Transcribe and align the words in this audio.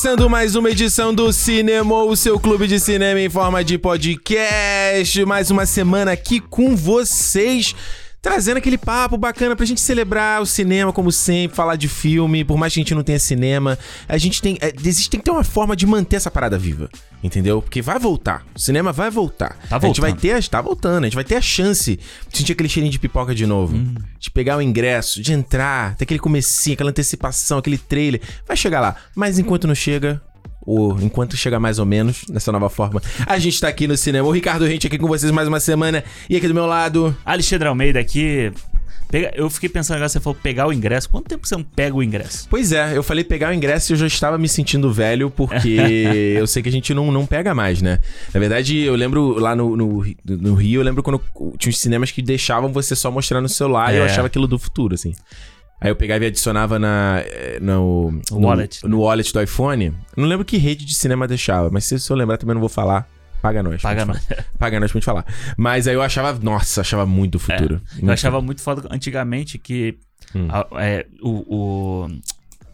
Começando 0.00 0.30
mais 0.30 0.54
uma 0.56 0.70
edição 0.70 1.12
do 1.12 1.30
Cinema, 1.30 2.04
o 2.04 2.16
seu 2.16 2.40
clube 2.40 2.66
de 2.66 2.80
cinema 2.80 3.20
em 3.20 3.28
forma 3.28 3.62
de 3.62 3.76
podcast. 3.76 5.22
Mais 5.26 5.50
uma 5.50 5.66
semana 5.66 6.12
aqui 6.12 6.40
com 6.40 6.74
vocês. 6.74 7.76
Trazendo 8.22 8.58
aquele 8.58 8.76
papo 8.76 9.16
bacana 9.16 9.56
pra 9.56 9.64
gente 9.64 9.80
celebrar 9.80 10.42
o 10.42 10.46
cinema, 10.46 10.92
como 10.92 11.10
sempre, 11.10 11.56
falar 11.56 11.76
de 11.76 11.88
filme, 11.88 12.44
por 12.44 12.58
mais 12.58 12.74
que 12.74 12.80
a 12.80 12.82
gente 12.82 12.94
não 12.94 13.02
tenha 13.02 13.18
cinema, 13.18 13.78
a 14.06 14.18
gente 14.18 14.42
tem. 14.42 14.58
É, 14.60 14.72
existe, 14.78 15.08
tem 15.08 15.18
que 15.18 15.24
ter 15.24 15.30
uma 15.30 15.42
forma 15.42 15.74
de 15.74 15.86
manter 15.86 16.16
essa 16.16 16.30
parada 16.30 16.58
viva. 16.58 16.90
Entendeu? 17.22 17.60
Porque 17.62 17.80
vai 17.80 17.98
voltar. 17.98 18.44
O 18.54 18.58
cinema 18.58 18.92
vai 18.92 19.10
voltar. 19.10 19.56
Tá 19.68 19.76
A 19.76 19.80
gente 19.80 20.00
vai 20.00 20.10
voltando. 20.10 20.20
ter. 20.20 20.48
Tá 20.48 20.60
voltando. 20.60 21.04
A 21.04 21.06
gente 21.06 21.14
vai 21.14 21.24
ter 21.24 21.36
a 21.36 21.40
chance 21.40 21.96
de 22.30 22.38
sentir 22.38 22.52
aquele 22.52 22.68
cheirinho 22.68 22.92
de 22.92 22.98
pipoca 22.98 23.34
de 23.34 23.46
novo. 23.46 23.76
Hum. 23.76 23.94
De 24.18 24.30
pegar 24.30 24.56
o 24.56 24.62
ingresso, 24.62 25.22
de 25.22 25.32
entrar, 25.32 25.96
ter 25.96 26.04
aquele 26.04 26.20
comecinho, 26.20 26.74
aquela 26.74 26.90
antecipação, 26.90 27.58
aquele 27.58 27.78
trailer. 27.78 28.20
Vai 28.46 28.56
chegar 28.56 28.80
lá. 28.80 28.96
Mas 29.14 29.38
enquanto 29.38 29.66
não 29.66 29.74
chega, 29.74 30.20
ou 30.62 31.00
enquanto 31.00 31.36
chega 31.36 31.58
mais 31.58 31.78
ou 31.78 31.86
menos, 31.86 32.24
nessa 32.28 32.52
nova 32.52 32.68
forma, 32.68 33.00
a 33.26 33.38
gente 33.38 33.60
tá 33.60 33.68
aqui 33.68 33.86
no 33.88 33.96
cinema. 33.96 34.28
O 34.28 34.32
Ricardo 34.32 34.64
Rente 34.66 34.86
aqui 34.86 34.98
com 34.98 35.06
vocês 35.08 35.30
mais 35.32 35.48
uma 35.48 35.60
semana. 35.60 36.04
E 36.28 36.36
aqui 36.36 36.46
do 36.46 36.54
meu 36.54 36.66
lado. 36.66 37.16
Alexandre 37.24 37.68
Almeida 37.68 37.98
aqui. 37.98 38.52
Pega- 39.10 39.32
eu 39.34 39.50
fiquei 39.50 39.68
pensando 39.68 39.96
agora, 39.96 40.08
você 40.08 40.20
falou 40.20 40.38
pegar 40.40 40.68
o 40.68 40.72
ingresso. 40.72 41.10
Quanto 41.10 41.26
tempo 41.26 41.44
você 41.44 41.56
não 41.56 41.64
pega 41.64 41.96
o 41.96 42.00
ingresso? 42.02 42.46
Pois 42.48 42.70
é, 42.70 42.96
eu 42.96 43.02
falei 43.02 43.24
pegar 43.24 43.50
o 43.50 43.52
ingresso 43.52 43.90
e 43.90 43.94
eu 43.94 43.96
já 43.96 44.06
estava 44.06 44.38
me 44.38 44.48
sentindo 44.48 44.92
velho, 44.92 45.30
porque 45.30 45.68
eu 46.38 46.46
sei 46.46 46.62
que 46.62 46.68
a 46.68 46.72
gente 46.72 46.94
não, 46.94 47.10
não 47.10 47.26
pega 47.26 47.52
mais, 47.52 47.82
né? 47.82 47.98
Na 48.32 48.38
verdade, 48.38 48.78
eu 48.78 48.94
lembro 48.94 49.36
lá 49.40 49.56
no, 49.56 49.76
no, 49.76 50.04
no 50.24 50.54
Rio, 50.54 50.80
eu 50.80 50.84
lembro 50.84 51.02
quando 51.02 51.20
tinha 51.58 51.70
uns 51.70 51.78
cinemas 51.80 52.12
que 52.12 52.22
deixavam 52.22 52.72
você 52.72 52.94
só 52.94 53.10
mostrar 53.10 53.40
no 53.40 53.48
celular 53.48 53.92
e 53.92 53.96
eu 53.96 54.04
É. 54.04 54.06
achava 54.06 54.28
aquilo 54.28 54.46
do 54.46 54.60
futuro, 54.60 54.94
assim. 54.94 55.12
Aí 55.80 55.90
eu 55.90 55.96
pegava 55.96 56.24
e 56.24 56.26
adicionava 56.26 56.78
na, 56.78 57.22
eh, 57.24 57.58
no, 57.60 58.12
no 58.30 58.38
wallet, 58.40 58.86
no 58.86 59.00
wallet 59.00 59.32
do 59.32 59.40
iPhone. 59.42 59.94
Não 60.16 60.26
lembro 60.26 60.44
que 60.44 60.56
rede 60.58 60.84
de 60.84 60.94
cinema 60.94 61.26
deixava, 61.26 61.70
mas 61.70 61.84
se, 61.84 61.98
se 61.98 62.10
eu 62.10 62.16
lembrar 62.16 62.36
também 62.36 62.54
não 62.54 62.60
vou 62.60 62.68
falar. 62.68 63.08
Paga 63.40 63.62
nós. 63.62 63.80
Paga 63.80 64.04
nós. 64.04 64.20
Paga 64.58 64.78
nós 64.78 64.90
pra 64.92 64.98
gente 64.98 65.06
falar. 65.06 65.24
Mas 65.56 65.88
aí 65.88 65.94
eu 65.94 66.02
achava, 66.02 66.38
nossa, 66.42 66.82
achava 66.82 67.06
muito 67.06 67.36
o 67.36 67.38
futuro. 67.38 67.80
É, 67.98 68.04
Eu 68.04 68.10
achava 68.12 68.42
muito 68.42 68.60
foda 68.60 68.86
antigamente 68.90 69.56
que 69.56 69.96
Hum. 70.34 70.46
a- 70.50 70.66
é, 70.74 71.06
o, 71.22 71.30
o, 71.30 72.06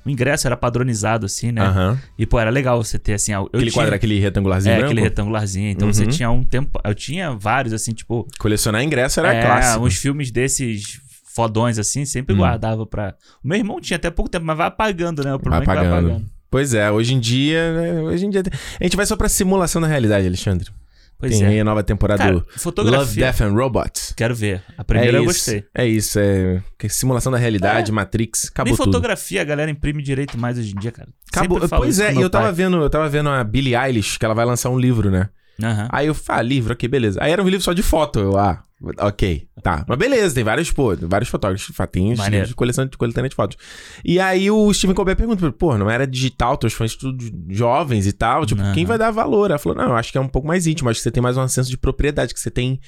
o 0.05 0.11
ingresso 0.11 0.47
era 0.49 0.57
padronizado, 0.57 1.25
assim, 1.25 1.53
né? 1.53 1.63
Aham. 1.63 1.99
E, 2.19 2.27
pô, 2.27 2.41
era 2.41 2.51
legal 2.51 2.83
você 2.83 2.99
ter, 2.99 3.13
assim... 3.15 3.33
Eu 3.33 3.45
Aquele 3.47 3.71
tinha, 3.71 3.73
quadro, 3.83 3.95
aquele 3.95 4.19
retangularzinho 4.19 4.73
É, 4.73 4.77
branco. 4.79 4.91
aquele 4.91 5.01
retangularzinho. 5.07 5.71
Então 5.71 5.91
você 5.93 6.03
Uhum. 6.03 6.11
tinha 6.11 6.31
um 6.31 6.43
tempo... 6.45 6.81
Eu 6.85 6.95
tinha 6.95 7.31
vários, 7.31 7.73
assim, 7.73 7.93
tipo... 7.93 8.27
Colecionar 8.39 8.83
ingresso 8.83 9.21
era 9.21 9.33
é, 9.33 9.43
clássico. 9.43 9.85
uns 9.87 9.97
filmes 9.97 10.33
desses 10.33 11.01
fodões, 11.37 11.79
assim, 11.79 12.05
sempre 12.05 12.35
Hum. 12.35 12.39
guardava 12.39 12.85
pra... 12.87 13.15
O 13.45 13.47
meu 13.49 13.59
irmão 13.59 13.79
tinha 13.81 13.97
até 13.97 14.11
pouco 14.11 14.31
tempo, 14.31 14.45
mas 14.47 14.57
vai 14.57 14.67
apagando, 14.67 15.23
né? 15.23 15.35
O 15.35 15.39
problema 15.39 15.65
Vai 15.65 15.77
é 15.77 15.79
que 15.79 15.85
vai 15.85 15.93
apagando. 15.93 16.11
apagando. 16.15 16.31
Pois 16.51 16.73
é, 16.75 16.91
hoje 16.91 17.13
em 17.15 17.21
dia, 17.21 17.73
né, 17.75 18.01
hoje 18.03 18.25
em 18.25 18.31
dia 18.31 18.43
a 18.81 18.83
gente 18.85 18.97
vai 18.97 19.05
só 19.05 19.15
pra 19.17 19.29
simulação 19.29 19.83
da 19.83 19.87
realidade, 19.87 20.27
Alexandre. 20.27 20.71
Pois 21.19 21.39
Tem 21.39 21.47
aí 21.47 21.57
é. 21.57 21.61
a 21.61 21.65
nova 21.65 21.83
temporada 21.83 22.19
Cara, 22.19 22.33
do 22.35 22.39
Love, 22.41 22.59
fotografia... 22.59 23.25
Death 23.25 23.41
and 23.41 23.53
Robots. 23.55 24.13
Quero 24.17 24.35
ver. 24.35 24.63
A 24.77 24.85
primeira 24.85 25.17
é 25.17 25.21
eu 25.21 25.25
isso, 25.25 25.33
gostei. 25.33 25.65
É 25.75 25.87
isso, 25.87 26.19
é 26.19 26.63
que 26.79 26.89
simulação 26.91 27.33
da 27.33 27.39
realidade, 27.39 27.91
Matrix, 27.91 28.49
acabou 28.51 28.71
Nem 28.71 28.77
tudo. 28.77 28.85
fotografia 28.93 29.41
a 29.41 29.45
galera 29.45 29.71
imprime 29.71 30.03
direito 30.03 30.37
mais 30.39 30.59
hoje 30.59 30.73
em 30.77 30.79
dia, 30.79 30.93
cara. 30.93 31.09
Acabou. 31.33 31.59
Sempre 31.61 31.79
Pois 31.79 31.99
é, 32.01 32.13
e 32.15 32.21
eu 32.21 32.29
tava 32.31 32.45
pai. 32.47 32.53
vendo, 32.53 32.77
eu 32.77 32.91
tava 32.91 33.09
vendo 33.09 33.29
a 33.31 33.43
Billie 33.43 33.75
Eilish, 33.75 34.19
que 34.19 34.25
ela 34.25 34.35
vai 34.35 34.45
lançar 34.45 34.69
um 34.71 34.79
livro, 34.79 35.11
né? 35.11 35.29
Aham. 35.63 35.89
Aí 35.91 36.07
eu 36.07 36.15
falei, 36.15 36.41
ah, 36.41 36.43
livro, 36.43 36.73
ok, 36.73 36.89
beleza. 36.89 37.19
Aí 37.23 37.33
era 37.33 37.43
um 37.43 37.49
livro 37.49 37.63
só 37.63 37.73
de 37.73 37.83
foto. 37.83 38.19
Eu, 38.19 38.37
ah, 38.37 38.63
ok, 38.99 39.49
tá. 39.63 39.85
Mas 39.89 39.99
beleza, 39.99 40.35
tem 40.35 40.45
vários, 40.45 40.71
pô, 40.71 40.95
vários 40.97 41.31
fotógrafos, 41.31 41.75
Maneiro. 42.17 42.47
de 42.47 42.55
coleção 42.55 42.87
de 42.87 42.97
coletânea 42.97 43.29
de 43.29 43.35
fotos. 43.35 43.57
E 44.05 44.21
aí 44.21 44.51
o 44.51 44.73
Steven 44.73 44.95
Colbert 44.95 45.17
pergunta, 45.17 45.51
pô, 45.53 45.79
não 45.79 45.89
era 45.89 46.07
digital, 46.07 46.57
teus 46.57 46.75
fãs 46.75 46.95
tudo 46.95 47.25
jovens 47.49 48.07
e 48.07 48.13
tal, 48.13 48.45
tipo, 48.45 48.61
Aham. 48.61 48.75
quem 48.75 48.85
vai 48.85 48.99
dar 48.99 49.11
valor? 49.11 49.51
Ela 49.51 49.59
falou, 49.59 49.79
não, 49.79 49.89
eu 49.91 49.97
acho 49.97 50.13
que 50.13 50.19
é 50.19 50.21
um 50.21 50.29
pouco 50.29 50.47
mais 50.47 50.67
íntimo, 50.67 50.91
acho 50.91 50.99
que 51.01 51.05
você 51.05 51.11
tem 51.11 51.23
mais 51.23 51.37
um 51.37 51.49
senso 51.49 51.71
de 51.71 51.79
propriedade, 51.79 52.35
que 52.35 52.41
você 52.41 52.51
tem... 52.51 52.81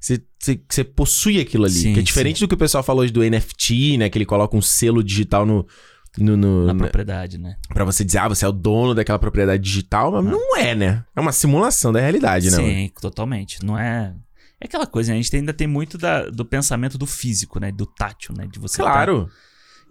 Você, 0.00 0.22
você, 0.38 0.60
você 0.68 0.84
possui 0.84 1.40
aquilo 1.40 1.64
ali. 1.64 1.72
Sim, 1.72 1.94
que 1.94 2.00
é 2.00 2.02
diferente 2.02 2.40
do 2.40 2.46
que 2.46 2.54
o 2.54 2.58
pessoal 2.58 2.84
falou 2.84 3.02
hoje 3.02 3.12
do 3.12 3.22
NFT, 3.22 3.96
né? 3.96 4.10
Que 4.10 4.18
ele 4.18 4.26
coloca 4.26 4.54
um 4.54 4.60
selo 4.60 5.02
digital 5.02 5.46
no... 5.46 5.66
No, 6.18 6.36
no, 6.36 6.66
Na 6.66 6.74
propriedade, 6.74 7.38
né? 7.38 7.56
Pra 7.68 7.84
você 7.84 8.04
dizer, 8.04 8.18
ah, 8.18 8.28
você 8.28 8.44
é 8.44 8.48
o 8.48 8.52
dono 8.52 8.94
daquela 8.94 9.18
propriedade 9.18 9.62
digital, 9.62 10.12
mas 10.12 10.24
não 10.24 10.56
é, 10.56 10.74
né? 10.74 11.04
É 11.16 11.20
uma 11.20 11.32
simulação 11.32 11.92
da 11.92 12.00
realidade, 12.00 12.50
né? 12.50 12.56
Sim, 12.56 12.90
totalmente. 13.00 13.64
Não 13.64 13.76
é. 13.78 14.14
É 14.60 14.66
aquela 14.66 14.86
coisa, 14.86 15.10
né? 15.12 15.18
A 15.18 15.22
gente 15.22 15.34
ainda 15.34 15.52
tem 15.52 15.66
muito 15.66 15.98
da- 15.98 16.26
do 16.30 16.44
pensamento 16.44 16.96
do 16.96 17.06
físico, 17.06 17.58
né? 17.58 17.72
Do 17.72 17.84
tátil, 17.84 18.32
né? 18.36 18.46
De 18.46 18.58
você. 18.60 18.78
tá- 18.78 18.84
Claro. 18.84 19.28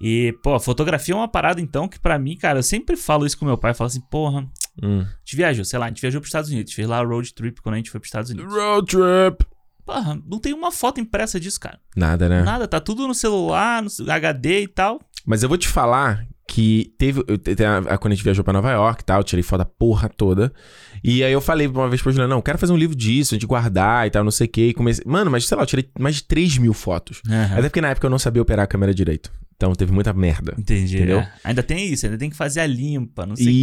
E, 0.01 0.33
pô, 0.41 0.53
a 0.55 0.59
fotografia 0.59 1.13
é 1.13 1.17
uma 1.17 1.27
parada, 1.27 1.61
então, 1.61 1.87
que 1.87 1.99
pra 1.99 2.17
mim, 2.17 2.35
cara, 2.37 2.59
eu 2.59 2.63
sempre 2.63 2.95
falo 2.97 3.25
isso 3.25 3.37
com 3.37 3.45
meu 3.45 3.57
pai. 3.57 3.71
Eu 3.71 3.75
falo 3.75 3.87
assim, 3.87 4.01
porra, 4.01 4.39
a 4.81 4.85
Hum. 4.85 5.05
gente 5.23 5.35
viajou, 5.35 5.63
sei 5.63 5.77
lá, 5.77 5.85
a 5.85 5.89
gente 5.89 6.01
viajou 6.01 6.19
pros 6.19 6.29
Estados 6.29 6.49
Unidos. 6.49 6.73
Fez 6.73 6.87
lá 6.87 6.99
a 6.99 7.03
road 7.05 7.33
trip 7.33 7.61
quando 7.61 7.75
a 7.75 7.77
gente 7.77 7.91
foi 7.91 7.99
pros 7.99 8.07
Estados 8.07 8.31
Unidos. 8.31 8.51
Road 8.53 8.87
trip. 8.87 9.45
Porra, 9.85 10.19
não 10.25 10.39
tem 10.39 10.53
uma 10.53 10.71
foto 10.71 10.99
impressa 11.01 11.39
disso, 11.39 11.59
cara. 11.59 11.79
Nada, 11.95 12.29
né? 12.29 12.41
Nada, 12.43 12.67
tá 12.67 12.79
tudo 12.79 13.07
no 13.07 13.13
celular, 13.13 13.81
no 13.83 13.89
HD 14.11 14.61
e 14.63 14.67
tal. 14.67 15.01
Mas 15.25 15.43
eu 15.43 15.49
vou 15.49 15.57
te 15.57 15.67
falar 15.67 16.25
que 16.47 16.93
teve. 16.97 17.21
eu- 17.27 17.39
a- 17.67 17.93
a- 17.93 17.97
quando 17.97 18.11
a 18.11 18.15
gente 18.15 18.23
viajou 18.23 18.43
pra 18.43 18.53
Nova 18.53 18.71
York 18.71 19.01
e 19.01 19.05
tal, 19.05 19.19
eu 19.19 19.23
tirei 19.23 19.41
foto 19.43 19.59
da 19.59 19.65
porra 19.65 20.09
toda. 20.09 20.53
E 21.03 21.23
aí 21.23 21.31
eu 21.33 21.41
falei 21.41 21.67
uma 21.67 21.89
vez 21.89 22.01
pra 22.01 22.11
Juliana, 22.11 22.33
não, 22.33 22.41
quero 22.41 22.57
fazer 22.57 22.71
um 22.73 22.77
livro 22.77 22.95
disso, 22.95 23.37
de 23.37 23.45
guardar 23.45 24.07
e 24.07 24.09
tal, 24.09 24.23
não 24.23 24.31
sei 24.31 24.47
o 24.47 24.49
quê. 24.49 24.67
E 24.69 24.73
comecei. 24.73 25.03
Mano, 25.07 25.31
mas 25.31 25.45
sei 25.47 25.55
lá, 25.57 25.63
eu 25.63 25.67
tirei 25.67 25.89
mais 25.99 26.15
de 26.17 26.23
3 26.23 26.57
mil 26.57 26.73
fotos. 26.73 27.21
Aham. 27.29 27.53
Até 27.57 27.61
porque 27.63 27.81
na 27.81 27.89
época 27.89 28.05
eu 28.07 28.11
não 28.11 28.19
sabia 28.19 28.41
operar 28.41 28.63
a 28.63 28.67
câmera 28.67 28.93
direito. 28.93 29.31
Então 29.55 29.73
teve 29.73 29.93
muita 29.93 30.11
merda. 30.11 30.53
Entendi. 30.57 30.97
Entendeu? 30.97 31.19
é. 31.19 31.31
Ainda 31.43 31.63
tem 31.63 31.87
isso, 31.87 32.05
ainda 32.05 32.17
tem 32.17 32.29
que 32.29 32.35
fazer 32.35 32.59
a 32.59 32.67
limpa, 32.67 33.25
não 33.25 33.35
sei 33.35 33.45
o 33.45 33.49
quê. 33.49 33.53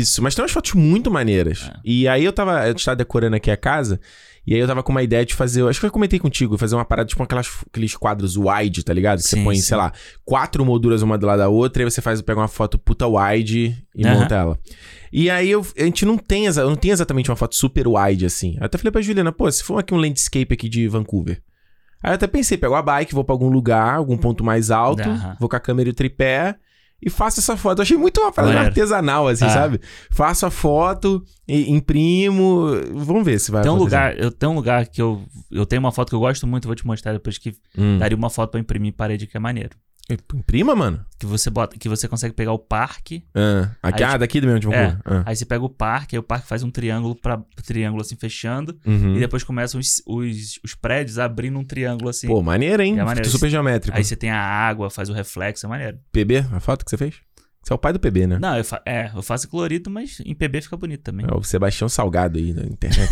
Isso, 0.00 0.20
mas 0.22 0.34
tem 0.34 0.42
umas 0.42 0.50
fotos 0.50 0.72
muito 0.72 1.10
maneiras. 1.10 1.70
É. 1.72 1.78
E 1.84 2.08
aí 2.08 2.24
eu 2.24 2.32
tava, 2.32 2.66
eu 2.66 2.74
estava 2.74 2.96
decorando 2.96 3.36
aqui 3.36 3.50
a 3.50 3.56
casa, 3.56 4.00
e 4.46 4.54
aí 4.54 4.60
eu 4.60 4.66
tava 4.66 4.82
com 4.82 4.92
uma 4.92 5.02
ideia 5.02 5.24
de 5.26 5.34
fazer, 5.34 5.66
acho 5.68 5.80
que 5.80 5.86
eu 5.86 5.90
comentei 5.90 6.18
contigo, 6.18 6.56
fazer 6.56 6.74
uma 6.76 6.84
parada 6.84 7.08
tipo 7.08 7.22
aquelas, 7.22 7.48
aqueles 7.68 7.96
quadros 7.96 8.36
wide, 8.36 8.84
tá 8.84 8.92
ligado? 8.92 9.18
Que 9.18 9.24
você 9.28 9.36
Sim, 9.36 9.44
põe, 9.44 9.56
sim. 9.56 9.62
sei 9.62 9.76
lá, 9.76 9.92
quatro 10.24 10.64
molduras 10.64 11.02
uma 11.02 11.18
do 11.18 11.26
lado 11.26 11.38
da 11.40 11.48
outra, 11.48 11.82
e 11.82 11.84
você 11.90 12.00
faz, 12.00 12.22
pega 12.22 12.40
uma 12.40 12.48
foto 12.48 12.78
puta 12.78 13.06
wide 13.06 13.76
e 13.94 14.06
Aham. 14.06 14.14
monta 14.20 14.34
ela. 14.36 14.58
E 15.12 15.28
aí 15.30 15.50
eu, 15.50 15.66
a 15.78 15.82
gente 15.84 16.04
não 16.04 16.16
tem, 16.16 16.46
exa- 16.46 16.64
não 16.64 16.76
tenho 16.76 16.92
exatamente 16.92 17.30
uma 17.30 17.36
foto 17.36 17.54
super 17.56 17.86
wide 17.88 18.24
assim. 18.26 18.50
Aí 18.52 18.58
eu 18.60 18.66
até 18.66 18.78
falei 18.78 18.92
pra 18.92 19.00
Juliana, 19.02 19.32
pô, 19.32 19.50
se 19.50 19.64
for 19.64 19.78
aqui 19.78 19.92
um 19.94 19.98
landscape 19.98 20.52
aqui 20.54 20.68
de 20.68 20.86
Vancouver. 20.88 21.42
Aí 22.02 22.10
eu 22.10 22.14
até 22.14 22.26
pensei, 22.26 22.56
pego 22.58 22.74
a 22.74 22.82
bike, 22.82 23.14
vou 23.14 23.24
pra 23.24 23.32
algum 23.34 23.48
lugar, 23.48 23.96
algum 23.96 24.16
ponto 24.16 24.44
mais 24.44 24.70
alto, 24.70 25.08
Aham. 25.08 25.36
vou 25.40 25.48
com 25.48 25.56
a 25.56 25.60
câmera 25.60 25.88
e 25.88 25.92
o 25.92 25.94
tripé 25.94 26.54
e 27.02 27.10
faço 27.10 27.40
essa 27.40 27.56
foto. 27.56 27.78
Eu 27.78 27.82
achei 27.82 27.96
muito 27.96 28.20
uma 28.20 28.32
parada 28.32 28.54
Maneiro. 28.54 28.68
artesanal, 28.70 29.28
assim, 29.28 29.44
Ah. 29.44 29.50
sabe? 29.50 29.80
Faço 30.10 30.46
a 30.46 30.50
foto, 30.50 31.22
e- 31.46 31.70
imprimo. 31.70 32.66
Vamos 32.94 33.24
ver 33.24 33.38
se 33.38 33.50
vai 33.50 33.62
Tem 33.62 33.70
um 33.70 33.76
acontecer. 33.76 33.96
lugar, 33.96 34.18
eu 34.18 34.30
tenho 34.30 34.52
um 34.52 34.54
lugar 34.54 34.86
que 34.88 35.00
eu, 35.02 35.22
eu 35.50 35.66
tenho 35.66 35.80
uma 35.80 35.92
foto 35.92 36.08
que 36.10 36.14
eu 36.14 36.20
gosto 36.20 36.46
muito, 36.46 36.66
vou 36.66 36.74
te 36.74 36.86
mostrar 36.86 37.12
depois 37.12 37.38
que 37.38 37.52
Hum. 37.76 37.98
daria 37.98 38.16
uma 38.16 38.30
foto 38.30 38.50
pra 38.50 38.60
imprimir 38.60 38.92
parede 38.94 39.26
que 39.26 39.36
é 39.36 39.40
maneiro. 39.40 39.70
Imprima, 40.34 40.74
mano? 40.76 41.04
Que 41.18 41.26
você 41.26 41.50
bota, 41.50 41.76
que 41.76 41.88
você 41.88 42.06
consegue 42.06 42.32
pegar 42.34 42.52
o 42.52 42.58
parque, 42.58 43.24
Ah, 43.34 43.70
aqui, 43.82 44.04
Aí, 44.04 44.10
ah, 44.14 44.16
daqui 44.16 44.40
do 44.40 44.46
mesmo 44.46 44.60
de 44.60 44.72
é. 44.72 44.96
Ah. 45.04 45.22
aí 45.26 45.34
você 45.34 45.44
pega 45.44 45.64
o 45.64 45.68
parque, 45.68 46.14
aí 46.14 46.20
o 46.20 46.22
parque 46.22 46.46
faz 46.46 46.62
um 46.62 46.70
triângulo 46.70 47.14
para 47.16 47.42
triângulo 47.64 48.02
assim 48.02 48.14
fechando 48.16 48.78
Uhum. 48.86 49.16
e 49.16 49.20
depois 49.20 49.42
começam 49.42 49.80
os, 49.80 50.00
os, 50.06 50.60
os 50.64 50.74
prédios 50.74 51.18
abrindo 51.18 51.58
um 51.58 51.64
triângulo 51.64 52.08
assim. 52.08 52.28
Pô, 52.28 52.40
maneiro, 52.42 52.82
hein? 52.82 52.98
É 53.00 53.04
maneiro. 53.04 53.28
Super 53.28 53.50
geométrico. 53.50 53.96
aí 53.96 54.04
você 54.04 54.14
tem 54.14 54.30
a 54.30 54.40
água, 54.40 54.90
faz 54.90 55.08
o 55.08 55.12
reflexo, 55.12 55.66
é 55.66 55.68
maneiro. 55.68 55.98
PB, 56.12 56.38
a 56.52 56.60
foto 56.60 56.84
que 56.84 56.90
você 56.90 56.96
fez? 56.96 57.14
Você 57.66 57.72
é 57.72 57.74
o 57.74 57.78
pai 57.78 57.92
do 57.92 57.98
PB, 57.98 58.28
né? 58.28 58.38
Não, 58.40 58.56
eu 58.56 58.62
fa 58.62 58.80
é, 58.86 59.10
eu 59.12 59.22
faço 59.22 59.48
colorido, 59.48 59.90
mas 59.90 60.20
em 60.24 60.36
PB 60.36 60.60
fica 60.60 60.76
bonito 60.76 61.02
também. 61.02 61.26
É 61.28 61.36
o 61.36 61.42
Sebastião 61.42 61.88
Salgado 61.88 62.38
aí 62.38 62.52
da 62.52 62.62
internet. 62.62 63.10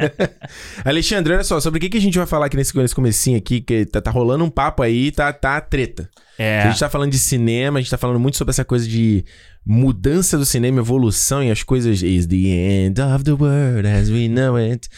Alexandre, 0.82 1.34
olha 1.34 1.44
só, 1.44 1.60
sobre 1.60 1.76
o 1.76 1.80
que, 1.82 1.90
que 1.90 1.98
a 1.98 2.00
gente 2.00 2.16
vai 2.16 2.26
falar 2.26 2.46
aqui 2.46 2.56
nesse, 2.56 2.74
nesse 2.74 2.94
comecinho 2.94 3.36
aqui, 3.36 3.60
que 3.60 3.84
tá, 3.84 4.00
tá 4.00 4.10
rolando 4.10 4.44
um 4.44 4.48
papo 4.48 4.82
aí, 4.82 5.10
tá, 5.12 5.30
tá 5.30 5.60
treta. 5.60 6.08
É, 6.38 6.62
A 6.62 6.70
gente 6.70 6.80
tá 6.80 6.88
falando 6.88 7.10
de 7.10 7.18
cinema, 7.18 7.78
a 7.78 7.82
gente 7.82 7.90
tá 7.90 7.98
falando 7.98 8.18
muito 8.18 8.38
sobre 8.38 8.50
essa 8.52 8.64
coisa 8.64 8.88
de 8.88 9.22
mudança 9.64 10.38
do 10.38 10.46
cinema, 10.46 10.80
evolução 10.80 11.44
e 11.44 11.50
as 11.50 11.62
coisas. 11.62 12.02
Is 12.02 12.26
the 12.26 12.36
end 12.36 12.98
of 13.02 13.24
the 13.24 13.32
world 13.32 13.86
as 13.86 14.08
we 14.08 14.26
know 14.26 14.56
it. 14.56 14.88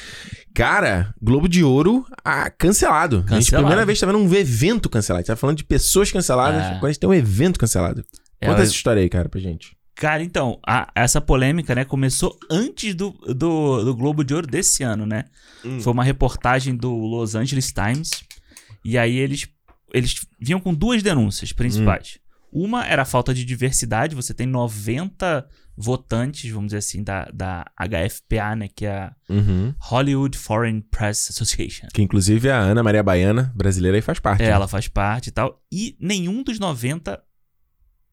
Cara, 0.55 1.13
Globo 1.21 1.49
de 1.49 1.65
Ouro 1.65 2.07
ah, 2.25 2.49
cancelado. 2.49 3.17
A 3.17 3.35
gente, 3.35 3.47
Cancelado. 3.47 3.65
primeira 3.67 3.85
vez, 3.85 3.99
tá 3.99 4.07
vendo 4.07 4.19
um 4.19 4.35
evento 4.35 4.89
cancelado. 4.89 5.19
A 5.19 5.23
gente 5.23 5.27
tá 5.29 5.37
falando 5.37 5.57
de 5.57 5.65
pessoas 5.65 6.13
canceladas, 6.13 6.63
É. 6.63 6.67
agora 6.77 6.87
a 6.87 6.93
gente 6.93 7.01
tem 7.01 7.11
um 7.11 7.15
evento 7.15 7.59
cancelado. 7.59 8.05
É, 8.41 8.47
Conta 8.47 8.63
essa 8.63 8.73
história 8.73 9.03
aí, 9.03 9.09
cara, 9.09 9.29
pra 9.29 9.41
gente. 9.41 9.77
Cara, 9.95 10.23
então, 10.23 10.61
a- 10.67 10.91
essa 10.95 11.21
polêmica, 11.21 11.75
né, 11.75 11.85
começou 11.85 12.39
antes 12.51 12.95
do, 12.95 13.11
do, 13.35 13.85
do 13.85 13.97
Globo 13.97 14.23
de 14.23 14.33
Ouro 14.33 14.47
desse 14.47 14.83
ano, 14.85 15.05
né? 15.05 15.25
Hum. 15.65 15.81
Foi 15.81 15.93
uma 15.93 16.05
reportagem 16.05 16.77
do 16.77 16.95
Los 16.95 17.35
Angeles 17.35 17.73
Times. 17.73 18.11
E 18.85 18.97
aí 18.97 19.17
eles, 19.17 19.49
eles 19.93 20.25
vinham 20.41 20.61
com 20.61 20.73
duas 20.73 21.03
denúncias 21.03 21.53
principais. 21.53 22.19
Uma 22.53 22.87
era 22.87 23.03
a 23.03 23.05
falta 23.05 23.35
de 23.35 23.45
diversidade. 23.45 24.15
Você 24.15 24.33
tem 24.33 24.47
90 24.47 25.47
votantes, 25.77 26.51
vamos 26.51 26.69
dizer 26.69 26.79
assim, 26.79 27.03
da, 27.03 27.29
da 27.33 27.65
HFPA, 27.79 28.57
né? 28.57 28.69
Que 28.75 28.87
é 28.87 28.93
a 28.93 29.13
Uhum. 29.29 29.75
Hollywood 29.79 30.37
Foreign 30.39 30.81
Press 30.81 31.29
Association. 31.31 31.89
Que 31.93 32.03
inclusive 32.03 32.49
a 32.51 32.59
Ana 32.59 32.83
Maria 32.83 33.03
Baiana, 33.03 33.53
brasileira, 33.55 33.97
aí 33.99 34.03
faz 34.03 34.19
parte. 34.19 34.43
É, 34.43 34.47
né? 34.47 34.53
ela 34.53 34.67
faz 34.69 34.89
parte 34.89 35.27
e 35.29 35.31
tal. 35.33 35.61
E 35.71 35.97
nenhum 36.01 36.43
dos 36.43 36.59
90 36.59 37.21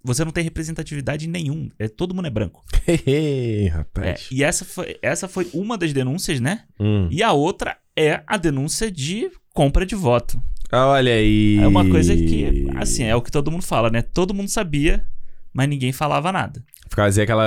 você 0.06 0.24
não 0.24 0.31
tem 0.31 0.44
representatividade 0.44 1.28
nenhum. 1.28 1.69
É, 1.80 1.88
todo 1.88 2.13
mundo 2.13 2.28
é 2.28 2.30
branco. 2.31 2.63
É, 3.07 3.68
rapaz. 3.74 4.28
e 4.31 4.44
essa 4.44 4.63
foi, 4.63 4.98
essa 5.02 5.28
foi 5.28 5.48
uma 5.54 5.78
das 5.78 5.92
denúncias, 5.92 6.40
né? 6.40 6.63
Hum. 6.80 7.07
E 7.12 7.24
a 7.24 7.31
outra 7.34 7.78
é 7.98 8.22
a 8.28 8.38
denúncia 8.38 8.92
de 8.92 9.30
compra 9.54 9.86
de 9.86 9.96
voto. 9.96 10.42
Olha 10.72 11.13
aí. 11.13 11.57
É 11.62 11.68
uma 11.68 11.88
coisa 11.90 12.16
que, 12.16 12.68
assim, 12.75 13.04
é 13.04 13.16
o 13.16 13.22
que 13.22 13.31
todo 13.31 13.50
mundo 13.52 13.63
fala, 13.63 13.90
né? 13.90 14.02
Todo 14.02 14.34
mundo 14.34 14.50
sabia, 14.50 15.06
mas 15.54 15.68
ninguém 15.69 15.92
falava 15.92 16.31
nada. 16.31 16.63
Fazia 16.90 17.24
aquela 17.24 17.44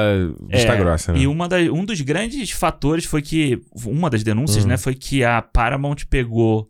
vista 0.49 0.73
É, 0.73 0.77
grossa, 0.77 1.13
né? 1.13 1.21
E 1.21 1.27
uma 1.27 1.49
da- 1.49 1.59
um 1.73 1.85
dos 1.85 2.01
grandes 2.01 2.51
fatores 2.51 3.05
foi 3.05 3.23
que. 3.23 3.61
Uma 3.87 4.11
das 4.11 4.23
denúncias, 4.25 4.65
Hum. 4.65 4.69
né? 4.69 4.77
Foi 4.77 4.95
que 4.95 5.23
a 5.25 5.41
Paramount 5.41 5.97
pegou 6.11 6.69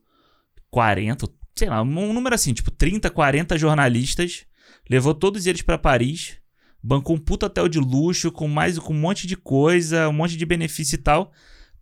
40, 0.70 1.26
sei 1.56 1.68
lá, 1.68 1.82
um 1.82 2.12
número 2.12 2.34
assim, 2.34 2.52
tipo 2.52 2.70
30, 2.70 3.10
40 3.10 3.56
jornalistas, 3.58 4.44
levou 4.88 5.14
todos 5.14 5.46
eles 5.46 5.62
pra 5.62 5.78
Paris, 5.78 6.36
bancou 6.82 7.16
um 7.16 7.18
puto 7.18 7.46
hotel 7.46 7.68
de 7.68 7.78
luxo 7.78 8.30
com 8.32 8.46
mais 8.48 8.78
com 8.78 8.92
um 8.92 8.98
monte 8.98 9.26
de 9.26 9.36
coisa, 9.36 10.08
um 10.08 10.12
monte 10.12 10.36
de 10.36 10.46
benefício 10.46 10.94
e 10.94 10.98
tal, 10.98 11.32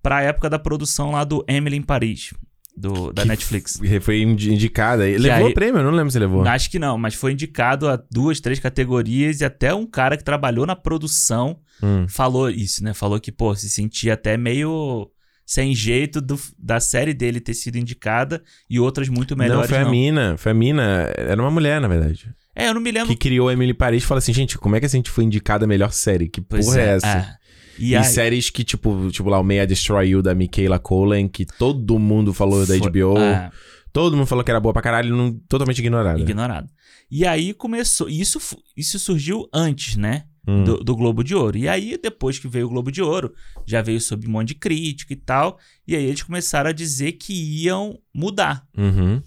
pra 0.03 0.23
época 0.23 0.49
da 0.49 0.59
produção 0.59 1.11
lá 1.11 1.25
do 1.25 1.45
Emily 1.49 1.77
em 1.77 1.83
Paris, 1.83 2.33
do, 2.77 3.13
da 3.13 3.23
Que 3.23 3.29
Netflix. 3.29 3.81
Foi 4.03 4.21
indi- 4.23 4.53
indicada. 4.53 5.05
Levou 5.05 5.49
o 5.49 5.55
prêmio? 5.55 5.81
Eu 5.81 5.85
não 5.85 5.91
lembro 5.93 6.11
se 6.11 6.19
levou. 6.19 6.47
Acho 6.47 6.71
que 6.71 6.79
não, 6.79 6.97
mas 6.99 7.15
foi 7.15 7.33
indicado 7.33 7.89
a 7.89 7.97
duas, 8.11 8.39
três 8.41 8.59
categorias 8.61 9.41
e 9.41 9.45
até 9.45 9.73
um 9.75 9.87
cara 9.87 10.17
que 10.17 10.25
trabalhou 10.25 10.67
na 10.67 10.77
produção 10.77 11.59
Hum. 11.83 12.07
falou 12.09 12.49
isso, 12.49 12.83
né? 12.83 12.95
Falou 12.95 13.21
que, 13.21 13.31
pô, 13.31 13.55
se 13.55 13.69
sentia 13.69 14.15
até 14.15 14.37
meio 14.39 15.11
sem 15.45 15.75
jeito 15.75 16.21
do- 16.21 16.41
da 16.59 16.81
série 16.81 17.13
dele 17.15 17.39
ter 17.39 17.53
sido 17.55 17.77
indicada 17.77 18.43
e 18.69 18.81
outras 18.81 19.09
muito 19.11 19.37
melhores. 19.37 19.69
não, 19.71 19.77
foi 19.77 19.87
a 19.87 19.91
mina. 19.91 20.37
Foi 20.39 20.53
a 20.53 20.55
mina. 20.55 20.83
Era 21.17 21.41
uma 21.41 21.51
mulher, 21.51 21.81
na 21.81 21.87
verdade. 21.89 22.31
É, 22.57 22.69
eu 22.69 22.75
não 22.75 22.81
me 22.81 22.91
lembro. 22.91 23.09
Que 23.09 23.17
criou 23.17 23.51
Emily 23.51 23.75
Paris 23.75 24.03
e 24.03 24.07
falou 24.07 24.19
assim, 24.19 24.33
gente, 24.33 24.57
como 24.57 24.75
é 24.77 24.81
que 24.81 24.87
a 24.87 24.89
gente 24.89 25.11
foi 25.11 25.25
indicada 25.25 25.67
a 25.67 25.69
melhor 25.69 25.93
série? 25.93 26.27
Que 26.29 26.41
Pois 26.41 26.65
porra 26.65 26.81
é, 26.81 26.89
essa? 26.97 27.39
E, 27.79 27.91
E, 27.91 27.97
aí, 27.97 28.03
séries 28.05 28.49
que, 28.49 28.65
tipo, 28.65 29.11
tipo 29.11 29.29
lá, 29.29 29.39
o 29.39 29.45
May 29.45 29.61
I 29.61 29.67
Destroy 29.67 30.09
You, 30.09 30.23
da 30.23 30.35
Michaela 30.35 30.79
Colen, 30.79 31.29
que 31.29 31.45
todo 31.45 31.99
mundo 31.99 32.33
falou 32.33 32.61
da 32.67 32.77
foi- 32.79 32.81
HBO. 32.91 33.19
é, 33.19 33.51
Todo 33.93 34.17
mundo 34.17 34.27
falou 34.27 34.43
que 34.43 34.51
era 34.51 34.59
boa 34.61 34.73
pra 34.73 34.81
caralho, 34.83 35.15
não, 35.15 35.33
totalmente 35.49 35.79
ignorada. 35.81 36.19
ignorado. 36.19 36.69
E 37.11 37.27
aí 37.27 37.53
começou. 37.55 38.09
Isso, 38.09 38.41
fu- 38.41 38.59
isso 38.77 38.99
surgiu 38.99 39.47
antes, 39.53 39.97
né? 39.97 40.25
Hum. 40.49 40.65
Do, 40.65 40.77
do 40.85 40.95
Globo 40.97 41.25
de 41.25 41.35
Ouro. 41.35 41.57
E 41.59 41.69
aí, 41.69 41.99
depois 42.03 42.39
que 42.39 42.47
veio 42.47 42.67
o 42.67 42.69
Globo 42.69 42.91
de 42.93 43.03
Ouro, 43.03 43.33
já 43.67 43.83
veio 43.83 44.01
sob 44.01 44.27
um 44.27 44.31
monte 44.31 44.49
de 44.49 44.55
crítica 44.55 45.13
e 45.13 45.17
tal. 45.17 45.59
E 45.87 45.95
aí 45.97 46.05
eles 46.05 46.23
começaram 46.23 46.71
a 46.71 46.73
dizer 46.73 47.13
que 47.13 47.33
iam 47.33 47.99
mudar. 48.15 48.65
Uhum. 48.79 49.21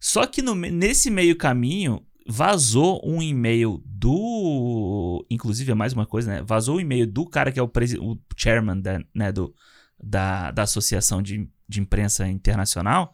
Só 0.00 0.26
que 0.26 0.42
no 0.42 0.54
nesse 0.54 1.10
meio 1.10 1.36
caminho 1.36 2.02
vazou 2.28 3.00
um 3.04 3.22
e-mail 3.22 3.82
do. 3.86 5.24
Inclusive, 5.30 5.72
é 5.72 5.74
mais 5.74 5.92
uma 5.92 6.06
coisa, 6.06 6.30
né? 6.30 6.42
Vazou 6.46 6.76
o 6.76 6.80
e-mail 6.80 7.06
do 7.06 7.26
cara 7.26 7.50
que 7.50 7.58
é 7.58 7.62
o, 7.62 7.68
presi- 7.68 7.98
o 7.98 8.18
chairman 8.36 8.80
da, 8.80 9.00
né, 9.14 9.32
do, 9.32 9.54
da, 10.02 10.50
da 10.50 10.62
Associação 10.62 11.22
de, 11.22 11.48
de 11.68 11.80
Imprensa 11.80 12.28
Internacional, 12.28 13.12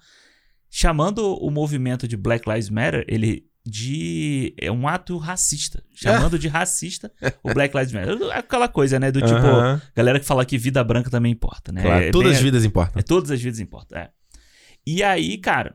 chamando 0.71 1.35
o 1.37 1.51
movimento 1.51 2.07
de 2.09 2.17
Black 2.17 2.49
Lives 2.49 2.71
Matter, 2.71 3.05
ele. 3.09 3.47
De. 3.67 4.55
É 4.61 4.71
um 4.71 4.87
ato 4.87 5.17
racista. 5.17 5.83
Chamando 5.95 6.39
de 6.39 6.49
racista 6.49 7.11
o 7.43 7.55
Black 7.55 7.75
Lives 7.75 7.95
Matter. 7.95 8.19
É 8.31 8.37
Aquela 8.37 8.69
coisa, 8.69 9.01
né? 9.01 9.11
Do 9.11 9.23
tipo, 9.23 9.33
Aham. 9.33 9.81
galera 9.97 10.21
que 10.21 10.27
fala 10.27 10.45
que 10.45 10.59
vida 10.59 10.85
branca 10.85 11.09
também 11.09 11.33
importa, 11.33 11.73
né? 11.73 11.81
Claro, 11.81 12.05
É 12.05 12.11
todas 12.11 12.29
bem- 12.33 12.37
as 12.37 12.43
vidas 12.43 12.63
importam. 12.63 13.01
é, 13.01 13.03
todas 13.03 13.31
as 13.31 13.41
vidas 13.41 13.61
importam. 13.61 13.97
É. 13.99 14.11
E 14.87 15.03
aí, 15.03 15.39
cara, 15.39 15.75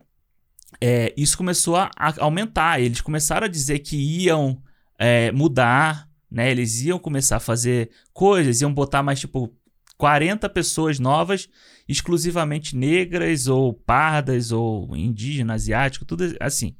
é, 0.82 1.14
isso 1.18 1.38
começou 1.38 1.76
a, 1.76 1.90
aumentar. 2.20 2.80
Eles 2.82 3.02
começaram 3.02 3.46
a 3.46 3.50
dizer 3.50 3.80
que 3.80 3.96
iam 3.96 4.62
é, 4.98 5.32
mudar, 5.32 6.08
né? 6.30 6.52
Eles 6.52 6.82
iam 6.82 7.00
começar 7.00 7.38
a 7.38 7.42
fazer 7.42 7.90
coisas, 8.14 8.62
iam 8.62 8.74
botar 8.74 9.02
mais, 9.02 9.20
tipo, 9.20 9.54
40 9.98 10.48
pessoas 10.50 11.00
novas, 11.00 11.50
exclusivamente 11.88 12.76
negras, 12.76 13.48
ou 13.48 13.74
pardas, 13.74 14.52
ou 14.52 14.96
indígenas, 14.96 15.64
asiáticos, 15.64 16.08
tudo 16.08 16.36
assim. 16.40 16.76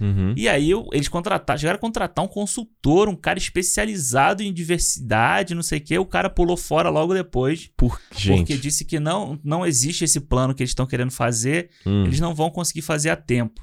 Uhum. 0.00 0.34
E 0.36 0.48
aí 0.48 0.70
eu- 0.70 0.88
eles 0.92 1.08
contrataram, 1.08 1.58
chegaram 1.58 1.76
a 1.76 1.80
contratar 1.80 2.24
um 2.24 2.28
consultor, 2.28 3.08
um 3.08 3.16
cara 3.16 3.38
especializado 3.38 4.42
em 4.42 4.52
diversidade, 4.52 5.54
não 5.54 5.62
sei 5.62 5.78
o 5.78 5.80
quê. 5.82 5.98
O 5.98 6.06
cara 6.06 6.28
pulou 6.30 6.56
fora 6.56 6.88
logo 6.88 7.14
depois. 7.14 7.70
Por... 7.76 8.00
Gente. 8.16 8.38
Porque 8.38 8.56
disse 8.56 8.84
que 8.84 8.98
não, 9.00 9.38
não 9.44 9.66
existe 9.66 10.04
esse 10.04 10.20
plano 10.20 10.54
que 10.54 10.62
eles 10.62 10.70
estão 10.70 10.86
querendo 10.86 11.10
fazer, 11.10 11.70
Hum. 11.86 12.04
eles 12.04 12.20
não 12.20 12.34
vão 12.34 12.50
conseguir 12.50 12.82
fazer 12.82 13.10
a 13.10 13.16
tempo. 13.16 13.60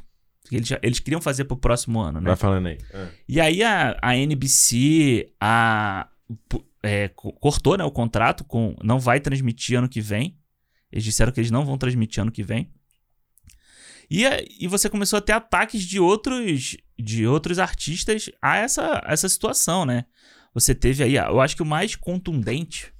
Eles, 0.51 0.69
eles 0.81 0.99
queriam 0.99 1.19
fazer 1.19 1.43
pro 1.43 1.57
próximo 1.57 1.99
ano, 1.99 2.21
né? 2.21 2.27
Vai 2.27 2.35
falando 2.37 2.67
aí. 2.67 2.77
Ah. 2.93 3.07
E 3.27 3.41
aí 3.41 3.61
a, 3.63 3.97
a 4.01 4.15
NBC 4.15 5.29
a, 5.41 6.07
é, 6.83 7.09
co- 7.09 7.33
cortou 7.33 7.77
né, 7.77 7.83
o 7.83 7.91
contrato 7.91 8.43
com. 8.45 8.75
Não 8.83 8.99
vai 8.99 9.19
transmitir 9.19 9.77
ano 9.77 9.89
que 9.89 9.99
vem. 10.01 10.37
Eles 10.91 11.03
disseram 11.03 11.31
que 11.33 11.39
eles 11.41 11.51
não 11.51 11.65
vão 11.65 11.77
transmitir 11.77 12.21
ano 12.21 12.31
que 12.31 12.43
vem. 12.43 12.71
E, 14.09 14.23
e 14.59 14.67
você 14.67 14.89
começou 14.89 15.17
a 15.17 15.21
ter 15.21 15.33
ataques 15.33 15.83
de 15.83 15.99
outros, 15.99 16.77
de 16.97 17.27
outros 17.27 17.59
artistas 17.59 18.29
a 18.41 18.57
essa, 18.57 19.01
essa 19.05 19.27
situação, 19.27 19.85
né? 19.85 20.05
Você 20.53 20.73
teve 20.73 21.03
aí, 21.03 21.15
eu 21.15 21.39
acho 21.41 21.55
que 21.55 21.61
o 21.61 21.65
mais 21.65 21.95
contundente, 21.95 22.91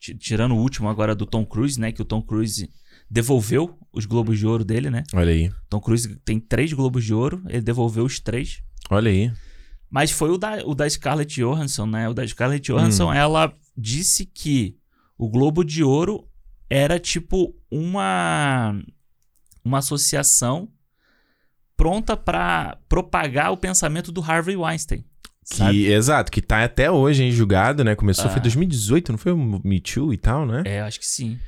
ti- 0.00 0.14
tirando 0.16 0.52
o 0.52 0.58
último 0.58 0.88
agora 0.88 1.14
do 1.14 1.26
Tom 1.26 1.44
Cruise, 1.44 1.78
né? 1.78 1.92
Que 1.92 2.02
o 2.02 2.04
Tom 2.04 2.22
Cruise 2.22 2.68
devolveu 3.10 3.78
os 3.92 4.06
Globos 4.06 4.38
de 4.38 4.46
Ouro 4.46 4.64
dele, 4.64 4.90
né? 4.90 5.04
Olha 5.12 5.30
aí. 5.32 5.52
Tom 5.68 5.80
Cruise 5.80 6.16
tem 6.24 6.40
três 6.40 6.72
Globos 6.72 7.04
de 7.04 7.12
Ouro, 7.14 7.42
ele 7.48 7.60
devolveu 7.60 8.04
os 8.04 8.18
três. 8.18 8.62
Olha 8.90 9.10
aí. 9.10 9.30
Mas 9.90 10.10
foi 10.10 10.30
o 10.30 10.38
da, 10.38 10.56
o 10.66 10.74
da 10.74 10.88
Scarlett 10.88 11.40
Johansson, 11.40 11.86
né? 11.86 12.08
O 12.08 12.14
da 12.14 12.26
Scarlett 12.26 12.66
Johansson, 12.72 13.12
ela 13.12 13.54
disse 13.76 14.24
que 14.26 14.76
o 15.16 15.28
Globo 15.28 15.62
de 15.62 15.84
Ouro 15.84 16.26
era 16.68 16.98
tipo 16.98 17.54
uma 17.70 18.82
uma 19.64 19.78
associação 19.78 20.68
pronta 21.76 22.16
pra 22.16 22.78
propagar 22.88 23.52
o 23.52 23.56
pensamento 23.56 24.12
do 24.12 24.20
Harvey 24.22 24.56
Weinstein. 24.56 25.04
Que, 25.50 25.56
Sabe? 25.56 25.86
exato, 25.92 26.32
que 26.32 26.40
tá 26.40 26.64
até 26.64 26.90
hoje 26.90 27.22
em 27.22 27.30
julgado, 27.30 27.84
né? 27.84 27.94
Começou, 27.94 28.26
Ah. 28.26 28.30
foi 28.30 28.40
2018, 28.40 29.12
não 29.12 29.18
foi 29.18 29.32
o 29.32 29.60
Me 29.62 29.78
Too 29.80 30.12
e 30.14 30.16
tal, 30.16 30.46
né? 30.46 30.62
É, 30.64 30.80
acho 30.80 30.98
que 30.98 31.06
sim. 31.06 31.38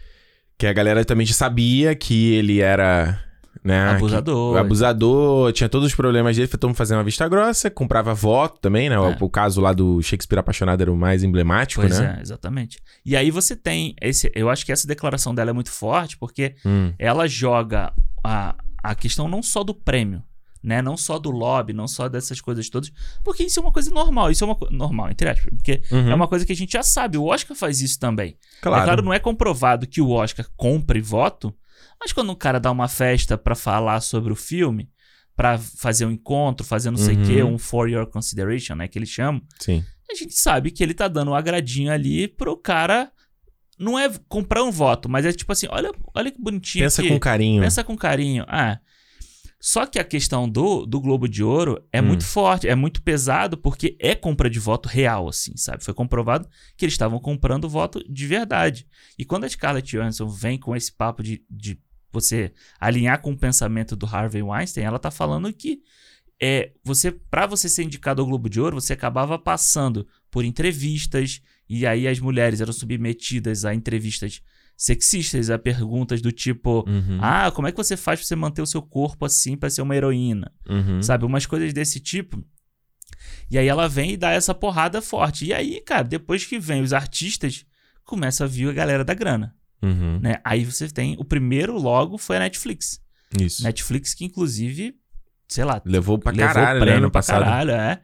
Que 0.59 0.67
a 0.67 0.73
galera 0.73 1.03
também 1.05 1.25
já 1.27 1.33
sabia 1.33 1.95
que 1.95 2.35
ele 2.35 2.61
era, 2.61 3.19
né? 3.65 3.91
Abusador. 3.91 4.53
que- 4.55 4.59
abusador, 4.61 5.53
tinha 5.53 5.69
todos 5.69 5.87
os 5.89 5.95
problemas 5.95 6.37
dele, 6.37 6.47
foi 6.47 6.59
todo 6.59 6.69
mundo 6.69 6.77
fazendo 6.77 6.99
uma 6.99 7.05
vista 7.05 7.27
grossa, 7.27 7.71
comprava 7.71 8.13
voto 8.13 8.61
também, 8.61 8.91
né? 8.91 8.99
O, 8.99 9.13
É. 9.13 9.17
o 9.19 9.31
caso 9.31 9.63
lá 9.63 9.73
do 9.73 10.03
Shakespeare 10.03 10.41
Apaixonado 10.41 10.83
era 10.83 10.93
o 10.93 10.97
mais 10.97 11.23
emblemático, 11.23 11.81
Pois 11.81 11.99
né? 11.99 12.17
é, 12.19 12.21
exatamente. 12.23 12.79
E 13.05 13.17
aí 13.17 13.31
você 13.31 13.57
tem 13.57 13.95
esse, 14.03 14.31
eu 14.35 14.51
acho 14.51 14.67
que 14.67 14.73
essa 14.73 14.87
declaração 14.87 15.35
dela 15.35 15.51
é 15.51 15.55
muito 15.55 15.71
forte 15.71 16.19
porque 16.19 16.55
Hum, 16.67 16.93
ela 16.99 17.27
joga 17.27 17.95
a, 18.27 18.55
a 18.83 18.95
questão 18.95 19.29
não 19.29 19.43
só 19.43 19.63
do 19.65 19.75
prêmio, 19.75 20.23
né? 20.63 20.83
Não 20.83 20.97
só 20.97 21.19
do 21.19 21.31
lobby, 21.31 21.73
não 21.73 21.87
só 21.87 22.09
dessas 22.09 22.41
coisas 22.41 22.69
todas, 22.69 22.91
porque 23.23 23.45
isso 23.45 23.59
é 23.61 23.63
uma 23.63 23.73
coisa 23.73 23.91
normal, 23.91 24.31
isso 24.31 24.43
é 24.43 24.47
uma 24.47 24.57
coisa 24.57 24.75
normal, 24.75 25.11
entre 25.11 25.29
aspas, 25.29 25.53
porque 25.55 25.81
uhum, 25.93 26.11
é 26.11 26.15
uma 26.15 26.27
coisa 26.29 26.45
que 26.45 26.53
a 26.53 26.57
gente 26.57 26.73
já 26.73 26.83
sabe, 26.83 27.17
o 27.17 27.25
Oscar 27.27 27.57
faz 27.57 27.81
isso 27.81 27.99
também. 28.01 28.37
claro. 28.61 28.83
É 28.83 28.85
claro, 28.85 29.03
não 29.03 29.13
é 29.13 29.19
comprovado 29.19 29.87
que 29.87 30.01
o 30.01 30.11
Oscar 30.11 30.47
compre 30.57 31.01
voto, 31.01 31.55
mas 32.01 32.13
quando 32.13 32.31
um 32.33 32.35
cara 32.35 32.59
dá 32.59 32.71
uma 32.71 32.89
festa 32.89 33.39
pra 33.39 33.55
falar 33.55 34.01
sobre 34.01 34.33
o 34.33 34.37
filme, 34.37 34.91
pra 35.37 35.59
fazer 35.59 36.07
um 36.07 36.11
encontro, 36.11 36.67
fazer 36.67 36.91
não 36.91 36.99
sei 36.99 37.15
o 37.15 37.19
Uhum. 37.19 37.25
quê, 37.25 37.43
um 37.45 37.59
for 37.59 37.89
your 37.89 38.07
consideration, 38.07 38.75
né, 38.75 38.89
que 38.89 38.99
eles 38.99 39.09
chamam, 39.11 39.41
Sim. 39.61 39.85
a 40.11 40.15
gente 40.15 40.35
sabe 40.35 40.71
que 40.71 40.83
ele 40.83 40.95
tá 40.95 41.07
dando 41.09 41.31
um 41.31 41.35
agradinho 41.35 41.93
ali 41.93 42.27
pro 42.27 42.57
cara 42.57 43.13
não 43.79 43.99
é 43.99 44.11
comprar 44.29 44.63
um 44.65 44.71
voto, 44.71 45.09
mas 45.09 45.25
é 45.27 45.33
tipo 45.33 45.53
assim, 45.53 45.67
olha, 45.71 45.93
olha 46.15 46.31
que 46.31 46.41
bonitinho 46.41 46.85
Pensa 46.85 47.03
aqui. 47.03 47.11
com 47.11 47.19
carinho. 47.21 47.63
Pensa 47.63 47.85
com 47.85 47.97
carinho. 47.97 48.45
Ah. 48.49 48.79
Só 49.59 49.87
que 49.87 49.99
a 49.99 50.05
questão 50.05 50.49
do, 50.49 50.85
do 50.87 51.01
Globo 51.01 51.27
de 51.29 51.43
Ouro 51.43 51.83
é 51.93 52.01
Hum. 52.01 52.07
muito 52.07 52.25
forte, 52.25 52.69
é 52.69 52.75
muito 52.75 53.03
pesado, 53.03 53.57
porque 53.57 53.97
é 53.99 54.15
compra 54.15 54.49
de 54.51 54.61
voto 54.61 54.89
real, 54.89 55.29
assim, 55.29 55.57
sabe? 55.57 55.83
Foi 55.83 55.95
comprovado 55.95 56.49
que 56.77 56.85
eles 56.85 56.93
estavam 56.95 57.19
comprando 57.19 57.69
voto 57.69 58.05
de 58.09 58.27
verdade. 58.27 58.87
E 59.19 59.25
quando 59.25 59.45
a 59.45 59.49
Scarlett 59.49 59.97
Johansson 59.97 60.29
vem 60.29 60.59
com 60.59 60.77
esse 60.77 60.93
papo 60.93 61.23
de, 61.23 61.43
de 61.51 61.79
você 62.13 62.53
alinhar 62.79 63.21
com 63.21 63.33
o 63.33 63.37
pensamento 63.37 63.97
do 63.97 64.07
Harvey 64.07 64.43
Weinstein, 64.43 64.85
ela 64.85 64.99
tá 64.99 65.11
falando 65.11 65.53
que 65.53 65.81
é 66.41 66.73
você 66.85 67.11
para 67.11 67.47
você 67.47 67.67
ser 67.69 67.83
indicado 67.83 68.21
ao 68.21 68.29
Globo 68.29 68.49
de 68.51 68.61
Ouro, 68.61 68.79
você 68.81 68.93
acabava 68.93 69.39
passando 69.39 70.07
por 70.31 70.45
entrevistas 70.45 71.41
e 71.69 71.87
aí 71.87 72.07
as 72.09 72.19
mulheres 72.21 72.61
eram 72.61 72.73
submetidas 72.73 73.65
a 73.65 73.75
entrevistas 73.75 74.41
sexistas, 74.77 75.49
a 75.51 75.59
perguntas 75.59 76.21
do 76.21 76.31
tipo: 76.31 76.85
Uhum, 76.89 77.19
"Ah, 77.21 77.51
como 77.51 77.67
é 77.67 77.71
que 77.73 77.77
você 77.77 77.97
faz 77.97 78.21
pra 78.21 78.27
você 78.27 78.37
manter 78.37 78.63
o 78.63 78.67
seu 78.67 78.83
corpo 78.83 79.25
assim 79.25 79.57
pra 79.57 79.71
ser 79.71 79.83
uma 79.83 79.97
heroína?", 79.97 80.53
uhum. 80.69 81.03
sabe? 81.03 81.25
Umas 81.25 81.47
coisas 81.47 81.73
desse 81.73 81.99
tipo. 82.01 82.45
E 83.51 83.57
aí 83.59 83.67
ela 83.67 83.89
vem 83.89 84.13
e 84.13 84.17
dá 84.17 84.31
essa 84.33 84.55
porrada 84.55 85.01
forte. 85.01 85.47
E 85.47 85.53
aí, 85.55 85.81
cara, 85.81 86.03
depois 86.03 86.45
que 86.45 86.59
vem 86.59 86.83
os 86.83 86.93
artistas, 86.93 87.65
começa 88.05 88.45
a 88.45 88.47
vir 88.47 88.69
a 88.69 88.73
galera 88.73 89.05
da 89.05 89.15
grana, 89.15 89.55
Uhum. 89.83 90.19
né? 90.21 90.41
Aí 90.45 90.65
você 90.65 90.89
tem 90.89 91.17
o 91.19 91.25
primeiro 91.25 91.79
logo 91.79 92.19
foi 92.19 92.37
a 92.37 92.41
Netflix. 92.41 93.01
Isso. 93.41 93.63
Netflix 93.63 94.15
que 94.15 94.25
inclusive, 94.25 94.95
sei 95.49 95.65
lá, 95.65 95.81
Levou 95.85 96.19
pra 96.19 96.33
levou 96.33 96.53
caralho, 96.55 96.81
né? 96.81 96.85
prêmio 96.87 97.03
No 97.03 97.11
pra 97.11 97.19
passado. 97.21 97.43
caralho, 97.45 97.71
é. 97.73 98.01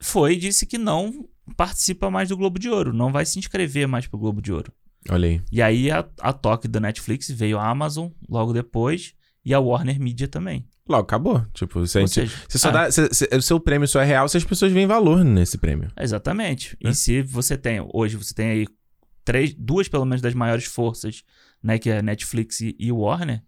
foi 0.00 0.34
e 0.34 0.36
disse 0.36 0.64
que 0.66 0.78
não 0.78 1.28
participa 1.56 2.10
mais 2.10 2.28
do 2.28 2.36
Globo 2.36 2.58
de 2.58 2.68
Ouro, 2.68 2.92
não 2.92 3.12
vai 3.12 3.24
se 3.26 3.38
inscrever 3.38 3.86
mais 3.86 4.06
pro 4.06 4.18
Globo 4.18 4.40
de 4.42 4.52
Ouro. 4.52 4.72
Olha 5.08 5.28
aí. 5.28 5.42
E 5.52 5.62
aí 5.62 5.90
a, 5.90 6.04
a 6.20 6.32
toque 6.32 6.66
da 6.66 6.80
Netflix 6.80 7.30
veio 7.30 7.58
a 7.58 7.68
Amazon 7.68 8.08
logo 8.28 8.52
depois 8.52 9.14
e 9.44 9.54
a 9.54 9.60
Warner 9.60 10.00
Media 10.00 10.26
também. 10.26 10.66
Logo, 10.88 11.02
acabou. 11.04 11.44
Tipo, 11.52 11.86
se 11.86 12.00
gente- 12.00 12.10
seja, 12.12 12.36
você 12.48 12.58
só 12.58 12.68
ah, 12.68 12.72
dá. 12.72 12.90
se- 12.90 13.08
se- 13.12 13.28
o 13.32 13.42
seu 13.42 13.58
prêmio 13.60 13.86
só 13.88 14.00
é 14.00 14.04
real 14.04 14.28
se 14.28 14.36
as 14.36 14.44
pessoas 14.44 14.72
veem 14.72 14.86
valor 14.86 15.24
nesse 15.24 15.58
prêmio. 15.58 15.90
Exatamente. 15.98 16.76
Né? 16.82 16.90
E 16.90 16.94
se 16.94 17.22
você 17.22 17.56
tem, 17.56 17.80
hoje 17.92 18.16
você 18.16 18.34
tem 18.34 18.48
aí 18.50 18.66
três, 19.24 19.54
duas 19.54 19.88
pelo 19.88 20.04
menos 20.04 20.20
das 20.22 20.34
maiores 20.34 20.64
forças, 20.64 21.22
né, 21.62 21.78
que 21.78 21.90
é 21.90 22.02
Netflix 22.02 22.60
e, 22.60 22.74
e 22.78 22.90
Warner, 22.92 23.42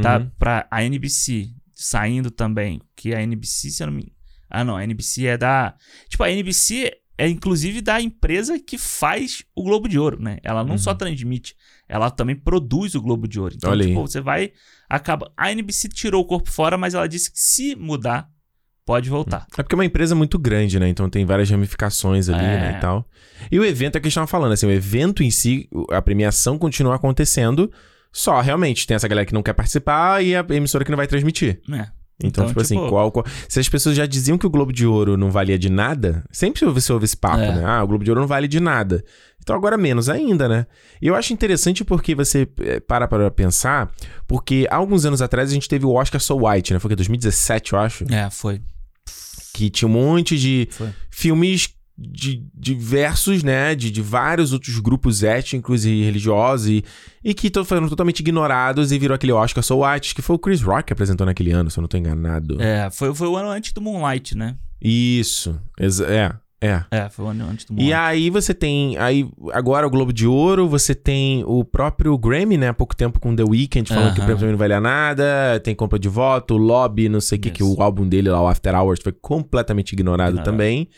tá 0.00 0.18
Uhum. 0.18 0.30
pra 0.38 0.66
a 0.70 0.82
NBC 0.84 1.50
saindo 1.74 2.30
também, 2.30 2.80
que 2.96 3.14
a 3.14 3.22
NBC, 3.22 3.70
se 3.70 3.82
eu 3.82 3.86
não 3.88 3.94
me... 3.94 4.12
Ah, 4.48 4.62
não, 4.64 4.76
a 4.76 4.84
NBC 4.84 5.26
é 5.26 5.38
da... 5.38 5.74
Tipo, 6.08 6.24
a 6.24 6.30
NBC 6.30 6.92
é 7.18 7.28
inclusive 7.28 7.80
da 7.80 8.00
empresa 8.00 8.58
que 8.58 8.76
faz 8.78 9.42
o 9.54 9.62
Globo 9.62 9.88
de 9.88 9.98
Ouro, 9.98 10.20
né? 10.20 10.38
Ela 10.42 10.64
não 10.64 10.72
Uhum. 10.72 10.78
só 10.78 10.94
transmite, 10.94 11.54
ela 11.88 12.10
também 12.10 12.34
produz 12.36 12.94
o 12.94 13.02
Globo 13.02 13.28
de 13.28 13.38
Ouro. 13.40 13.54
Então, 13.56 13.70
Olha 13.70 13.82
aí. 13.84 13.88
tipo, 13.90 14.00
você 14.00 14.20
vai... 14.20 14.52
Acaba... 14.88 15.30
A 15.36 15.50
NBC 15.52 15.88
tirou 15.88 16.22
o 16.22 16.26
corpo 16.26 16.50
fora, 16.50 16.76
mas 16.78 16.94
ela 16.94 17.08
disse 17.08 17.30
que 17.30 17.38
se 17.40 17.74
mudar, 17.76 18.28
pode 18.84 19.08
voltar. 19.08 19.46
É 19.56 19.62
porque 19.62 19.74
é 19.74 19.78
uma 19.78 19.84
empresa 19.84 20.14
muito 20.14 20.38
grande, 20.38 20.78
né? 20.80 20.88
Então 20.88 21.08
tem 21.08 21.24
várias 21.24 21.48
ramificações 21.50 22.28
ali, 22.28 22.44
É. 22.44 22.58
né? 22.60 22.74
E 22.78 22.80
tal. 22.80 23.08
E 23.50 23.58
o 23.58 23.64
evento 23.64 23.96
é 23.96 24.00
que 24.00 24.06
a 24.06 24.08
gente 24.08 24.14
tava 24.16 24.26
falando, 24.26 24.52
assim, 24.52 24.66
o 24.66 24.70
evento 24.72 25.22
em 25.22 25.30
si, 25.30 25.68
a 25.90 26.02
premiação 26.02 26.58
continua 26.58 26.96
acontecendo. 26.96 27.70
Só, 28.12 28.40
realmente, 28.40 28.86
tem 28.86 28.94
essa 28.94 29.08
galera 29.08 29.24
que 29.24 29.32
não 29.32 29.42
quer 29.42 29.54
participar 29.54 30.22
e 30.22 30.34
a 30.36 30.44
emissora 30.50 30.84
que 30.84 30.90
não 30.90 30.96
vai 30.98 31.06
transmitir. 31.06 31.60
né? 31.68 31.90
Então, 32.26 32.44
Então, 32.44 32.46
tipo, 32.48 32.60
assim, 32.60 32.76
tipo- 32.76 32.88
qual, 32.88 33.10
qual- 33.12 33.26
Se 33.48 33.58
as 33.60 33.68
pessoas 33.68 33.96
já 33.96 34.06
diziam 34.06 34.36
que 34.38 34.46
o 34.46 34.50
Globo 34.50 34.72
de 34.72 34.86
Ouro 34.86 35.16
não 35.16 35.30
valia 35.30 35.58
de 35.58 35.68
nada, 35.70 36.24
sempre 36.30 36.64
você 36.66 36.92
ouve 36.92 37.04
esse 37.04 37.16
papo, 37.16 37.40
É. 37.42 37.54
né? 37.54 37.62
Ah, 37.64 37.82
o 37.82 37.86
Globo 37.86 38.04
de 38.04 38.10
Ouro 38.10 38.20
não 38.20 38.28
vale 38.28 38.46
de 38.48 38.60
nada. 38.60 39.04
Então 39.40 39.56
agora 39.56 39.76
menos 39.76 40.08
ainda, 40.08 40.48
né? 40.48 40.66
E 41.00 41.08
eu 41.08 41.14
acho 41.16 41.32
interessante 41.32 41.84
porque 41.84 42.14
você 42.14 42.46
eh, 42.60 42.78
para 42.80 43.08
para 43.08 43.28
pensar, 43.30 43.90
porque 44.26 44.66
há 44.70 44.76
alguns 44.76 45.04
anos 45.04 45.20
atrás 45.20 45.50
a 45.50 45.52
gente 45.54 45.68
teve 45.68 45.84
o 45.84 45.92
Oscar 45.92 46.20
So 46.20 46.46
White, 46.46 46.72
né? 46.72 46.78
Foi 46.78 46.88
que 46.88 46.94
2017, 46.96 47.72
eu 47.72 47.78
acho, 47.80 48.04
É, 48.12 48.30
foi. 48.30 48.60
que 49.52 49.68
tinha 49.68 49.88
um 49.88 49.92
monte 49.92 50.38
de 50.38 50.68
Foi. 50.70 50.88
filmes 51.10 51.68
de 51.96 52.42
diversos, 52.54 53.42
né? 53.42 53.74
De, 53.74 53.90
de 53.90 54.00
vários 54.02 54.52
outros 54.52 54.78
grupos 54.78 55.22
étnicos 55.22 55.84
e 55.84 56.02
religiosos 56.02 56.68
e, 56.68 56.84
e 57.22 57.34
que 57.34 57.50
to- 57.50 57.64
foram 57.64 57.88
totalmente 57.88 58.20
ignorados 58.20 58.90
e 58.92 58.98
virou 58.98 59.14
aquele 59.14 59.32
Oscar 59.32 59.62
So 59.62 59.84
White, 59.84 60.14
que 60.14 60.22
foi 60.22 60.36
o 60.36 60.38
Chris 60.38 60.62
Rock 60.62 60.84
que 60.88 60.92
apresentou 60.92 61.26
naquele 61.26 61.52
ano, 61.52 61.70
se 61.70 61.78
eu 61.78 61.82
não 61.82 61.88
tô 61.88 61.96
enganado. 61.96 62.60
É, 62.60 62.88
foi, 62.90 63.14
foi 63.14 63.28
o 63.28 63.36
ano 63.36 63.48
antes 63.50 63.72
do 63.72 63.80
Moonlight, 63.80 64.36
né? 64.36 64.56
Isso, 64.80 65.60
é, 65.78 66.32
é. 66.60 66.84
É, 66.90 67.08
foi 67.08 67.24
o 67.24 67.28
ano 67.28 67.44
antes 67.48 67.64
do 67.66 67.72
E 67.72 67.76
Moonlight. 67.76 67.94
aí 67.94 68.30
você 68.30 68.52
tem, 68.54 68.96
aí 68.98 69.28
agora 69.52 69.86
o 69.86 69.90
Globo 69.90 70.12
de 70.12 70.26
Ouro, 70.26 70.68
você 70.68 70.94
tem 70.94 71.44
o 71.46 71.64
próprio 71.64 72.16
Grammy, 72.18 72.56
né, 72.56 72.68
há 72.68 72.74
pouco 72.74 72.96
tempo 72.96 73.20
com 73.20 73.34
The 73.36 73.44
Weeknd 73.44 73.88
falando 73.88 74.14
que 74.14 74.20
o 74.20 74.24
prêmio 74.24 74.38
também 74.40 74.52
não 74.52 74.58
valia 74.58 74.80
nada, 74.80 75.60
tem 75.62 75.74
compra 75.74 75.98
de 75.98 76.08
voto, 76.08 76.56
lobby, 76.56 77.08
não 77.08 77.20
sei 77.20 77.38
o 77.38 77.40
que, 77.40 77.50
que 77.50 77.62
o 77.62 77.80
álbum 77.82 78.08
dele 78.08 78.28
lá, 78.30 78.42
o 78.42 78.48
After 78.48 78.74
Hours, 78.74 79.00
foi 79.02 79.12
completamente 79.12 79.92
ignorado, 79.92 80.30
Ignorado. 80.30 80.44
também. 80.50 80.88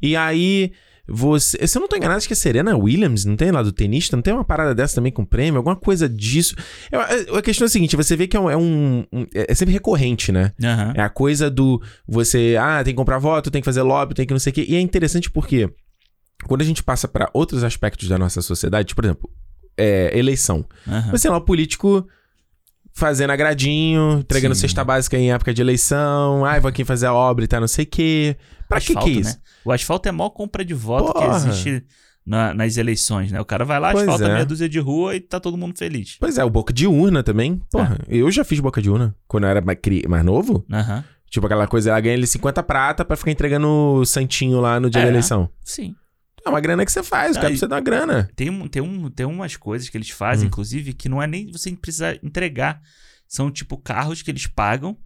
E 0.00 0.14
aí 0.16 0.72
você, 1.10 1.66
se 1.66 1.78
eu 1.78 1.80
não 1.80 1.88
tô 1.88 1.96
enganado, 1.96 2.18
acho 2.18 2.26
que 2.26 2.34
é 2.34 2.36
Serena 2.36 2.76
Williams, 2.76 3.24
não 3.24 3.34
tem 3.34 3.50
lá 3.50 3.62
do 3.62 3.72
tenista, 3.72 4.14
não 4.14 4.22
tem 4.22 4.34
uma 4.34 4.44
parada 4.44 4.74
dessa 4.74 4.94
também 4.96 5.10
com 5.10 5.24
prêmio, 5.24 5.56
alguma 5.56 5.74
coisa 5.74 6.06
disso. 6.08 6.54
Eu- 6.92 7.00
a 7.00 7.38
a 7.38 7.42
questão 7.42 7.64
é 7.64 7.66
a 7.66 7.70
seguinte, 7.70 7.96
você 7.96 8.14
vê 8.14 8.26
que 8.26 8.36
é 8.36 8.40
um, 8.40 8.50
é 8.50 8.56
um- 8.56 9.06
um- 9.10 9.26
é 9.34 9.54
sempre 9.54 9.72
recorrente, 9.72 10.30
né? 10.30 10.52
Aham. 10.62 10.92
É 10.94 11.00
a 11.00 11.08
coisa 11.08 11.50
do 11.50 11.80
você, 12.06 12.56
ah, 12.60 12.84
tem 12.84 12.92
que 12.92 12.98
comprar 12.98 13.18
voto, 13.18 13.50
tem 13.50 13.62
que 13.62 13.64
fazer 13.64 13.80
lobby, 13.82 14.14
tem 14.14 14.26
que 14.26 14.34
não 14.34 14.38
sei 14.38 14.50
o 14.50 14.54
quê. 14.54 14.66
E 14.68 14.76
é 14.76 14.80
interessante 14.80 15.30
porque 15.30 15.70
quando 16.46 16.60
a 16.60 16.64
gente 16.64 16.82
passa 16.82 17.08
pra 17.08 17.30
outros 17.32 17.64
aspectos 17.64 18.06
da 18.08 18.18
nossa 18.18 18.42
sociedade, 18.42 18.94
por 18.94 19.04
exemplo, 19.04 19.30
é, 19.78 20.10
eleição. 20.16 20.64
aham. 20.86 21.10
Você 21.12 21.22
tem 21.22 21.30
lá 21.30 21.38
o 21.38 21.42
político 21.44 22.06
fazendo 22.92 23.30
agradinho, 23.30 24.18
entregando 24.20 24.54
Sim. 24.54 24.62
cesta 24.62 24.84
básica 24.84 25.16
em 25.16 25.30
época 25.32 25.54
de 25.54 25.62
eleição, 25.62 26.44
ai, 26.44 26.60
vou 26.60 26.68
aqui 26.68 26.84
fazer 26.84 27.06
a 27.06 27.14
obra 27.14 27.44
e 27.44 27.48
tá 27.48 27.60
não 27.60 27.68
sei 27.68 27.84
o 27.84 27.88
quê. 27.88 28.36
Pra 28.68 28.80
que 28.80 28.92
asfalto, 28.92 29.08
que 29.10 29.16
é 29.16 29.20
isso? 29.20 29.36
Né? 29.36 29.42
O 29.64 29.72
asfalto 29.72 30.06
é 30.08 30.10
a 30.10 30.12
maior 30.12 30.30
compra 30.30 30.64
de 30.64 30.74
voto 30.74 31.12
Porra. 31.12 31.28
que 31.30 31.36
existe 31.36 31.84
na- 32.26 32.52
nas 32.52 32.76
eleições, 32.76 33.32
né? 33.32 33.40
O 33.40 33.44
cara 33.44 33.64
vai 33.64 33.80
lá, 33.80 33.92
Pois 33.92 34.02
asfalta 34.06 34.24
é. 34.28 34.32
meia 34.34 34.44
dúzia 34.46 34.68
de 34.68 34.78
rua 34.78 35.16
e 35.16 35.20
tá 35.20 35.40
todo 35.40 35.56
mundo 35.56 35.76
feliz. 35.78 36.16
Pois 36.20 36.36
é, 36.38 36.44
o 36.44 36.50
boca 36.50 36.72
de 36.72 36.86
urna 36.86 37.22
também. 37.22 37.60
Porra, 37.70 37.98
eu 38.06 38.30
já 38.30 38.44
fiz 38.44 38.60
boca 38.60 38.82
de 38.82 38.90
urna 38.90 39.14
quando 39.26 39.44
eu 39.44 39.50
era 39.50 39.60
mais, 39.62 39.78
mais 40.08 40.24
novo. 40.24 40.64
Aham. 40.70 41.02
Tipo 41.30 41.46
aquela 41.46 41.66
coisa, 41.66 41.90
ela 41.90 42.00
ganha 42.00 42.14
ele 42.14 42.26
50 42.26 42.62
prata 42.62 43.04
pra 43.04 43.16
ficar 43.16 43.30
entregando 43.30 44.02
santinho 44.06 44.60
lá 44.60 44.78
no 44.80 44.88
dia 44.90 45.00
É. 45.00 45.04
da 45.04 45.10
eleição. 45.10 45.48
Sim. 45.64 45.94
É 46.44 46.48
uma 46.48 46.60
grana 46.60 46.84
que 46.86 46.92
você 46.92 47.02
faz, 47.02 47.32
o 47.32 47.34
cara 47.34 47.48
precisa 47.48 47.68
dar 47.68 47.76
uma 47.76 47.82
grana. 47.82 48.30
Tem, 48.34 48.48
um, 48.48 48.66
tem, 48.66 48.80
um, 48.80 49.10
tem 49.10 49.26
umas 49.26 49.54
coisas 49.56 49.88
que 49.90 49.98
eles 49.98 50.08
fazem, 50.08 50.44
Hum. 50.44 50.48
inclusive, 50.48 50.94
que 50.94 51.06
não 51.08 51.22
é 51.22 51.26
nem 51.26 51.50
você 51.52 51.70
precisar 51.72 52.18
entregar. 52.22 52.80
São 53.26 53.50
tipo 53.50 53.76
carros 53.76 54.22
que 54.22 54.30
eles 54.30 54.46
pagam 54.46 54.96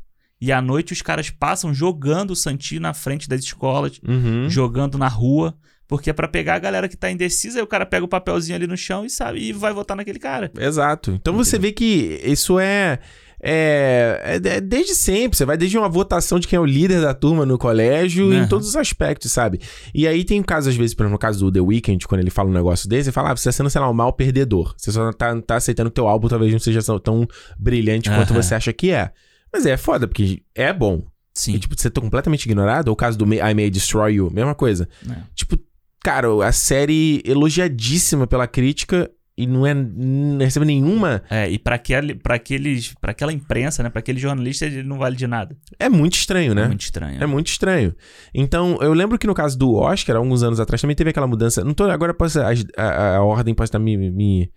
e 0.42 0.50
à 0.50 0.60
noite 0.60 0.92
os 0.92 1.00
caras 1.00 1.30
passam 1.30 1.72
jogando 1.72 2.32
o 2.32 2.36
santinho 2.36 2.80
na 2.80 2.92
frente 2.92 3.28
das 3.28 3.40
escolas, 3.44 4.00
Uhum. 4.06 4.50
jogando 4.50 4.98
na 4.98 5.06
rua. 5.08 5.54
Porque 5.86 6.08
é 6.10 6.12
pra 6.12 6.26
pegar 6.26 6.54
a 6.54 6.58
galera 6.58 6.88
que 6.88 6.96
tá 6.96 7.10
indecisa, 7.10 7.58
aí 7.58 7.62
o 7.62 7.66
cara 7.66 7.84
pega 7.84 8.04
o 8.04 8.08
papelzinho 8.08 8.56
ali 8.56 8.66
no 8.66 8.76
chão 8.76 9.04
e 9.04 9.10
sabe 9.10 9.40
e 9.40 9.52
vai 9.52 9.72
votar 9.74 9.94
naquele 9.96 10.18
cara. 10.18 10.50
Exato. 10.58 11.12
Então 11.12 11.34
você 11.34 11.58
vê 11.58 11.70
que 11.70 12.18
isso 12.24 12.58
é, 12.58 12.98
é, 13.42 14.40
é- 14.42 14.48
é 14.56 14.60
desde 14.60 14.94
sempre. 14.94 15.36
Você 15.36 15.44
vai 15.44 15.56
desde 15.58 15.76
uma 15.76 15.88
votação 15.88 16.38
de 16.40 16.46
quem 16.48 16.56
é 16.56 16.60
o 16.60 16.64
líder 16.64 17.00
da 17.02 17.12
turma 17.12 17.44
no 17.44 17.58
colégio, 17.58 18.32
em 18.32 18.38
Aham. 18.38 18.48
todos 18.48 18.68
os 18.68 18.76
aspectos, 18.76 19.32
sabe? 19.32 19.60
E 19.94 20.06
aí 20.06 20.24
tem 20.24 20.42
casos, 20.42 20.68
às 20.68 20.76
vezes, 20.76 20.94
por 20.94 21.02
exemplo, 21.02 21.12
no 21.12 21.18
caso 21.18 21.38
do 21.44 21.52
The 21.52 21.60
Weeknd, 21.60 22.06
quando 22.06 22.20
ele 22.20 22.30
fala 22.30 22.48
um 22.48 22.52
negócio 22.54 22.88
desse, 22.88 23.08
ele 23.08 23.12
fala, 23.12 23.32
ah, 23.32 23.36
você 23.36 23.44
tá 23.48 23.52
sendo, 23.52 23.68
sei 23.68 23.80
lá, 23.80 23.90
um 23.90 23.94
mal 23.94 24.12
perdedor. 24.14 24.74
Você 24.78 24.90
só 24.92 25.12
tá, 25.12 25.38
tá 25.42 25.56
aceitando 25.56 25.90
que 25.90 25.94
teu 25.96 26.08
álbum 26.08 26.28
talvez 26.28 26.50
não 26.52 26.58
seja 26.58 26.80
tão 27.00 27.26
brilhante 27.58 28.08
quanto 28.08 28.32
Aham. 28.32 28.42
você 28.42 28.54
acha 28.54 28.72
que 28.72 28.90
é. 28.92 29.10
Mas 29.52 29.66
é 29.66 29.76
foda, 29.76 30.06
porque 30.08 30.42
é 30.54 30.72
bom. 30.72 31.02
Sim. 31.34 31.54
E, 31.54 31.58
tipo, 31.58 31.74
você 31.78 31.90
tá 31.90 32.00
completamente 32.00 32.44
ignorado. 32.44 32.88
Ou 32.88 32.94
o 32.94 32.96
caso 32.96 33.16
do 33.18 33.26
May- 33.26 33.38
I 33.40 33.54
May 33.54 33.70
Destroy 33.70 34.14
You, 34.14 34.30
mesma 34.32 34.54
coisa. 34.54 34.88
É. 35.10 35.14
Tipo, 35.34 35.58
cara, 36.02 36.28
a 36.46 36.52
série 36.52 37.22
elogiadíssima 37.24 38.26
pela 38.26 38.46
crítica 38.46 39.10
e 39.36 39.46
não 39.46 39.66
é 39.66 39.72
não 39.72 40.38
recebe 40.38 40.66
nenhuma. 40.66 41.22
É, 41.30 41.50
e 41.50 41.58
pra, 41.58 41.76
aquele, 41.76 42.14
pra, 42.14 42.34
aqueles, 42.34 42.92
pra 43.00 43.12
aquela 43.12 43.32
imprensa, 43.32 43.82
né? 43.82 43.88
Pra 43.88 44.00
aquele 44.00 44.18
jornalista, 44.20 44.66
ele 44.66 44.82
não 44.82 44.98
vale 44.98 45.16
de 45.16 45.26
nada. 45.26 45.56
É 45.78 45.88
muito 45.88 46.14
estranho, 46.14 46.54
né? 46.54 46.64
É 46.64 46.66
muito 46.68 46.82
estranho. 46.82 47.22
É 47.22 47.26
muito 47.26 47.46
estranho. 47.46 47.94
Então, 48.34 48.78
eu 48.82 48.92
lembro 48.92 49.18
que 49.18 49.26
no 49.26 49.32
caso 49.34 49.56
do 49.58 49.74
Oscar, 49.74 50.16
alguns 50.16 50.42
anos 50.42 50.60
atrás, 50.60 50.80
também 50.82 50.94
teve 50.96 51.10
aquela 51.10 51.26
mudança. 51.26 51.64
Não 51.64 51.72
tô. 51.72 51.84
Agora 51.84 52.12
posso, 52.12 52.40
a, 52.40 52.48
a- 52.76 53.16
a 53.16 53.22
ordem 53.22 53.54
pode 53.54 53.68
estar 53.68 53.78
me, 53.78 53.96
me- 53.96 54.50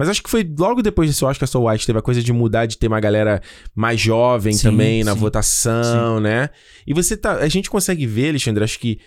Mas 0.00 0.08
acho 0.08 0.22
que 0.22 0.30
foi 0.30 0.50
logo 0.58 0.80
depois 0.80 1.10
desse 1.10 1.22
Oscar 1.22 1.46
So 1.46 1.68
White, 1.68 1.84
teve 1.84 1.98
a 1.98 2.02
coisa 2.02 2.22
de 2.22 2.32
mudar, 2.32 2.64
de 2.64 2.78
ter 2.78 2.86
uma 2.86 2.98
galera 3.00 3.42
mais 3.74 4.00
jovem 4.00 4.54
Sim, 4.54 4.62
também 4.70 5.04
na 5.04 5.12
sim. 5.12 5.18
votação, 5.18 6.18
né? 6.18 6.48
E 6.86 6.94
você 6.94 7.18
tá. 7.18 7.34
A 7.34 7.48
gente 7.48 7.68
consegue 7.68 8.06
ver, 8.06 8.30
Alexandre, 8.30 8.64
acho 8.64 8.78
que 8.78 8.98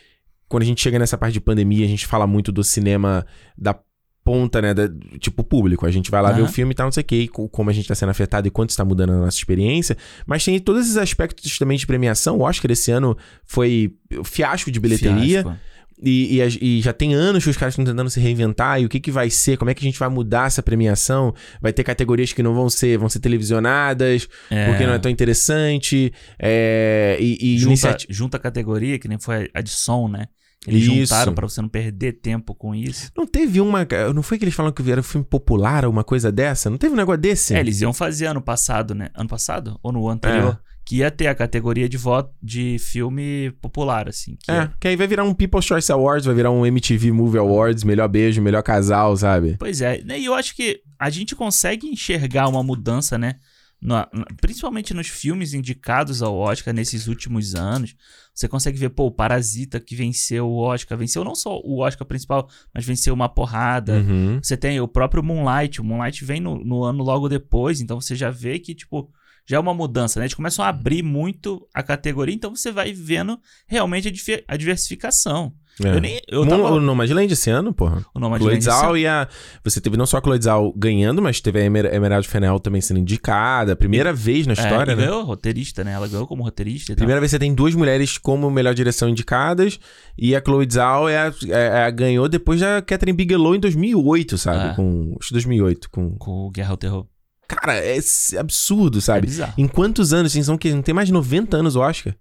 quando 0.47 0.61
a 0.61 0.65
gente 0.67 0.79
chega 0.79 0.99
nessa 0.99 1.17
parte 1.17 1.33
de 1.33 1.41
pandemia, 1.41 1.83
a 1.83 1.89
gente 1.89 2.05
fala 2.05 2.27
muito 2.27 2.51
do 2.51 2.63
cinema 2.63 3.25
da 3.57 3.75
ponta, 4.23 4.61
né? 4.61 4.71
da- 4.71 4.87
tipo, 5.19 5.43
público. 5.43 5.83
A 5.85 5.89
gente 5.91 6.11
vai 6.11 6.21
lá 6.21 6.31
ver 6.31 6.41
Aham. 6.41 6.49
o 6.49 6.53
filme 6.53 6.73
e 6.73 6.75
tal, 6.75 6.85
não 6.85 6.91
sei 6.91 7.01
o 7.01 7.05
que, 7.05 7.27
como 7.27 7.69
a 7.71 7.73
gente 7.73 7.87
tá 7.87 7.95
sendo 7.95 8.09
afetado 8.09 8.47
e 8.47 8.51
quanto 8.51 8.69
está 8.69 8.85
mudando 8.85 9.13
a 9.13 9.17
nossa 9.17 9.35
experiência. 9.35 9.97
Mas 10.27 10.45
tem 10.45 10.57
todos 10.59 10.83
esses 10.83 10.95
aspectos 10.97 11.57
também 11.57 11.75
de 11.77 11.87
premiação. 11.87 12.37
O 12.37 12.41
Oscar 12.43 12.71
esse 12.71 12.91
ano 12.91 13.17
foi 13.43 13.95
fiasco 14.23 14.69
de 14.71 14.79
bilheteria. 14.79 15.41
Fiasco. 15.41 15.59
E, 16.03 16.39
e 16.41 16.77
e 16.77 16.81
já 16.81 16.91
tem 16.91 17.13
anos 17.13 17.43
que 17.43 17.49
os 17.49 17.57
caras 17.57 17.73
estão 17.73 17.85
tentando 17.85 18.09
se 18.09 18.19
reinventar. 18.19 18.81
E 18.81 18.85
o 18.85 18.89
que, 18.89 18.99
que 18.99 19.11
vai 19.11 19.29
ser? 19.29 19.57
Como 19.57 19.71
é 19.71 19.73
que 19.73 19.81
a 19.83 19.87
gente 19.89 19.99
vai 19.99 20.09
mudar 20.09 20.47
essa 20.47 20.61
premiação? 20.61 21.33
Vai 21.61 21.71
ter 21.71 21.83
categorias 21.83 22.33
que 22.33 22.43
não 22.43 22.53
vão 22.53 22.69
ser, 22.69 22.97
vão 22.97 23.09
ser 23.09 23.19
televisionadas, 23.19 24.27
É, 24.49 24.67
porque 24.67 24.85
não 24.85 24.93
é 24.93 24.99
tão 24.99 25.11
interessante. 25.11 26.13
É, 26.39 27.17
e 27.19 27.53
e 27.53 27.57
junta, 27.57 27.97
junta 28.09 28.37
a 28.37 28.39
categoria, 28.39 28.99
que 28.99 29.07
nem 29.07 29.19
foi 29.19 29.49
a 29.53 29.61
de 29.61 29.69
som, 29.69 30.07
né? 30.07 30.27
Eles 30.65 30.83
Isso. 30.83 30.95
juntaram 30.95 31.33
pra 31.33 31.47
você 31.47 31.61
não 31.61 31.67
perder 31.67 32.13
tempo 32.13 32.55
com 32.55 32.73
isso. 32.73 33.11
Não 33.17 33.27
teve 33.27 33.59
uma. 33.59 33.85
Não 34.15 34.23
foi 34.23 34.37
que 34.37 34.45
eles 34.45 34.53
falam 34.53 34.71
que 34.71 34.89
era 34.89 35.01
um 35.01 35.03
filme 35.03 35.25
popular 35.25 35.83
ou 35.83 35.91
uma 35.91 36.03
coisa 36.05 36.31
dessa? 36.31 36.69
Não 36.69 36.77
teve 36.77 36.93
um 36.93 36.97
negócio 36.97 37.19
desse? 37.19 37.53
É, 37.53 37.59
eles 37.59 37.81
iam 37.81 37.93
fazer 37.93 38.27
ano 38.27 38.41
passado, 38.41 38.95
né? 38.95 39.09
Ano 39.13 39.27
passado? 39.27 39.77
Ou 39.83 39.91
no 39.91 40.07
anterior? 40.07 40.57
É. 40.69 40.72
Que 40.85 40.97
ia 40.97 41.09
ter 41.09 41.27
a 41.27 41.35
categoria 41.35 41.87
de 41.87 41.95
voto 41.97 42.33
de 42.41 42.77
filme 42.77 43.51
popular, 43.61 44.09
assim. 44.09 44.35
Que 44.43 44.51
É, 44.51 44.69
que 44.79 44.87
aí 44.89 44.95
vai 44.95 45.07
virar 45.07 45.23
um 45.23 45.33
People's 45.33 45.63
Choice 45.65 45.91
Awards, 45.91 46.25
vai 46.25 46.35
virar 46.35 46.51
um 46.51 46.65
MTV 46.65 47.11
Movie 47.11 47.37
Awards, 47.39 47.83
melhor 47.83 48.07
beijo, 48.09 48.41
melhor 48.41 48.61
casal, 48.63 49.15
sabe? 49.15 49.55
Pois 49.57 49.79
é, 49.81 50.01
né, 50.03 50.19
e 50.19 50.25
eu 50.25 50.33
acho 50.33 50.53
que 50.55 50.81
a 50.99 51.09
gente 51.09 51.35
consegue 51.35 51.87
enxergar 51.87 52.47
uma 52.49 52.61
mudança, 52.61 53.17
né? 53.17 53.35
Na- 53.81 54.07
na- 54.13 54.25
principalmente 54.39 54.93
nos 54.93 55.07
filmes 55.07 55.53
indicados 55.53 56.21
ao 56.21 56.35
Oscar 56.37 56.73
nesses 56.73 57.07
últimos 57.07 57.53
anos. 57.53 57.95
Você 58.33 58.47
consegue 58.47 58.77
ver, 58.77 58.89
pô, 58.89 59.07
o 59.07 59.11
Parasita 59.11 59.77
que 59.79 59.93
venceu 59.95 60.47
o 60.47 60.57
Oscar, 60.57 60.97
venceu 60.97 61.23
não 61.23 61.35
só 61.35 61.59
o 61.59 61.79
Oscar 61.81 62.07
principal, 62.07 62.47
mas 62.73 62.85
venceu 62.85 63.13
uma 63.13 63.27
porrada. 63.27 63.95
Uhum. 63.99 64.39
Você 64.41 64.55
tem 64.57 64.79
o 64.79 64.87
próprio 64.87 65.21
Moonlight, 65.23 65.81
o 65.81 65.83
Moonlight 65.83 66.23
vem 66.23 66.39
no, 66.39 66.63
no 66.63 66.83
ano 66.83 67.03
logo 67.03 67.27
depois, 67.27 67.81
então 67.81 67.99
você 67.99 68.15
já 68.15 68.29
vê 68.29 68.57
que, 68.57 68.73
tipo, 68.73 69.09
já 69.45 69.57
é 69.57 69.59
uma 69.59 69.73
mudança, 69.73 70.19
né? 70.19 70.25
Eles 70.25 70.33
começam 70.33 70.63
a 70.63 70.69
abrir 70.69 71.03
muito 71.03 71.67
a 71.73 71.83
categoria, 71.83 72.33
então 72.33 72.55
você 72.55 72.71
vai 72.71 72.93
vendo 72.93 73.39
realmente 73.67 74.07
a, 74.07 74.53
a 74.53 74.57
diversificação. 74.57 75.53
É. 75.83 75.95
Eu 75.95 75.99
nem. 75.99 76.21
Eu 76.27 76.45
tava, 76.45 76.71
O 76.71 76.79
Nomadland 76.79 77.33
esse 77.33 77.49
ano, 77.49 77.73
porra. 77.73 78.05
o 78.13 78.19
Nomadland 78.19 78.69
ano. 78.69 78.97
e 78.97 79.07
a. 79.07 79.27
Você 79.63 79.81
teve 79.81 79.97
não 79.97 80.05
só 80.05 80.17
a 80.17 80.21
Cloizal 80.21 80.71
ganhando, 80.75 81.21
mas 81.21 81.41
teve 81.41 81.59
a 81.59 81.63
Emer 81.63 81.91
Emerald 81.93 82.27
Fennell 82.27 82.59
também 82.59 82.79
sendo 82.79 82.99
indicada. 82.99 83.75
Primeira 83.75 84.13
vez 84.13 84.45
na 84.45 84.53
história, 84.53 84.91
é, 84.91 84.93
e 84.93 84.97
né? 84.97 85.05
ganhou 85.05 85.23
roteirista, 85.23 85.83
né? 85.83 85.93
Ela 85.93 86.07
ganhou 86.07 86.27
como 86.27 86.43
roteirista 86.43 86.91
e. 86.91 86.95
Primeira 86.95 87.19
vez 87.19 87.31
que 87.31 87.37
você 87.37 87.39
tem 87.39 87.55
duas 87.55 87.73
mulheres 87.73 88.17
como 88.17 88.51
melhor 88.51 88.75
direção 88.75 89.09
indicadas. 89.09 89.79
E 90.17 90.35
a 90.35 90.43
Zhao 90.71 91.09
é 91.09 91.17
a, 91.17 91.33
é 91.49 91.85
a 91.85 91.89
ganhou 91.89 92.29
depois 92.29 92.59
da 92.59 92.81
Catherine 92.81 93.15
Bigelow 93.15 93.55
em 93.55 93.59
2008, 93.59 94.37
sabe? 94.37 94.73
É. 94.73 94.75
Com, 94.75 95.15
acho 95.19 95.29
que 95.29 95.33
2008. 95.33 95.89
Com... 95.89 96.15
Com 96.17 96.31
o 96.47 96.51
Guerra 96.51 96.71
ao 96.71 96.77
Terror. 96.77 97.07
Cara, 97.47 97.75
é 97.75 97.97
absurdo, 98.39 98.97
É 98.97 99.01
sabe? 99.01 99.27
bizarro. 99.27 99.53
em 99.57 99.67
quantos 99.67 100.13
anos? 100.13 100.31
Assim, 100.31 100.43
são 100.43 100.57
que 100.57 100.71
não 100.73 100.81
tem 100.81 100.93
mais 100.95 101.07
de 101.07 101.13
90 101.13 101.57
anos 101.57 101.75
o 101.75 101.81
Oscar. 101.81 102.15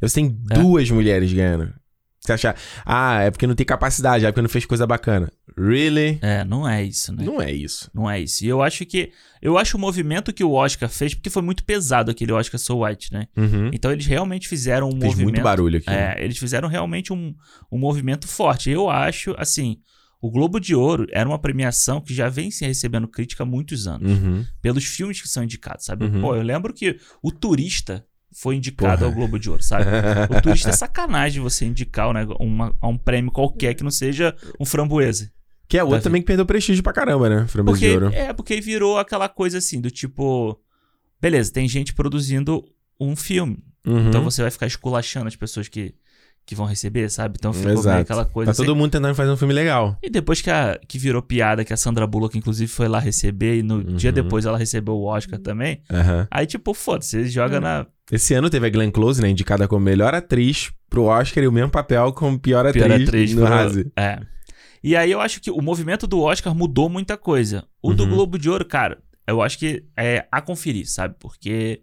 Você 0.00 0.14
tem 0.20 0.36
É. 0.50 0.54
duas 0.58 0.90
mulheres 0.90 1.32
ganhando. 1.32 1.72
Você 2.20 2.32
acha, 2.32 2.54
ah, 2.86 3.20
é 3.22 3.30
porque 3.32 3.48
não 3.48 3.54
tem 3.56 3.66
capacidade, 3.66 4.24
é 4.24 4.30
porque 4.30 4.42
não 4.42 4.48
fez 4.48 4.64
coisa 4.64 4.86
bacana. 4.86 5.28
Really? 5.58 6.20
É, 6.22 6.44
não 6.44 6.68
é 6.68 6.82
isso, 6.84 7.12
né? 7.12 7.24
Não 7.24 7.42
é 7.42 7.50
isso. 7.50 7.90
Não 7.92 8.08
é 8.08 8.20
isso. 8.20 8.44
E 8.44 8.48
eu 8.48 8.62
acho 8.62 8.86
que. 8.86 9.10
Eu 9.40 9.58
acho 9.58 9.76
o 9.76 9.80
movimento 9.80 10.32
que 10.32 10.44
o 10.44 10.52
Oscar 10.52 10.88
fez, 10.88 11.14
porque 11.14 11.28
foi 11.30 11.42
muito 11.42 11.64
pesado 11.64 12.12
aquele 12.12 12.30
Oscar 12.32 12.60
So 12.60 12.84
White, 12.84 13.12
né? 13.12 13.26
Uhum. 13.36 13.70
Então 13.72 13.90
eles 13.90 14.06
realmente 14.06 14.48
fizeram 14.48 14.86
um 14.88 14.92
Fez 14.92 15.02
movimento. 15.04 15.24
muito 15.34 15.42
barulho 15.42 15.78
aqui. 15.78 15.90
né? 15.90 16.14
É, 16.16 16.24
eles 16.24 16.38
fizeram 16.38 16.68
realmente 16.68 17.12
um, 17.12 17.34
um 17.72 17.78
movimento 17.78 18.28
forte. 18.28 18.70
Eu 18.70 18.88
acho, 18.88 19.34
assim, 19.36 19.78
o 20.22 20.30
Globo 20.30 20.58
de 20.60 20.74
Ouro 20.74 21.06
era 21.10 21.28
uma 21.28 21.38
premiação 21.38 22.00
que 22.00 22.14
já 22.14 22.28
vem 22.30 22.50
se 22.50 22.64
recebendo 22.64 23.06
crítica 23.08 23.42
há 23.42 23.46
muitos 23.46 23.86
anos. 23.86 24.10
Uhum. 24.10 24.46
Pelos 24.62 24.84
filmes 24.84 25.20
que 25.20 25.28
são 25.28 25.42
indicados, 25.44 25.84
sabe? 25.84 26.06
Uhum. 26.06 26.20
Pô, 26.22 26.34
eu 26.36 26.42
lembro 26.42 26.72
que 26.72 26.96
o 27.22 27.30
Turista 27.32 28.06
foi 28.34 28.54
indicado 28.56 29.00
Porra. 29.00 29.10
ao 29.10 29.14
Globo 29.14 29.38
de 29.38 29.50
Ouro, 29.50 29.62
sabe? 29.62 29.84
O 30.30 30.40
Turista 30.40 30.70
é 30.70 30.72
sacanagem 30.72 31.42
você 31.42 31.66
indicar 31.66 32.14
nego- 32.14 32.36
uma- 32.40 32.74
a 32.80 32.88
um 32.88 32.96
prêmio 32.96 33.30
qualquer 33.32 33.74
que 33.74 33.82
não 33.84 33.90
seja 33.90 34.34
um 34.58 34.64
framboesa. 34.64 35.30
Que 35.68 35.76
é 35.76 35.82
outro 35.82 35.96
Davi. 35.96 36.04
também 36.04 36.22
que 36.22 36.26
perdeu 36.26 36.46
prestígio 36.46 36.82
pra 36.82 36.92
caramba, 36.92 37.28
né? 37.28 37.46
Framboesa 37.48 37.78
Porque, 37.80 37.88
de 37.98 38.04
ouro. 38.04 38.14
é, 38.14 38.32
porque 38.32 38.60
virou 38.60 38.98
aquela 38.98 39.28
coisa 39.28 39.58
assim, 39.58 39.80
do 39.80 39.90
tipo... 39.90 40.58
Beleza, 41.20 41.52
tem 41.52 41.68
gente 41.68 41.92
produzindo 41.94 42.64
um 43.00 43.14
filme. 43.16 43.58
Uhum. 43.86 44.08
Então 44.08 44.22
você 44.22 44.42
vai 44.42 44.50
ficar 44.50 44.66
esculachando 44.66 45.28
as 45.28 45.36
pessoas 45.36 45.68
que, 45.68 45.94
que 46.44 46.54
vão 46.54 46.66
receber, 46.66 47.08
sabe? 47.10 47.36
Então 47.38 47.52
ficou 47.52 47.68
meio 47.70 47.78
Exato. 47.80 48.00
aquela 48.02 48.24
coisa 48.24 48.46
Tá 48.48 48.50
assim. 48.52 48.64
todo 48.64 48.74
mundo 48.76 48.90
tentando 48.90 49.14
fazer 49.14 49.30
um 49.30 49.36
filme 49.36 49.54
legal. 49.54 49.96
E 50.02 50.10
depois 50.10 50.40
que, 50.40 50.50
a, 50.50 50.78
que 50.88 50.98
virou 50.98 51.22
piada, 51.22 51.64
que 51.64 51.72
a 51.72 51.76
Sandra 51.76 52.06
Bullock, 52.06 52.36
inclusive, 52.36 52.70
foi 52.70 52.88
lá 52.88 52.98
receber, 52.98 53.58
e 53.58 53.62
no 53.62 53.76
Uhum. 53.76 53.96
dia 53.96 54.10
depois 54.12 54.44
ela 54.44 54.58
recebeu 54.58 54.94
o 54.94 55.04
Oscar 55.04 55.38
também. 55.38 55.80
Aham. 55.90 56.26
Aí, 56.30 56.44
tipo, 56.46 56.74
foda-se, 56.74 57.10
você 57.10 57.28
joga 57.30 57.60
na 57.60 57.86
Esse 58.10 58.34
ano 58.34 58.50
teve 58.50 58.66
a 58.66 58.70
Glenn 58.70 58.90
Close, 58.90 59.22
né? 59.22 59.28
Indicada 59.30 59.66
como 59.68 59.84
melhor 59.84 60.14
atriz 60.14 60.70
pro 60.90 61.04
Oscar 61.04 61.44
e 61.44 61.46
o 61.48 61.52
mesmo 61.52 61.70
papel 61.70 62.12
como 62.12 62.38
pior 62.38 62.66
atriz, 62.66 62.84
pior 62.84 63.00
atriz. 63.00 63.32
no 63.34 63.40
pro- 63.46 63.48
Razzie. 63.48 63.92
É. 63.96 64.18
E 64.84 64.96
aí 64.96 65.10
eu 65.12 65.20
acho 65.20 65.40
que 65.40 65.50
o 65.50 65.62
movimento 65.62 66.06
do 66.08 66.20
Oscar 66.20 66.52
mudou 66.54 66.88
muita 66.88 67.16
coisa. 67.16 67.64
O 67.80 67.94
do 67.94 68.02
Uhum. 68.02 68.10
Globo 68.10 68.36
de 68.38 68.50
Ouro, 68.50 68.64
cara, 68.66 68.98
eu 69.28 69.40
acho 69.40 69.56
que 69.58 69.84
é 69.96 70.26
a 70.30 70.40
conferir, 70.42 70.90
sabe? 70.90 71.14
Porque 71.20 71.82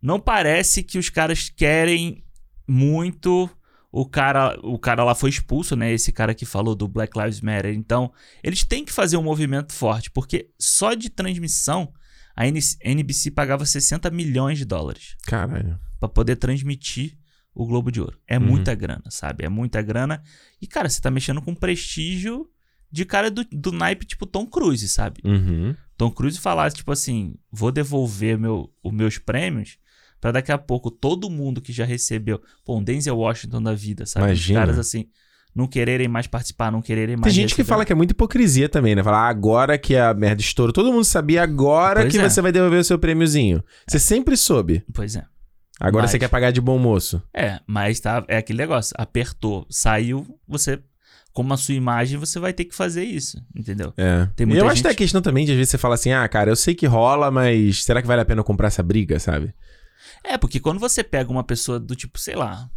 não 0.00 0.20
parece 0.20 0.82
que 0.82 0.98
os 0.98 1.08
caras 1.08 1.48
querem 1.48 2.22
muito. 2.68 3.48
O 3.90 4.04
cara, 4.06 4.58
o 4.62 4.78
cara 4.78 5.02
lá 5.02 5.14
foi 5.14 5.30
expulso, 5.30 5.74
né? 5.74 5.92
Esse 5.92 6.12
cara 6.12 6.34
que 6.34 6.44
falou 6.44 6.74
do 6.74 6.86
Black 6.86 7.18
Lives 7.18 7.40
Matter. 7.40 7.74
Então, 7.74 8.12
eles 8.42 8.62
têm 8.62 8.84
que 8.84 8.92
fazer 8.92 9.16
um 9.16 9.22
movimento 9.22 9.72
forte, 9.72 10.10
porque 10.10 10.50
só 10.58 10.92
de 10.94 11.08
transmissão 11.08 11.92
a 12.36 12.46
NBC 12.46 13.30
pagava 13.32 13.66
60 13.66 14.10
milhões 14.10 14.58
de 14.58 14.64
dólares 14.64 15.16
Caralho. 15.26 15.78
Pra 15.98 16.08
poder 16.08 16.36
transmitir 16.36 17.16
o 17.52 17.66
Globo 17.66 17.90
de 17.90 18.00
Ouro. 18.00 18.16
É 18.28 18.38
Uhum. 18.38 18.44
muita 18.46 18.74
grana, 18.74 19.02
sabe? 19.10 19.44
É 19.44 19.48
muita 19.48 19.82
grana. 19.82 20.22
E, 20.62 20.66
cara, 20.66 20.88
você 20.88 21.00
tá 21.00 21.10
mexendo 21.10 21.42
com 21.42 21.52
prestígio 21.54 22.48
de 22.92 23.04
cara 23.04 23.30
do, 23.30 23.44
do 23.50 23.72
naipe 23.72 24.06
tipo 24.06 24.24
Tom 24.26 24.46
Cruise, 24.46 24.88
sabe? 24.88 25.20
Uhum. 25.24 25.74
Tom 25.96 26.10
Cruise 26.10 26.38
falar, 26.38 26.70
tipo 26.70 26.92
assim, 26.92 27.34
vou 27.50 27.72
devolver 27.72 28.38
meu, 28.38 28.72
os 28.84 28.92
meus 28.92 29.18
prêmios 29.18 29.76
pra 30.20 30.32
daqui 30.32 30.50
a 30.52 30.58
pouco 30.58 30.90
todo 30.90 31.28
mundo 31.30 31.60
que 31.60 31.72
já 31.72 31.84
recebeu, 31.84 32.40
pô, 32.64 32.78
um 32.78 32.82
Denzel 32.82 33.16
Washington 33.16 33.62
da 33.62 33.74
vida, 33.74 34.04
sabe? 34.06 34.26
Os 34.26 34.30
Imagina. 34.38 34.60
caras 34.60 34.78
assim, 34.78 35.06
não 35.54 35.66
quererem 35.66 36.08
mais 36.08 36.26
participar, 36.26 36.70
não 36.70 36.80
quererem 36.82 37.16
mais 37.16 37.32
Tem 37.32 37.42
gente 37.42 37.54
que 37.54 37.62
receber. 37.62 37.68
fala 37.68 37.84
que 37.84 37.92
é 37.92 37.96
muita 37.96 38.12
hipocrisia 38.12 38.68
também, 38.68 38.94
né? 38.94 39.02
Falar, 39.02 39.26
ah, 39.26 39.28
agora 39.28 39.76
que 39.78 39.96
a 39.96 40.12
merda 40.14 40.40
estourou, 40.40 40.72
todo 40.72 40.92
mundo 40.92 41.04
sabia 41.04 41.42
agora 41.42 42.02
Pois 42.02 42.12
que 42.12 42.18
é. 42.18 42.28
você 42.28 42.40
vai 42.40 42.52
devolver 42.52 42.80
o 42.80 42.84
seu 42.84 42.98
prêmiozinho. 42.98 43.62
Você 43.86 43.98
sempre 43.98 44.36
soube. 44.36 44.84
Pois 44.92 45.16
é. 45.16 45.24
Agora 45.80 46.02
Mas- 46.02 46.10
você 46.10 46.18
quer 46.18 46.28
pagar 46.28 46.50
de 46.50 46.60
bom 46.60 46.76
moço. 46.78 47.22
É, 47.32 47.60
mas 47.66 48.00
tá, 48.00 48.24
é 48.28 48.36
aquele 48.38 48.58
negócio, 48.58 48.94
apertou, 48.98 49.64
saiu, 49.70 50.26
você, 50.46 50.80
como 51.32 51.54
a 51.54 51.56
sua 51.56 51.74
imagem, 51.74 52.18
você 52.18 52.40
vai 52.40 52.52
ter 52.52 52.64
que 52.64 52.74
fazer 52.74 53.04
isso, 53.04 53.40
entendeu? 53.56 53.92
É. 53.96 54.26
Tem 54.34 54.44
e 54.44 54.46
muita 54.46 54.60
eu 54.62 54.66
acho 54.66 54.74
gente- 54.76 54.82
que 54.82 54.88
tem 54.88 54.92
a 54.92 54.96
questão 54.96 55.22
também 55.22 55.44
de 55.46 55.52
às 55.52 55.56
vezes 55.56 55.70
você 55.70 55.78
fala 55.78 55.94
assim, 55.94 56.10
ah, 56.10 56.26
cara, 56.28 56.50
eu 56.50 56.56
sei 56.56 56.74
que 56.74 56.84
rola, 56.86 57.30
mas 57.30 57.84
será 57.84 58.02
que 58.02 58.08
vale 58.08 58.20
a 58.22 58.24
pena 58.24 58.42
comprar 58.42 58.66
essa 58.68 58.82
briga, 58.82 59.20
sabe? 59.20 59.54
É, 60.28 60.36
porque 60.38 60.60
quando 60.60 60.78
você 60.78 61.02
pega 61.02 61.30
uma 61.30 61.44
pessoa 61.44 61.78
do 61.80 61.96
tipo, 61.96 62.18
sei 62.18 62.34
lá, 62.36 62.68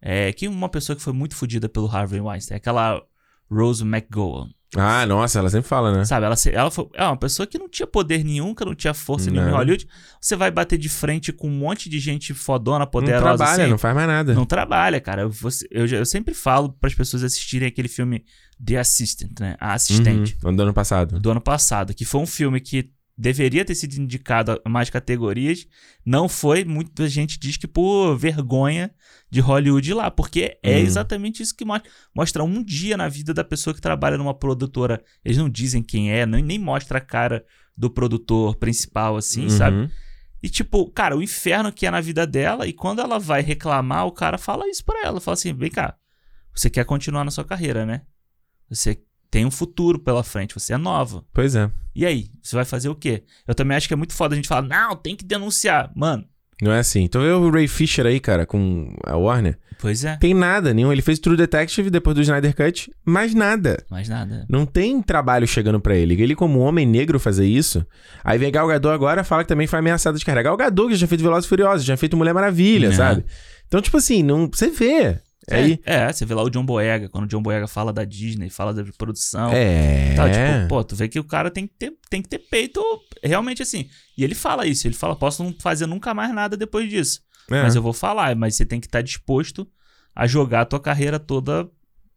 é 0.00 0.32
que 0.32 0.48
uma 0.48 0.68
pessoa 0.68 0.96
que 0.96 1.02
foi 1.02 1.12
muito 1.12 1.34
fodida 1.36 1.68
pelo 1.68 1.86
Harvey 1.88 2.20
Weinstein, 2.20 2.56
aquela 2.56 3.02
Rose 3.50 3.82
McGowan, 3.84 4.48
Ah, 4.76 5.04
nossa, 5.04 5.40
ela 5.40 5.50
sempre 5.50 5.68
fala, 5.68 5.92
né? 5.92 6.04
sabe? 6.04 6.24
Ela, 6.26 6.36
ela 6.52 6.70
foi 6.70 6.88
é 6.94 7.04
uma 7.04 7.16
pessoa 7.16 7.44
que 7.46 7.58
não 7.58 7.68
tinha 7.68 7.86
poder 7.86 8.22
nenhum, 8.24 8.54
que 8.54 8.64
não 8.64 8.74
tinha 8.74 8.94
força 8.94 9.28
nenhuma 9.28 9.48
em 9.48 9.50
Não. 9.50 9.58
Hollywood. 9.58 9.86
Você 10.20 10.36
vai 10.36 10.50
bater 10.50 10.78
de 10.78 10.88
frente 10.88 11.32
com 11.32 11.48
um 11.48 11.58
monte 11.58 11.90
de 11.90 11.98
gente 11.98 12.32
fodona, 12.32 12.78
Não 12.84 12.86
poderosa 12.86 13.36
trabalha, 13.36 13.62
assim. 13.64 13.70
não 13.70 13.78
faz 13.78 13.94
mais 13.94 14.06
nada. 14.06 14.32
Não 14.32 14.46
trabalha, 14.46 15.00
cara. 15.00 15.28
Você- 15.28 15.66
eu, 15.72 15.84
eu 15.86 16.06
sempre 16.06 16.32
falo 16.34 16.72
para 16.72 16.86
as 16.88 16.94
pessoas 16.94 17.24
assistirem 17.24 17.66
aquele 17.68 17.88
filme 17.88 18.24
The 18.64 18.76
Assistant, 18.78 19.40
né? 19.40 19.56
A 19.58 19.72
Assistente. 19.74 20.38
Uhum, 20.44 20.54
do 20.54 20.62
ano 20.62 20.72
passado. 20.72 21.18
do 21.18 21.30
ano 21.32 21.40
passado, 21.40 21.92
que 21.92 22.04
foi 22.04 22.20
um 22.20 22.26
filme 22.26 22.60
que 22.60 22.92
deveria 23.20 23.64
ter 23.64 23.74
sido 23.74 23.94
indicado 24.00 24.60
a 24.64 24.68
mais 24.68 24.88
categorias, 24.88 25.66
não 26.04 26.28
foi. 26.28 26.64
Muita 26.64 27.06
gente 27.08 27.38
diz 27.38 27.56
que 27.56 27.68
por 27.68 28.16
vergonha 28.16 28.90
de 29.30 29.40
Hollywood 29.40 29.90
ir 29.90 29.94
lá, 29.94 30.10
porque 30.10 30.58
é 30.62 30.76
Hum. 30.76 30.78
exatamente 30.78 31.42
isso 31.42 31.54
que 31.54 31.64
mostra. 31.64 31.90
Mostra 32.14 32.42
um 32.42 32.64
dia 32.64 32.96
na 32.96 33.08
vida 33.08 33.34
da 33.34 33.44
pessoa 33.44 33.74
que 33.74 33.80
trabalha 33.80 34.16
numa 34.16 34.32
produtora. 34.34 35.02
Eles 35.24 35.36
não 35.36 35.50
dizem 35.50 35.82
quem 35.82 36.10
é, 36.10 36.24
nem, 36.24 36.42
nem 36.42 36.58
mostra 36.58 36.96
a 36.98 37.00
cara 37.00 37.44
do 37.76 37.90
produtor 37.90 38.56
principal, 38.56 39.16
assim, 39.16 39.42
Uhum. 39.44 39.50
sabe? 39.50 39.90
E 40.42 40.48
tipo, 40.48 40.90
cara, 40.90 41.14
o 41.16 41.22
inferno 41.22 41.70
que 41.70 41.86
é 41.86 41.90
na 41.90 42.00
vida 42.00 42.26
dela, 42.26 42.66
e 42.66 42.72
quando 42.72 43.00
ela 43.00 43.18
vai 43.18 43.42
reclamar, 43.42 44.06
o 44.06 44.12
cara 44.12 44.38
fala 44.38 44.66
isso 44.70 44.82
pra 44.84 45.02
ela. 45.04 45.20
Fala 45.20 45.34
assim: 45.34 45.52
vem 45.52 45.70
cá, 45.70 45.94
você 46.54 46.70
quer 46.70 46.84
continuar 46.86 47.24
na 47.24 47.30
sua 47.30 47.44
carreira, 47.44 47.84
né? 47.84 48.00
Você 48.70 48.98
tem 49.30 49.46
um 49.46 49.50
futuro 49.50 49.98
pela 49.98 50.22
frente, 50.24 50.54
você 50.54 50.72
é 50.72 50.78
nova. 50.78 51.24
Pois 51.32 51.54
é. 51.54 51.70
E 51.94 52.04
aí, 52.04 52.30
você 52.42 52.56
vai 52.56 52.64
fazer 52.64 52.88
o 52.88 52.94
quê? 52.94 53.22
Eu 53.46 53.54
também 53.54 53.76
acho 53.76 53.86
que 53.88 53.94
é 53.94 53.96
muito 53.96 54.12
foda 54.14 54.34
a 54.34 54.36
gente 54.36 54.48
falar, 54.48 54.62
não, 54.62 54.96
tem 54.96 55.14
que 55.14 55.24
denunciar. 55.24 55.90
Mano, 55.94 56.24
Não 56.62 56.72
é 56.72 56.78
assim. 56.80 57.02
Então 57.02 57.22
eu 57.22 57.40
o 57.42 57.50
Ray 57.50 57.66
Fisher 57.68 58.04
aí, 58.06 58.20
cara, 58.20 58.44
com 58.44 58.94
a 59.04 59.16
Warner. 59.16 59.58
pois 59.80 60.04
é. 60.04 60.16
Tem 60.16 60.34
nada 60.34 60.74
nenhum. 60.74 60.92
Ele 60.92 61.00
fez 61.02 61.18
True 61.18 61.36
Detective 61.36 61.88
depois 61.90 62.14
do 62.14 62.20
Snyder 62.22 62.54
Cut, 62.54 62.92
mais 63.04 63.34
nada. 63.34 63.82
Mais 63.90 64.08
nada. 64.08 64.46
Não 64.48 64.66
tem 64.66 65.00
trabalho 65.00 65.46
chegando 65.46 65.80
pra 65.80 65.96
ele. 65.96 66.20
Ele, 66.20 66.34
como 66.34 66.58
homem 66.60 66.86
negro, 66.86 67.18
fazer 67.18 67.46
isso. 67.46 67.84
Aí 68.22 68.38
vem 68.38 68.52
Gal 68.52 68.68
Gadot 68.68 68.92
agora 68.92 69.24
fala 69.24 69.42
que 69.42 69.48
também 69.48 69.66
foi 69.66 69.78
ameaçado 69.78 70.18
de 70.18 70.24
carregar. 70.24 70.50
Gal 70.50 70.56
Gadot, 70.56 70.88
que 70.90 70.96
já 70.96 71.06
feito 71.06 71.22
Velozes 71.24 71.46
e 71.46 71.48
Furiosos, 71.48 71.84
já 71.86 71.96
feito 71.96 72.16
Mulher 72.16 72.34
Maravilha, 72.34 72.92
sabe? 72.92 73.24
Então, 73.66 73.80
tipo 73.80 73.96
assim, 73.96 74.22
não, 74.22 74.50
você 74.52 74.68
vê. 74.68 75.18
Aí, 75.50 75.80
É, 75.86 75.94
é, 76.02 76.12
você 76.12 76.24
vê 76.26 76.34
lá 76.34 76.42
o 76.42 76.50
John 76.50 76.64
Boyega, 76.64 77.08
quando 77.08 77.24
o 77.24 77.26
John 77.26 77.42
Boyega 77.42 77.66
fala 77.66 77.92
da 77.92 78.04
Disney, 78.04 78.50
fala 78.50 78.74
da 78.74 78.84
produção. 78.98 79.50
é. 79.52 80.14
Tá, 80.14 80.28
tipo, 80.30 80.68
pô, 80.68 80.84
tu 80.84 80.94
vê 80.94 81.08
que 81.08 81.18
o 81.18 81.24
cara 81.24 81.50
tem 81.50 81.66
que, 81.66 81.74
ter, 81.78 81.92
tem 82.10 82.20
que 82.22 82.28
ter 82.28 82.38
peito 82.38 82.80
realmente 83.22 83.62
assim. 83.62 83.88
E 84.18 84.22
ele 84.24 84.34
fala 84.34 84.66
isso, 84.66 84.86
ele 84.86 84.94
fala, 84.94 85.16
posso 85.16 85.42
não 85.42 85.54
fazer 85.58 85.86
nunca 85.86 86.12
mais 86.14 86.32
nada 86.34 86.56
depois 86.56 86.88
disso. 86.90 87.20
É. 87.50 87.62
Mas 87.62 87.74
eu 87.74 87.82
vou 87.82 87.92
falar, 87.92 88.36
mas 88.36 88.54
você 88.54 88.64
tem 88.66 88.78
que 88.80 88.86
estar 88.86 89.00
disposto 89.02 89.66
a 90.14 90.26
jogar 90.26 90.60
a 90.62 90.64
tua 90.66 90.78
carreira 90.80 91.18
toda 91.18 91.68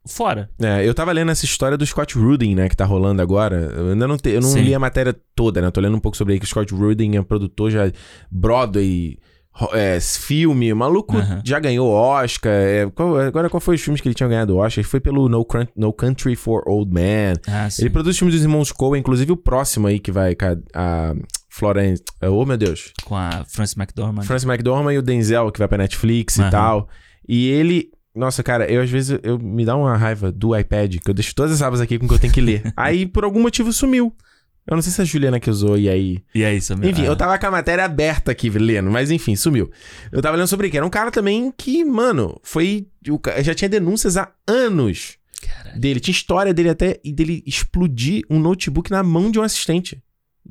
fora. 0.06 0.50
É, 0.62 0.86
eu 0.86 0.94
tava 0.94 1.12
lendo 1.14 1.32
essa 1.32 1.46
história 1.46 1.78
do 1.78 1.86
Scott 1.86 2.18
Rudin, 2.18 2.54
né, 2.56 2.68
que 2.68 2.76
tá 2.76 2.84
rolando 2.86 3.22
agora. 3.22 3.56
Eu 3.74 3.92
ainda 3.92 4.06
não, 4.08 4.18
te- 4.18 4.30
eu 4.32 4.42
não 4.42 4.50
Sim. 4.50 4.62
li 4.62 4.76
a 4.76 4.80
matéria 4.80 5.16
toda, 5.34 5.62
né? 5.62 5.72
Tô 5.72 5.80
lendo 5.80 5.96
um 5.96 6.00
pouco 6.00 6.18
sobre 6.18 6.34
aí 6.34 6.40
que 6.40 6.46
o 6.46 6.48
Scott 6.48 6.74
Rudin 6.74 7.16
é 7.16 7.22
produtor 7.24 7.72
já 7.72 7.90
Broadway, 8.30 9.18
ro- 9.18 9.18
é, 9.74 10.00
filme, 10.00 10.74
o 10.74 10.76
maluco 10.76 11.18
Aham. 11.18 11.42
já 11.46 11.60
ganhou 11.60 11.90
Oscar. 11.90 12.52
é, 12.52 12.90
qual- 12.94 13.18
agora 13.18 13.50
qual 13.50 13.62
foi 13.62 13.76
os 13.76 13.82
filmes 13.82 14.02
que 14.02 14.08
ele 14.08 14.16
tinha 14.16 14.28
ganhado 14.28 14.58
Oscar? 14.58 14.84
Foi 14.84 15.00
pelo 15.00 15.30
no, 15.30 15.46
Crun- 15.46 15.68
no 15.76 15.94
Country 15.94 16.36
for 16.36 16.64
Old 16.68 16.92
Men. 16.94 17.36
Ah. 17.48 17.68
Ele 17.80 17.90
produz 17.90 18.18
filmes 18.18 18.34
dos 18.36 18.44
irmãos 18.44 18.72
Coen, 18.72 19.00
inclusive 19.00 19.32
o 19.32 19.38
próximo 19.38 19.88
aí 19.88 20.00
que 20.00 20.12
vai 20.12 20.36
a, 20.74 21.14
Florence, 21.50 22.02
oh 22.24 22.46
meu 22.46 22.58
Deus, 22.58 22.92
Com 23.06 23.16
a 23.16 23.46
Frances 23.48 23.78
McDormand. 23.78 24.24
Francis 24.24 24.48
McDormand 24.50 24.94
e 24.94 24.98
o 24.98 25.02
Denzel 25.04 25.52
que 25.52 25.60
vai 25.60 25.68
pra 25.68 25.78
Netflix 25.78 26.40
Aham. 26.40 26.48
e 26.48 26.52
tal. 26.52 26.90
E 27.28 27.48
ele. 27.50 27.90
Nossa, 28.16 28.44
cara, 28.44 28.72
eu 28.72 28.82
às 28.82 28.90
vezes 28.92 29.20
eu, 29.24 29.40
me 29.40 29.66
dá 29.66 29.76
uma 29.76 29.98
raiva 29.98 30.32
do 30.32 30.56
iPad, 30.58 30.98
que 31.04 31.10
eu 31.10 31.14
deixo 31.16 31.34
todas 31.34 31.52
as 31.52 31.62
abas 31.64 31.82
aqui 31.82 31.98
com 31.98 32.08
que 32.08 32.14
eu 32.14 32.20
tenho 32.20 32.32
que 32.34 32.42
ler. 32.42 32.72
Aí, 32.78 33.06
por 33.08 33.24
algum 33.24 33.42
motivo, 33.42 33.74
sumiu. 33.74 34.14
Eu 34.66 34.76
não 34.76 34.82
sei 34.82 34.92
se 34.94 35.02
a 35.02 35.06
Juliana 35.06 35.40
que 35.40 35.50
usou 35.50 35.78
e 35.78 35.90
aí. 35.90 36.24
E 36.34 36.42
é 36.44 36.54
isso 36.56 36.76
mesmo. 36.78 36.92
Enfim, 36.92 37.04
é. 37.06 37.10
eu 37.10 37.16
tava 37.18 37.38
com 37.38 37.46
a 37.48 37.52
matéria 37.52 37.84
aberta 37.84 38.32
aqui 38.32 38.50
lendo, 38.50 38.90
mas 38.90 39.12
enfim, 39.12 39.36
sumiu. 39.36 39.70
Eu 40.12 40.22
tava 40.22 40.38
lendo 40.38 40.48
sobre 40.48 40.70
que 40.70 40.78
era 40.78 40.86
um 40.86 40.90
cara 40.90 41.12
também 41.12 41.52
que, 41.58 41.84
mano, 41.84 42.40
foi. 42.44 42.88
o 43.10 43.20
Já 43.44 43.54
tinha 43.54 43.68
denúncias 43.68 44.16
há 44.16 44.32
anos 44.48 45.18
Caralho. 45.42 45.80
dele. 45.82 46.00
Tinha 46.00 46.14
história 46.14 46.54
dele 46.54 46.70
até 46.70 47.00
e 47.04 47.12
dele 47.12 47.44
explodir 47.46 48.24
um 48.30 48.40
notebook 48.40 48.90
na 48.90 49.04
mão 49.04 49.30
de 49.30 49.38
um 49.38 49.44
assistente. 49.44 50.02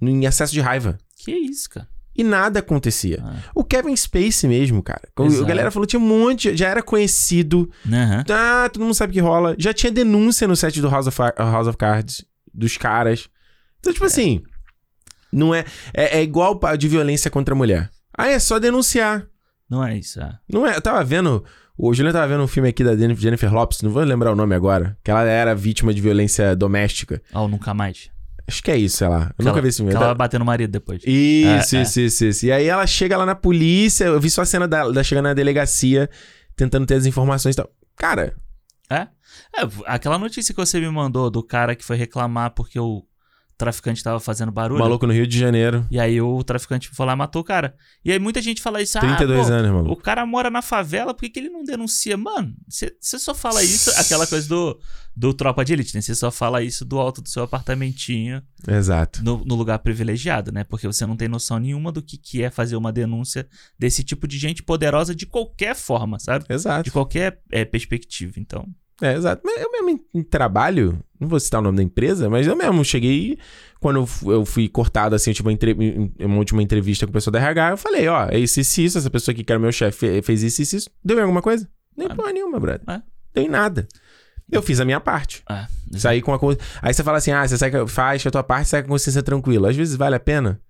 Em 0.00 0.26
acesso 0.26 0.52
de 0.52 0.60
raiva. 0.60 0.98
Que 1.16 1.32
isso, 1.32 1.70
cara. 1.70 1.88
E 2.14 2.22
nada 2.22 2.58
acontecia. 2.58 3.20
Ah. 3.24 3.36
O 3.54 3.64
Kevin 3.64 3.96
Spacey 3.96 4.46
mesmo, 4.46 4.82
cara. 4.82 5.00
O- 5.18 5.22
A 5.22 5.26
Exato. 5.26 5.46
galera 5.46 5.70
falou, 5.70 5.86
tinha 5.86 5.98
um 6.00 6.06
monte, 6.06 6.54
já 6.54 6.68
era 6.68 6.82
conhecido. 6.82 7.70
Aham. 7.90 8.24
Ah, 8.28 8.68
todo 8.70 8.82
mundo 8.82 8.92
sabe 8.94 9.14
que 9.14 9.20
rola. 9.20 9.54
Já 9.58 9.72
tinha 9.72 9.90
denúncia 9.90 10.46
no 10.46 10.54
set 10.54 10.78
do 10.82 10.90
House 10.90 11.06
of, 11.06 11.16
House 11.38 11.66
of 11.68 11.78
Cards 11.78 12.22
dos 12.52 12.76
caras. 12.76 13.30
Então, 13.82 13.92
tipo 13.92 14.04
assim, 14.04 14.42
não 15.32 15.52
é, 15.52 15.64
é. 15.92 16.18
é 16.18 16.22
igual 16.22 16.58
de 16.78 16.86
violência 16.88 17.30
contra 17.30 17.52
a 17.52 17.56
mulher. 17.58 17.90
Ah, 18.16 18.28
é 18.28 18.38
só 18.38 18.58
denunciar. 18.60 19.26
Não 19.68 19.84
é 19.84 19.98
isso, 19.98 20.20
é. 20.20 20.38
Não 20.48 20.64
é. 20.66 20.76
Eu 20.76 20.80
tava 20.80 21.02
vendo. 21.02 21.44
O 21.76 21.92
Juliano 21.92 22.16
tava 22.16 22.28
vendo 22.28 22.42
um 22.44 22.46
filme 22.46 22.68
aqui 22.68 22.84
da 22.84 22.94
Jennifer 22.94 23.52
Lopes, 23.52 23.80
não 23.82 23.90
vou 23.90 24.02
lembrar 24.04 24.30
o 24.32 24.36
nome 24.36 24.54
agora. 24.54 24.96
Que 25.02 25.10
ela 25.10 25.22
era 25.24 25.54
vítima 25.54 25.92
de 25.92 26.00
violência 26.00 26.54
doméstica. 26.54 27.20
Ó, 27.32 27.48
nunca 27.48 27.72
mais. 27.74 28.10
Acho 28.46 28.62
que 28.62 28.70
é 28.70 28.76
isso, 28.76 28.98
sei 28.98 29.08
lá. 29.08 29.30
Eu 29.30 29.34
Que 29.38 29.44
nunca 29.44 29.50
ela- 29.50 29.62
vi 29.62 29.68
esse 29.68 29.78
filme. 29.78 29.92
Ela 29.92 30.06
vai 30.06 30.14
bater 30.14 30.38
no 30.38 30.44
marido 30.44 30.70
depois. 30.70 31.02
Isso, 31.06 31.74
É, 31.74 31.78
é. 31.78 31.82
isso, 31.82 32.00
isso, 32.00 32.24
isso. 32.26 32.46
E 32.46 32.52
aí 32.52 32.66
ela 32.66 32.86
chega 32.86 33.16
lá 33.16 33.24
na 33.24 33.34
polícia, 33.34 34.04
eu 34.04 34.20
vi 34.20 34.28
só 34.30 34.42
a 34.42 34.44
cena 34.44 34.68
da, 34.68 34.88
da 34.90 35.02
chegando 35.02 35.24
na 35.24 35.34
delegacia, 35.34 36.10
tentando 36.54 36.84
ter 36.86 36.94
as 36.94 37.06
informações 37.06 37.54
e 37.54 37.56
tal. 37.56 37.70
Cara, 37.96 38.34
É? 38.90 39.08
É, 39.56 39.66
aquela 39.86 40.18
notícia 40.18 40.52
que 40.54 40.60
você 40.60 40.78
me 40.78 40.90
mandou 40.90 41.30
do 41.30 41.42
cara 41.42 41.74
que 41.74 41.82
foi 41.84 41.96
reclamar 41.96 42.50
porque 42.50 42.78
o 42.78 43.02
traficante 43.64 44.02
tava 44.02 44.18
fazendo 44.20 44.50
barulho. 44.50 44.80
maluco 44.80 45.06
no 45.06 45.12
Rio 45.12 45.26
de 45.26 45.38
Janeiro, 45.38 45.86
E 45.90 45.98
aí 45.98 46.20
o 46.20 46.42
traficante 46.42 46.88
foi 46.88 47.06
lá 47.06 47.12
e 47.12 47.16
matou 47.16 47.42
o 47.42 47.44
cara. 47.44 47.74
E 48.04 48.10
aí 48.10 48.18
muita 48.18 48.42
gente 48.42 48.60
fala 48.60 48.82
isso. 48.82 48.98
32 48.98 49.40
ah, 49.40 49.48
pô, 49.48 49.52
anos, 49.54 49.70
O 49.70 49.74
maluco. 49.74 50.02
cara 50.02 50.26
mora 50.26 50.50
na 50.50 50.62
favela, 50.62 51.14
por 51.14 51.20
que, 51.20 51.30
que 51.30 51.38
ele 51.40 51.48
não 51.48 51.62
denuncia? 51.62 52.16
Mano, 52.16 52.54
você 52.68 53.18
só 53.18 53.34
fala 53.34 53.62
isso, 53.62 53.90
aquela 53.98 54.26
coisa 54.26 54.48
do, 54.48 54.78
do 55.16 55.32
tropa 55.32 55.64
de 55.64 55.72
elite, 55.72 55.94
né? 55.94 56.00
Você 56.00 56.14
só 56.14 56.30
fala 56.30 56.62
isso 56.62 56.84
do 56.84 56.98
alto 56.98 57.22
do 57.22 57.28
seu 57.28 57.42
apartamentinho 57.42 58.42
Exato. 58.66 59.22
no, 59.22 59.44
no 59.44 59.54
lugar 59.54 59.78
privilegiado, 59.78 60.50
né? 60.52 60.64
Porque 60.64 60.86
você 60.86 61.06
não 61.06 61.16
tem 61.16 61.28
noção 61.28 61.58
nenhuma 61.58 61.92
do 61.92 62.02
que, 62.02 62.16
que 62.16 62.42
é 62.42 62.50
fazer 62.50 62.76
uma 62.76 62.92
denúncia 62.92 63.46
desse 63.78 64.02
tipo 64.02 64.26
de 64.26 64.38
gente 64.38 64.62
poderosa 64.62 65.14
de 65.14 65.26
qualquer 65.26 65.74
forma, 65.74 66.18
sabe? 66.18 66.46
De 66.46 66.52
Exato. 66.54 66.90
qualquer 66.90 67.40
é, 67.50 67.64
perspectiva. 67.64 68.34
Então, 68.38 68.66
É, 69.00 69.14
exato. 69.14 69.42
Eu 69.46 69.70
mesmo 69.72 69.90
em, 69.90 70.20
em 70.20 70.22
trabalho, 70.22 71.02
não 71.22 71.28
vou 71.28 71.40
citar 71.40 71.60
o 71.60 71.62
nome 71.64 71.76
da 71.78 71.82
empresa, 71.82 72.28
mas 72.28 72.46
eu 72.46 72.54
mesmo 72.54 72.84
cheguei, 72.84 73.38
quando 73.80 73.96
eu, 74.00 74.06
fu- 74.06 74.30
eu 74.32 74.44
fui 74.44 74.68
cortado, 74.68 75.14
assim, 75.14 75.32
tipo, 75.32 75.48
uma, 75.48 75.52
entre- 75.52 75.74
uma 76.20 76.36
última 76.36 76.62
entrevista 76.62 77.06
com 77.06 77.10
o 77.10 77.12
pessoal 77.14 77.32
da 77.32 77.38
RH, 77.40 77.70
eu 77.70 77.76
falei, 77.76 78.06
ó, 78.08 78.28
é 78.28 78.38
isso, 78.38 78.60
isso, 78.60 78.80
isso, 78.80 78.98
essa 78.98 79.08
pessoa 79.10 79.32
aqui 79.32 79.42
que 79.42 79.52
era 79.52 79.58
meu 79.58 79.72
chefe 79.72 79.98
fe- 79.98 80.22
fez 80.22 80.42
isso, 80.42 80.60
isso, 80.62 80.76
isso. 80.76 80.90
Deu 81.04 81.16
em 81.18 81.22
alguma 81.22 81.40
coisa? 81.40 81.68
Nem 81.96 82.08
Ah. 82.10 82.14
porra 82.14 82.32
nenhuma, 82.32 82.60
brother. 82.60 82.82
É. 82.88 83.00
Deu 83.34 83.44
em 83.44 83.48
nada. 83.48 83.86
Eu 84.50 84.60
fiz 84.60 84.80
a 84.80 84.84
minha 84.84 85.00
parte. 85.00 85.42
é. 85.48 85.66
Sair 85.98 86.20
com 86.22 86.32
a. 86.34 86.38
Aí 86.82 86.92
você 86.92 87.02
fala 87.04 87.18
assim: 87.18 87.30
ah, 87.32 87.46
você 87.46 87.56
sai, 87.56 87.70
faz 87.86 88.26
a 88.26 88.30
tua 88.30 88.42
parte, 88.42 88.68
sai 88.68 88.82
com 88.82 88.88
a 88.88 88.90
consciência 88.90 89.22
tranquila. 89.22 89.70
Às 89.70 89.76
vezes 89.76 89.94
vale 89.96 90.14
a 90.16 90.20
pena. 90.20 90.60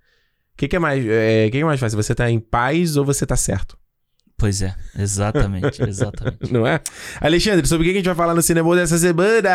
O 0.53 0.57
que, 0.57 0.69
que 0.69 0.77
é 0.77 0.79
mais. 0.79 1.05
é, 1.07 1.45
que, 1.47 1.53
que 1.53 1.59
é 1.59 1.65
mais 1.65 1.79
fácil? 1.81 1.97
Você 2.01 2.15
tá 2.15 2.29
em 2.31 2.39
paz 2.41 2.97
ou 2.97 3.05
você 3.05 3.25
tá 3.25 3.35
certo? 3.37 3.77
Pois 4.37 4.63
é, 4.63 4.75
exatamente, 4.99 5.83
exatamente. 5.89 6.53
Não 6.53 6.67
é? 6.67 6.81
Alexandre, 7.21 7.67
sobre 7.67 7.85
o 7.85 7.91
que 7.91 7.93
a 7.93 7.99
gente 7.99 8.07
vai 8.07 8.15
falar 8.15 8.35
no 8.35 8.43
cinema 8.43 8.75
dessa 8.75 8.99
semana? 8.99 9.49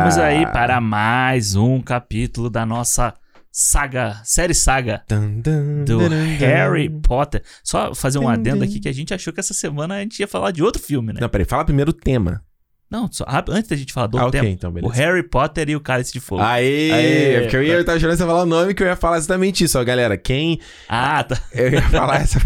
Vamos 0.00 0.18
aí 0.18 0.46
para 0.52 0.80
mais 0.80 1.54
um 1.54 1.80
capítulo 1.80 2.50
da 2.50 2.66
nossa 2.66 3.14
saga, 3.50 4.20
série 4.24 4.52
saga 4.52 5.04
Dun, 5.08 5.40
dun, 5.40 5.84
do 5.84 6.08
dun, 6.08 6.36
Harry. 6.38 6.90
Potter. 6.90 7.42
Só 7.62 7.94
fazer 7.94 8.18
um 8.18 8.28
adendo 8.28 8.64
aqui 8.64 8.80
que 8.80 8.88
a 8.88 8.92
gente 8.92 9.14
achou 9.14 9.32
que 9.32 9.40
essa 9.40 9.54
semana 9.54 9.94
a 9.94 10.00
gente 10.00 10.18
ia 10.18 10.28
falar 10.28 10.50
de 10.50 10.62
outro 10.62 10.82
filme, 10.82 11.12
né? 11.12 11.20
Não, 11.20 11.28
peraí, 11.28 11.46
fala 11.46 11.64
primeiro 11.64 11.90
o 11.90 11.94
tema. 11.94 12.42
Não, 12.90 13.10
só, 13.10 13.24
antes 13.48 13.68
da 13.68 13.76
gente 13.76 13.92
falar 13.92 14.06
do 14.08 14.18
ah, 14.18 14.30
tema, 14.30 14.48
então, 14.48 14.72
o. 14.82 14.88
Harry 14.88 15.22
Potter 15.22 15.68
e 15.68 15.74
o 15.74 15.80
Cálice 15.80 16.12
de 16.12 16.20
Fogo. 16.20 16.42
Aê! 16.42 16.92
Aê! 16.92 17.40
Porque 17.40 17.56
eu 17.56 17.62
ia 17.62 17.74
eu 17.74 17.84
tava 17.84 17.96
esperando 17.96 18.16
você 18.16 18.24
falar 18.24 18.42
o 18.42 18.46
nome 18.46 18.74
que 18.74 18.82
eu 18.82 18.86
ia 18.86 18.94
falar 18.94 19.16
exatamente 19.18 19.64
isso, 19.64 19.78
ó, 19.78 19.84
galera. 19.84 20.16
Quem. 20.16 20.60
Ah, 20.88 21.24
tá. 21.24 21.40
Eu 21.52 21.72
ia 21.72 21.82
falar 21.82 22.20
essa. 22.22 22.38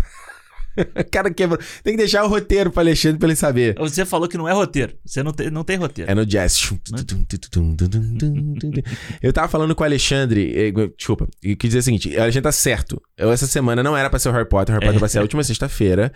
Cara, 1.10 1.30
quebrou. 1.32 1.58
Tem 1.82 1.94
que 1.94 1.98
deixar 1.98 2.24
o 2.24 2.28
roteiro 2.28 2.70
pro 2.70 2.80
Alexandre 2.80 3.18
pra 3.18 3.28
ele 3.28 3.36
saber. 3.36 3.74
Você 3.78 4.04
falou 4.04 4.28
que 4.28 4.36
não 4.38 4.48
é 4.48 4.52
roteiro. 4.52 4.94
Você 5.04 5.22
não 5.22 5.32
tem, 5.32 5.50
não 5.50 5.64
tem 5.64 5.76
roteiro. 5.76 6.10
É 6.10 6.14
no 6.14 6.24
jazz. 6.26 6.70
Eu 9.22 9.32
tava 9.32 9.48
falando 9.48 9.74
com 9.74 9.82
o 9.82 9.86
Alexandre. 9.86 10.52
eh, 10.56 10.72
Desculpa, 10.96 11.26
eu 11.42 11.56
quis 11.56 11.70
dizer 11.70 11.78
o 11.78 11.82
seguinte: 11.82 12.08
o 12.16 12.20
Alexandre 12.20 12.42
tá 12.42 12.52
certo. 12.52 13.00
Eu, 13.16 13.30
essa 13.32 13.46
semana 13.46 13.82
não 13.82 13.96
era 13.96 14.08
pra 14.10 14.18
ser 14.18 14.28
o 14.28 14.32
Harry 14.32 14.48
Potter, 14.48 14.74
o 14.74 14.78
Harry 14.78 14.86
Potter 14.86 15.00
vai 15.00 15.08
ser 15.08 15.18
a 15.18 15.22
última 15.22 15.42
sexta-feira. 15.44 16.12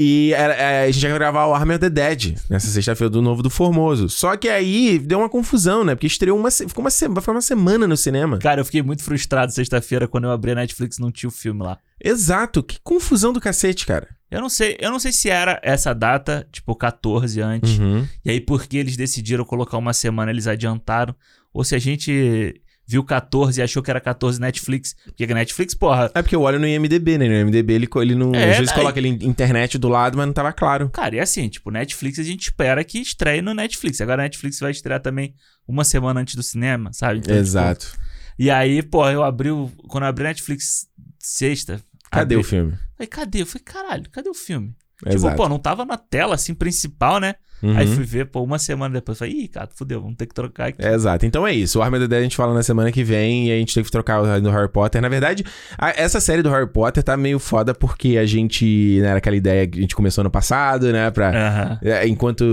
E 0.00 0.32
é, 0.32 0.84
a 0.84 0.90
gente 0.92 1.02
ia 1.02 1.12
gravar 1.12 1.46
o 1.46 1.54
Army 1.54 1.72
of 1.72 1.80
the 1.80 1.90
Dead 1.90 2.36
nessa 2.48 2.68
sexta-feira 2.68 3.10
do 3.10 3.20
novo 3.20 3.42
do 3.42 3.50
Formoso. 3.50 4.08
Só 4.08 4.36
que 4.36 4.48
aí 4.48 4.96
deu 4.98 5.18
uma 5.18 5.28
confusão, 5.28 5.82
né? 5.82 5.96
Porque 5.96 6.06
estreou 6.06 6.38
uma. 6.38 6.50
Ficou 6.52 6.84
uma, 6.84 6.90
se- 6.90 7.06
uma 7.08 7.40
semana 7.40 7.84
no 7.86 7.96
cinema. 7.96 8.38
Cara, 8.38 8.60
eu 8.60 8.64
fiquei 8.64 8.80
muito 8.82 9.02
frustrado 9.02 9.52
sexta-feira 9.52 10.06
quando 10.06 10.24
eu 10.24 10.30
abri 10.30 10.52
a 10.52 10.54
Netflix 10.54 10.98
e 10.98 11.00
não 11.00 11.10
tinha 11.10 11.28
o 11.28 11.32
filme 11.32 11.64
lá. 11.64 11.78
Exato, 12.02 12.62
que 12.62 12.78
confusão 12.84 13.32
do 13.32 13.40
cacete, 13.40 13.84
cara. 13.84 14.06
Eu 14.30 14.40
não 14.40 14.48
sei, 14.48 14.76
eu 14.78 14.90
não 14.92 15.00
sei 15.00 15.10
se 15.10 15.28
era 15.30 15.58
essa 15.64 15.92
data, 15.92 16.46
tipo 16.52 16.76
14 16.76 17.40
antes, 17.40 17.78
Uhum. 17.78 18.06
e 18.24 18.30
aí 18.30 18.40
porque 18.40 18.76
eles 18.76 18.96
decidiram 18.96 19.44
colocar 19.44 19.78
uma 19.78 19.92
semana, 19.94 20.30
eles 20.30 20.46
adiantaram, 20.46 21.14
ou 21.52 21.64
se 21.64 21.74
a 21.74 21.78
gente 21.78 22.60
viu 22.88 23.04
14 23.04 23.60
e 23.60 23.62
achou 23.62 23.82
que 23.82 23.90
era 23.90 24.00
14 24.00 24.40
Netflix, 24.40 24.96
porque 25.04 25.26
Netflix, 25.26 25.74
porra, 25.74 26.10
É 26.14 26.22
porque 26.22 26.34
eu 26.34 26.40
olho 26.40 26.58
no 26.58 26.66
IMDB, 26.66 27.18
né? 27.18 27.28
No 27.28 27.34
IMDB 27.48 27.74
ele, 27.74 27.88
ele 27.96 28.14
não. 28.14 28.34
É, 28.34 28.52
às 28.52 28.56
vezes 28.58 28.72
coloca 28.72 28.98
ele 28.98 29.08
internet 29.08 29.76
do 29.76 29.88
lado, 29.88 30.16
mas 30.16 30.26
não 30.26 30.32
tava 30.32 30.54
claro. 30.54 30.88
cara, 30.88 31.16
e 31.16 31.20
assim, 31.20 31.50
tipo, 31.50 31.70
Netflix 31.70 32.18
a 32.18 32.22
gente 32.22 32.44
espera 32.44 32.82
que 32.82 32.98
estreie 32.98 33.42
no 33.42 33.52
Netflix. 33.52 34.00
Agora 34.00 34.22
a 34.22 34.24
Netflix 34.24 34.58
vai 34.58 34.70
estrear 34.70 35.00
também 35.00 35.34
uma 35.66 35.84
semana 35.84 36.20
antes 36.20 36.34
do 36.34 36.42
cinema, 36.42 36.90
sabe? 36.94 37.18
Então, 37.18 37.34
tipo, 37.34 37.38
Exato. 37.46 37.92
e 38.38 38.50
aí, 38.50 38.82
pô, 38.82 39.06
eu 39.10 39.22
abri 39.22 39.50
o, 39.50 39.70
quando 39.86 40.04
eu 40.04 40.08
abri 40.08 40.24
a 40.24 40.28
Netflix 40.28 40.86
sexta, 41.18 41.82
Cadê 42.10 42.36
abri- 42.36 42.46
o 42.46 42.48
filme? 42.48 42.72
Falei, 42.96 43.06
cadê? 43.06 43.42
Eu 43.42 43.46
falei, 43.46 43.62
caralho, 43.64 44.10
cadê 44.10 44.30
o 44.30 44.34
filme? 44.34 44.74
Exato. 45.04 45.34
Tipo, 45.34 45.42
pô, 45.42 45.48
não 45.48 45.58
tava 45.58 45.84
na 45.84 45.98
tela, 45.98 46.34
assim, 46.36 46.54
principal, 46.54 47.20
né? 47.20 47.34
Uhum. 47.62 47.76
Aí 47.76 47.86
fui 47.86 48.04
ver, 48.04 48.26
pô, 48.26 48.42
uma 48.42 48.58
semana 48.58 48.94
depois. 48.94 49.18
Falei, 49.18 49.34
ih, 49.34 49.48
cara, 49.48 49.68
fudeu, 49.74 50.00
vamos 50.00 50.16
ter 50.16 50.26
que 50.26 50.34
trocar 50.34 50.68
aqui. 50.68 50.80
É, 50.84 50.94
exato. 50.94 51.26
Então 51.26 51.46
é 51.46 51.52
isso. 51.52 51.78
O 51.80 51.82
of 51.82 51.90
the 51.90 52.06
Dead 52.06 52.20
a 52.20 52.22
gente 52.22 52.36
fala 52.36 52.54
na 52.54 52.62
semana 52.62 52.92
que 52.92 53.02
vem 53.02 53.48
e 53.48 53.52
a 53.52 53.56
gente 53.56 53.74
tem 53.74 53.82
que 53.82 53.90
trocar 53.90 54.20
o 54.22 54.40
do 54.40 54.50
Harry 54.50 54.68
Potter. 54.68 55.02
Na 55.02 55.08
verdade, 55.08 55.44
a- 55.76 55.90
essa 55.90 56.20
série 56.20 56.42
do 56.42 56.50
Harry 56.50 56.68
Potter 56.68 57.02
tá 57.02 57.16
meio 57.16 57.38
foda 57.38 57.74
porque 57.74 58.16
a 58.16 58.26
gente, 58.26 58.98
né, 59.00 59.08
era 59.08 59.18
aquela 59.18 59.36
ideia 59.36 59.66
que 59.66 59.78
a 59.78 59.82
gente 59.82 59.96
começou 59.96 60.22
no 60.22 60.30
passado, 60.30 60.92
né, 60.92 61.10
pra... 61.10 61.30
Aham. 61.30 61.78
é, 61.82 62.06
enquanto... 62.06 62.44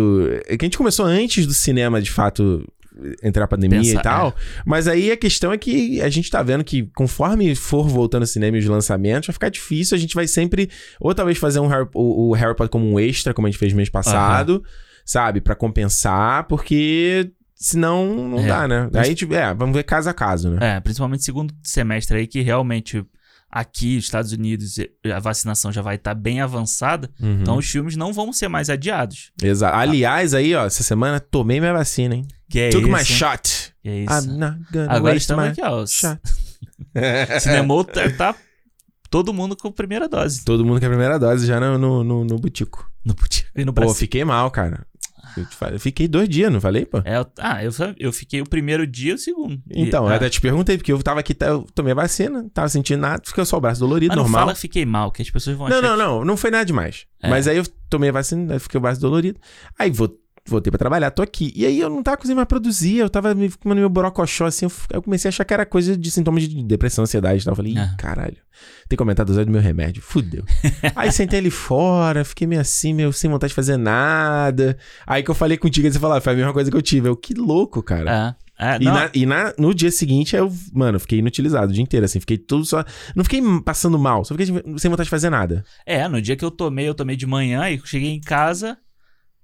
é 0.48 0.58
que 0.58 0.66
a 0.66 0.68
gente 0.68 0.78
começou 0.78 1.06
antes 1.06 1.46
do 1.46 1.54
cinema, 1.54 2.02
de 2.02 2.10
fato, 2.12 2.66
entrar 3.22 3.44
a 3.44 3.48
pandemia 3.48 3.80
Pensar, 3.82 4.00
e 4.00 4.04
tal. 4.04 4.34
Mas 4.66 4.88
aí 4.88 5.12
a 5.12 5.18
questão 5.18 5.52
é 5.52 5.58
que 5.58 6.02
a 6.02 6.10
gente 6.10 6.32
tá 6.32 6.42
vendo 6.42 6.64
que 6.64 6.90
conforme 6.96 7.54
for 7.56 7.88
voltando 7.88 8.22
ao 8.24 8.28
cinema 8.28 8.58
e 8.58 8.60
os 8.60 8.66
lançamentos, 8.66 9.28
vai 9.28 9.34
ficar 9.34 9.50
difícil. 9.50 9.96
A 9.96 10.00
gente 10.00 10.16
vai 10.16 10.28
sempre... 10.28 10.70
Ou 11.00 11.14
talvez 11.14 11.38
fazer 11.38 11.60
um 11.60 11.68
Harry, 11.68 11.88
o, 11.94 12.30
o 12.30 12.34
Harry 12.34 12.56
Potter 12.56 12.70
como 12.70 12.90
um 12.90 13.00
extra, 13.00 13.34
como 13.34 13.48
a 13.48 13.52
gente 13.52 13.60
fez 13.60 13.74
mês 13.74 13.90
passado, 13.90 14.64
sabe? 15.06 15.40
Pra 15.40 15.56
compensar, 15.56 16.46
porque... 16.48 17.32
Senão, 17.58 18.28
não 18.28 18.40
É. 18.40 18.48
dá, 18.48 18.68
né? 18.68 18.90
Aí 18.94 19.00
a 19.00 19.04
gente, 19.06 19.34
é, 19.34 19.54
vamos 19.54 19.74
ver 19.76 19.84
caso 19.84 20.10
a 20.10 20.14
caso, 20.14 20.50
né? 20.52 20.76
É, 20.76 20.80
principalmente 20.82 21.24
segundo 21.24 21.54
semestre 21.64 22.18
aí, 22.18 22.28
que 22.28 22.42
realmente 22.42 23.04
aqui, 23.50 23.96
nos 23.96 24.04
Estados 24.04 24.34
Unidos, 24.34 24.76
a 25.14 25.20
vacinação 25.20 25.72
já 25.72 25.82
vai 25.82 25.96
estar 25.96 26.14
bem 26.14 26.42
avançada. 26.42 27.10
Uhum. 27.22 27.40
Então 27.42 27.58
os 27.58 27.66
filmes 27.66 27.96
não 27.96 28.12
vão 28.12 28.34
ser 28.34 28.50
mais 28.50 28.70
adiados. 28.70 29.32
Exato. 29.42 29.74
Aliás, 29.78 30.34
aí, 30.34 30.54
ó, 30.54 30.66
essa 30.66 30.84
semana 30.84 31.22
tomei 31.22 31.62
minha 31.62 31.72
vacina, 31.72 32.16
hein? 32.16 32.28
Que 32.50 32.60
é 32.60 32.70
Took 32.70 32.84
isso, 32.84 32.92
my 32.92 33.00
hein? 33.00 33.06
shot. 33.06 33.74
Que 33.82 33.90
é 33.90 34.00
isso. 34.04 34.30
Agora 34.90 35.16
estamos 35.16 35.46
aqui, 35.46 35.62
ó. 35.64 35.86
shot. 35.88 36.20
Cinema 37.40 37.84
tá, 37.86 38.10
tá 38.18 38.36
todo 39.16 39.34
mundo 39.34 39.56
com 39.56 39.70
a 39.70 39.72
primeira 39.72 40.10
dose. 40.10 40.44
Todo 40.44 40.66
mundo 40.66 40.80
com 40.80 40.86
a 40.86 40.90
primeira 40.90 41.18
dose 41.18 41.48
já 41.48 41.58
no, 41.60 41.78
no, 41.78 42.04
no, 42.04 42.26
no 42.26 42.38
butico. 42.38 42.90
No, 43.06 43.16
puti- 43.16 43.46
e 43.56 43.64
no 43.64 43.72
Pô, 43.72 43.82
Brasil. 43.82 43.96
fiquei 43.96 44.26
mal, 44.26 44.52
cara. 44.52 44.86
Eu, 45.38 45.46
te 45.46 45.56
falei- 45.56 45.76
eu 45.76 45.80
fiquei 45.80 46.08
dois 46.08 46.28
dias, 46.30 46.52
não 46.52 46.60
falei, 46.62 46.86
pô? 46.86 47.02
É, 47.06 47.18
eu- 47.18 47.26
ah, 47.40 47.64
eu, 47.64 47.72
eu 47.98 48.12
fiquei 48.14 48.42
o 48.42 48.46
primeiro 48.50 48.86
dia 48.86 49.12
e 49.12 49.16
o 49.16 49.18
segundo. 49.18 49.62
E- 49.70 49.82
Então, 49.84 50.06
eu 50.06 50.12
ah, 50.12 50.16
até 50.16 50.30
te 50.30 50.40
perguntei, 50.42 50.78
porque 50.78 50.92
eu 50.92 51.02
tava 51.02 51.20
aqui, 51.22 51.34
tá- 51.34 51.48
eu 51.48 51.66
tomei 51.74 51.92
a 51.92 51.96
vacina, 51.96 52.46
tava 52.54 52.68
sentindo 52.70 53.00
nada, 53.02 53.22
ficou 53.26 53.46
só 53.46 53.58
o 53.58 53.62
braço 53.62 53.80
dolorido, 53.80 54.10
mas 54.10 54.18
não 54.18 54.24
normal. 54.24 54.42
fala 54.48 54.56
fiquei 54.56 54.86
mal, 54.86 55.12
que 55.12 55.22
as 55.22 55.30
pessoas 55.30 55.56
vão 55.58 55.68
Não, 55.70 55.78
achar 55.80 55.88
não, 55.88 55.98
que- 55.98 56.04
não, 56.04 56.26
não 56.26 56.38
foi 56.38 56.52
nada 56.52 56.66
demais. 56.66 57.06
É. 57.22 57.30
Mas 57.30 57.48
aí 57.48 57.58
eu 57.58 57.64
tomei 57.90 58.10
a 58.10 58.14
vacina, 58.14 58.54
aí 58.54 58.60
fiquei 58.60 58.78
o 58.78 58.82
braço 58.82 59.00
dolorido. 59.02 59.40
Aí 59.80 59.92
vou, 59.92 60.10
voltei 60.48 60.70
pra 60.72 60.78
trabalhar, 60.78 61.10
tô 61.12 61.22
aqui. 61.22 61.52
E 61.56 61.66
aí 61.66 61.80
eu 61.80 61.90
não 61.90 62.04
tava 62.04 62.18
conseguindo 62.18 62.38
mais 62.38 62.48
produzir, 62.48 62.98
eu 62.98 63.10
tava 63.10 63.34
me 63.34 63.50
comendo 63.52 63.80
meu 63.82 63.90
borocochó, 63.90 64.46
assim, 64.46 64.68
eu, 64.92 65.02
comecei 65.02 65.28
a 65.28 65.30
achar 65.30 65.44
que 65.44 65.54
era 65.54 65.66
coisa 65.66 65.98
de 65.98 66.12
sintomas 66.12 66.44
de 66.48 66.64
depressão, 66.64 67.04
ansiedade 67.04 67.42
e 67.42 67.46
tal. 67.46 67.54
Eu 67.54 67.56
falei, 67.56 67.74
Ih, 67.74 67.78
Ah. 67.80 67.96
caralho, 67.98 68.38
tem 68.88 68.96
que 68.96 69.02
aumentar 69.02 69.24
a 69.24 69.26
dosagem 69.26 69.48
do 69.48 69.52
meu 69.52 69.62
remédio, 69.62 70.02
fudeu. 70.04 70.44
aí 70.96 71.12
sentei 71.12 71.40
ali 71.40 71.50
fora, 71.52 72.24
fiquei 72.24 72.46
meio 72.48 72.62
assim, 72.62 72.94
meio 72.94 73.12
sem 73.12 73.30
vontade 73.30 73.50
de 73.52 73.56
fazer 73.56 73.78
nada. 73.78 74.78
Aí 75.08 75.24
que 75.24 75.32
eu 75.32 75.36
falei 75.36 75.58
contigo, 75.58 75.90
você 75.92 76.00
falou, 76.00 76.18
ah, 76.18 76.22
foi 76.22 76.34
a 76.34 76.36
mesma 76.36 76.54
coisa 76.54 76.70
que 76.70 76.78
eu 76.78 76.82
tive. 76.82 77.10
Eu, 77.10 77.16
que 77.16 77.34
louco, 77.34 77.82
cara. 77.82 78.36
É. 78.42 78.46
É, 78.58 78.78
E, 78.80 78.86
não, 78.86 78.94
na- 78.94 79.10
e 79.14 79.26
na- 79.26 79.54
no 79.60 79.74
dia 79.76 79.92
seguinte, 79.92 80.34
eu, 80.34 80.50
mano, 80.72 80.98
fiquei 80.98 81.20
inutilizado 81.20 81.72
o 81.72 81.74
dia 81.74 81.84
inteiro, 81.84 82.06
assim. 82.06 82.22
Fiquei 82.22 82.38
tudo 82.38 82.64
só. 82.64 82.86
Não 83.14 83.22
fiquei 83.22 83.42
passando 83.66 84.00
mal, 84.00 84.24
só 84.24 84.34
fiquei 84.34 84.46
sem 84.78 84.90
vontade 84.90 85.08
de 85.08 85.10
fazer 85.10 85.30
nada. 85.30 85.66
é, 85.86 86.08
no 86.08 86.22
dia 86.22 86.38
que 86.38 86.46
eu 86.46 86.50
tomei, 86.52 86.88
eu 86.88 86.94
tomei 86.96 87.18
de 87.18 87.26
manhã 87.26 87.70
e 87.70 87.82
cheguei 87.84 88.12
em 88.12 88.22
casa. 88.22 88.78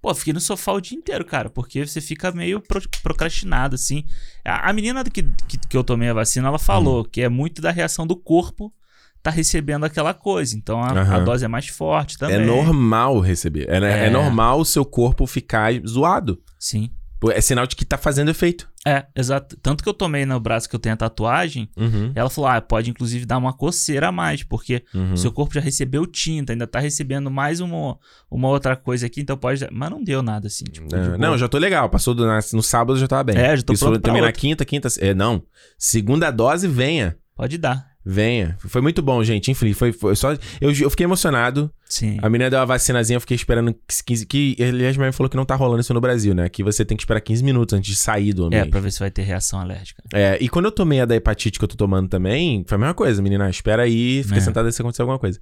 Pô, 0.01 0.13
fiquei 0.15 0.33
no 0.33 0.39
sofá 0.41 0.71
o 0.73 0.81
dia 0.81 0.97
inteiro, 0.97 1.23
cara, 1.23 1.49
porque 1.49 1.85
você 1.85 2.01
fica 2.01 2.31
meio 2.31 2.59
pro- 2.59 2.81
procrastinado, 3.03 3.75
assim. 3.75 4.03
A, 4.43 4.69
a 4.69 4.73
menina 4.73 5.03
que, 5.03 5.21
que, 5.47 5.57
que 5.69 5.77
eu 5.77 5.83
tomei 5.83 6.09
a 6.09 6.13
vacina, 6.13 6.47
ela 6.47 6.57
falou 6.57 7.05
que 7.05 7.21
é 7.21 7.29
muito 7.29 7.61
da 7.61 7.69
reação 7.71 8.07
do 8.07 8.15
corpo 8.15 8.73
tá 9.21 9.29
recebendo 9.29 9.83
aquela 9.83 10.13
coisa. 10.15 10.57
Então 10.57 10.81
a, 10.81 10.87
a 10.87 11.01
Aham. 11.01 11.23
dose 11.23 11.45
é 11.45 11.47
mais 11.47 11.67
forte 11.67 12.17
também. 12.17 12.37
É 12.37 12.45
normal 12.45 13.19
receber. 13.19 13.69
É, 13.69 13.77
é. 13.77 14.07
É. 14.07 14.09
normal 14.09 14.59
o 14.59 14.65
seu 14.65 14.83
corpo 14.83 15.27
ficar 15.27 15.71
zoado. 15.87 16.41
Sim. 16.57 16.89
É 17.29 17.39
sinal 17.39 17.67
de 17.67 17.75
que 17.75 17.85
tá 17.85 17.97
fazendo 17.97 18.31
efeito. 18.31 18.67
É, 18.87 19.05
exato. 19.15 19.55
Tanto 19.61 19.83
que 19.83 19.89
eu 19.89 19.93
tomei 19.93 20.25
no 20.25 20.39
braço 20.39 20.67
que 20.67 20.75
eu 20.75 20.79
tenho 20.79 20.93
a 20.93 20.97
tatuagem, 20.97 21.69
Uhum. 21.77 22.11
ela 22.15 22.29
falou: 22.29 22.49
ah, 22.49 22.59
pode 22.59 22.89
inclusive 22.89 23.25
dar 23.27 23.37
uma 23.37 23.53
coceira 23.53 24.07
a 24.07 24.11
mais, 24.11 24.41
porque 24.43 24.83
uhum. 24.93 25.13
o 25.13 25.17
seu 25.17 25.31
corpo 25.31 25.53
já 25.53 25.61
recebeu 25.61 26.07
tinta, 26.07 26.53
ainda 26.53 26.65
tá 26.65 26.79
recebendo 26.79 27.29
mais 27.29 27.59
uma, 27.59 27.97
uma 28.29 28.47
outra 28.47 28.75
coisa 28.75 29.05
aqui, 29.05 29.21
então 29.21 29.37
pode. 29.37 29.67
Mas 29.71 29.89
não 29.91 30.03
deu 30.03 30.23
nada 30.23 30.47
assim. 30.47 30.63
Tipo, 30.65 30.95
É, 30.95 31.05
boa. 31.09 31.17
não, 31.17 31.37
já 31.37 31.47
tô 31.47 31.57
legal. 31.59 31.89
Passou 31.89 32.15
do, 32.15 32.25
no 32.53 32.63
sábado, 32.63 32.97
já 32.97 33.07
tava 33.07 33.25
bem. 33.25 33.37
É, 33.37 33.55
já 33.55 33.61
tô 33.61 33.73
Isso 33.73 33.85
pronto 33.85 34.01
também 34.01 34.21
na 34.21 34.31
quinta, 34.31 34.65
quinta. 34.65 34.87
É, 34.99 35.13
não. 35.13 35.43
Segunda 35.77 36.31
dose, 36.31 36.67
venha. 36.67 37.17
Pode 37.35 37.57
dar. 37.57 37.90
Venha. 38.03 38.57
Foi 38.59 38.81
muito 38.81 39.01
bom, 39.01 39.23
gente. 39.23 39.51
Enfim, 39.51 39.73
foi, 39.73 39.91
foi 39.93 40.15
só. 40.15 40.31
Eu, 40.59 40.71
eu 40.71 40.89
fiquei 40.89 41.03
emocionado. 41.03 41.71
Sim. 41.87 42.17
A 42.21 42.29
menina 42.29 42.49
deu 42.49 42.57
uma 42.59 42.65
vacinazinha, 42.65 43.17
eu 43.17 43.21
fiquei 43.21 43.35
esperando 43.35 43.75
15. 44.05 44.25
Que, 44.25 44.55
aliás, 44.59 44.97
minha 44.97 45.05
mãe 45.05 45.11
falou 45.11 45.29
que 45.29 45.37
não 45.37 45.45
tá 45.45 45.55
rolando 45.55 45.81
isso 45.81 45.93
no 45.93 46.01
Brasil, 46.01 46.33
né? 46.33 46.49
Que 46.49 46.63
você 46.63 46.83
tem 46.83 46.97
que 46.97 47.03
esperar 47.03 47.21
15 47.21 47.43
minutos 47.43 47.77
antes 47.77 47.89
de 47.91 47.95
sair 47.95 48.33
do 48.33 48.43
É, 48.43 48.45
ambiente. 48.47 48.69
pra 48.69 48.79
ver 48.79 48.91
se 48.91 48.99
vai 48.99 49.11
ter 49.11 49.21
reação 49.21 49.59
alérgica. 49.59 50.01
É, 50.13 50.37
e 50.41 50.49
quando 50.49 50.65
eu 50.65 50.71
tomei 50.71 50.99
a 51.01 51.05
da 51.05 51.15
hepatite 51.15 51.59
que 51.59 51.63
eu 51.65 51.69
tô 51.69 51.75
tomando 51.75 52.07
também, 52.09 52.63
foi 52.67 52.75
a 52.75 52.79
mesma 52.79 52.93
coisa, 52.93 53.21
menina. 53.21 53.49
Espera 53.49 53.83
aí, 53.83 54.23
fica 54.23 54.37
É. 54.37 54.41
sentada 54.41 54.71
se 54.71 54.81
acontecer 54.81 55.01
alguma 55.03 55.19
coisa. 55.19 55.39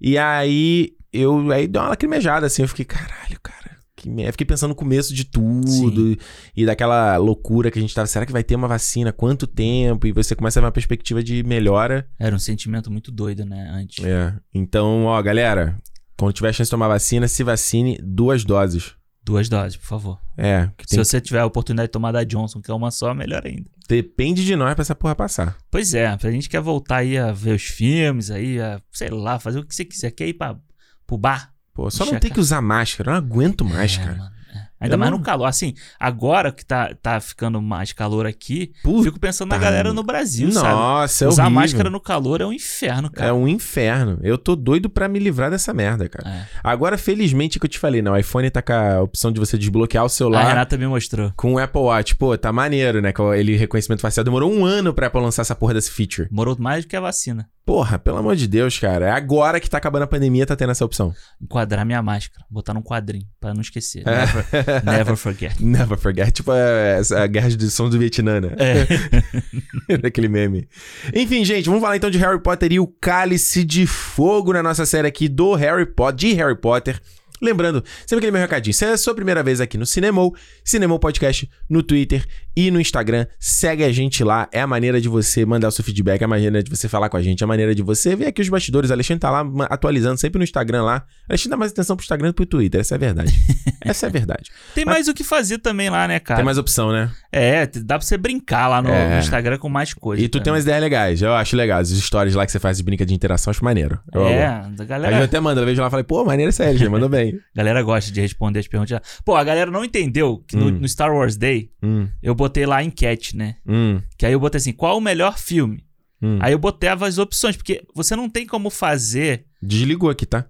E 0.00 0.18
aí, 0.18 0.90
eu 1.12 1.50
aí 1.52 1.66
deu 1.66 1.80
uma 1.80 1.88
lacrimejada, 1.90 2.46
assim, 2.46 2.62
eu 2.62 2.68
fiquei, 2.68 2.84
caralho, 2.84 3.38
cara. 3.42 3.61
Que 4.02 4.10
merda. 4.10 4.32
Fiquei 4.32 4.44
pensando 4.44 4.70
no 4.70 4.74
começo 4.74 5.14
de 5.14 5.24
tudo 5.24 6.18
e 6.56 6.66
daquela 6.66 7.16
loucura 7.18 7.70
que 7.70 7.78
a 7.78 7.82
gente 7.82 7.94
tava. 7.94 8.08
Será 8.08 8.26
que 8.26 8.32
vai 8.32 8.42
ter 8.42 8.56
uma 8.56 8.66
vacina? 8.66 9.12
Quanto 9.12 9.46
tempo? 9.46 10.08
E 10.08 10.12
você 10.12 10.34
começa 10.34 10.58
a 10.58 10.60
ver 10.60 10.66
uma 10.66 10.72
perspectiva 10.72 11.22
de 11.22 11.44
melhora. 11.44 12.08
Era 12.18 12.34
um 12.34 12.38
sentimento 12.38 12.90
muito 12.90 13.12
doido, 13.12 13.44
né? 13.44 13.70
Antes. 13.72 14.04
É. 14.04 14.34
Então, 14.52 15.04
ó, 15.04 15.22
galera, 15.22 15.80
quando 16.18 16.32
tiver 16.32 16.52
chance 16.52 16.66
de 16.66 16.72
tomar 16.72 16.88
vacina, 16.88 17.28
se 17.28 17.44
vacine 17.44 17.96
duas 18.02 18.44
doses. 18.44 18.96
Duas 19.24 19.48
doses, 19.48 19.76
por 19.76 19.86
favor. 19.86 20.18
É, 20.36 20.68
que 20.76 20.84
Se 20.88 20.96
você 20.96 21.20
tiver 21.20 21.38
a 21.38 21.46
oportunidade 21.46 21.86
de 21.86 21.92
tomar 21.92 22.10
da 22.10 22.24
Johnson, 22.24 22.60
que 22.60 22.72
é 22.72 22.74
uma 22.74 22.90
só, 22.90 23.14
melhor 23.14 23.46
ainda. 23.46 23.70
depende 23.88 24.44
de 24.44 24.56
nós 24.56 24.74
pra 24.74 24.82
essa 24.82 24.96
porra 24.96 25.14
passar. 25.14 25.56
Pois 25.70 25.94
é, 25.94 26.08
a 26.08 26.30
gente 26.32 26.48
quer 26.48 26.60
voltar 26.60 26.96
aí 26.96 27.16
a 27.16 27.30
ver 27.30 27.54
os 27.54 27.62
filmes, 27.62 28.32
aí, 28.32 28.60
a, 28.60 28.82
sei 28.90 29.10
lá, 29.10 29.38
fazer 29.38 29.60
o 29.60 29.64
que 29.64 29.72
você 29.72 29.84
quiser. 29.84 30.10
Quer 30.10 30.26
ir 30.26 30.34
pra, 30.34 30.58
pro 31.06 31.16
bar? 31.16 31.52
Pô, 31.74 31.90
só 31.90 32.04
não 32.04 32.18
tem 32.18 32.30
que 32.30 32.40
usar 32.40 32.60
máscara, 32.60 33.10
eu 33.10 33.12
não 33.12 33.18
aguento 33.18 33.64
mais, 33.64 33.94
É, 33.96 34.02
cara. 34.02 34.16
mano, 34.16 34.30
é. 34.54 34.62
Ainda 34.82 34.96
Eu 34.96 34.98
mais 34.98 35.10
não- 35.12 35.18
no 35.18 35.24
calor. 35.24 35.46
Assim, 35.46 35.74
agora 35.98 36.50
que 36.50 36.66
tá, 36.66 36.92
tá 37.00 37.20
ficando 37.20 37.62
mais 37.62 37.92
calor 37.92 38.26
aqui, 38.26 38.72
Puta, 38.82 39.04
fico 39.04 39.20
pensando 39.20 39.48
na 39.50 39.56
galera 39.56 39.92
no 39.92 40.02
Brasil, 40.02 40.50
sabe? 40.50 40.68
Nossa, 40.68 41.24
é 41.24 41.28
Usar 41.28 41.44
horrível. 41.44 41.60
máscara 41.60 41.88
no 41.88 42.00
calor 42.00 42.40
é 42.40 42.46
um 42.46 42.52
inferno, 42.52 43.08
cara. 43.08 43.28
É 43.30 43.32
um 43.32 43.46
inferno. 43.46 44.18
Eu 44.24 44.36
tô 44.36 44.56
doido 44.56 44.90
pra 44.90 45.08
me 45.08 45.20
livrar 45.20 45.50
dessa 45.52 45.72
merda, 45.72 46.08
cara. 46.08 46.28
É. 46.28 46.46
Agora, 46.64 46.98
felizmente, 46.98 47.60
que 47.60 47.64
eu 47.64 47.70
te 47.70 47.78
falei, 47.78 48.02
não. 48.02 48.12
O 48.12 48.16
iPhone 48.16 48.50
tá 48.50 48.60
com 48.60 48.72
a 48.72 49.00
opção 49.00 49.30
de 49.30 49.38
você 49.38 49.56
desbloquear 49.56 50.02
o 50.02 50.06
A 50.06 50.10
celular 50.10 50.48
Renata 50.48 50.76
me 50.76 50.86
mostrou. 50.88 51.32
com 51.36 51.54
o 51.54 51.58
Apple 51.60 51.80
Watch. 51.80 52.16
Pô, 52.16 52.36
tá 52.36 52.52
maneiro, 52.52 53.00
né? 53.00 53.12
Ele 53.38 53.56
reconhecimento 53.56 54.00
facial. 54.02 54.24
Demorou 54.24 54.52
um 54.52 54.64
ano 54.66 54.92
pra 54.92 55.06
Apple 55.06 55.20
lançar 55.22 55.42
essa 55.42 55.54
porra 55.54 55.74
desse 55.74 55.92
feature. 55.92 56.28
Morou 56.30 56.56
mais 56.58 56.84
do 56.84 56.88
que 56.88 56.96
a 56.96 57.00
vacina. 57.00 57.48
Porra, 57.64 57.96
pelo 57.96 58.16
amor 58.16 58.34
de 58.34 58.48
Deus, 58.48 58.76
cara. 58.78 59.06
É 59.06 59.10
agora 59.10 59.60
que 59.60 59.70
tá 59.70 59.78
acabando 59.78 60.02
a 60.02 60.06
pandemia, 60.06 60.44
tá 60.44 60.56
tendo 60.56 60.70
essa 60.70 60.84
opção. 60.84 61.14
Enquadrar 61.40 61.86
minha 61.86 62.02
máscara. 62.02 62.44
Botar 62.50 62.74
num 62.74 62.82
quadrinho, 62.82 63.24
pra 63.40 63.54
não 63.54 63.60
esquecer. 63.60 64.02
É. 64.06 64.20
Never, 64.20 64.84
never 64.84 65.16
forget. 65.16 65.54
Never 65.62 65.96
forget. 65.96 66.32
Tipo 66.32 66.50
a, 66.50 67.22
a 67.22 67.26
guerra 67.28 67.48
de 67.50 67.70
som 67.70 67.88
do 67.88 67.98
Vietnã, 67.98 68.40
né? 68.40 68.50
É. 68.58 69.96
Daquele 69.98 70.28
meme. 70.28 70.68
Enfim, 71.14 71.44
gente, 71.44 71.66
vamos 71.66 71.80
falar 71.80 71.96
então 71.96 72.10
de 72.10 72.18
Harry 72.18 72.40
Potter 72.40 72.72
e 72.72 72.80
o 72.80 72.86
Cálice 72.86 73.62
de 73.62 73.86
Fogo 73.86 74.52
na 74.52 74.62
nossa 74.62 74.84
série 74.84 75.06
aqui 75.06 75.28
do 75.28 75.54
Harry 75.54 75.86
Potter, 75.86 76.30
de 76.30 76.34
Harry 76.34 76.56
Potter. 76.56 77.00
Lembrando, 77.42 77.82
sempre 78.06 78.18
aquele 78.18 78.30
meu 78.30 78.40
recadinho. 78.40 78.72
Se 78.72 78.84
é 78.84 78.90
a 78.90 78.96
sua 78.96 79.16
primeira 79.16 79.42
vez 79.42 79.60
aqui 79.60 79.76
no 79.76 79.84
Cinemou, 79.84 80.32
Cinemou 80.64 80.96
Podcast 81.00 81.50
no 81.68 81.82
Twitter 81.82 82.24
e 82.56 82.70
no 82.70 82.80
Instagram, 82.80 83.26
segue 83.38 83.84
a 83.84 83.92
gente 83.92 84.22
lá. 84.24 84.48
É 84.52 84.60
a 84.60 84.66
maneira 84.66 85.00
de 85.00 85.08
você 85.08 85.44
mandar 85.46 85.68
o 85.68 85.70
seu 85.72 85.84
feedback, 85.84 86.20
é 86.20 86.24
a 86.24 86.28
maneira 86.28 86.62
de 86.62 86.70
você 86.70 86.88
falar 86.88 87.08
com 87.08 87.16
a 87.16 87.22
gente, 87.22 87.42
é 87.42 87.44
a 87.44 87.48
maneira 87.48 87.74
de 87.74 87.82
você 87.82 88.14
ver 88.16 88.26
aqui 88.26 88.40
os 88.42 88.48
bastidores. 88.48 88.90
O 88.90 88.92
Alexandre 88.92 89.20
tá 89.20 89.30
lá 89.30 89.44
atualizando 89.70 90.18
sempre 90.18 90.38
no 90.38 90.44
Instagram 90.44 90.82
lá. 90.82 91.04
O 91.28 91.32
Alexandre 91.32 91.50
dá 91.50 91.56
mais 91.56 91.72
atenção 91.72 91.96
pro 91.96 92.02
Instagram 92.04 92.28
do 92.28 92.32
que 92.34 92.36
pro 92.36 92.46
Twitter, 92.46 92.80
essa 92.80 92.94
é 92.94 92.96
a 92.96 92.98
verdade. 92.98 93.32
essa 93.80 94.06
é 94.06 94.08
a 94.08 94.12
verdade. 94.12 94.50
Tem 94.74 94.84
mais 94.84 95.08
o 95.08 95.14
que 95.14 95.24
fazer 95.24 95.58
também 95.58 95.88
lá, 95.90 96.06
né, 96.08 96.18
cara? 96.20 96.36
Tem 96.38 96.44
mais 96.44 96.58
opção, 96.58 96.92
né? 96.92 97.10
É, 97.30 97.66
dá 97.66 97.98
pra 97.98 98.06
você 98.06 98.16
brincar 98.18 98.68
lá 98.68 98.82
no, 98.82 98.88
É. 98.90 99.14
no 99.14 99.20
Instagram 99.20 99.58
com 99.58 99.68
mais 99.68 99.94
coisas. 99.94 100.24
E 100.24 100.28
tu 100.28 100.40
tem 100.40 100.52
umas 100.52 100.64
ideias 100.64 100.80
legais, 100.82 101.22
eu 101.22 101.32
acho 101.34 101.56
legal. 101.56 101.80
As 101.80 101.88
stories 101.88 102.34
lá 102.34 102.44
que 102.44 102.52
você 102.52 102.58
faz 102.58 102.76
de 102.76 102.82
brinca 102.82 103.06
de 103.06 103.14
interação, 103.14 103.50
acho 103.50 103.64
maneiro. 103.64 103.98
Eu 104.12 104.26
É, 104.26 104.46
amo. 104.46 104.52
a 104.56 104.64
Aí 104.66 104.70
eu 104.78 104.86
galera, 104.86 105.24
até 105.24 105.40
mando, 105.40 105.60
eu 105.60 105.64
vejo 105.66 105.80
lá 105.80 105.86
e 105.88 105.90
falei, 105.90 106.04
pô, 106.04 106.24
maneiro 106.24 106.50
essa 106.50 106.64
LG, 106.64 106.88
mandou 106.88 107.08
bem. 107.08 107.38
galera 107.56 107.82
gosta 107.82 108.10
de 108.12 108.20
responder 108.20 108.58
as 108.58 108.68
perguntas. 108.68 109.00
Pô, 109.24 109.36
a 109.36 109.44
galera 109.44 109.70
não 109.70 109.84
entendeu 109.84 110.42
que 110.46 110.56
no, 110.56 110.66
Hum. 110.66 110.78
no 110.80 110.88
Star 110.88 111.12
Wars 111.14 111.36
Day 111.36 111.70
Hum, 111.82 112.06
eu 112.22 112.34
botei 112.42 112.66
lá 112.66 112.76
a 112.78 112.84
enquete, 112.84 113.36
né? 113.36 113.56
hum, 113.66 114.00
Que 114.18 114.26
aí 114.26 114.32
eu 114.32 114.40
botei 114.40 114.58
assim, 114.58 114.72
qual 114.72 114.96
o 114.98 115.00
melhor 115.00 115.38
filme? 115.38 115.84
hum. 116.20 116.38
Aí 116.40 116.52
eu 116.52 116.58
botei 116.58 116.88
as 116.88 117.18
opções, 117.18 117.56
porque 117.56 117.82
você 117.94 118.14
não 118.16 118.28
tem 118.28 118.46
como 118.46 118.68
fazer. 118.70 119.44
Desligou 119.62 120.10
aqui, 120.10 120.26
tá? 120.26 120.42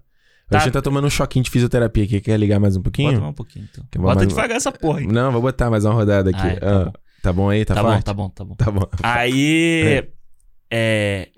Tá. 0.49 0.57
A 0.57 0.61
gente 0.61 0.73
tá 0.73 0.81
tomando 0.81 1.07
um 1.07 1.09
choquinho 1.09 1.43
de 1.43 1.49
fisioterapia 1.49 2.03
aqui. 2.03 2.19
Quer 2.21 2.37
ligar 2.37 2.59
mais 2.59 2.75
um 2.75 2.81
pouquinho? 2.81 3.09
Bota 3.11 3.21
mais 3.21 3.31
um 3.31 3.35
pouquinho, 3.35 3.67
então. 3.71 3.83
Bom, 3.95 4.01
Bota 4.03 4.19
mas- 4.19 4.27
devagar 4.27 4.57
essa 4.57 4.71
porra 4.71 4.99
aí. 4.99 5.07
Não, 5.07 5.31
vou 5.31 5.41
botar 5.41 5.69
mais 5.71 5.83
uma 5.85 5.93
rodada 5.93 6.29
aqui. 6.29 6.39
Ai, 6.41 6.59
tá 6.59 6.67
Ah, 6.81 6.85
bom. 6.85 6.93
tá 7.23 7.33
bom 7.33 7.49
aí? 7.49 7.65
Tá, 7.65 7.73
Tá 7.75 7.81
bom, 7.83 7.89
forte? 7.89 8.03
tá 8.05 8.13
bom, 8.13 8.29
tá 8.29 8.43
bom. 8.45 8.55
Tá 8.55 8.71
bom. 8.71 8.87
Aí. 9.01 10.03
É. 10.69 11.29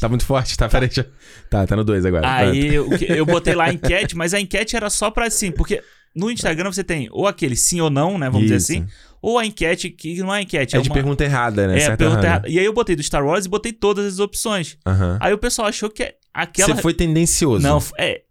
Tá 0.00 0.08
muito 0.08 0.24
forte, 0.24 0.56
tá? 0.58 0.68
Peraí, 0.68 0.88
deixa... 0.88 1.08
Tá, 1.48 1.64
tá 1.66 1.76
no 1.76 1.84
2 1.84 2.04
agora. 2.04 2.28
Aí 2.28 2.70
que- 2.98 3.06
eu 3.12 3.24
botei 3.24 3.54
lá 3.54 3.66
a 3.66 3.72
enquete, 3.72 4.16
mas 4.16 4.34
a 4.34 4.40
enquete 4.40 4.74
era 4.76 4.90
só 4.90 5.10
pra 5.10 5.26
assim, 5.26 5.52
porque 5.52 5.82
no 6.14 6.30
Instagram 6.30 6.72
você 6.72 6.82
tem 6.84 7.08
ou 7.10 7.26
aquele 7.26 7.56
sim 7.56 7.80
ou 7.80 7.90
não, 7.90 8.18
né? 8.18 8.26
Vamos 8.30 8.46
Isso. 8.50 8.56
dizer 8.56 8.78
assim. 8.78 8.86
Ou 9.20 9.36
a 9.38 9.44
enquete 9.44 9.90
que 9.90 10.16
não 10.18 10.32
é 10.32 10.42
enquete, 10.42 10.76
É 10.76 10.78
é, 10.78 10.82
de 10.82 10.88
uma. 10.88 10.94
pergunta 10.94 11.24
errada, 11.24 11.66
né? 11.66 11.76
é, 11.76 11.80
Certo 11.80 11.98
pergunta 11.98 12.20
errado? 12.20 12.44
errada. 12.44 12.48
E 12.48 12.58
aí 12.58 12.64
eu 12.64 12.72
botei 12.72 12.94
do 12.94 13.02
Star 13.02 13.24
Wars 13.26 13.46
e 13.46 13.48
botei 13.48 13.72
todas 13.72 14.06
as 14.06 14.18
opções. 14.20 14.76
Aham. 14.86 15.18
Aí 15.20 15.32
o 15.32 15.38
pessoal 15.38 15.66
achou 15.68 15.90
que 15.90 16.14
aquela. 16.32 16.74
Você 16.74 16.80
foi 16.82 16.94
tendencioso. 16.94 17.62
Não, 17.62 17.82
é. 17.98 18.22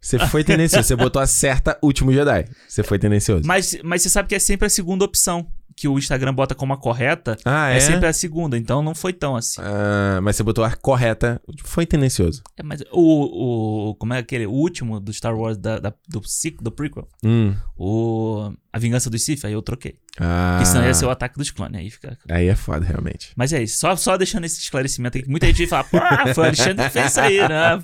Você 0.00 0.18
foi 0.18 0.42
tendencioso. 0.44 0.86
Você 0.88 0.96
botou 0.96 1.20
a 1.20 1.26
certa 1.26 1.78
Último 1.82 2.10
Jedi. 2.12 2.46
Você 2.66 2.82
foi 2.82 2.98
tendencioso. 2.98 3.46
Mas, 3.46 3.76
mas 3.84 4.00
você 4.02 4.08
sabe 4.08 4.28
que 4.28 4.34
é 4.34 4.38
sempre 4.38 4.66
a 4.66 4.70
segunda 4.70 5.04
opção. 5.04 5.46
Que 5.80 5.86
o 5.86 5.96
Instagram 5.96 6.34
bota 6.34 6.56
como 6.56 6.72
a 6.72 6.76
correta. 6.76 7.36
Ah, 7.44 7.70
É, 7.70 7.76
é? 7.76 7.80
sempre 7.80 8.08
a 8.08 8.12
segunda, 8.12 8.58
então 8.58 8.82
não 8.82 8.96
foi 8.96 9.12
tão 9.12 9.36
assim. 9.36 9.60
Ah, 9.62 10.18
mas 10.20 10.34
você 10.34 10.42
botou 10.42 10.64
a 10.64 10.74
correta. 10.74 11.40
Foi 11.62 11.86
tendencioso. 11.86 12.42
É, 12.56 12.64
mas 12.64 12.82
o, 12.90 13.90
o. 13.90 13.94
Como 13.94 14.12
é 14.12 14.18
aquele? 14.18 14.44
O 14.46 14.50
último 14.50 14.98
do 14.98 15.12
Star 15.12 15.36
Wars 15.38 15.56
da, 15.56 15.78
da- 15.78 15.94
do, 16.08 16.20
do 16.60 16.72
prequel. 16.72 17.06
Hum. 17.22 17.54
O. 17.76 18.52
A 18.72 18.78
Vingança 18.80 19.08
dos 19.08 19.22
Sith, 19.24 19.44
aí 19.44 19.52
eu 19.52 19.62
troquei. 19.62 19.94
Ah. 20.18 20.56
Porque 20.58 20.68
senão 20.68 20.84
ia 20.84 20.94
ser 20.94 21.06
o 21.06 21.10
ataque 21.10 21.38
dos 21.38 21.50
clones. 21.52 21.78
Aí 21.78 21.90
fica. 21.90 22.18
Aí 22.28 22.48
é 22.48 22.56
foda, 22.56 22.84
realmente. 22.84 23.30
Mas 23.36 23.52
é 23.52 23.62
isso. 23.62 23.78
Só, 23.78 23.94
só 23.94 24.16
deixando 24.16 24.44
esse 24.46 24.60
esclarecimento 24.60 25.16
aí. 25.16 25.22
que 25.22 25.30
Muita 25.30 25.46
gente 25.46 25.66
fala, 25.68 25.84
pô, 25.84 25.98
foi 26.34 26.42
o 26.42 26.46
Alexandre 26.48 26.84
que 26.86 26.90
fez 26.90 27.06
isso 27.12 27.20
aí, 27.20 27.38
né? 27.48 27.80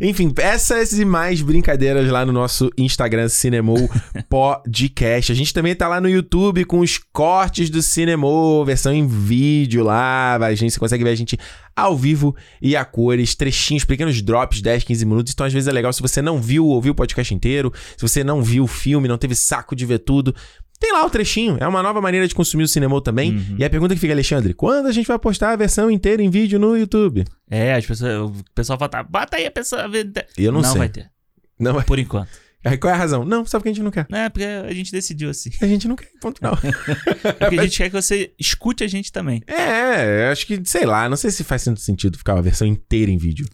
Enfim, 0.00 0.32
essas 0.38 0.98
e 0.98 1.04
mais 1.04 1.42
brincadeiras 1.42 2.08
lá 2.08 2.24
no 2.24 2.32
nosso 2.32 2.70
Instagram 2.76 3.28
Cinemou 3.28 3.90
Podcast. 4.28 5.30
A 5.30 5.34
gente 5.34 5.52
também 5.52 5.74
tá 5.74 5.86
lá 5.86 6.00
no 6.00 6.08
YouTube 6.08 6.64
com 6.64 6.80
os 6.80 6.98
cortes 6.98 7.70
do 7.70 7.82
Cinemou, 7.82 8.64
versão 8.64 8.92
em 8.92 9.06
vídeo 9.06 9.84
lá. 9.84 10.36
A 10.36 10.54
gente, 10.54 10.72
você 10.72 10.80
consegue 10.80 11.04
ver 11.04 11.10
a 11.10 11.14
gente 11.14 11.38
ao 11.74 11.96
vivo 11.96 12.36
e 12.60 12.76
a 12.76 12.84
cores, 12.84 13.34
trechinhos, 13.34 13.84
pequenos 13.84 14.20
drops, 14.20 14.60
10, 14.60 14.84
15 14.84 15.04
minutos. 15.06 15.32
Então, 15.32 15.46
às 15.46 15.52
vezes 15.52 15.68
é 15.68 15.72
legal 15.72 15.92
se 15.92 16.02
você 16.02 16.20
não 16.20 16.40
viu, 16.40 16.66
ouviu 16.66 16.92
o 16.92 16.96
podcast 16.96 17.34
inteiro, 17.34 17.72
se 17.96 18.02
você 18.02 18.22
não 18.22 18.42
viu 18.42 18.64
o 18.64 18.68
filme, 18.68 19.08
não 19.08 19.18
teve 19.18 19.34
saco 19.34 19.74
de 19.74 19.86
ver 19.86 20.00
tudo. 20.00 20.34
Tem 20.82 20.92
lá 20.92 21.06
o 21.06 21.10
trechinho, 21.10 21.58
é 21.60 21.68
uma 21.68 21.80
nova 21.80 22.00
maneira 22.00 22.26
de 22.26 22.34
consumir 22.34 22.64
o 22.64 22.68
cinema 22.68 23.00
também. 23.00 23.36
Uhum. 23.36 23.56
E 23.56 23.64
a 23.64 23.70
pergunta 23.70 23.94
que 23.94 24.00
fica, 24.00 24.12
Alexandre, 24.12 24.52
quando 24.52 24.86
a 24.86 24.92
gente 24.92 25.06
vai 25.06 25.16
postar 25.16 25.52
a 25.52 25.56
versão 25.56 25.88
inteira 25.88 26.20
em 26.20 26.28
vídeo 26.28 26.58
no 26.58 26.76
YouTube? 26.76 27.24
É, 27.48 27.74
as 27.74 27.86
pessoas, 27.86 28.36
o 28.36 28.44
pessoal 28.52 28.76
fala, 28.76 28.88
tá, 28.88 29.02
bota 29.04 29.36
aí 29.36 29.46
a 29.46 29.50
pessoa. 29.52 29.88
Eu 30.36 30.50
não 30.50 30.64
sei. 30.64 30.78
vai 30.78 30.88
ter, 30.88 31.08
Não, 31.56 31.80
por 31.84 32.00
enquanto. 32.00 32.30
Aí 32.64 32.76
qual 32.76 32.92
é 32.92 32.96
a 32.96 32.98
razão? 32.98 33.24
Não, 33.24 33.46
só 33.46 33.60
porque 33.60 33.68
a 33.68 33.72
gente 33.72 33.84
não 33.84 33.92
quer. 33.92 34.08
Não 34.10 34.18
é 34.18 34.28
porque 34.28 34.44
a 34.44 34.74
gente 34.74 34.90
decidiu 34.90 35.30
assim. 35.30 35.50
A 35.62 35.68
gente 35.68 35.86
não 35.86 35.94
quer, 35.94 36.08
ponto 36.20 36.38
final. 36.38 36.56
Porque 37.38 37.60
a 37.60 37.62
gente 37.62 37.78
quer 37.78 37.88
que 37.88 37.94
você 38.02 38.32
escute 38.36 38.82
a 38.82 38.88
gente 38.88 39.12
também. 39.12 39.40
É, 39.46 40.26
eu 40.26 40.32
acho 40.32 40.44
que, 40.44 40.60
sei 40.64 40.84
lá, 40.84 41.08
não 41.08 41.16
sei 41.16 41.30
se 41.30 41.44
faz 41.44 41.62
sentido 41.76 42.18
ficar 42.18 42.36
a 42.36 42.40
versão 42.40 42.66
inteira 42.66 43.10
em 43.10 43.18
vídeo. 43.18 43.46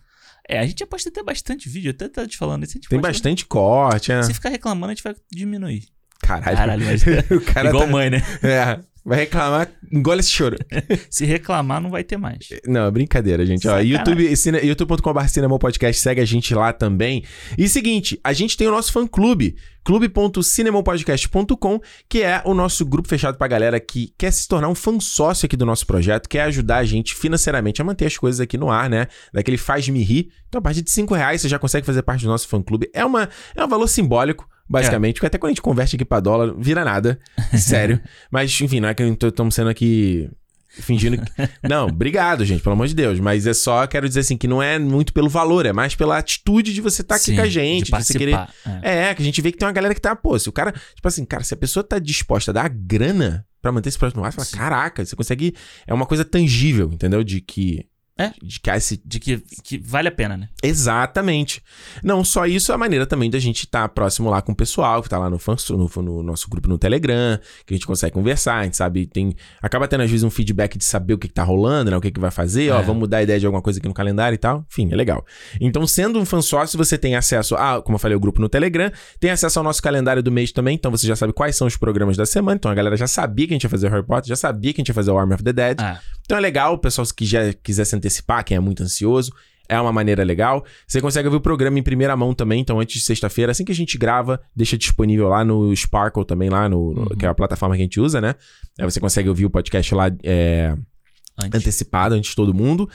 É, 0.48 0.60
a 0.60 0.66
gente 0.66 0.78
já 0.78 0.86
posta 0.86 1.10
até 1.10 1.22
bastante 1.22 1.68
vídeo, 1.68 1.90
até 1.90 2.08
tá 2.08 2.26
te 2.26 2.38
falando 2.38 2.64
isso. 2.64 2.72
A 2.72 2.76
gente 2.78 2.88
Tem 2.88 2.98
bastante 2.98 3.44
corte, 3.44 4.12
é. 4.12 4.22
Se 4.22 4.32
ficar 4.32 4.48
reclamando, 4.48 4.92
a 4.92 4.94
gente 4.94 5.04
vai 5.04 5.14
diminuir. 5.30 5.84
Caralho. 6.20 6.56
Caralho, 6.56 6.84
mas. 6.84 7.02
o 7.30 7.40
cara 7.40 7.68
Igual 7.68 7.84
tá... 7.84 7.90
mãe, 7.90 8.10
né? 8.10 8.22
É. 8.42 8.78
Vai 9.08 9.20
reclamar, 9.20 9.70
engole 9.90 10.20
esse 10.20 10.30
choro. 10.30 10.58
Se 11.08 11.24
reclamar, 11.24 11.80
não 11.80 11.88
vai 11.88 12.04
ter 12.04 12.18
mais. 12.18 12.50
Não, 12.66 12.84
é 12.84 12.90
brincadeira, 12.90 13.46
gente. 13.46 13.66
Ó. 13.66 13.78
YouTube, 13.78 14.28
youtube.com.br 14.62 15.26
Cinema 15.28 15.58
Podcast, 15.58 16.02
segue 16.02 16.20
a 16.20 16.26
gente 16.26 16.54
lá 16.54 16.74
também. 16.74 17.24
E 17.56 17.66
seguinte, 17.70 18.20
a 18.22 18.34
gente 18.34 18.54
tem 18.54 18.68
o 18.68 18.70
nosso 18.70 18.92
fã-clube, 18.92 19.56
clube.cinemopodcast.com, 19.82 21.80
que 22.06 22.22
é 22.22 22.42
o 22.44 22.52
nosso 22.52 22.84
grupo 22.84 23.08
fechado 23.08 23.38
pra 23.38 23.48
galera 23.48 23.80
que 23.80 24.12
quer 24.18 24.30
se 24.30 24.46
tornar 24.46 24.68
um 24.68 24.74
fã 24.74 25.00
sócio 25.00 25.46
aqui 25.46 25.56
do 25.56 25.64
nosso 25.64 25.86
projeto, 25.86 26.28
quer 26.28 26.42
ajudar 26.42 26.76
a 26.76 26.84
gente 26.84 27.14
financeiramente 27.14 27.80
a 27.80 27.84
manter 27.86 28.04
as 28.04 28.18
coisas 28.18 28.40
aqui 28.40 28.58
no 28.58 28.70
ar, 28.70 28.90
né? 28.90 29.06
Daquele 29.32 29.56
faz-me 29.56 30.02
rir. 30.02 30.30
Então, 30.48 30.58
a 30.58 30.62
partir 30.62 30.82
de 30.82 30.90
5 30.90 31.14
reais, 31.14 31.40
você 31.40 31.48
já 31.48 31.58
consegue 31.58 31.86
fazer 31.86 32.02
parte 32.02 32.24
do 32.24 32.28
nosso 32.28 32.46
fã-clube. 32.46 32.90
É, 32.92 33.02
uma, 33.06 33.30
é 33.56 33.64
um 33.64 33.68
valor 33.68 33.88
simbólico, 33.88 34.46
basicamente, 34.68 35.14
porque 35.14 35.26
até 35.26 35.38
quando 35.38 35.50
a 35.50 35.52
gente 35.52 35.62
converte 35.62 35.96
aqui 35.96 36.04
pra 36.04 36.20
dólar, 36.20 36.54
vira 36.58 36.84
nada. 36.84 37.18
Sério. 37.56 38.00
Mas, 38.30 38.60
enfim, 38.60 38.80
não 38.80 38.88
é 38.88 38.94
que 38.94 39.02
estamos 39.02 39.54
sendo 39.54 39.70
aqui 39.70 40.30
fingindo 40.68 41.18
que... 41.18 41.32
Não, 41.68 41.86
obrigado, 41.86 42.44
gente, 42.44 42.62
pelo 42.62 42.74
amor 42.74 42.86
de 42.86 42.94
Deus. 42.94 43.18
Mas 43.18 43.46
é 43.46 43.54
só, 43.54 43.86
quero 43.86 44.06
dizer 44.06 44.20
assim, 44.20 44.36
que 44.36 44.46
não 44.46 44.62
é 44.62 44.78
muito 44.78 45.12
pelo 45.12 45.28
valor, 45.28 45.66
é 45.66 45.72
mais 45.72 45.94
pela 45.94 46.18
atitude 46.18 46.72
de 46.72 46.80
você 46.80 47.02
estar 47.02 47.16
aqui 47.16 47.24
Sim, 47.24 47.36
com 47.36 47.42
a 47.42 47.48
gente, 47.48 47.86
de 47.86 47.90
de, 47.90 48.04
você 48.04 48.18
querer... 48.18 48.34
É. 48.82 49.08
É, 49.08 49.14
que 49.14 49.22
a 49.22 49.24
gente 49.24 49.40
vê 49.40 49.50
que 49.50 49.58
tem 49.58 49.66
uma 49.66 49.72
galera 49.72 49.94
que 49.94 50.00
tá, 50.00 50.14
pô, 50.14 50.38
se 50.38 50.48
o 50.48 50.52
cara... 50.52 50.72
Tipo 50.94 51.08
assim, 51.08 51.24
cara, 51.24 51.42
se 51.42 51.54
a 51.54 51.56
pessoa 51.56 51.82
tá 51.82 51.98
disposta 51.98 52.50
a 52.50 52.54
dar 52.54 52.68
grana 52.68 53.44
pra 53.60 53.72
manter 53.72 53.88
esse 53.88 53.98
projeto 53.98 54.16
no 54.16 54.24
ar, 54.24 54.32
você 54.32 54.44
fala, 54.44 54.62
caraca, 54.62 55.04
você 55.04 55.16
consegue... 55.16 55.54
É 55.86 55.94
uma 55.94 56.06
coisa 56.06 56.24
tangível, 56.24 56.90
entendeu? 56.92 57.24
De 57.24 57.40
que... 57.40 57.86
É. 58.18 58.32
De 58.42 58.60
que 58.60 58.70
De 59.04 59.20
que, 59.20 59.38
que 59.62 59.78
vale 59.78 60.08
a 60.08 60.12
pena, 60.12 60.36
né? 60.36 60.48
Exatamente. 60.62 61.62
Não 62.02 62.24
só 62.24 62.46
isso, 62.46 62.72
é 62.72 62.74
a 62.74 62.78
maneira 62.78 63.06
também 63.06 63.30
da 63.30 63.38
gente 63.38 63.64
estar 63.64 63.88
próximo 63.90 64.28
lá 64.28 64.42
com 64.42 64.52
o 64.52 64.56
pessoal 64.56 65.02
que 65.02 65.08
tá 65.08 65.18
lá 65.18 65.30
no, 65.30 65.38
fã, 65.38 65.54
no, 65.70 65.88
no 66.02 66.22
nosso 66.22 66.48
grupo 66.50 66.68
no 66.68 66.76
Telegram, 66.78 67.38
que 67.66 67.74
a 67.74 67.76
gente 67.76 67.86
consegue 67.86 68.12
conversar, 68.12 68.56
a 68.58 68.64
gente 68.64 68.76
sabe, 68.76 69.06
tem. 69.06 69.34
Acaba 69.62 69.86
tendo 69.86 70.02
às 70.02 70.10
vezes 70.10 70.24
um 70.24 70.30
feedback 70.30 70.76
de 70.76 70.84
saber 70.84 71.14
o 71.14 71.18
que, 71.18 71.28
que 71.28 71.34
tá 71.34 71.42
rolando, 71.44 71.90
né? 71.90 71.96
O 71.96 72.00
que, 72.00 72.10
que 72.10 72.18
vai 72.20 72.30
fazer, 72.30 72.72
ó, 72.72 72.80
É. 72.80 72.82
vamos 72.82 73.00
mudar 73.00 73.18
a 73.18 73.22
ideia 73.22 73.38
de 73.38 73.46
alguma 73.46 73.62
coisa 73.62 73.78
aqui 73.78 73.86
no 73.88 73.94
calendário 73.94 74.34
e 74.34 74.38
tal. 74.38 74.64
Enfim, 74.70 74.88
é 74.92 74.96
legal. 74.96 75.24
Então, 75.60 75.86
sendo 75.86 76.18
um 76.18 76.24
fã 76.24 76.42
sócio, 76.42 76.76
você 76.76 76.98
tem 76.98 77.14
acesso 77.14 77.54
a, 77.54 77.80
como 77.82 77.96
eu 77.96 78.00
falei, 78.00 78.16
o 78.16 78.20
grupo 78.20 78.40
no 78.40 78.48
Telegram, 78.48 78.90
tem 79.20 79.30
acesso 79.30 79.58
ao 79.58 79.64
nosso 79.64 79.82
calendário 79.82 80.22
do 80.22 80.32
mês 80.32 80.50
também, 80.52 80.74
então 80.74 80.90
você 80.90 81.06
já 81.06 81.14
sabe 81.14 81.32
quais 81.32 81.54
são 81.56 81.66
os 81.66 81.76
programas 81.76 82.16
da 82.16 82.26
semana. 82.26 82.56
Então 82.56 82.70
a 82.70 82.74
galera 82.74 82.96
já 82.96 83.06
sabia 83.06 83.46
que 83.46 83.52
a 83.52 83.56
gente 83.56 83.64
ia 83.64 83.70
fazer 83.70 83.86
o 83.86 83.90
Harry 83.90 84.04
Potter, 84.06 84.28
já 84.28 84.36
sabia 84.36 84.72
que 84.72 84.80
a 84.80 84.82
gente 84.82 84.88
ia 84.88 84.94
fazer 84.94 85.10
o 85.10 85.18
Army 85.18 85.34
of 85.34 85.42
the 85.44 85.52
Dead. 85.52 85.78
Ah, 85.80 86.00
Então 86.28 86.36
é 86.36 86.40
legal, 86.42 86.74
o 86.74 86.78
pessoal 86.78 87.06
que 87.16 87.24
já 87.24 87.54
quiser 87.54 87.86
se 87.86 87.96
antecipar, 87.96 88.44
quem 88.44 88.54
é 88.54 88.60
muito 88.60 88.82
ansioso, 88.82 89.32
é 89.66 89.80
uma 89.80 89.90
maneira 89.90 90.22
legal. 90.22 90.62
Você 90.86 91.00
consegue 91.00 91.26
ouvir 91.26 91.38
o 91.38 91.40
programa 91.40 91.78
em 91.78 91.82
primeira 91.82 92.14
mão 92.14 92.34
também, 92.34 92.60
então 92.60 92.78
antes 92.78 92.96
de 93.00 93.06
sexta-feira, 93.06 93.52
assim 93.52 93.64
que 93.64 93.72
a 93.72 93.74
gente 93.74 93.96
grava, 93.96 94.38
deixa 94.54 94.76
disponível 94.76 95.26
lá 95.28 95.42
no 95.42 95.74
Sparkle 95.74 96.26
também, 96.26 96.50
lá 96.50 96.68
no, 96.68 96.92
no- 96.92 97.00
Uhum. 97.04 97.08
que 97.18 97.24
é 97.24 97.28
a 97.30 97.34
plataforma 97.34 97.74
que 97.76 97.80
a 97.80 97.84
gente 97.84 97.98
usa, 97.98 98.20
né? 98.20 98.34
Aí 98.78 98.84
você 98.84 99.00
consegue 99.00 99.26
ouvir 99.30 99.46
o 99.46 99.50
podcast 99.50 99.94
lá 99.94 100.10
é, 100.22 100.74
antes. 101.42 101.60
antecipado, 101.62 102.14
antes 102.14 102.28
de 102.30 102.36
todo 102.36 102.52
mundo. 102.52 102.90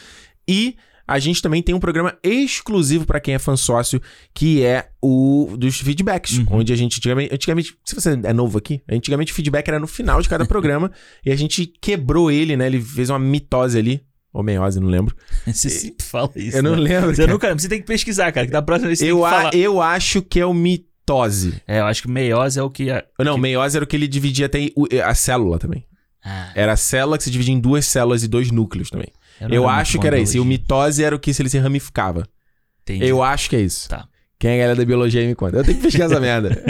E 0.48 0.76
a 1.08 1.20
gente 1.20 1.42
também 1.42 1.62
tem 1.62 1.76
um 1.76 1.80
programa 1.80 2.18
exclusivo 2.24 3.06
pra 3.06 3.20
quem 3.20 3.34
é 3.34 3.40
fã 3.40 3.56
sócio, 3.56 4.02
que 4.34 4.64
é 4.64 4.90
o 5.02 5.54
dos 5.58 5.80
feedbacks. 5.80 6.38
Uhum. 6.38 6.46
Onde 6.50 6.72
a 6.72 6.76
gente, 6.76 6.98
antigamente, 6.98 7.34
antigamente, 7.34 7.78
se 7.84 7.94
você 7.94 8.20
é 8.24 8.34
novo 8.34 8.58
aqui, 8.58 8.82
antigamente 8.90 9.32
o 9.32 9.36
feedback 9.36 9.68
era 9.68 9.80
no 9.80 9.88
final 9.88 10.22
de 10.22 10.30
cada 10.30 10.46
programa. 10.46 10.92
e 11.26 11.32
a 11.32 11.36
gente 11.36 11.66
quebrou 11.66 12.32
ele, 12.32 12.56
né? 12.56 12.68
Ele 12.68 12.82
fez 12.82 13.10
uma 13.10 13.20
mitose 13.20 13.78
ali. 13.78 14.02
Ou 14.34 14.42
meiose, 14.42 14.80
não 14.80 14.88
lembro. 14.88 15.16
Você 15.46 15.70
sempre 15.70 16.06
fala 16.06 16.32
isso. 16.36 16.58
eu 16.58 16.64
não 16.64 16.76
né? 16.76 16.82
lembro. 16.82 17.14
Você, 17.14 17.22
cara. 17.22 17.32
nunca, 17.32 17.54
você 17.54 17.70
tem 17.70 17.80
que 17.80 17.86
pesquisar, 17.86 18.32
cara, 18.32 18.48
que 18.48 18.52
da 18.52 18.64
próxima 18.64 18.88
vez 18.88 18.98
você 18.98 19.12
eu, 19.12 19.18
tem 19.18 19.24
que 19.24 19.28
a- 19.28 19.38
falar. 19.38 19.54
eu 19.56 19.82
acho 19.82 20.22
que 20.24 20.40
é 20.40 20.46
o 20.46 20.54
mitose. 20.56 21.62
É, 21.68 21.82
eu 21.82 21.86
acho 21.86 22.02
que 22.02 22.10
meiose 22.10 22.58
é 22.58 22.64
o 22.64 22.70
que... 22.70 22.90
É... 22.90 23.06
Não, 23.20 23.38
meiose 23.38 23.78
era 23.78 23.84
o 23.84 23.88
que 23.88 23.96
ele 23.96 24.08
dividia 24.08 24.48
até 24.48 24.72
a 25.06 25.14
célula 25.14 25.60
também. 25.60 25.86
Ah, 26.26 26.52
Era 26.56 26.72
a 26.74 26.78
célula 26.78 27.18
que 27.18 27.26
se 27.26 27.30
dividia 27.30 27.54
em 27.54 27.60
duas 27.60 27.86
células 27.86 28.24
e 28.24 28.28
dois 28.28 28.50
núcleos 28.50 28.90
também. 28.90 29.10
Eu, 29.50 29.68
acho 29.68 30.00
que 30.00 30.08
era 30.08 30.20
isso. 30.20 30.38
E 30.38 30.40
o 30.40 30.46
mitose 30.46 31.04
era 31.04 31.16
o 31.16 31.20
que 31.20 31.34
se 31.34 31.42
ele 31.42 31.50
se 31.50 31.58
ramificava. 31.58 32.28
Entendi. 32.82 33.06
Eu 33.06 33.24
acho 33.24 33.50
que 33.50 33.56
é 33.56 33.62
isso. 33.62 33.90
Tá. 33.90 34.08
Quem 34.38 34.52
é 34.52 34.54
a 34.56 34.58
galera 34.58 34.76
da 34.76 34.86
biologia 34.86 35.22
aí 35.22 35.28
me 35.28 35.36
conta. 35.36 35.58
Eu 35.58 35.64
tenho 35.64 35.78
que 35.78 35.84
pesquisar 35.84 36.06
essa 36.06 36.20
merda. 36.22 36.62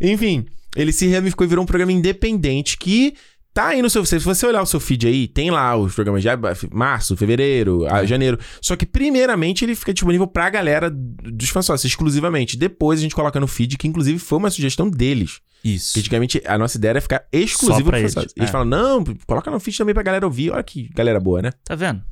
Enfim, 0.00 0.46
ele 0.76 0.92
se 0.92 1.10
ramificou 1.12 1.44
e 1.44 1.48
virou 1.48 1.62
um 1.62 1.66
programa 1.66 1.92
independente 1.92 2.76
que 2.76 3.14
tá 3.54 3.68
aí 3.68 3.80
no 3.80 3.88
seu... 3.88 4.04
Se 4.04 4.18
você 4.18 4.44
olhar 4.46 4.60
o 4.60 4.66
seu 4.66 4.78
feed 4.80 5.06
aí, 5.06 5.28
tem 5.28 5.50
lá 5.50 5.74
os 5.76 5.94
programas 5.94 6.22
de 6.22 6.28
março, 6.72 7.16
fevereiro, 7.16 7.86
É. 7.86 8.06
janeiro. 8.06 8.38
Só 8.60 8.74
que 8.76 8.84
primeiramente 8.84 9.64
ele 9.64 9.74
fica 9.74 9.94
disponível 9.94 10.26
pra 10.26 10.50
galera 10.50 10.90
dos 10.90 11.48
fãs 11.48 11.64
sócios, 11.64 11.90
exclusivamente. 11.90 12.56
Depois 12.56 12.98
a 12.98 13.02
gente 13.02 13.14
coloca 13.14 13.38
no 13.40 13.46
feed, 13.46 13.78
que 13.78 13.86
inclusive 13.88 14.18
foi 14.18 14.38
uma 14.38 14.50
sugestão 14.50 14.90
deles. 14.90 15.40
Isso. 15.64 15.94
Que 15.94 16.00
antigamente 16.00 16.42
a 16.44 16.58
nossa 16.58 16.76
ideia 16.76 16.90
era 16.90 17.00
ficar 17.00 17.26
exclusivo 17.32 17.88
pra 17.88 17.98
eles. 18.00 18.14
Eles 18.16 18.32
É. 18.36 18.46
falam, 18.48 18.66
não, 18.66 19.02
coloca 19.26 19.50
no 19.50 19.58
feed 19.60 19.78
também 19.78 19.94
pra 19.94 20.02
galera 20.02 20.26
ouvir. 20.26 20.50
Olha 20.50 20.62
que 20.62 20.90
galera 20.94 21.18
boa, 21.20 21.40
né? 21.40 21.52
Tá 21.64 21.74
vendo? 21.74 22.02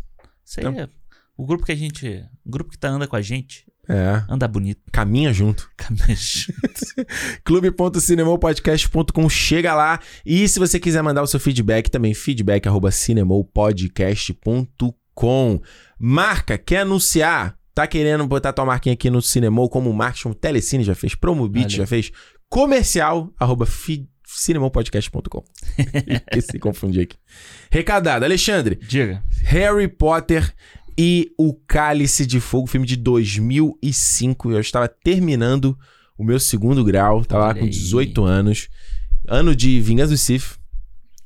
Isso 0.46 0.60
aí 0.60 0.66
Então. 0.66 0.80
é... 0.82 0.88
O 1.36 1.44
grupo 1.46 1.64
que 1.64 1.72
a 1.72 1.74
gente... 1.74 2.22
O 2.46 2.50
grupo 2.50 2.70
que 2.70 2.78
tá 2.78 2.88
anda 2.88 3.06
com 3.06 3.16
a 3.16 3.20
gente, 3.22 3.64
É, 3.88 4.22
anda 4.28 4.46
bonito. 4.46 4.80
caminha 4.92 5.32
junto. 5.32 5.68
Caminha 5.76 6.16
clube.cinemopodcast.com, 7.44 9.28
chega 9.28 9.74
lá. 9.74 9.98
E 10.24 10.46
se 10.48 10.58
você 10.60 10.78
quiser 10.78 11.02
mandar 11.02 11.22
o 11.22 11.26
seu 11.26 11.40
feedback, 11.40 11.90
também 11.90 12.14
feedback 12.14 12.66
arroba 12.68 12.90
cinemopodcast.com. 12.90 15.60
Marca, 15.98 16.56
quer 16.58 16.80
anunciar? 16.80 17.56
Tá 17.74 17.86
querendo 17.86 18.26
botar 18.26 18.52
tua 18.52 18.66
marquinha 18.66 18.92
aqui 18.92 19.08
no 19.08 19.22
Cinemol 19.22 19.68
como 19.70 19.90
marketing, 19.92 20.34
Telecine 20.34 20.84
já 20.84 20.94
fez, 20.94 21.14
Promobit 21.14 21.64
Olha. 21.64 21.70
já 21.70 21.86
fez, 21.86 22.12
comercial 22.48 23.32
arroba 23.38 23.64
fi- 23.64 24.06
cinemopodcast.com. 24.26 25.42
Esse 26.36 26.58
confundi 26.58 27.00
aqui. 27.00 27.16
Recadado, 27.70 28.26
Alexandre, 28.26 28.76
Diga. 28.76 29.22
Harry 29.44 29.88
Potter 29.88 30.52
e 30.98 31.32
o 31.38 31.54
Cálice 31.54 32.24
de 32.26 32.40
Fogo, 32.40 32.66
filme 32.66 32.86
de 32.86 32.96
2005. 32.96 34.50
Eu 34.50 34.60
estava 34.60 34.88
terminando 34.88 35.78
o 36.16 36.24
meu 36.24 36.38
segundo 36.38 36.84
grau, 36.84 37.24
tava 37.24 37.46
lá 37.46 37.54
com 37.54 37.64
aí. 37.64 37.68
18 37.70 38.24
anos. 38.24 38.68
Ano 39.28 39.54
de 39.54 39.80
Vingança 39.80 40.10
do 40.12 40.18
Sith. 40.18 40.60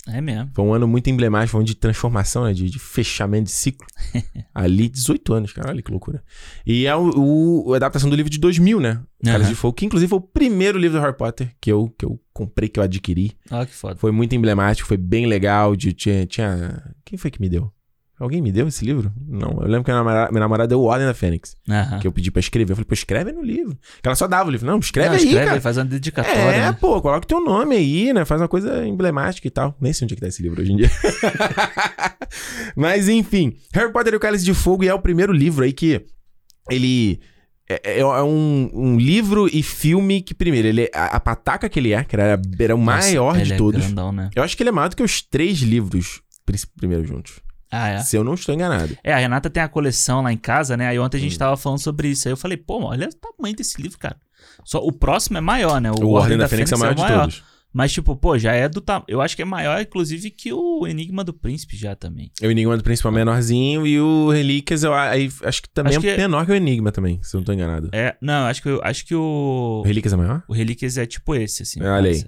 É 0.09 0.21
mesmo. 0.21 0.51
Foi 0.55 0.65
um 0.65 0.73
ano 0.73 0.87
muito 0.87 1.11
emblemático, 1.11 1.51
foi 1.53 1.59
um 1.59 1.63
ano 1.63 1.67
de 1.67 1.75
transformação, 1.75 2.45
né? 2.45 2.53
De, 2.53 2.71
de 2.71 2.79
fechamento 2.79 3.47
de 3.47 3.51
ciclo. 3.51 3.85
Ali, 4.55 4.89
18 4.89 5.33
anos, 5.35 5.53
cara. 5.53 5.71
Olha 5.71 5.83
que 5.83 5.91
loucura. 5.91 6.23
E 6.65 6.87
é 6.87 6.95
o, 6.95 7.65
o- 7.67 7.73
a 7.73 7.77
adaptação 7.77 8.09
do 8.09 8.15
livro 8.15 8.31
de 8.31 8.39
2000, 8.39 8.79
né? 8.79 9.01
Cálice 9.25 9.41
Aham. 9.47 9.49
de 9.49 9.55
Fogo, 9.57 9.75
que 9.75 9.85
inclusive 9.85 10.09
foi 10.09 10.19
o 10.19 10.23
primeiro 10.23 10.79
livro 10.79 10.97
do 10.99 11.03
Harry 11.03 11.17
Potter 11.17 11.53
que 11.61 11.73
eu, 11.73 11.93
que 11.99 12.05
eu 12.05 12.21
comprei, 12.33 12.69
que 12.69 12.79
eu 12.79 12.85
adquiri. 12.85 13.33
Olha 13.51 13.67
que 13.67 13.75
foda. 13.75 13.97
Foi 13.97 14.13
muito 14.13 14.33
emblemático, 14.37 14.87
foi 14.87 14.97
bem 14.97 15.27
legal. 15.27 15.75
De, 15.75 15.93
tinha, 15.93 16.25
tinha. 16.25 16.95
Quem 17.05 17.19
foi 17.19 17.29
que 17.33 17.41
me 17.41 17.49
deu? 17.49 17.73
Alguém 18.19 18.41
me 18.41 18.51
deu 18.51 18.67
esse 18.67 18.83
livro? 18.83 19.13
Não, 19.29 19.51
eu 19.61 19.67
lembro 19.69 19.85
que 19.85 19.91
minha 19.91 19.99
namorada, 20.03 20.31
minha 20.33 20.41
namorada 20.41 20.69
deu 20.69 20.81
o 20.81 20.85
Ordem 20.85 21.07
da 21.07 21.13
Fênix, 21.13 21.55
que 22.01 22.07
eu 22.07 22.13
pedi 22.13 22.31
pra 22.31 22.41
escrever. 22.41 22.73
Eu 22.73 22.77
falei, 22.77 22.87
pô, 22.87 22.95
escreve 22.95 23.31
no 23.31 23.43
livro. 23.43 23.77
Que 24.03 24.09
ela 24.09 24.15
só 24.17 24.27
dava 24.27 24.49
o 24.49 24.53
livro. 24.53 24.67
Não, 24.67 24.79
escreve 24.79 25.11
Não, 25.11 25.17
aí, 25.17 25.25
escreve, 25.27 25.47
cara. 25.47 25.61
faz 25.61 25.77
uma 25.77 25.85
dedicatória, 25.85 26.39
É, 26.41 26.61
né? 26.71 26.73
pô, 26.81 27.03
coloca 27.03 27.25
o 27.25 27.29
teu 27.29 27.41
nome 27.45 27.77
aí, 27.77 28.15
né? 28.15 28.25
Faz 28.25 28.41
uma 28.41 28.49
coisa 28.49 28.87
emblemática 28.87 29.47
e 29.47 29.51
tal. 29.51 29.77
Nem 29.79 29.93
sei 29.93 30.07
onde 30.07 30.15
é 30.15 30.17
que 30.17 30.21
tá 30.23 30.29
esse 30.29 30.43
livro 30.43 30.63
hoje 30.63 30.73
em 30.73 30.77
dia. 30.77 30.91
Mas 32.75 33.09
enfim, 33.09 33.57
Harry 33.73 33.93
Potter 33.93 34.15
e 34.15 34.17
o 34.17 34.21
Cálice 34.21 34.45
de 34.45 34.55
Fogo 34.55 34.85
e 34.85 34.89
é 34.89 34.95
o 34.95 34.99
primeiro 34.99 35.33
livro 35.33 35.65
aí 35.65 35.73
que 35.73 36.05
ele 36.71 37.21
é, 37.69 37.81
é- 37.85 38.01
é 38.01 38.23
um, 38.23 38.71
um 38.73 38.97
livro 38.97 39.49
e 39.53 39.63
filme 39.63 40.21
que, 40.23 40.35
primeiro, 40.35 40.69
ele 40.69 40.83
é- 40.85 40.91
a, 40.95 41.17
a 41.17 41.21
pataca 41.21 41.69
que 41.69 41.79
ele 41.79 41.93
é, 41.93 42.05
que 42.05 42.15
era, 42.17 42.41
era 42.59 42.75
o 42.75 42.79
Nossa, 42.79 43.09
maior 43.09 43.37
de 43.41 43.53
é 43.53 43.57
todos. 43.57 43.81
grandão, 43.85 44.13
né? 44.13 44.31
Eu 44.35 44.43
acho 44.43 44.57
que 44.57 44.63
ele 44.63 44.71
é 44.71 44.73
maior 44.73 44.89
do 44.89 44.97
que 44.97 45.03
os 45.03 45.21
três 45.23 45.59
livros 45.59 46.23
pri- 46.45 46.59
primeiros 46.79 47.09
juntos. 47.09 47.41
Ah, 47.83 47.89
é? 47.89 47.99
Se 48.01 48.17
eu 48.17 48.25
não 48.25 48.35
estou 48.35 48.55
enganado. 48.55 48.97
É, 49.05 49.13
a 49.13 49.19
Renata 49.19 49.49
tem 49.51 49.63
a 49.63 49.69
coleção 49.69 50.23
lá 50.23 50.33
em 50.33 50.37
casa, 50.37 50.77
né? 50.77 50.89
Aí 50.89 50.99
ontem 50.99 51.17
a 51.17 51.21
Hum. 51.21 51.23
gente 51.25 51.39
tava 51.39 51.57
falando 51.57 51.79
sobre 51.81 52.09
isso. 52.09 52.27
Aí 52.29 52.33
eu 52.33 52.37
falei, 52.37 52.57
pô, 52.57 52.83
olha 52.85 53.09
o 53.09 53.13
tamanho 53.15 53.55
desse 53.57 53.81
livro, 53.81 53.99
cara. 53.99 54.17
Só 54.65 54.79
o 54.79 54.93
próximo 54.93 55.39
é 55.39 55.41
maior, 55.41 55.81
né? 55.81 55.91
O, 55.93 56.11
Ordem 56.11 56.37
da, 56.39 56.49
Fênix 56.49 56.73
é 56.73 56.77
o 56.77 56.79
maior 56.79 56.95
de 56.95 57.07
todos. 57.07 57.45
Mas, 57.77 57.93
tipo, 57.93 58.17
pô, 58.17 58.39
já 58.39 58.55
é 58.55 58.71
do 58.71 58.81
tamanho. 58.81 59.05
Eu 59.07 59.21
acho 59.21 59.37
que 59.37 59.43
é 59.43 59.45
maior, 59.45 59.79
inclusive, 59.83 60.31
que 60.31 60.51
o 60.51 60.87
Enigma 60.87 61.23
do 61.23 61.35
Príncipe 61.35 61.77
já 61.77 61.95
também. 61.95 62.31
O 62.43 62.47
Enigma 62.47 62.75
do 62.75 62.83
Príncipe 62.83 63.07
é 63.07 63.11
o 63.11 63.13
menorzinho 63.13 63.87
e 63.87 64.01
o 64.01 64.31
Relíquias 64.31 64.83
eu 64.83 64.95
aí, 64.95 65.31
acho 65.45 65.61
que 65.61 65.69
também 65.69 65.95
Acho 65.95 66.07
é 66.07 66.15
que- 66.15 66.17
menor 66.23 66.47
que 66.47 66.53
o 66.53 66.55
Enigma 66.55 66.91
também, 66.91 67.21
se 67.23 67.37
eu 67.37 67.39
não 67.39 67.43
estou 67.43 67.55
enganado. 67.55 67.91
É, 67.93 68.17
não, 68.19 68.47
acho 68.47 68.63
que, 68.63 68.69
eu- 68.71 68.81
acho 68.83 69.05
que 69.05 69.15
o. 69.15 69.83
O 69.85 69.87
Relíquias 69.87 70.15
é 70.15 70.17
maior? 70.17 70.43
O 70.49 70.55
Relíquias 70.55 70.97
é 70.97 71.05
tipo 71.05 71.35
esse, 71.35 71.65
assim. 71.65 71.83
Olha 71.83 72.11
aí. 72.11 72.25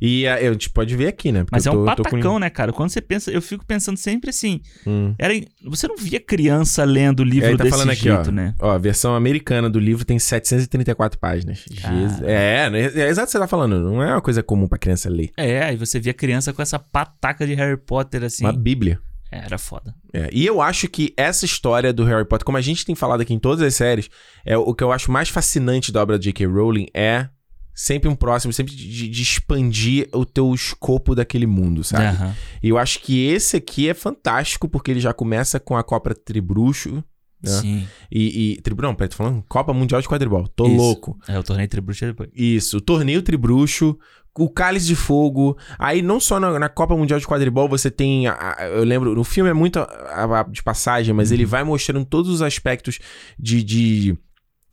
E 0.00 0.26
a, 0.28 0.36
a 0.36 0.52
gente 0.52 0.70
pode 0.70 0.94
ver 0.94 1.08
aqui, 1.08 1.32
né? 1.32 1.40
Porque 1.40 1.56
Mas 1.56 1.66
é 1.66 1.70
tô- 1.70 1.82
um 1.82 1.84
tô 1.86 1.96
com- 2.04 2.10
patacão, 2.10 2.38
né, 2.38 2.48
cara? 2.50 2.72
Quando 2.72 2.90
você 2.90 3.00
pensa, 3.00 3.30
eu 3.32 3.42
fico 3.42 3.64
pensando 3.66 3.96
sempre 3.96 4.30
assim. 4.30 4.60
Hum. 4.86 5.14
Era, 5.18 5.34
você 5.64 5.88
não 5.88 5.96
via 5.96 6.20
criança 6.20 6.84
lendo 6.84 7.24
livro 7.24 7.48
É, 7.48 7.56
tá 7.56 7.64
desse 7.64 7.70
falando 7.76 7.90
aqui, 7.90 8.02
jeito, 8.02 8.28
ó. 8.28 8.32
né? 8.32 8.54
Ó, 8.60 8.70
a 8.70 8.78
versão 8.78 9.14
americana 9.16 9.68
do 9.68 9.80
livro 9.80 10.04
tem 10.04 10.18
734 10.18 11.18
páginas. 11.18 11.64
Cara. 11.82 11.96
Jesus. 11.96 12.22
É, 12.22 12.68
é, 12.72 13.00
é 13.02 13.08
exato 13.08 13.24
o 13.24 13.26
que 13.26 13.32
você 13.32 13.38
tá 13.38 13.48
falando. 13.48 13.80
Não 13.80 14.02
é 14.02 14.12
uma 14.12 14.20
coisa 14.20 14.42
comum 14.42 14.68
pra 14.76 14.78
criança 14.78 15.08
ler. 15.08 15.30
É, 15.36 15.64
aí 15.64 15.76
você 15.76 15.98
via 15.98 16.14
criança 16.14 16.52
com 16.52 16.62
essa 16.62 16.78
pataca 16.78 17.46
de 17.46 17.54
Harry 17.54 17.76
Potter, 17.76 18.22
assim. 18.22 18.44
Uma 18.44 18.52
bíblia. 18.52 19.00
É, 19.30 19.38
era 19.38 19.58
foda. 19.58 19.94
É, 20.12 20.28
E 20.32 20.46
eu 20.46 20.60
acho 20.62 20.88
que 20.88 21.12
essa 21.16 21.44
história 21.44 21.92
do 21.92 22.04
Harry 22.04 22.24
Potter, 22.24 22.44
como 22.44 22.58
a 22.58 22.60
gente 22.60 22.84
tem 22.84 22.94
falado 22.94 23.20
aqui 23.22 23.34
em 23.34 23.38
todas 23.38 23.60
as 23.60 23.74
séries, 23.74 24.08
é 24.44 24.56
o 24.56 24.72
que 24.72 24.84
eu 24.84 24.92
acho 24.92 25.10
mais 25.10 25.28
fascinante 25.28 25.90
da 25.90 26.00
obra 26.02 26.18
de 26.18 26.26
J.K. 26.26 26.46
Rowling 26.46 26.86
é 26.94 27.28
sempre 27.74 28.08
um 28.08 28.14
próximo, 28.14 28.52
sempre 28.52 28.74
de, 28.74 29.08
de 29.08 29.22
expandir 29.22 30.08
o 30.12 30.24
teu 30.24 30.54
escopo 30.54 31.14
daquele 31.14 31.46
mundo, 31.46 31.82
sabe? 31.84 32.04
Aham. 32.06 32.34
E 32.62 32.68
eu 32.68 32.78
acho 32.78 33.00
que 33.00 33.26
esse 33.26 33.56
aqui 33.56 33.88
é 33.88 33.94
fantástico, 33.94 34.68
porque 34.68 34.90
ele 34.90 35.00
já 35.00 35.12
começa 35.12 35.58
com 35.60 35.76
a 35.76 35.82
Copa 35.82 36.14
Tribruxo. 36.14 36.94
né? 37.42 37.50
Sim. 37.50 37.86
E, 38.10 38.52
e. 38.54 38.60
Tribu, 38.62 38.80
não, 38.80 38.94
peraí, 38.94 39.08
tô 39.10 39.16
falando 39.16 39.44
Copa 39.48 39.74
Mundial 39.74 40.00
de 40.00 40.08
Quadribol. 40.08 40.46
Tô 40.48 40.66
Isso. 40.66 40.76
louco. 40.76 41.18
É, 41.28 41.38
o 41.38 41.42
torneio 41.42 41.68
Tribucha 41.68 42.06
depois. 42.06 42.30
Isso, 42.32 42.78
o 42.78 42.80
torneio 42.80 43.20
Tribruxo, 43.22 43.98
o 44.38 44.48
Cálice 44.50 44.86
de 44.86 44.96
Fogo. 44.96 45.56
Aí, 45.78 46.02
não 46.02 46.18
só 46.20 46.38
na, 46.40 46.58
na 46.58 46.68
Copa 46.68 46.96
Mundial 46.96 47.18
de 47.20 47.26
Quadribol, 47.26 47.68
você 47.68 47.90
tem. 47.90 48.26
a- 48.26 48.54
a- 48.58 48.66
eu 48.68 48.84
lembro, 48.84 49.14
no 49.14 49.24
filme 49.24 49.50
é 49.50 49.54
muito 49.54 49.78
a- 49.78 50.46
de 50.50 50.62
passagem, 50.62 51.14
mas 51.14 51.32
ele 51.32 51.44
vai 51.44 51.64
mostrando 51.64 52.04
todos 52.04 52.30
os 52.30 52.42
aspectos 52.42 52.98
de. 53.38 53.62
de 53.62 54.18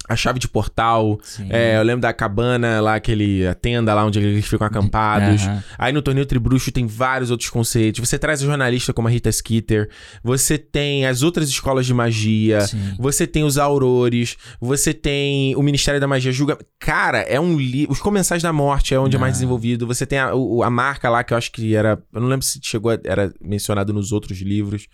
a 0.07 0.15
chave 0.15 0.39
de 0.39 0.47
portal. 0.47 1.19
É, 1.49 1.77
eu 1.77 1.83
lembro 1.83 2.01
da 2.01 2.11
cabana 2.11 2.81
lá, 2.81 2.95
aquele, 2.95 3.47
a 3.47 3.53
tenda 3.53 3.93
lá 3.93 4.05
onde 4.05 4.19
eles 4.19 4.45
ficam 4.45 4.67
acampados. 4.67 5.43
Aham. 5.43 5.63
Aí 5.77 5.93
no 5.93 6.01
torneio 6.01 6.25
Tribruxo 6.25 6.71
tem 6.71 6.85
vários 6.85 7.31
outros 7.31 7.49
conceitos. 7.49 8.07
Você 8.07 8.19
traz 8.19 8.41
a 8.41 8.45
jornalista 8.45 8.93
como 8.93 9.07
a 9.07 9.11
Rita 9.11 9.31
Skeeter. 9.31 9.89
Você 10.23 10.57
tem 10.57 11.05
as 11.05 11.21
outras 11.21 11.47
escolas 11.47 11.85
de 11.85 11.93
magia. 11.93 12.61
Sim. 12.61 12.95
Você 12.99 13.25
tem 13.25 13.43
os 13.43 13.57
aurores, 13.57 14.35
você 14.59 14.93
tem 14.93 15.55
o 15.55 15.63
Ministério 15.63 16.01
da 16.01 16.07
Magia 16.07 16.31
julga. 16.31 16.57
Cara, 16.79 17.19
é 17.19 17.39
um 17.39 17.57
livro. 17.57 17.93
Os 17.93 17.99
Comensais 17.99 18.43
da 18.43 18.51
Morte 18.51 18.93
é 18.93 18.99
onde 18.99 19.15
é 19.15 19.19
mais 19.19 19.33
desenvolvido. 19.33 19.87
Você 19.87 20.05
tem 20.05 20.19
a, 20.19 20.31
a 20.31 20.69
marca 20.69 21.09
lá 21.09 21.23
que 21.23 21.33
eu 21.33 21.37
acho 21.37 21.51
que 21.51 21.75
era. 21.75 22.01
Eu 22.13 22.21
não 22.21 22.27
lembro 22.27 22.45
se 22.45 22.59
chegou 22.61 22.91
a, 22.91 22.99
era 23.03 23.33
mencionado 23.41 23.93
nos 23.93 24.11
outros 24.11 24.39
livros. 24.41 24.87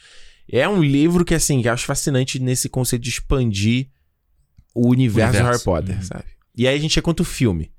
É 0.51 0.68
um 0.68 0.82
livro 0.82 1.24
que, 1.24 1.36
assim, 1.36 1.62
que 1.62 1.68
eu 1.68 1.74
acho 1.74 1.86
fascinante 1.86 2.39
nesse 2.39 2.68
conceito 2.70 3.03
de 3.03 3.10
expandir 3.10 3.88
o 4.86 4.90
universo, 4.90 5.40
do. 5.40 5.46
Harry 5.46 5.64
Potter, 5.64 5.96
Uhum. 5.96 6.02
sabe? 6.04 6.24
E 6.56 6.68
aí 6.68 6.76
a 6.78 6.80
gente 6.82 6.98
é 6.98 7.02
quanto 7.02 7.22
o 7.22 7.26
filme. 7.26 7.72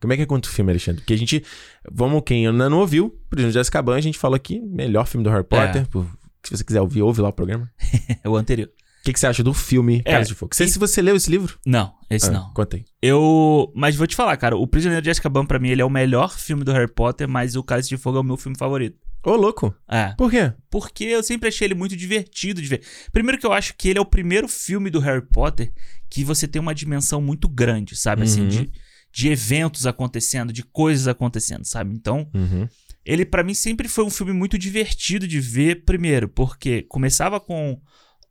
Como 0.00 0.12
é 0.12 0.16
que 0.16 0.22
é 0.22 0.26
quanto 0.26 0.44
o 0.44 0.50
filme, 0.50 0.70
Alexandre? 0.70 1.00
Porque 1.00 1.14
a 1.14 1.18
gente. 1.18 1.42
Vamos, 1.90 2.22
quem 2.26 2.46
ainda 2.46 2.68
não 2.68 2.78
ouviu, 2.80 3.10
Prisioneiro 3.30 3.52
de 3.52 3.58
Azkaban, 3.58 3.96
a 3.96 4.00
gente 4.00 4.18
falou 4.18 4.36
aqui, 4.36 4.60
melhor 4.60 5.06
filme 5.06 5.24
do 5.24 5.30
Harry 5.30 5.44
Potter. 5.44 5.86
Por- 5.88 6.06
se 6.44 6.56
você 6.56 6.62
quiser 6.62 6.80
ouvir, 6.80 7.02
ouve 7.02 7.20
lá 7.20 7.28
o 7.30 7.32
programa. 7.32 7.70
É 8.22 8.28
o 8.28 8.36
anterior. 8.36 8.68
O 8.68 9.04
que, 9.06 9.12
que 9.12 9.20
você 9.20 9.26
acha 9.28 9.42
do 9.42 9.54
filme 9.54 10.02
É, 10.04 10.12
Cálice 10.12 10.32
de 10.32 10.34
Fogo? 10.36 10.54
Você, 10.54 10.64
e- 10.64 10.68
Se 10.68 10.78
você 10.80 11.00
leu 11.00 11.14
esse 11.16 11.30
livro? 11.30 11.58
Não, 11.64 11.92
esse 12.10 12.28
Ah, 12.28 12.32
não. 12.32 12.52
Conta 12.52 12.76
aí. 12.76 12.84
Eu. 13.00 13.72
Mas 13.74 13.94
vou 13.96 14.06
te 14.06 14.16
falar, 14.16 14.36
cara. 14.36 14.56
O 14.56 14.66
Prisioneiro 14.66 15.02
de 15.02 15.10
Azkaban, 15.10 15.46
pra 15.46 15.58
mim, 15.60 15.68
ele 15.70 15.80
é 15.80 15.84
o 15.84 15.90
melhor 15.90 16.36
filme 16.36 16.62
do 16.64 16.72
Harry 16.72 16.92
Potter, 16.92 17.28
mas 17.28 17.54
o 17.56 17.62
Cálice 17.62 17.88
de 17.88 17.96
Fogo 17.96 18.18
é 18.18 18.20
o 18.20 18.24
meu 18.24 18.36
filme 18.36 18.58
favorito. 18.58 18.98
Ô, 19.24 19.34
louco. 19.34 19.74
É. 19.88 20.14
Por 20.16 20.30
quê? 20.30 20.52
Porque 20.70 21.04
eu 21.04 21.22
sempre 21.22 21.48
achei 21.48 21.66
ele 21.66 21.74
muito 21.74 21.96
divertido 21.96 22.60
de 22.62 22.68
ver. 22.68 22.82
Primeiro 23.12 23.38
que 23.40 23.46
eu 23.46 23.52
acho 23.52 23.74
que 23.76 23.88
ele 23.88 23.98
é 23.98 24.02
o 24.02 24.06
primeiro 24.06 24.46
filme 24.48 24.88
do 24.90 25.00
Harry 25.00 25.22
Potter 25.32 25.72
que 26.16 26.24
você 26.24 26.48
tem 26.48 26.60
uma 26.60 26.74
dimensão 26.74 27.20
muito 27.20 27.46
grande, 27.46 27.94
sabe? 27.94 28.22
Assim, 28.22 28.40
Uhum. 28.42 28.48
de, 28.48 28.70
de 29.12 29.28
eventos 29.28 29.86
acontecendo, 29.86 30.50
de 30.52 30.62
coisas 30.62 31.06
acontecendo, 31.06 31.64
sabe? 31.66 31.94
Então, 31.94 32.26
Uhum. 32.34 32.66
ele 33.04 33.26
pra 33.26 33.42
mim 33.44 33.52
sempre 33.52 33.86
foi 33.86 34.02
um 34.04 34.10
filme 34.10 34.32
muito 34.32 34.58
divertido 34.58 35.28
de 35.28 35.38
ver, 35.40 35.84
primeiro, 35.84 36.26
porque 36.28 36.82
começava 36.88 37.38
com 37.38 37.78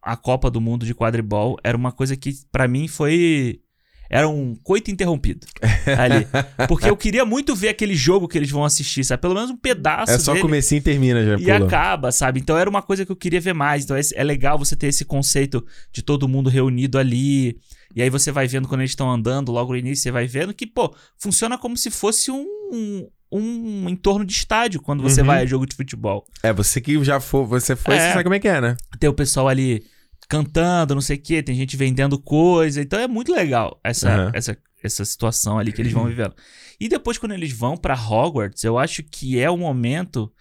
a 0.01 0.17
Copa 0.17 0.49
do 0.49 0.59
Mundo 0.59 0.83
de 0.83 0.95
quadribol, 0.95 1.57
era 1.63 1.77
uma 1.77 1.91
coisa 1.91 2.15
que 2.15 2.33
pra 2.51 2.67
mim 2.67 2.87
foi 2.87 3.59
era 4.07 4.29
um 4.29 4.55
coito 4.61 4.91
interrompido 4.91 5.47
ali, 5.97 6.27
porque 6.67 6.87
eu 6.87 6.95
queria 6.95 7.25
muito 7.25 7.55
ver 7.55 7.69
aquele 7.69 7.95
jogo 7.95 8.27
que 8.27 8.37
eles 8.37 8.51
vão 8.51 8.63
assistir, 8.63 9.03
sabe? 9.03 9.19
Pelo 9.21 9.33
menos 9.33 9.49
um 9.49 9.57
pedaço 9.57 10.11
É 10.13 10.19
só 10.19 10.31
dele. 10.33 10.43
comecinho 10.43 10.77
e 10.77 10.81
termina 10.81 11.25
já, 11.25 11.33
E 11.33 11.43
pulou. 11.51 11.65
acaba, 11.67 12.11
sabe? 12.11 12.39
Então 12.39 12.55
era 12.55 12.69
uma 12.69 12.83
coisa 12.83 13.03
que 13.03 13.11
eu 13.11 13.15
queria 13.15 13.41
ver 13.41 13.53
mais. 13.55 13.83
Então 13.83 13.97
é, 13.97 14.01
é 14.13 14.23
legal 14.23 14.59
você 14.59 14.75
ter 14.75 14.85
esse 14.87 15.03
conceito 15.05 15.65
de 15.91 16.03
todo 16.03 16.27
mundo 16.27 16.51
reunido 16.51 16.99
ali. 16.99 17.57
E 17.95 18.01
aí 18.01 18.09
você 18.09 18.31
vai 18.31 18.47
vendo 18.47 18.67
quando 18.67 18.81
eles 18.81 18.91
estão 18.91 19.09
andando, 19.09 19.51
logo 19.51 19.71
no 19.71 19.77
início, 19.77 20.03
você 20.03 20.11
vai 20.11 20.27
vendo 20.27 20.53
que, 20.53 20.67
pô, 20.67 20.93
funciona 21.17 21.57
como 21.57 21.77
se 21.77 21.89
fosse 21.89 22.29
um, 22.29 23.07
um 23.31 23.89
entorno 23.89 24.25
de 24.25 24.33
estádio 24.33 24.81
quando 24.81 25.01
você 25.01 25.21
Uhum. 25.21 25.27
vai 25.27 25.43
a 25.43 25.45
jogo 25.45 25.65
de 25.65 25.75
futebol. 25.75 26.25
É, 26.43 26.51
você 26.53 26.81
que 26.81 27.01
já 27.03 27.19
foi, 27.19 27.45
você 27.45 27.75
foi, 27.75 27.95
É. 27.95 27.99
você 27.99 28.09
sabe 28.11 28.23
como 28.23 28.35
é 28.35 28.39
que 28.39 28.47
é, 28.47 28.59
né? 28.61 28.75
Tem 28.99 29.09
o 29.09 29.13
pessoal 29.13 29.47
ali 29.47 29.83
cantando, 30.27 30.93
não 30.95 31.01
sei 31.01 31.17
o 31.17 31.21
quê, 31.21 31.41
tem 31.43 31.55
gente 31.55 31.77
vendendo 31.77 32.19
coisa. 32.19 32.81
Então 32.81 32.99
é 32.99 33.07
muito 33.07 33.31
legal 33.31 33.79
essa, 33.83 34.09
Aham. 34.09 34.31
essa, 34.33 34.57
essa 34.83 35.05
situação 35.05 35.57
ali 35.57 35.71
que 35.71 35.81
eles 35.81 35.93
vão 35.93 36.05
vivendo. 36.05 36.35
E 36.79 36.89
depois, 36.89 37.17
quando 37.17 37.31
eles 37.33 37.51
vão 37.53 37.77
pra 37.77 37.93
Hogwarts, 37.95 38.63
eu 38.63 38.77
acho 38.77 39.03
que 39.03 39.39
é 39.39 39.49
o 39.49 39.57
momento 39.57 40.31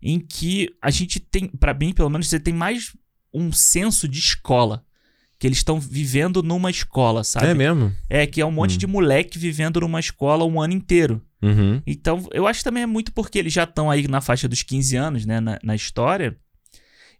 em 0.00 0.18
que 0.18 0.70
a 0.80 0.90
gente 0.90 1.18
tem, 1.20 1.48
pra 1.48 1.74
mim, 1.74 1.92
pelo 1.92 2.08
menos, 2.10 2.28
você 2.28 2.38
tem 2.40 2.54
mais 2.54 2.92
um 3.32 3.52
senso 3.52 4.06
de 4.08 4.18
escola. 4.18 4.84
Que 5.38 5.46
eles 5.48 5.58
estão 5.58 5.78
vivendo 5.80 6.42
numa 6.42 6.70
escola, 6.70 7.24
sabe? 7.24 7.46
É 7.48 7.54
mesmo? 7.54 7.92
É, 8.08 8.26
que 8.26 8.40
é 8.40 8.46
um 8.46 8.50
monte 8.52 8.76
Hum. 8.76 8.78
de 8.78 8.86
moleque 8.86 9.38
vivendo 9.38 9.80
numa 9.80 10.00
escola 10.00 10.44
um 10.44 10.60
ano 10.60 10.72
inteiro. 10.74 11.20
Uhum. 11.42 11.82
Então, 11.86 12.26
eu 12.32 12.46
acho 12.46 12.60
que 12.60 12.64
também 12.64 12.82
é 12.84 12.86
muito 12.86 13.12
porque 13.12 13.38
eles 13.38 13.52
já 13.52 13.64
estão 13.64 13.90
aí 13.90 14.06
na 14.08 14.20
faixa 14.20 14.48
dos 14.48 14.62
15 14.62 14.96
anos, 14.96 15.26
né, 15.26 15.40
na, 15.40 15.58
na 15.62 15.74
história. 15.74 16.36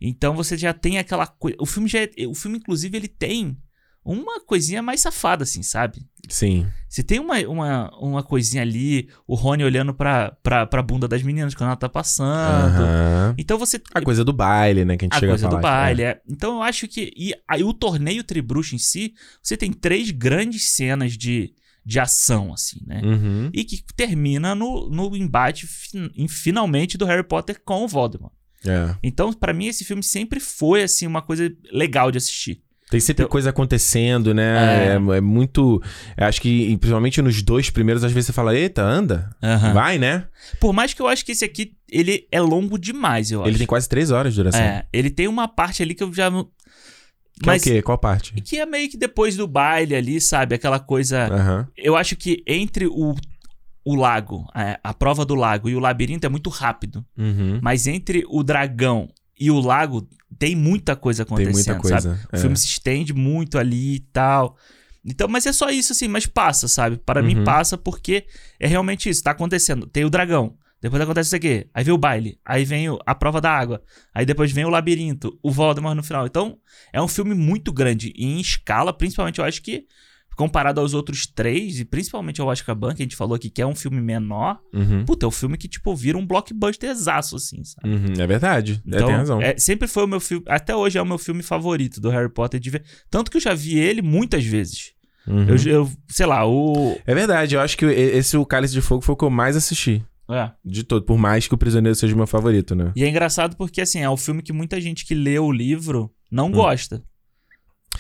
Então 0.01 0.35
você 0.35 0.57
já 0.57 0.73
tem 0.73 0.99
aquela 0.99 1.27
coisa. 1.27 1.57
O 1.61 1.67
filme 1.67 1.89
já 1.89 2.01
é- 2.01 2.11
O 2.29 2.35
filme, 2.35 2.59
inclusive, 2.59 2.97
ele 2.97 3.09
tem 3.09 3.57
uma 4.05 4.41
coisinha 4.41 4.83
mais 4.83 5.01
safada, 5.01 5.45
assim, 5.45 5.63
sabe? 5.63 6.05
Sim. 6.29 6.67
Você 6.89 7.03
tem 7.03 7.19
uma, 7.19 7.39
uma, 7.41 7.91
uma 7.99 8.23
coisinha 8.23 8.63
ali, 8.63 9.09
o 9.27 9.35
Rony 9.35 9.65
olhando 9.65 9.93
pra, 9.93 10.31
pra, 10.43 10.67
pra 10.67 10.83
bunda 10.83 11.07
das 11.09 11.23
meninas 11.23 11.55
quando 11.55 11.69
ela 11.69 11.77
tá 11.77 11.89
passando. 11.89 12.77
Aham. 12.77 13.35
Então 13.37 13.59
você. 13.59 13.81
A 13.95 14.01
coisa 14.01 14.25
do 14.25 14.33
baile, 14.33 14.85
né? 14.85 14.97
Que 14.97 15.05
a 15.05 15.07
gente 15.07 15.17
A 15.17 15.21
chega 15.21 15.33
coisa 15.33 15.47
a 15.47 15.51
falar. 15.51 15.61
do 15.61 15.63
baile, 15.63 16.03
é. 16.03 16.21
Então 16.29 16.57
eu 16.57 16.63
acho 16.63 16.87
que. 16.89 17.13
E 17.17 17.35
aí 17.49 17.63
o 17.65 17.75
torneio 17.75 18.25
Tribruxo 18.25 18.75
em 18.75 18.79
si, 18.79 19.15
você 19.43 19.57
tem 19.57 19.73
três 19.73 20.11
grandes 20.11 20.69
cenas 20.71 21.13
de, 21.13 21.53
de 21.85 22.01
ação, 22.01 22.53
assim, 22.55 22.81
né? 22.87 23.03
Uhum. 23.05 23.51
E 23.53 23.65
que 23.65 23.83
termina 23.95 24.55
no, 24.55 24.89
no 24.89 25.15
embate 25.17 25.67
fin- 25.67 26.11
finalmente 26.29 26.97
do 26.97 27.05
Harry 27.05 27.25
Potter 27.25 27.61
com 27.65 27.85
o 27.85 27.89
Voldemort. 27.89 28.33
É. 28.67 28.95
Então, 29.03 29.31
pra 29.31 29.53
mim, 29.53 29.67
esse 29.67 29.85
filme 29.85 30.03
sempre 30.03 30.41
foi, 30.41 30.83
assim, 30.85 31.07
uma 31.07 31.21
coisa 31.21 31.55
legal 31.71 32.11
de 32.11 32.17
assistir. 32.17 32.63
Tem 32.95 33.01
sempre 33.01 33.25
Então- 33.25 33.31
coisa 33.33 33.51
acontecendo, 33.51 34.33
né? 34.33 34.87
É. 34.87 34.89
É, 34.93 35.17
é 35.17 35.21
muito. 35.21 35.83
acho 36.17 36.41
que, 36.41 36.77
principalmente 36.77 37.21
nos 37.21 37.43
dois 37.43 37.69
primeiros, 37.69 38.05
às 38.05 38.13
vezes 38.13 38.27
você 38.29 38.33
fala, 38.33 38.57
eita, 38.57 38.83
anda. 38.83 39.35
Vai, 39.73 39.99
né? 39.99 40.29
Por 40.61 40.73
mais 40.73 40.95
que 40.95 41.03
eu 41.03 41.09
acho 41.09 41.25
que 41.25 41.33
esse 41.33 41.45
aqui, 41.45 41.73
ele 41.91 42.29
é 42.31 42.41
longo 42.41 42.79
demais, 42.79 43.33
eu 43.33 43.41
acho. 43.41 43.51
Ele 43.51 43.59
tem 43.59 43.67
quase 43.67 43.89
três 43.89 44.13
horas 44.13 44.33
de 44.33 44.39
duração. 44.39 44.61
É, 44.61 44.87
ele 44.93 45.11
tem 45.11 45.27
uma 45.27 45.49
parte 45.49 45.83
ali 45.83 45.93
que 45.93 46.05
eu 46.05 46.15
já... 46.15 46.31
Que 46.31 47.51
é 47.51 47.57
o 47.57 47.61
quê? 47.61 47.83
Qual 47.83 47.99
parte? 47.99 48.33
Que 48.43 48.61
é 48.61 48.67
meio 48.67 48.89
que 48.89 48.97
depois 48.97 49.37
do 49.37 49.49
baile 49.49 49.97
ali, 49.97 50.21
sabe? 50.21 50.55
Aquela 50.55 50.79
coisa... 50.79 51.67
Eu 51.77 51.97
acho 51.97 52.15
que 52.15 52.45
entre 52.47 52.87
o, 52.87 53.17
o 53.85 53.97
lago, 53.97 54.47
é, 54.55 54.79
a 54.85 54.95
prova 54.95 55.25
do 55.25 55.35
lago 55.35 55.69
e 55.69 55.75
o 55.75 55.81
labirinto 55.81 56.25
é 56.25 56.29
muito 56.29 56.49
rápido. 56.49 57.05
Uhum. 57.19 57.59
Mas 57.61 57.89
entre 57.89 58.25
o 58.29 58.45
dragão 58.45 59.09
e 59.47 59.51
o 59.51 59.61
lago 59.61 60.09
tem 60.39 60.55
muita 60.57 60.97
coisa 60.97 61.25
Tem 61.25 61.33
acontecendo, 61.35 61.53
muita 61.55 61.89
sabe? 61.89 62.03
coisa. 62.07 62.29
O 62.33 62.37
é. 62.37 62.39
filme 62.41 62.57
se 62.57 62.67
estende 62.67 63.13
muito 63.13 63.59
ali 63.59 63.97
e 63.97 64.01
tal. 64.01 64.57
Então, 65.05 65.29
mas 65.29 65.45
é 65.47 65.53
só 65.53 65.69
isso, 65.71 65.93
assim, 65.93 66.09
mas 66.09 66.25
passa, 66.27 66.67
sabe? 66.67 66.97
Para 66.97 67.21
Uhum. 67.21 67.27
mim 67.27 67.45
passa 67.45 67.77
porque 67.77 68.27
é 68.59 68.67
realmente 68.67 69.09
isso, 69.09 69.23
tá 69.23 69.33
acontecendo. 69.33 69.87
Tem 69.87 70.05
o 70.05 70.09
dragão, 70.11 70.57
depois 70.81 71.01
acontece 71.03 71.29
isso 71.29 71.37
aqui, 71.37 71.67
aí 71.75 71.85
vem 71.85 71.93
o 71.95 71.99
baile, 71.99 72.39
aí 72.45 72.65
vem 72.65 72.89
o- 72.89 72.99
a 73.05 73.15
prova 73.15 73.41
da 73.41 73.51
água, 73.51 73.83
aí 74.15 74.25
depois 74.25 74.51
vem 74.51 74.65
o 74.65 74.71
labirinto, 74.71 75.39
o 75.43 75.51
Voldemort 75.51 75.95
no 75.95 76.03
final. 76.03 76.27
Então, 76.27 76.59
é 76.93 77.01
um 77.03 77.09
filme 77.09 77.35
muito 77.35 77.71
grande 77.73 78.13
e 78.17 78.25
em 78.25 78.41
escala, 78.41 78.93
principalmente 78.93 79.39
eu 79.41 79.45
acho 79.45 79.61
que 79.63 79.85
comparado 80.37 80.81
aos 80.81 80.95
outros 80.95 81.27
três, 81.27 81.79
e 81.81 81.85
principalmente 81.85 82.41
ao 82.41 82.51
Azkaban, 82.51 82.95
que 82.95 83.03
a 83.03 83.05
gente 83.05 83.17
falou 83.17 83.35
aqui, 83.35 83.49
que 83.51 83.63
é 83.63 83.67
um 83.67 83.75
filme 83.75 84.01
menor, 84.01 84.59
Uhum. 84.73 85.05
puta, 85.05 85.27
é 85.27 85.29
um 85.29 85.33
filme 85.33 85.57
que, 85.57 85.69
tipo, 85.69 85.95
vira 85.95 86.19
um 86.19 86.27
blockbusterzaço, 86.27 87.37
assim, 87.37 87.63
sabe? 87.65 87.89
Uhum. 87.89 88.15
É 88.19 88.27
verdade. 88.27 88.83
É, 88.87 88.97
Então, 88.97 89.07
tem 89.07 89.17
razão. 89.17 89.41
é, 89.43 89.57
sempre 89.59 89.87
foi 89.89 90.05
o 90.05 90.09
meu 90.09 90.21
filme. 90.21 90.45
Até 90.49 90.75
hoje 90.75 90.99
é 90.99 91.03
o 91.03 91.07
meu 91.07 91.19
filme 91.19 91.43
favorito 91.43 92.01
do 92.01 92.11
Harry 92.11 92.29
Potter 92.29 92.59
de 92.61 92.71
ver. 92.71 92.85
Tanto 93.11 93.31
que 93.31 93.37
eu 93.37 93.41
já 93.41 93.55
vi 93.55 93.79
ele 93.79 94.03
muitas 94.03 94.45
vezes. 94.45 94.93
Uhum. 95.27 95.47
Eu, 95.49 95.57
eu- 95.73 95.91
sei 96.09 96.27
lá, 96.27 96.47
o. 96.47 96.99
É 97.07 97.15
verdade, 97.15 97.55
eu 97.55 97.61
acho 97.61 97.77
que 97.79 97.87
esse 97.87 98.37
O 98.37 98.45
Cálice 98.45 98.75
de 98.75 98.83
Fogo 98.83 99.01
foi 99.03 99.15
o 99.15 99.17
que 99.17 99.25
eu 99.25 99.31
mais 99.31 99.57
assisti. 99.57 100.05
É. 100.31 100.51
De 100.65 100.83
todo. 100.85 101.05
Por 101.05 101.19
mais 101.19 101.47
que 101.47 101.55
O 101.55 101.59
Prisioneiro 101.59 101.95
seja 101.95 102.15
o 102.15 102.17
meu 102.17 102.27
favorito, 102.27 102.75
né? 102.75 102.93
E 102.97 103.05
é 103.05 103.09
engraçado 103.09 103.57
porque, 103.57 103.81
assim, 103.81 104.01
é 104.01 104.09
o 104.09 104.17
filme 104.17 104.43
que 104.43 104.53
muita 104.53 104.81
gente 104.81 105.05
que 105.05 105.15
lê 105.15 105.39
o 105.39 105.53
livro 105.53 106.11
não 106.31 106.47
Hum. 106.49 106.53
gosta. 106.53 107.03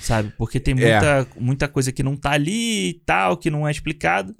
Sabe? 0.01 0.33
Porque 0.37 0.59
tem 0.61 0.75
É. 0.75 0.77
muita, 0.77 1.27
muita 1.41 1.69
coisa 1.69 1.91
que 1.93 2.03
não 2.03 2.17
tá 2.17 2.33
ali 2.33 2.89
e 2.91 2.95
tal, 3.07 3.37
que 3.37 3.51
não 3.51 3.67
é 3.67 3.71
explicado. 3.71 4.35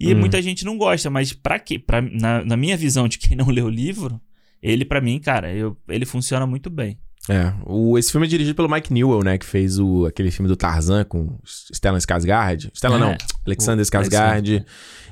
E 0.00 0.12
Hum. 0.14 0.18
muita 0.18 0.40
gente 0.42 0.64
não 0.64 0.76
gosta. 0.76 1.08
Mas 1.10 1.32
pra 1.32 1.58
quê? 1.58 1.78
Pra, 1.78 2.00
na, 2.02 2.44
na 2.44 2.56
minha 2.56 2.76
visão 2.76 3.06
de 3.08 3.18
quem 3.18 3.36
não 3.36 3.48
lê 3.48 3.60
o 3.62 3.68
livro, 3.68 4.20
ele, 4.62 4.84
pra 4.84 5.00
mim, 5.00 5.18
cara, 5.20 5.52
eu- 5.52 5.76
ele 5.88 6.04
funciona 6.06 6.46
muito 6.46 6.68
bem. 6.70 6.98
É. 7.26 7.54
O, 7.64 7.96
esse 7.96 8.12
filme 8.12 8.26
é 8.26 8.30
dirigido 8.30 8.54
pelo 8.54 8.68
Mike 8.68 8.92
Newell, 8.92 9.22
né? 9.24 9.38
Que 9.38 9.46
fez 9.46 9.78
o, 9.78 10.04
aquele 10.04 10.30
filme 10.30 10.46
do 10.46 10.56
Tarzan 10.56 11.04
com 11.04 11.38
Stellan 11.72 11.96
Skarsgård. 11.98 12.70
Stellan 12.74 12.96
É. 12.96 13.00
não, 13.00 13.16
Alexander 13.46 13.82
Skarsgård. 13.82 14.62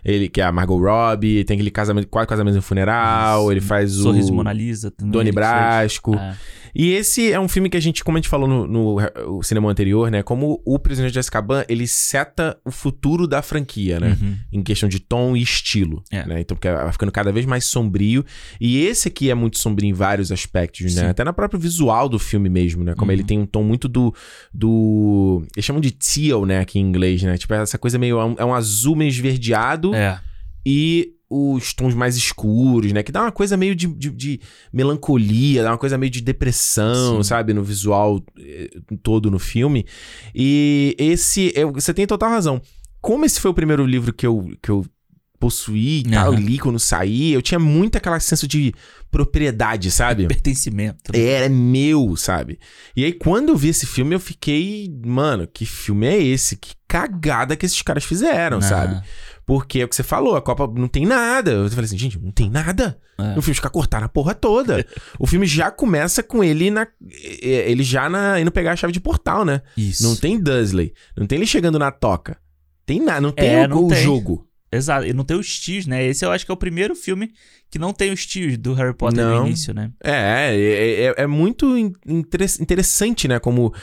Ele, 0.04 0.28
que 0.28 0.40
é 0.40 0.44
a 0.44 0.52
Margot 0.52 0.76
Robbie. 0.78 1.42
Tem 1.44 1.54
aquele 1.54 1.70
casamento, 1.70 2.08
quatro 2.08 2.28
casamentos 2.28 2.56
no 2.56 2.60
funeral. 2.62 3.44
Isso. 3.44 3.52
Ele 3.52 3.60
faz 3.62 3.96
o... 3.98 4.02
Sorriso 4.02 4.34
Mona 4.34 4.52
Lisa 4.52 4.90
também. 4.90 5.12
Doni. 5.12 5.32
Brasco. 5.32 6.14
É. 6.14 6.36
E 6.74 6.90
esse 6.92 7.30
é 7.32 7.38
um 7.38 7.48
filme 7.48 7.68
que 7.68 7.76
a 7.76 7.80
gente, 7.80 8.02
como 8.02 8.16
a 8.16 8.20
gente 8.20 8.28
falou 8.28 8.48
no, 8.48 8.66
no, 8.66 9.42
cinema 9.42 9.70
anterior, 9.70 10.10
né? 10.10 10.22
Como 10.22 10.62
o 10.64 10.78
Prisioneiro 10.78 11.12
de 11.12 11.18
Azkaban, 11.18 11.64
ele 11.68 11.86
seta 11.86 12.58
o 12.64 12.70
futuro 12.70 13.26
da 13.26 13.42
franquia, 13.42 14.00
né? 14.00 14.16
Uhum. 14.20 14.36
Em 14.52 14.62
questão 14.62 14.88
de 14.88 14.98
tom 14.98 15.36
e 15.36 15.42
estilo, 15.42 16.02
É. 16.10 16.24
né? 16.26 16.40
Então, 16.40 16.56
porque 16.56 16.70
vai 16.70 16.90
ficando 16.92 17.12
cada 17.12 17.30
vez 17.30 17.44
mais 17.44 17.64
sombrio. 17.64 18.24
E 18.60 18.78
esse 18.84 19.08
aqui 19.08 19.30
é 19.30 19.34
muito 19.34 19.58
sombrio 19.58 19.88
em 19.88 19.92
vários 19.92 20.32
aspectos, 20.32 20.94
né? 20.94 21.02
Sim. 21.02 21.08
Até 21.08 21.24
no 21.24 21.32
próprio 21.34 21.60
visual 21.60 22.08
do 22.08 22.18
filme 22.18 22.48
mesmo, 22.48 22.82
né? 22.84 22.94
Como 22.94 23.10
Uhum. 23.10 23.16
ele 23.16 23.24
tem 23.24 23.38
um 23.38 23.46
tom 23.46 23.62
muito 23.62 23.88
do... 23.88 24.14
do... 24.52 25.42
Eles 25.54 25.64
chamam 25.64 25.80
de 25.80 25.90
teal, 25.90 26.46
né? 26.46 26.60
Aqui 26.60 26.78
em 26.78 26.82
inglês, 26.82 27.22
né? 27.22 27.36
Tipo, 27.36 27.54
essa 27.54 27.78
coisa 27.78 27.98
meio... 27.98 28.18
É 28.18 28.24
um, 28.24 28.34
é 28.38 28.44
um 28.44 28.54
azul 28.54 28.96
meio 28.96 29.08
esverdeado 29.08 29.94
É. 29.94 30.18
e 30.64 31.12
os 31.34 31.72
tons 31.72 31.94
mais 31.94 32.16
escuros, 32.16 32.92
né? 32.92 33.02
Que 33.02 33.10
dá 33.12 33.22
uma 33.22 33.32
coisa 33.32 33.56
meio 33.56 33.74
de, 33.74 33.86
de- 33.86 34.10
de 34.10 34.40
melancolia, 34.72 35.62
dá 35.62 35.70
uma 35.70 35.78
coisa 35.78 35.96
meio 35.96 36.10
de 36.10 36.20
depressão, 36.20 37.16
Sim. 37.16 37.22
sabe? 37.22 37.54
No 37.54 37.62
visual 37.62 38.22
eh, 38.38 38.70
todo 39.02 39.30
no 39.30 39.38
filme. 39.38 39.86
E 40.34 40.94
esse. 40.98 41.52
eu- 41.54 41.72
você 41.72 41.94
tem 41.94 42.06
total 42.06 42.30
razão. 42.30 42.60
Como 43.00 43.24
esse 43.24 43.40
foi 43.40 43.50
o 43.50 43.54
primeiro 43.54 43.84
livro 43.86 44.12
que 44.12 44.26
eu, 44.26 44.50
que 44.62 44.70
eu 44.70 44.84
possuí 45.40 46.04
tal, 46.04 46.30
Aham. 46.32 46.38
li 46.40 46.56
quando 46.56 46.78
saí, 46.78 47.32
eu 47.32 47.42
tinha 47.42 47.58
muito 47.58 47.96
aquela 47.96 48.20
senso 48.20 48.46
de 48.46 48.72
propriedade, 49.10 49.90
sabe? 49.90 50.28
Pertencimento. 50.28 51.10
né? 51.12 51.18
Era 51.20 51.48
meu, 51.48 52.14
sabe? 52.16 52.60
E 52.96 53.04
aí, 53.04 53.12
quando 53.12 53.48
eu 53.48 53.56
vi 53.56 53.68
esse 53.70 53.84
filme, 53.84 54.14
eu 54.14 54.20
fiquei, 54.20 54.88
mano, 55.04 55.48
que 55.52 55.66
filme 55.66 56.06
é 56.06 56.22
esse? 56.22 56.56
Que 56.56 56.74
cagada 56.86 57.56
que 57.56 57.66
esses 57.66 57.82
caras 57.82 58.04
fizeram, 58.04 58.60
Não. 58.60 58.68
sabe? 58.68 59.02
Porque 59.44 59.80
é 59.80 59.84
o 59.84 59.88
que 59.88 59.96
você 59.96 60.02
falou, 60.04 60.36
a 60.36 60.40
Copa 60.42 60.70
não 60.72 60.86
tem 60.88 61.04
nada. 61.04 61.50
Eu 61.50 61.68
falei 61.68 61.84
assim, 61.84 61.98
gente, 61.98 62.18
não 62.18 62.30
tem 62.30 62.48
nada. 62.48 62.98
É. 63.18 63.36
O 63.36 63.42
filme 63.42 63.54
fica 63.54 63.68
cortar 63.68 64.02
a 64.02 64.08
porra 64.08 64.34
toda. 64.34 64.86
o 65.18 65.26
filme 65.26 65.46
já 65.46 65.70
começa 65.70 66.22
com 66.22 66.42
ele 66.44 66.70
na. 66.70 66.86
Ele 67.40 67.82
já 67.82 68.08
na, 68.08 68.40
indo 68.40 68.50
pegar 68.52 68.72
a 68.72 68.76
chave 68.76 68.92
de 68.92 69.00
portal, 69.00 69.44
né? 69.44 69.60
Isso. 69.76 70.02
Não 70.04 70.14
tem 70.16 70.38
Dursley. 70.40 70.92
Não 71.16 71.26
tem 71.26 71.38
ele 71.38 71.46
chegando 71.46 71.78
na 71.78 71.90
toca. 71.90 72.36
Tem 72.86 73.00
nada, 73.00 73.20
não 73.20 73.32
tem 73.32 73.48
É, 73.48 73.64
o, 73.64 73.68
não 73.68 73.84
o 73.86 73.88
tem. 73.88 74.02
jogo. 74.02 74.46
Exato. 74.70 75.06
E 75.06 75.12
não 75.12 75.22
tem 75.24 75.36
os 75.36 75.58
tios, 75.60 75.86
né? 75.86 76.02
Esse 76.06 76.24
eu 76.24 76.30
acho 76.30 76.46
que 76.46 76.50
é 76.50 76.54
o 76.54 76.56
primeiro 76.56 76.94
filme 76.96 77.30
que 77.70 77.78
não 77.78 77.92
tem 77.92 78.10
os 78.10 78.24
tios 78.24 78.56
do 78.56 78.72
Harry 78.74 78.94
Potter 78.94 79.22
Não. 79.24 79.40
no 79.42 79.46
início, 79.46 79.74
né? 79.74 79.90
É, 80.02 80.54
é, 80.56 81.04
é- 81.06 81.14
é 81.18 81.26
muito 81.26 81.76
in- 81.76 81.92
interess- 82.06 82.58
interessante, 82.60 83.28
né? 83.28 83.38
Como. 83.38 83.74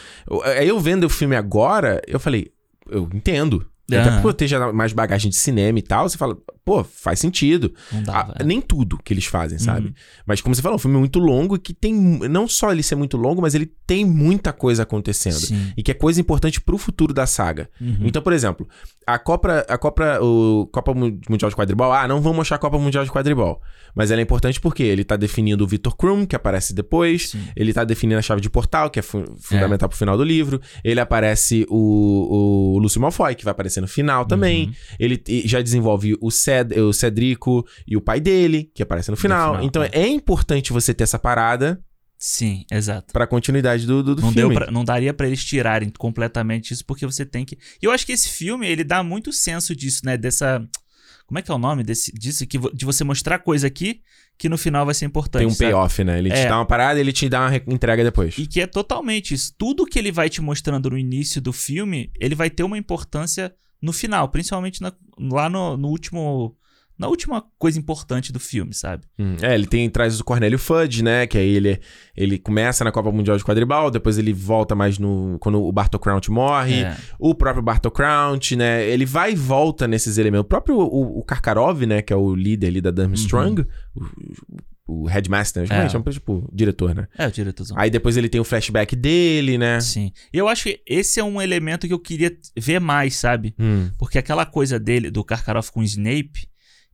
Aí 0.58 0.68
eu 0.68 0.80
vendo 0.80 1.04
o 1.06 1.10
filme 1.10 1.36
agora, 1.36 2.02
eu 2.08 2.20
falei, 2.20 2.52
eu 2.90 3.08
entendo. 3.14 3.70
Até 3.98 4.10
Aham. 4.10 4.22
por 4.22 4.34
ter 4.34 4.48
já 4.48 4.72
mais 4.72 4.94
bagagem 4.94 5.30
de 5.30 5.38
cinema 5.38 5.80
e 5.80 5.82
tal, 5.82 6.08
você 6.08 6.18
fala, 6.18 6.38
pô, 6.66 6.84
faz 6.84 7.20
sentido. 7.20 7.74
Não 7.92 8.04
dava. 8.04 8.36
Ah, 8.40 8.44
nem 8.44 8.60
tudo 8.62 8.98
que 9.04 9.14
eles 9.14 9.26
fazem, 9.26 9.58
sabe? 9.58 9.88
Uhum. 9.88 9.94
Mas 10.26 10.42
como 10.42 10.54
você 10.56 10.62
falou, 10.62 10.76
é 10.76 10.78
um 10.78 10.80
filme 10.80 10.98
muito 10.98 11.20
longo 11.20 11.56
e 11.56 11.60
que 11.60 11.74
tem. 11.74 11.94
Não 11.94 12.48
só 12.48 12.72
ele 12.72 12.84
ser 12.84 12.96
muito 12.96 13.18
longo, 13.18 13.42
mas 13.42 13.56
ele 13.56 13.72
tem 13.88 14.06
muita 14.06 14.52
coisa 14.54 14.84
acontecendo. 14.84 15.34
Sim. 15.40 15.74
E 15.76 15.84
que 15.84 15.92
é 15.92 15.94
coisa 15.94 16.20
importante 16.22 16.62
pro 16.62 16.78
futuro 16.78 17.14
da 17.14 17.26
saga. 17.26 17.70
Uhum. 17.80 17.98
Então, 18.04 18.22
por 18.22 18.34
exemplo, 18.34 18.68
a 19.06 19.18
Copa, 19.18 19.66
a 19.68 19.78
Copa, 19.78 20.20
o 20.22 20.68
Copa 20.72 20.94
Mu- 20.94 21.20
Mundial 21.30 21.50
de 21.50 21.56
Quadribol, 21.56 21.92
ah, 21.92 22.08
não 22.08 22.22
vamos 22.22 22.38
mostrar 22.38 22.56
a 22.58 22.60
Copa 22.60 22.78
Mundial 22.78 23.04
de 23.04 23.12
Quadribol. 23.12 23.62
Mas 23.96 24.12
ela 24.12 24.22
é 24.22 24.24
importante 24.24 24.60
porque 24.62 24.84
ele 24.84 25.04
tá 25.04 25.16
definindo 25.16 25.64
o 25.64 25.68
Victor 25.68 25.96
Krum, 25.98 26.26
que 26.26 26.36
aparece 26.36 26.74
depois. 26.74 27.30
Sim. 27.32 27.40
Ele 27.56 27.74
tá 27.74 27.84
definindo 27.84 28.20
a 28.20 28.22
chave 28.22 28.40
de 28.40 28.50
portal, 28.50 28.90
que 28.90 29.00
é 29.00 29.02
fu- 29.02 29.26
fundamental 29.42 29.90
pro 29.90 29.98
final 29.98 30.16
do 30.16 30.24
livro. 30.24 30.62
Ele 30.84 31.00
aparece 31.00 31.66
o, 31.70 32.76
o 32.76 32.80
Lúcio 32.80 33.02
Malfoy, 33.02 33.34
que 33.34 33.44
vai 33.44 33.52
aparecer 33.52 33.82
no 33.82 33.88
final 33.88 34.26
também. 34.26 34.68
Uhum. 34.68 34.74
Ele 35.00 35.24
já 35.46 35.62
desenvolve 35.62 36.16
o, 36.22 36.30
Ced, 36.64 36.80
o 36.80 36.94
Cedrico 36.94 37.66
e 37.88 37.96
o 37.98 38.02
pai 38.02 38.20
dele, 38.20 38.72
que 38.74 38.84
aparece 38.84 39.10
no 39.12 39.18
final. 39.18 39.52
final, 39.54 39.66
então 39.66 39.84
é. 39.84 39.90
é 39.94 40.08
importante 40.08 40.72
você 40.74 40.94
ter 40.94 41.04
essa 41.04 41.20
parada 41.20 41.82
Sim, 42.18 42.66
exato. 42.72 43.14
pra 43.14 43.26
continuidade 43.26 43.86
do, 43.88 44.04
do, 44.04 44.16
do 44.16 44.22
Não, 44.22 44.32
filme. 44.34 44.54
pra- 44.56 44.70
não 44.72 44.84
daria 44.84 45.14
pra 45.14 45.26
eles 45.28 45.44
tirarem 45.44 45.90
completamente 45.98 46.74
isso, 46.74 46.86
porque 46.86 47.06
você 47.06 47.26
tem 47.26 47.46
que. 47.46 47.58
E 47.82 47.86
eu 47.86 47.92
acho 47.92 48.06
que 48.06 48.12
esse 48.12 48.28
filme, 48.30 48.68
ele 48.68 48.84
dá 48.84 49.02
muito 49.02 49.32
senso 49.32 49.76
disso, 49.76 50.02
né? 50.06 50.18
Dessa. 50.18 50.62
Como 51.26 51.38
é 51.38 51.42
que 51.44 51.52
é 51.52 51.54
o 51.54 51.60
nome 51.60 51.84
desse, 51.84 52.12
disso? 52.12 52.46
Que, 52.48 52.58
de 52.74 52.86
você 52.86 53.04
mostrar 53.04 53.38
coisa 53.40 53.68
aqui 53.68 54.02
que 54.38 54.50
no 54.50 54.58
final 54.58 54.84
vai 54.86 54.96
ser 54.96 55.06
importante. 55.06 55.42
Tem 55.46 55.48
um 55.48 55.56
payoff, 55.56 56.04
né? 56.04 56.18
Ele 56.18 56.30
te 56.32 56.38
É. 56.40 56.48
dá 56.48 56.58
uma 56.58 56.66
parada 56.66 56.98
e 57.00 57.02
ele 57.04 57.14
te 57.14 57.30
dá 57.30 57.42
uma 57.42 57.50
re- 57.50 57.64
entrega 57.68 58.04
depois. 58.04 58.36
E 58.38 58.48
que 58.48 58.60
é 58.60 58.66
totalmente 58.66 59.34
isso. 59.36 59.54
Tudo 59.58 59.86
que 59.86 60.00
ele 60.00 60.12
vai 60.12 60.28
te 60.28 60.42
mostrando 60.42 60.90
no 60.90 60.98
início 60.98 61.40
do 61.40 61.54
filme, 61.54 62.10
ele 62.20 62.34
vai 62.36 62.50
ter 62.50 62.64
uma 62.64 62.78
importância 62.80 63.54
no 63.82 63.94
final, 63.94 64.30
principalmente 64.30 64.82
na- 64.82 64.94
lá 65.20 65.50
no, 65.50 65.78
no 65.78 65.88
último. 65.90 66.56
Na 66.98 67.08
última 67.08 67.42
coisa 67.58 67.80
importante 67.80 68.34
do 68.34 68.42
filme, 68.42 68.74
sabe? 68.74 69.06
Hum, 69.18 69.38
É, 69.42 69.56
ele 69.56 69.66
tem 69.66 69.90
traz 69.90 70.20
o 70.20 70.24
Cornélio 70.26 70.60
Fudge, 70.60 71.02
né? 71.02 71.26
Que 71.26 71.38
aí 71.38 71.56
ele, 71.56 71.80
ele 72.14 72.38
começa 72.38 72.84
na 72.84 72.92
Copa 72.92 73.10
Mundial 73.10 73.38
de 73.38 73.44
Quadribol, 73.46 73.90
depois 73.90 74.18
ele 74.18 74.34
volta 74.34 74.76
mais 74.76 75.00
no. 75.00 75.38
Quando 75.40 75.64
o 75.64 75.72
Bartol 75.72 75.98
Crouch 76.02 76.30
morre. 76.30 76.82
É. 76.84 76.98
O 77.18 77.34
próprio 77.34 77.64
Bartol 77.64 77.90
Crouch, 77.90 78.54
né? 78.58 78.86
Ele 78.86 79.06
vai 79.06 79.32
e 79.32 79.36
volta 79.36 79.88
nesses 79.88 80.18
elementos. 80.18 80.44
O 80.44 80.50
próprio 80.50 80.76
o, 80.78 81.20
o 81.20 81.24
Karkarov, 81.24 81.84
né? 81.86 82.02
Que 82.02 82.12
é 82.12 82.18
o 82.18 82.36
líder 82.36 82.68
ali 82.68 82.82
da 82.82 82.92
Durmstrang, 82.92 83.66
o, 83.96 84.02
o 84.90 85.06
headmaster, 85.06 85.64
Uhum. 85.70 85.76
É. 85.78 85.86
é. 85.86 85.90
chama 85.90 86.06
tipo 86.12 86.50
diretor, 86.52 86.96
né? 86.96 87.08
É, 87.18 87.28
o 87.28 87.32
diretorzão. 87.32 87.78
Aí 87.78 87.90
depois 87.90 88.18
ele 88.18 88.28
tem 88.30 88.42
o 88.42 88.44
flashback 88.44 88.96
dele, 88.96 89.58
né? 89.58 89.80
Sim. 89.80 90.12
E 90.34 90.38
eu 90.38 90.48
acho 90.48 90.64
que 90.64 90.82
esse 90.88 91.20
é 91.20 91.24
um 91.24 91.42
elemento 91.42 91.88
que 91.88 91.94
eu 91.94 92.00
queria 92.00 92.36
ver 92.58 92.80
mais, 92.80 93.16
sabe? 93.16 93.54
Hum. 93.60 93.90
Porque 93.98 94.18
aquela 94.18 94.46
coisa 94.46 94.80
dele, 94.80 95.12
do 95.12 95.24
Karkaroff 95.24 95.72
com 95.72 95.82
o 95.82 95.84
Snape, 95.84 96.48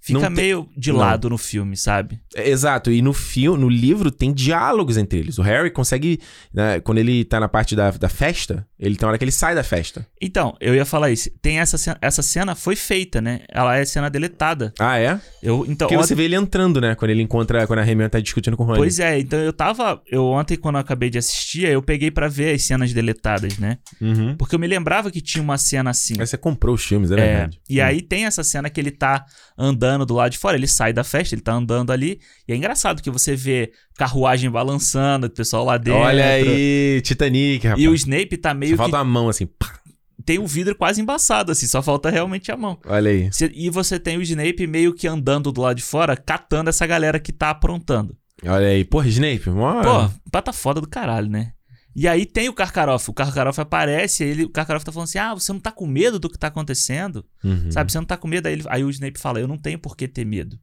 fica 0.06 0.20
tem- 0.22 0.30
meio 0.30 0.70
de 0.78 0.92
Não. 0.92 1.00
lado 1.00 1.30
no 1.30 1.38
filme, 1.38 1.76
sabe? 1.76 2.20
É, 2.36 2.50
Exato, 2.50 2.92
e 2.92 3.02
no 3.02 3.12
filme, 3.14 3.60
no 3.60 3.70
livro 3.70 4.12
tem 4.12 4.32
diálogos 4.34 4.98
entre 4.98 5.20
eles. 5.20 5.38
O 5.38 5.42
Harry 5.42 5.72
consegue, 5.72 6.20
né, 6.54 6.80
quando 6.80 6.98
ele 7.00 7.26
tá 7.26 7.40
na 7.40 7.48
parte 7.50 7.76
da, 7.76 7.92
da 7.92 8.08
festa, 8.10 8.66
ele 8.80 8.96
tem 8.96 9.08
hora 9.08 9.18
que 9.18 9.24
ele 9.24 9.32
sai 9.32 9.56
da 9.56 9.64
festa. 9.64 10.06
Então, 10.22 10.56
eu 10.60 10.76
ia 10.76 10.86
falar 10.86 11.10
isso. 11.12 11.30
Tem 11.42 11.60
essa 11.60 11.78
cena, 11.78 11.98
essa 12.02 12.22
cena 12.22 12.56
foi 12.56 12.76
feita, 12.76 13.20
né? 13.22 13.42
Ela 13.50 13.78
é 13.78 13.86
cena 13.86 14.10
deletada. 14.10 14.74
Ah, 14.80 15.00
é? 15.00 15.20
Eu, 15.42 15.66
então, 15.68 15.88
Porque 15.88 15.98
você 15.98 16.14
vê 16.16 16.24
ele 16.26 16.36
entrando, 16.36 16.80
né? 16.82 16.94
Quando 16.96 17.12
ele 17.12 17.22
encontra, 17.22 17.66
quando 17.68 17.80
a 17.80 17.88
Hermione 17.88 18.10
tá 18.10 18.20
discutindo 18.20 18.56
com 18.58 18.64
o 18.64 18.66
Rony. 18.66 18.78
Pois 18.80 19.00
é, 19.00 19.20
então 19.20 19.40
eu 19.40 19.54
tava. 19.54 20.02
Eu 20.12 20.26
ontem, 20.26 20.58
quando 20.58 20.76
eu 20.76 20.82
acabei 20.82 21.10
de 21.10 21.18
assistir, 21.18 21.66
eu 21.68 21.82
peguei 21.82 22.12
pra 22.12 22.28
ver 22.28 22.54
as 22.56 22.64
cenas 22.64 22.92
deletadas, 22.94 23.58
né? 23.58 23.78
Uhum. 24.02 24.36
Porque 24.38 24.56
eu 24.56 24.60
me 24.60 24.68
lembrava 24.68 25.10
que 25.10 25.22
tinha 25.22 25.42
uma 25.44 25.58
cena 25.58 25.90
assim. 25.90 26.16
Aí 26.20 26.26
você 26.28 26.38
comprou 26.38 26.76
os 26.76 26.84
filmes, 26.84 27.12
é, 27.12 27.14
É, 27.14 27.18
verdade. 27.18 27.62
e 27.70 27.80
aí 27.80 28.02
tem 28.02 28.26
essa 28.26 28.44
cena 28.44 28.70
que 28.70 28.80
ele 28.80 28.92
tá 28.92 29.26
andando 29.58 29.95
do 30.04 30.16
lado 30.16 30.32
de 30.32 30.40
fora, 30.40 30.58
ele 30.58 30.68
sai 30.68 30.92
da 30.92 31.04
festa, 31.04 31.36
ele 31.36 31.44
tá 31.44 31.54
andando 31.54 31.92
ali, 31.92 32.20
e 32.48 32.54
é 32.54 32.56
engraçado 32.56 33.04
que 33.04 33.12
você 33.12 33.36
vê 33.36 33.72
carruagem 33.96 34.50
balançando, 34.50 35.28
o 35.28 35.30
pessoal 35.30 35.64
lá 35.64 35.78
dentro. 35.78 36.00
Olha 36.00 36.26
aí, 36.26 37.00
Titanic, 37.04 37.68
rapaz. 37.68 37.84
E 37.84 37.88
o 37.88 37.94
Snape 37.94 38.36
tá 38.38 38.54
meio 38.56 38.76
Só 38.76 38.86
que 38.86 38.92
falta 38.92 38.98
uma 38.98 39.12
mão 39.12 39.30
assim. 39.30 39.46
pá. 39.46 39.80
tem 40.26 40.40
o 40.40 40.48
vidro 40.48 40.76
quase 40.76 41.00
embaçado, 41.00 41.52
assim, 41.52 41.68
só 41.68 41.84
falta 41.84 42.10
realmente 42.10 42.52
a 42.52 42.58
mão. 42.58 42.80
Olha 42.86 43.12
aí. 43.12 43.30
E 43.54 43.70
você 43.70 44.00
tem 44.00 44.18
o 44.18 44.22
Snape 44.24 44.66
meio 44.66 44.92
que 44.94 45.08
andando 45.08 45.52
do 45.52 45.62
lado 45.62 45.78
de 45.78 45.84
fora, 45.84 46.18
catando 46.18 46.70
essa 46.70 46.88
galera 46.88 47.20
que 47.20 47.32
tá 47.32 47.52
aprontando. 47.52 48.18
Olha 48.44 48.68
aí. 48.68 48.84
Porra, 48.84 49.08
Snape, 49.08 49.50
mó... 49.50 49.82
Pô, 49.82 50.12
pata 50.32 50.52
foda 50.52 50.82
do 50.82 50.88
caralho, 50.88 51.30
né? 51.30 51.54
E 51.96 52.08
aí 52.08 52.26
tem 52.26 52.50
o 52.50 52.54
Karkaroff. 52.54 53.10
O 53.10 53.14
Karkaroff 53.14 53.60
aparece, 53.62 54.24
ele, 54.24 54.44
o 54.44 54.50
Karkaroff 54.50 54.86
tá 54.86 54.92
falando 54.92 55.08
assim: 55.08 55.18
Ah, 55.18 55.34
você 55.34 55.54
não 55.54 55.60
tá 55.60 55.72
com 55.72 55.88
medo 55.88 56.20
do 56.20 56.30
que 56.30 56.38
tá 56.38 56.48
acontecendo? 56.48 57.26
Uhum. 57.44 57.72
Sabe, 57.72 57.92
você 57.92 57.98
não 57.98 58.06
tá 58.06 58.18
com 58.18 58.28
medo? 58.28 58.48
Aí, 58.48 58.54
ele- 58.54 58.66
aí 58.68 58.84
o 58.84 58.90
Snape 58.90 59.18
fala: 59.20 59.40
Eu 59.40 59.48
não 59.48 59.58
tenho 59.58 59.80
por 59.80 59.96
que 59.96 60.08
ter 60.08 60.26
medo. 60.26 60.60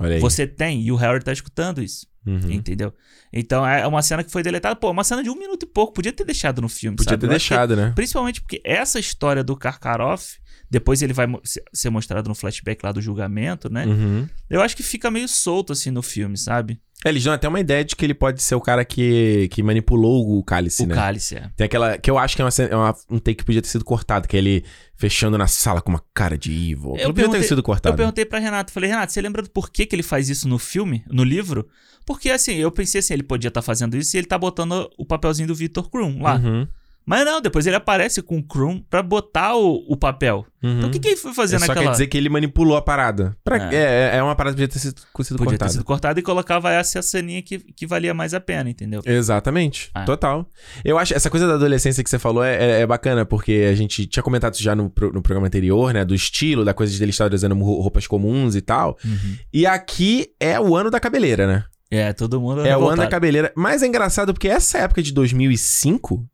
Olha 0.00 0.14
aí. 0.16 0.20
Você 0.20 0.46
tem, 0.46 0.82
e 0.82 0.90
o 0.92 0.96
Harry 0.96 1.22
tá 1.22 1.32
escutando 1.32 1.82
isso. 1.82 2.06
Uhum. 2.26 2.50
Entendeu? 2.50 2.92
Então 3.32 3.66
é 3.66 3.86
uma 3.86 4.02
cena 4.02 4.22
que 4.22 4.30
foi 4.30 4.42
deletada. 4.42 4.76
Pô, 4.76 4.90
uma 4.90 5.04
cena 5.04 5.22
de 5.22 5.30
um 5.30 5.34
minuto 5.36 5.62
e 5.62 5.66
pouco. 5.66 5.92
Podia 5.94 6.12
ter 6.12 6.24
deixado 6.24 6.60
no 6.60 6.68
filme. 6.68 6.96
Podia 6.96 7.12
sabe? 7.12 7.20
ter 7.28 7.34
acho 7.34 7.44
que- 7.44 7.48
deixado, 7.50 7.76
né? 7.76 7.92
Principalmente 7.94 8.40
porque 8.40 8.60
essa 8.64 8.98
história 8.98 9.42
do 9.42 9.56
Karkaroff, 9.56 10.38
depois 10.70 11.00
ele 11.02 11.12
vai 11.12 11.26
ser 11.72 11.90
mostrado 11.90 12.28
no 12.28 12.34
flashback 12.34 12.84
lá 12.84 12.92
do 12.92 13.00
julgamento, 13.00 13.72
né? 13.72 13.86
Uhum. 13.86 14.28
Eu 14.50 14.60
acho 14.60 14.76
que 14.76 14.82
fica 14.82 15.10
meio 15.10 15.26
solto 15.28 15.72
assim 15.72 15.90
no 15.90 16.02
filme, 16.02 16.36
sabe? 16.36 16.80
É, 17.04 17.08
eles 17.08 17.24
dão 17.24 17.32
até 17.32 17.48
uma 17.48 17.58
ideia 17.60 17.82
de 17.84 17.96
que 17.96 18.04
ele 18.04 18.12
pode 18.12 18.42
ser 18.42 18.54
o 18.54 18.60
cara 18.60 18.84
que, 18.84 19.48
que 19.50 19.62
manipulou 19.62 20.36
o 20.38 20.44
cálice, 20.44 20.82
o 20.82 20.86
né? 20.86 20.94
cálice 20.94 21.36
é. 21.36 21.50
Tem 21.56 21.64
aquela. 21.64 21.96
Que 21.96 22.10
eu 22.10 22.18
acho 22.18 22.36
que 22.36 22.42
é, 22.42 22.44
uma, 22.44 22.50
é 22.70 22.76
uma- 22.76 22.94
um 23.10 23.18
take 23.18 23.36
que 23.36 23.44
podia 23.44 23.62
ter 23.62 23.68
sido 23.68 23.84
cortado, 23.84 24.28
que 24.28 24.36
é 24.36 24.38
ele 24.38 24.64
fechando 24.96 25.38
na 25.38 25.46
sala 25.46 25.80
com 25.80 25.90
uma 25.90 26.02
cara 26.12 26.36
de 26.36 26.52
evil. 26.52 26.94
Aquilo 26.94 27.14
podia 27.14 27.30
ter 27.30 27.42
sido 27.44 27.62
cortado. 27.62 27.94
Eu 27.94 27.96
perguntei 27.96 28.26
pra 28.26 28.38
Renato, 28.38 28.70
falei, 28.72 28.90
Renato, 28.90 29.12
você 29.12 29.20
lembra 29.22 29.40
do 29.42 29.48
porquê 29.50 29.86
que 29.86 29.94
ele 29.96 30.02
faz 30.02 30.28
isso 30.28 30.46
no 30.46 30.58
filme, 30.58 31.02
no 31.10 31.24
livro? 31.24 31.66
Porque 32.04 32.28
assim, 32.30 32.54
eu 32.56 32.70
pensei 32.70 32.98
assim, 32.98 33.14
ele 33.14 33.22
podia 33.22 33.48
estar 33.48 33.62
fazendo 33.62 33.96
isso 33.96 34.16
e 34.16 34.18
ele 34.18 34.26
tá 34.26 34.36
botando 34.38 34.90
o 34.98 35.06
papelzinho 35.06 35.48
do 35.48 35.54
Victor 35.54 35.88
Krum 35.88 36.20
lá. 36.20 36.36
Uhum, 36.36 36.66
Mas 37.10 37.24
não, 37.24 37.40
depois 37.40 37.66
ele 37.66 37.74
aparece 37.74 38.22
com 38.22 38.38
o 38.38 38.42
Krum 38.42 38.80
pra 38.88 39.02
botar 39.02 39.56
o, 39.56 39.84
o 39.88 39.96
papel. 39.96 40.46
uhum. 40.62 40.76
Então 40.78 40.88
o 40.88 40.92
que, 40.92 41.00
que 41.00 41.08
ele 41.08 41.16
foi 41.16 41.34
fazer 41.34 41.56
É 41.56 41.58
só 41.58 41.66
naquela... 41.66 41.86
quer 41.86 41.92
dizer 41.92 42.06
que 42.06 42.16
ele 42.16 42.28
manipulou 42.28 42.76
a 42.76 42.82
parada. 42.82 43.36
Pra- 43.42 43.72
É. 43.72 44.10
é. 44.12 44.16
é, 44.18 44.22
uma 44.22 44.36
parada 44.36 44.54
que 44.54 44.62
podia 44.62 44.68
ter 44.72 44.78
sido, 44.78 45.00
sido 45.24 45.36
Podia 45.36 45.50
cortada. 45.52 45.68
ter 45.68 45.72
sido 45.72 45.84
cortado 45.84 46.20
e 46.20 46.22
colocava 46.22 46.70
essa 46.72 47.02
ceninha 47.02 47.42
que, 47.42 47.58
que 47.58 47.84
valia 47.86 48.14
mais 48.14 48.32
a 48.32 48.38
pena, 48.40 48.70
entendeu? 48.70 49.02
Exatamente. 49.04 49.90
É. 49.96 50.04
Total. 50.04 50.46
Eu 50.84 50.98
acho 50.98 51.12
essa 51.12 51.28
coisa 51.28 51.48
da 51.48 51.54
adolescência 51.54 52.04
que 52.04 52.08
você 52.08 52.18
falou 52.18 52.44
é, 52.44 52.54
é- 52.54 52.80
é 52.82 52.86
bacana, 52.86 53.26
porque 53.26 53.66
a 53.68 53.74
gente 53.74 54.06
tinha 54.06 54.22
comentado 54.22 54.54
isso 54.54 54.62
já 54.62 54.76
no, 54.76 54.88
pro- 54.88 55.12
no 55.12 55.20
programa 55.20 55.48
anterior, 55.48 55.92
né? 55.92 56.04
Do 56.04 56.14
estilo, 56.14 56.64
da 56.64 56.72
coisa 56.72 56.92
de 56.96 57.02
ele 57.02 57.10
estar 57.10 57.34
usando 57.34 57.54
roupas 57.60 58.06
comuns 58.06 58.54
e 58.54 58.60
tal. 58.60 58.96
Uhum. 59.04 59.36
E 59.52 59.66
aqui 59.66 60.28
é 60.38 60.60
o 60.60 60.76
ano 60.76 60.90
da 60.90 61.00
cabeleira, 61.00 61.44
né? 61.46 61.64
É, 61.90 62.12
todo 62.12 62.40
mundo. 62.40 62.64
É 62.64 62.76
o 62.78 62.86
ano 62.88 62.98
da 63.02 63.08
cabeleira. 63.08 63.52
Mas 63.56 63.82
é 63.82 63.86
engraçado 63.88 64.32
porque 64.32 64.46
essa 64.46 64.78
época 64.78 65.02
de 65.02 65.12
2005 65.12 66.24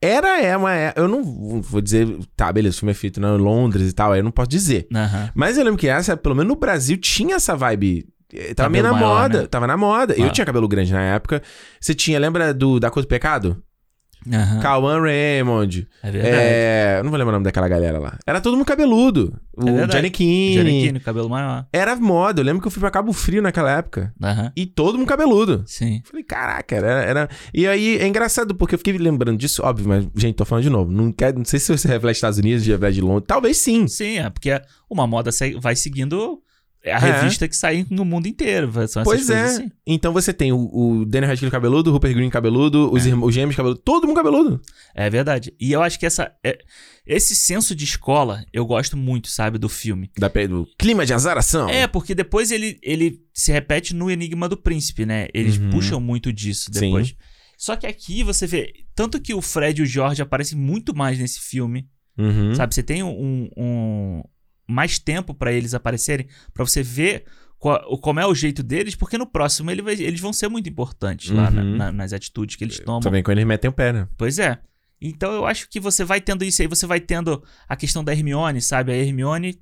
era 0.00 0.40
é 0.42 0.56
uma. 0.56 0.74
é- 0.74 0.92
Eu 0.96 1.08
não 1.08 1.22
vou 1.62 1.80
dizer. 1.80 2.06
Tá, 2.36 2.52
beleza, 2.52 2.76
o 2.76 2.78
filme 2.80 2.92
é 2.92 2.94
feito 2.94 3.20
em 3.20 3.24
Londres 3.36 3.88
e 3.90 3.92
tal, 3.92 4.12
aí 4.12 4.20
eu 4.20 4.24
não 4.24 4.30
posso 4.30 4.48
dizer. 4.48 4.86
Aham. 4.94 5.30
Mas 5.34 5.56
eu 5.58 5.64
lembro 5.64 5.78
que 5.78 5.88
essa, 5.88 6.16
pelo 6.16 6.34
menos 6.34 6.48
no 6.52 6.56
Brasil, 6.58 6.96
tinha 6.96 7.36
essa 7.36 7.56
vibe. 7.56 8.06
eh, 8.32 8.54
Tava 8.54 8.68
meio 8.68 8.82
na 8.84 8.92
maior, 8.92 9.22
moda. 9.22 9.42
né? 9.42 9.46
Tava 9.46 9.66
na 9.66 9.76
moda. 9.76 10.14
Eu 10.16 10.26
Ah. 10.26 10.30
tinha 10.30 10.44
cabelo 10.44 10.66
grande 10.68 10.92
na 10.92 11.00
época. 11.02 11.42
Você 11.80 11.94
tinha, 11.94 12.18
lembra 12.18 12.52
do 12.52 12.80
Da 12.80 12.90
Coisa 12.90 13.06
do 13.06 13.08
Pecado? 13.08 13.62
Aham. 14.32 14.60
Cauã 14.60 15.00
Raymond. 15.00 15.86
É 16.02 16.10
verdade. 16.10 16.34
É, 16.36 16.96
eu 16.98 17.04
não 17.04 17.10
vou 17.10 17.18
lembrar 17.18 17.32
o 17.32 17.36
nome 17.36 17.44
daquela 17.44 17.68
galera 17.68 17.98
lá. 17.98 18.18
Era 18.26 18.40
todo 18.40 18.56
mundo 18.56 18.66
cabeludo. 18.66 19.38
O 19.56 19.68
É. 19.68 19.86
Johnny 19.86 20.10
Keane. 20.10 20.54
Janequine, 20.54 21.00
cabelo 21.00 21.28
maior. 21.28 21.66
Era 21.72 21.96
moda. 21.96 22.40
Eu 22.40 22.44
lembro 22.44 22.60
que 22.60 22.66
eu 22.68 22.70
fui 22.70 22.80
pra 22.80 22.90
Cabo 22.90 23.12
Frio 23.12 23.40
naquela 23.42 23.70
época. 23.70 24.12
Aham. 24.22 24.52
E 24.56 24.66
todo 24.66 24.98
mundo 24.98 25.06
cabeludo. 25.08 25.62
Sim. 25.66 26.02
Falei, 26.04 26.24
caraca, 26.24 26.74
era, 26.76 26.88
era. 27.02 27.28
E 27.54 27.66
aí 27.66 27.98
é 27.98 28.06
engraçado, 28.06 28.54
porque 28.54 28.74
eu 28.74 28.78
fiquei 28.78 28.96
lembrando 28.98 29.38
disso, 29.38 29.62
óbvio, 29.64 29.88
mas, 29.88 30.06
gente, 30.14 30.34
tô 30.36 30.44
falando 30.44 30.64
de 30.64 30.70
novo. 30.70 30.90
Não, 30.92 31.12
quer, 31.12 31.34
não 31.34 31.44
sei 31.44 31.58
se 31.60 31.76
você 31.76 31.88
reflete 31.88 32.16
Estados 32.16 32.38
Unidos, 32.38 32.66
reflete 32.66 32.94
de 32.94 33.00
Londres. 33.00 33.24
Talvez 33.26 33.56
sim. 33.58 33.86
Sim, 33.88 34.18
é 34.18 34.28
porque 34.30 34.60
uma 34.90 35.06
moda 35.06 35.30
vai 35.60 35.74
seguindo 35.76 36.40
a 36.92 36.98
É. 36.98 37.20
revista 37.20 37.46
que 37.48 37.56
sai 37.56 37.86
no 37.90 38.04
mundo 38.04 38.26
inteiro. 38.26 38.70
São 38.88 39.02
Pois 39.04 39.28
é. 39.30 39.42
assim. 39.42 39.70
Então 39.86 40.12
você 40.12 40.32
tem 40.32 40.52
o, 40.52 40.68
o 40.72 41.04
Daniel 41.04 41.30
Radcliffe 41.30 41.50
cabeludo, 41.50 41.90
o 41.90 41.92
Rupert 41.92 42.14
Green 42.14 42.30
cabeludo, 42.30 42.92
os, 42.92 43.04
É. 43.04 43.08
irmãos, 43.08 43.28
os 43.28 43.34
gêmeos 43.34 43.56
cabeludo, 43.56 43.80
todo 43.80 44.06
mundo 44.06 44.16
cabeludo. 44.16 44.60
É 44.94 45.08
verdade. 45.10 45.52
E 45.60 45.72
eu 45.72 45.82
acho 45.82 45.98
que 45.98 46.06
essa, 46.06 46.32
é- 46.44 46.58
esse 47.06 47.34
senso 47.36 47.74
de 47.74 47.84
escola 47.84 48.44
eu 48.52 48.64
gosto 48.66 48.96
muito, 48.96 49.28
sabe, 49.28 49.58
do 49.58 49.68
filme. 49.68 50.10
Da, 50.18 50.28
do 50.28 50.66
clima 50.78 51.04
de 51.06 51.12
azaração. 51.14 51.68
É, 51.68 51.86
porque 51.86 52.14
depois 52.14 52.50
ele, 52.50 52.78
ele 52.82 53.20
se 53.34 53.52
repete 53.52 53.94
no 53.94 54.10
Enigma 54.10 54.48
do 54.48 54.56
Príncipe, 54.56 55.04
né? 55.06 55.28
Eles 55.34 55.56
Uhum. 55.58 55.70
puxam 55.70 56.00
muito 56.00 56.32
disso 56.32 56.70
Sim. 56.72 56.80
depois. 56.80 57.14
Só 57.58 57.74
que 57.74 57.86
aqui 57.86 58.22
você 58.22 58.46
vê, 58.46 58.70
tanto 58.94 59.18
que 59.20 59.32
o 59.32 59.40
Fred 59.40 59.80
e 59.80 59.82
o 59.82 59.86
George 59.86 60.20
aparecem 60.20 60.58
muito 60.58 60.94
mais 60.94 61.18
nesse 61.18 61.40
filme, 61.40 61.88
Uhum. 62.18 62.54
sabe? 62.54 62.74
Você 62.74 62.82
tem 62.82 63.02
um, 63.02 63.48
um- 63.56 64.22
mais 64.66 64.98
tempo 64.98 65.32
pra 65.34 65.52
eles 65.52 65.74
aparecerem, 65.74 66.26
pra 66.52 66.64
você 66.64 66.82
ver 66.82 67.24
qual- 67.58 67.84
o- 67.88 67.98
como 67.98 68.20
é 68.20 68.26
o 68.26 68.34
jeito 68.34 68.62
deles, 68.62 68.94
porque 68.94 69.16
no 69.16 69.26
próximo 69.26 69.70
ele 69.70 69.80
vai- 69.82 69.94
eles 69.94 70.20
vão 70.20 70.32
ser 70.32 70.48
muito 70.48 70.68
importantes 70.68 71.30
lá 71.30 71.50
na- 71.50 71.62
Uhum. 71.62 71.76
na- 71.76 71.92
nas 71.92 72.12
atitudes 72.12 72.56
que 72.56 72.64
eles 72.64 72.78
tomam. 72.80 73.00
Também 73.00 73.22
quando 73.22 73.38
eles 73.38 73.46
metem 73.48 73.70
o 73.70 73.72
pé, 73.72 73.92
né? 73.92 74.08
Pois 74.16 74.38
é. 74.38 74.58
Então 75.00 75.32
eu 75.32 75.46
acho 75.46 75.68
que 75.68 75.78
você 75.78 76.04
vai 76.04 76.20
tendo 76.20 76.42
isso 76.44 76.62
aí, 76.62 76.68
você 76.68 76.86
vai 76.86 77.00
tendo 77.00 77.42
a 77.68 77.76
questão 77.76 78.02
da 78.02 78.12
Hermione, 78.12 78.60
sabe? 78.62 78.92
A 78.92 78.96
Hermione, 78.96 79.58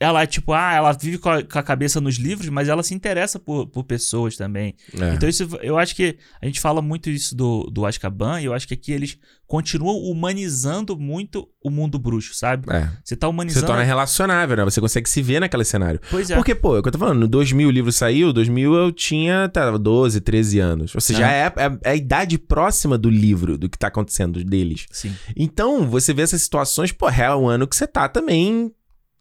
ela, 0.00 0.26
tipo, 0.26 0.54
ah, 0.54 0.72
ela 0.72 0.92
vive 0.92 1.18
com 1.18 1.28
a, 1.28 1.42
com 1.42 1.58
a 1.58 1.62
cabeça 1.62 2.00
nos 2.00 2.16
livros, 2.16 2.48
mas 2.48 2.68
ela 2.70 2.82
se 2.82 2.94
interessa 2.94 3.38
por, 3.38 3.66
por 3.66 3.84
pessoas 3.84 4.34
também. 4.34 4.74
É. 4.98 5.12
Então 5.14 5.28
isso, 5.28 5.46
eu 5.60 5.76
acho 5.76 5.94
que 5.94 6.16
a 6.40 6.46
gente 6.46 6.58
fala 6.58 6.80
muito 6.80 7.10
isso 7.10 7.36
do, 7.36 7.64
do 7.70 7.84
Azkaban, 7.84 8.40
e 8.40 8.46
eu 8.46 8.54
acho 8.54 8.66
que 8.66 8.72
aqui 8.72 8.92
eles 8.92 9.18
continuam 9.46 9.96
humanizando 9.98 10.96
muito 10.96 11.46
o 11.62 11.68
mundo 11.68 11.98
bruxo, 11.98 12.34
sabe? 12.34 12.64
É. 12.72 12.88
Você 13.04 13.14
tá 13.14 13.26
Você 13.26 13.30
humanizando... 13.30 13.66
torna 13.66 13.82
relacionável, 13.82 14.56
né? 14.56 14.64
Você 14.64 14.80
consegue 14.80 15.10
se 15.10 15.20
ver 15.20 15.40
naquele 15.40 15.64
cenário. 15.64 16.00
Pois 16.10 16.30
é. 16.30 16.36
Porque, 16.36 16.54
pô, 16.54 16.76
é 16.76 16.78
o 16.78 16.82
que 16.82 16.88
eu 16.88 16.92
tô 16.92 16.98
falando, 16.98 17.18
no 17.18 17.28
2000 17.28 17.68
o 17.68 17.70
livro 17.70 17.92
saiu, 17.92 18.32
2000 18.32 18.72
eu 18.74 18.92
tinha, 18.92 19.48
tá, 19.50 19.70
12, 19.76 20.20
13 20.22 20.60
anos. 20.60 20.94
Ou 20.94 21.00
seja, 21.00 21.26
Ah. 21.26 21.30
é, 21.32 21.52
é- 21.56 21.78
é 21.84 21.90
a 21.90 21.94
idade 21.96 22.38
próxima 22.38 22.96
do 22.96 23.10
livro, 23.10 23.58
do 23.58 23.68
que 23.68 23.76
tá 23.76 23.88
acontecendo 23.88 24.42
deles. 24.44 24.86
Sim. 24.92 25.12
Então, 25.36 25.86
você 25.86 26.14
vê 26.14 26.22
essas 26.22 26.40
situações, 26.40 26.90
pô, 26.92 27.08
é 27.10 27.36
um 27.36 27.48
ano 27.48 27.66
que 27.66 27.76
você 27.76 27.86
tá 27.86 28.08
também, 28.08 28.72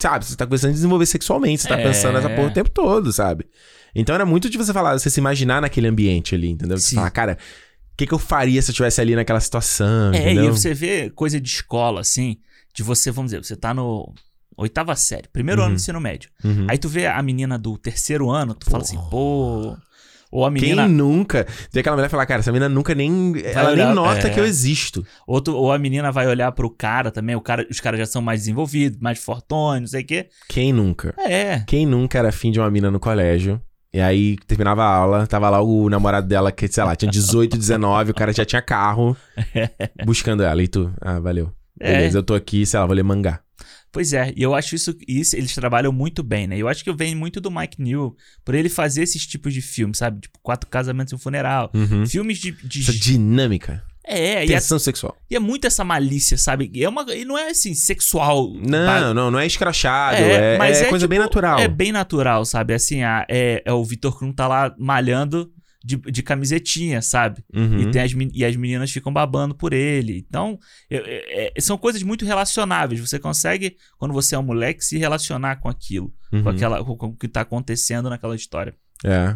sabe? 0.02 0.26
Você 0.26 0.36
tá 0.36 0.46
começando 0.46 0.72
a 0.72 0.74
desenvolver 0.74 1.06
sexualmente, 1.06 1.62
você 1.64 1.68
tá 1.68 1.78
É. 1.80 1.84
pensando 1.84 2.14
nessa 2.14 2.30
porra 2.30 2.48
o 2.48 2.54
tempo 2.54 2.70
todo, 2.70 3.12
sabe? 3.12 3.46
Então 3.94 4.14
era 4.16 4.26
muito 4.26 4.50
de 4.50 4.58
você 4.58 4.72
falar, 4.72 4.98
você 4.98 5.10
se 5.10 5.20
imaginar 5.20 5.62
naquele 5.62 5.88
ambiente 5.88 6.36
ali, 6.36 6.50
entendeu? 6.50 6.78
Você 6.78 6.90
Sim. 6.90 6.96
falar, 6.96 7.10
cara, 7.12 7.38
o 7.94 7.98
que, 7.98 8.06
que 8.08 8.14
eu 8.14 8.20
faria 8.20 8.62
se 8.62 8.70
eu 8.70 8.74
estivesse 8.74 9.02
ali 9.02 9.16
naquela 9.16 9.40
situação, 9.40 10.14
É, 10.14 10.20
entendeu? 10.32 10.46
e 10.46 10.50
você 10.52 10.74
vê 10.74 11.10
coisa 11.10 11.40
de 11.42 11.50
escola, 11.50 12.02
assim, 12.02 12.38
de 12.74 12.82
você, 12.84 13.12
vamos 13.12 13.32
dizer, 13.32 13.44
você 13.44 13.56
tá 13.56 13.74
no 13.74 14.14
oitava 14.56 14.96
série, 14.96 15.28
primeiro 15.32 15.62
Uhum. 15.62 15.68
ano 15.68 15.76
do 15.76 15.80
ensino 15.80 16.00
médio. 16.02 16.30
Uhum. 16.44 16.68
Aí 16.70 16.78
tu 16.78 16.88
vê 16.90 17.08
a 17.08 17.22
menina 17.24 17.58
do 17.58 17.78
terceiro 17.78 18.30
ano, 18.30 18.54
tu 18.54 18.70
fala 18.70 18.84
assim, 18.84 19.00
pô. 19.10 19.76
Ou 20.32 20.46
a 20.46 20.52
Quem 20.52 20.62
menina. 20.62 20.88
nunca... 20.88 21.46
Tem 21.72 21.80
aquela 21.80 21.96
mulher 21.96 22.10
falar, 22.10 22.26
cara, 22.26 22.40
essa 22.42 22.52
menina 22.52 22.70
nunca 22.70 22.94
nem... 22.94 23.34
ela 23.46 23.72
olhar- 23.72 23.86
nem 23.88 23.96
nota 23.96 24.28
é. 24.28 24.30
que 24.30 24.40
eu 24.40 24.46
existo. 24.46 25.04
Ou, 25.26 25.42
tu- 25.42 25.56
ou 25.56 25.72
a 25.72 25.80
menina 25.80 26.12
vai 26.12 26.28
olhar 26.28 26.52
pro 26.52 26.70
cara 26.70 27.10
também, 27.10 27.36
o 27.36 27.42
cara, 27.42 27.66
os 27.70 27.80
caras 27.80 28.00
já 28.00 28.06
são 28.06 28.22
mais 28.22 28.42
desenvolvidos, 28.42 29.00
mais 29.00 29.18
fortões, 29.20 29.82
não 29.82 29.88
sei 29.88 30.02
o 30.04 30.06
quê. 30.06 30.28
Quem 30.48 30.72
nunca? 30.72 31.16
É. 31.20 31.64
Quem 31.66 31.86
nunca 31.86 32.20
era 32.20 32.30
afim 32.30 32.52
de 32.52 32.60
uma 32.60 32.70
mina 32.70 32.92
no 32.92 33.00
colégio? 33.00 33.60
E 33.92 34.00
aí 34.00 34.36
terminava 34.46 34.84
a 34.84 34.88
aula, 34.96 35.26
tava 35.26 35.50
lá 35.50 35.62
o 35.64 35.90
namorado 35.90 36.28
dela, 36.28 36.52
que, 36.52 36.68
sei 36.68 36.84
lá, 36.84 36.96
tinha 36.96 37.10
18, 37.10 37.58
19, 37.58 38.12
o 38.12 38.14
cara 38.14 38.32
já 38.32 38.46
tinha 38.46 38.62
carro, 38.62 39.18
buscando 40.06 40.44
ela. 40.44 40.62
E 40.62 40.68
tu, 40.68 40.94
ah, 41.02 41.20
valeu. 41.20 41.52
É. 41.80 41.94
Beleza, 41.94 42.20
eu 42.20 42.24
tô 42.24 42.36
aqui, 42.36 42.66
sei 42.66 42.80
lá, 42.80 42.86
vou 42.86 42.96
ler 42.96 43.04
mangá. 43.04 43.40
Pois 43.92 44.14
é, 44.14 44.32
e 44.36 44.42
eu 44.44 44.54
acho 44.54 44.76
isso, 44.76 44.96
isso 45.08 45.36
eles 45.36 45.54
trabalham 45.56 45.92
muito 45.92 46.22
bem, 46.22 46.46
né? 46.48 46.58
Eu 46.58 46.68
acho 46.68 46.84
que 46.84 46.94
vem 46.94 47.16
muito 47.16 47.42
do 47.42 47.50
Mike 47.50 47.82
Newell, 47.82 48.16
por 48.46 48.54
ele 48.54 48.70
fazer 48.70 49.02
esses 49.04 49.26
tipos 49.26 49.54
de 49.54 49.62
filmes, 49.62 49.98
sabe? 49.98 50.22
Tipo, 50.22 50.38
Quatro 50.44 50.70
Casamentos 50.70 51.12
e 51.12 51.16
um 51.16 51.20
Funeral. 51.20 51.72
Uhum. 51.74 52.06
Filmes 52.06 52.38
de. 52.38 52.52
de- 52.52 52.82
Essa 52.82 52.94
dinâmica. 52.94 53.84
É, 54.12 54.44
e 54.44 54.52
é, 54.54 54.56
Tensão 54.56 54.80
sexual. 54.80 55.16
e 55.30 55.36
é 55.36 55.40
muito 55.40 55.68
essa 55.68 55.84
malícia, 55.84 56.36
sabe? 56.36 56.72
E, 56.74 56.84
é 56.84 56.90
uma, 56.90 57.04
e 57.14 57.24
não 57.26 57.38
é 57.38 57.50
assim, 57.52 57.76
sexual. 57.76 58.52
Não, 58.56 59.14
não, 59.14 59.30
não 59.30 59.40
é 59.40 59.46
escrachado. 59.46 60.18
É, 60.18 60.56
é 60.56 60.86
coisa 60.86 61.08
bem 61.08 61.18
tipo, 61.20 61.26
natural. 61.30 61.60
É 61.60 61.68
bem 61.68 61.92
natural, 61.92 62.44
sabe? 62.44 62.74
Assim, 62.74 63.04
a- 63.04 63.26
é, 63.30 63.62
é 63.64 63.72
o 63.74 63.84
Vitor 63.84 64.18
Krum 64.18 64.32
tá 64.34 64.48
lá 64.48 64.74
malhando 64.80 65.52
de, 65.84 65.96
de 65.98 66.22
camisetinha, 66.22 67.02
sabe? 67.02 67.44
Uhum. 67.54 67.80
E, 67.80 67.92
tem 67.92 68.02
as, 68.02 68.12
e 68.34 68.44
as 68.46 68.56
meninas 68.56 68.92
ficam 68.92 69.14
babando 69.14 69.56
por 69.56 69.72
ele. 69.74 70.18
Então, 70.28 70.60
eu- 70.90 71.04
é- 71.06 71.52
é- 71.56 71.62
são 71.62 71.78
coisas 71.78 72.04
muito 72.04 72.26
relacionáveis. 72.26 73.00
Você 73.00 73.18
consegue, 73.18 73.78
quando 73.98 74.14
você 74.14 74.36
é 74.36 74.40
um 74.40 74.44
moleque, 74.44 74.84
se 74.84 74.98
relacionar 74.98 75.58
com 75.58 75.70
aquilo, 75.70 76.14
Uhum. 76.34 76.44
com, 76.44 76.50
aquela, 76.50 76.84
com, 76.84 76.98
com 76.98 77.08
o 77.08 77.16
que 77.16 77.28
tá 77.28 77.42
acontecendo 77.42 78.10
naquela 78.10 78.36
história. 78.36 78.74
É. 79.06 79.36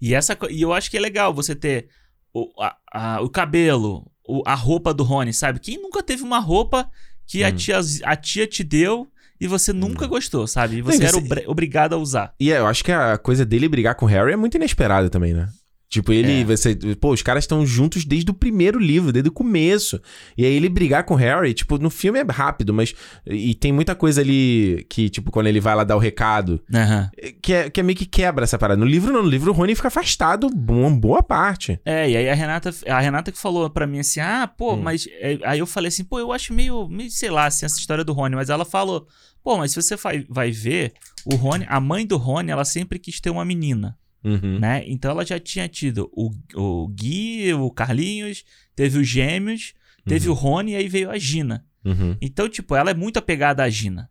E, 0.00 0.14
essa, 0.14 0.36
e 0.50 0.60
eu 0.60 0.72
acho 0.74 0.90
que 0.90 0.96
é 0.98 1.00
legal 1.00 1.32
você 1.32 1.54
ter 1.54 1.88
o, 2.34 2.50
a- 2.62 2.76
a- 2.92 3.20
o 3.22 3.30
cabelo, 3.30 4.10
o- 4.28 4.42
a 4.44 4.54
roupa 4.54 4.92
do 4.92 5.02
Rony, 5.02 5.32
sabe? 5.32 5.58
Quem 5.58 5.80
nunca 5.80 6.02
teve 6.02 6.22
uma 6.22 6.38
roupa 6.38 6.90
que 7.26 7.42
a, 7.42 7.48
Hum. 7.48 7.52
tia, 7.56 7.80
a 8.04 8.14
tia 8.16 8.46
te 8.46 8.62
deu 8.62 9.08
e 9.40 9.46
você 9.46 9.72
nunca 9.72 10.06
gostou, 10.06 10.46
sabe? 10.46 10.76
E 10.76 10.82
você 10.82 11.04
era 11.04 11.16
obri- 11.16 11.44
obrigado 11.46 11.94
a 11.94 11.96
usar. 11.96 12.34
E 12.38 12.50
eu 12.50 12.66
acho 12.66 12.84
que 12.84 12.92
a 12.92 13.16
coisa 13.16 13.46
dele 13.46 13.68
brigar 13.68 13.94
com 13.94 14.04
o 14.04 14.08
Harry 14.08 14.32
é 14.32 14.36
muito 14.36 14.56
inesperada 14.56 15.08
também, 15.08 15.32
né? 15.32 15.48
Tipo, 15.90 16.12
ele, 16.12 16.42
É. 16.42 16.44
você, 16.44 16.74
pô, 17.00 17.12
os 17.14 17.22
caras 17.22 17.44
estão 17.44 17.64
juntos 17.64 18.04
desde 18.04 18.30
o 18.30 18.34
primeiro 18.34 18.78
livro, 18.78 19.10
desde 19.10 19.30
o 19.30 19.32
começo. 19.32 19.98
E 20.36 20.44
aí 20.44 20.52
ele 20.52 20.68
brigar 20.68 21.04
com 21.04 21.14
o 21.14 21.16
Harry, 21.16 21.54
tipo, 21.54 21.78
no 21.78 21.88
filme 21.88 22.18
é 22.18 22.24
rápido, 22.30 22.74
mas. 22.74 22.94
E 23.26 23.54
tem 23.54 23.72
muita 23.72 23.94
coisa 23.94 24.20
ali 24.20 24.84
que, 24.90 25.08
tipo, 25.08 25.30
quando 25.30 25.46
ele 25.46 25.60
vai 25.60 25.74
lá 25.74 25.84
dar 25.84 25.96
o 25.96 25.98
recado, 25.98 26.62
Aham. 26.74 27.10
que 27.40 27.54
é, 27.54 27.70
que 27.70 27.80
é 27.80 27.82
meio 27.82 27.96
que 27.96 28.04
quebra 28.04 28.44
essa 28.44 28.58
parada. 28.58 28.78
No 28.78 28.84
livro, 28.86 29.12
não, 29.14 29.22
no 29.22 29.28
livro 29.30 29.50
o 29.50 29.54
Rony 29.54 29.74
fica 29.74 29.88
afastado 29.88 30.48
uma 30.68 30.90
boa 30.90 31.22
parte. 31.22 31.80
É, 31.86 32.10
e 32.10 32.16
aí 32.18 32.28
a 32.28 32.34
Renata, 32.34 32.70
a 32.86 33.00
Renata 33.00 33.32
que 33.32 33.38
falou 33.38 33.70
pra 33.70 33.86
mim 33.86 34.00
assim: 34.00 34.20
ah, 34.20 34.46
pô, 34.46 34.74
Hum. 34.74 34.82
mas. 34.82 35.08
é, 35.20 35.38
aí 35.44 35.58
eu 35.58 35.66
falei 35.66 35.88
assim, 35.88 36.04
pô, 36.04 36.18
eu 36.20 36.32
acho 36.32 36.52
meio, 36.52 36.86
meio, 36.86 37.10
sei 37.10 37.30
lá, 37.30 37.46
assim, 37.46 37.64
essa 37.64 37.78
história 37.78 38.04
do 38.04 38.12
Rony. 38.12 38.36
Mas 38.36 38.50
ela 38.50 38.66
falou, 38.66 39.06
pô, 39.42 39.56
mas 39.56 39.70
se 39.72 39.80
você 39.80 39.96
vai, 39.96 40.26
vai 40.28 40.50
ver, 40.50 40.92
o 41.24 41.34
Rony, 41.34 41.64
a 41.66 41.80
mãe 41.80 42.06
do 42.06 42.18
Rony, 42.18 42.50
ela 42.50 42.64
sempre 42.66 42.98
quis 42.98 43.20
ter 43.20 43.30
uma 43.30 43.44
menina. 43.44 43.96
Uhum. 44.22 44.58
né? 44.58 44.82
Então 44.86 45.10
ela 45.10 45.24
já 45.24 45.38
tinha 45.38 45.68
tido 45.68 46.10
o, 46.12 46.30
o 46.54 46.88
Gui, 46.88 47.52
o 47.54 47.70
Carlinhos, 47.70 48.44
teve 48.74 48.98
os 48.98 49.08
gêmeos, 49.08 49.74
teve 50.04 50.28
o 50.28 50.34
Rony 50.34 50.72
e 50.72 50.76
aí 50.76 50.88
veio 50.88 51.10
a 51.10 51.18
Gina. 51.18 51.64
Uhum. 51.84 52.16
Então, 52.20 52.48
tipo, 52.48 52.74
ela 52.74 52.90
é 52.90 52.94
muito 52.94 53.18
apegada 53.18 53.62
à 53.62 53.70
Gina. 53.70 54.10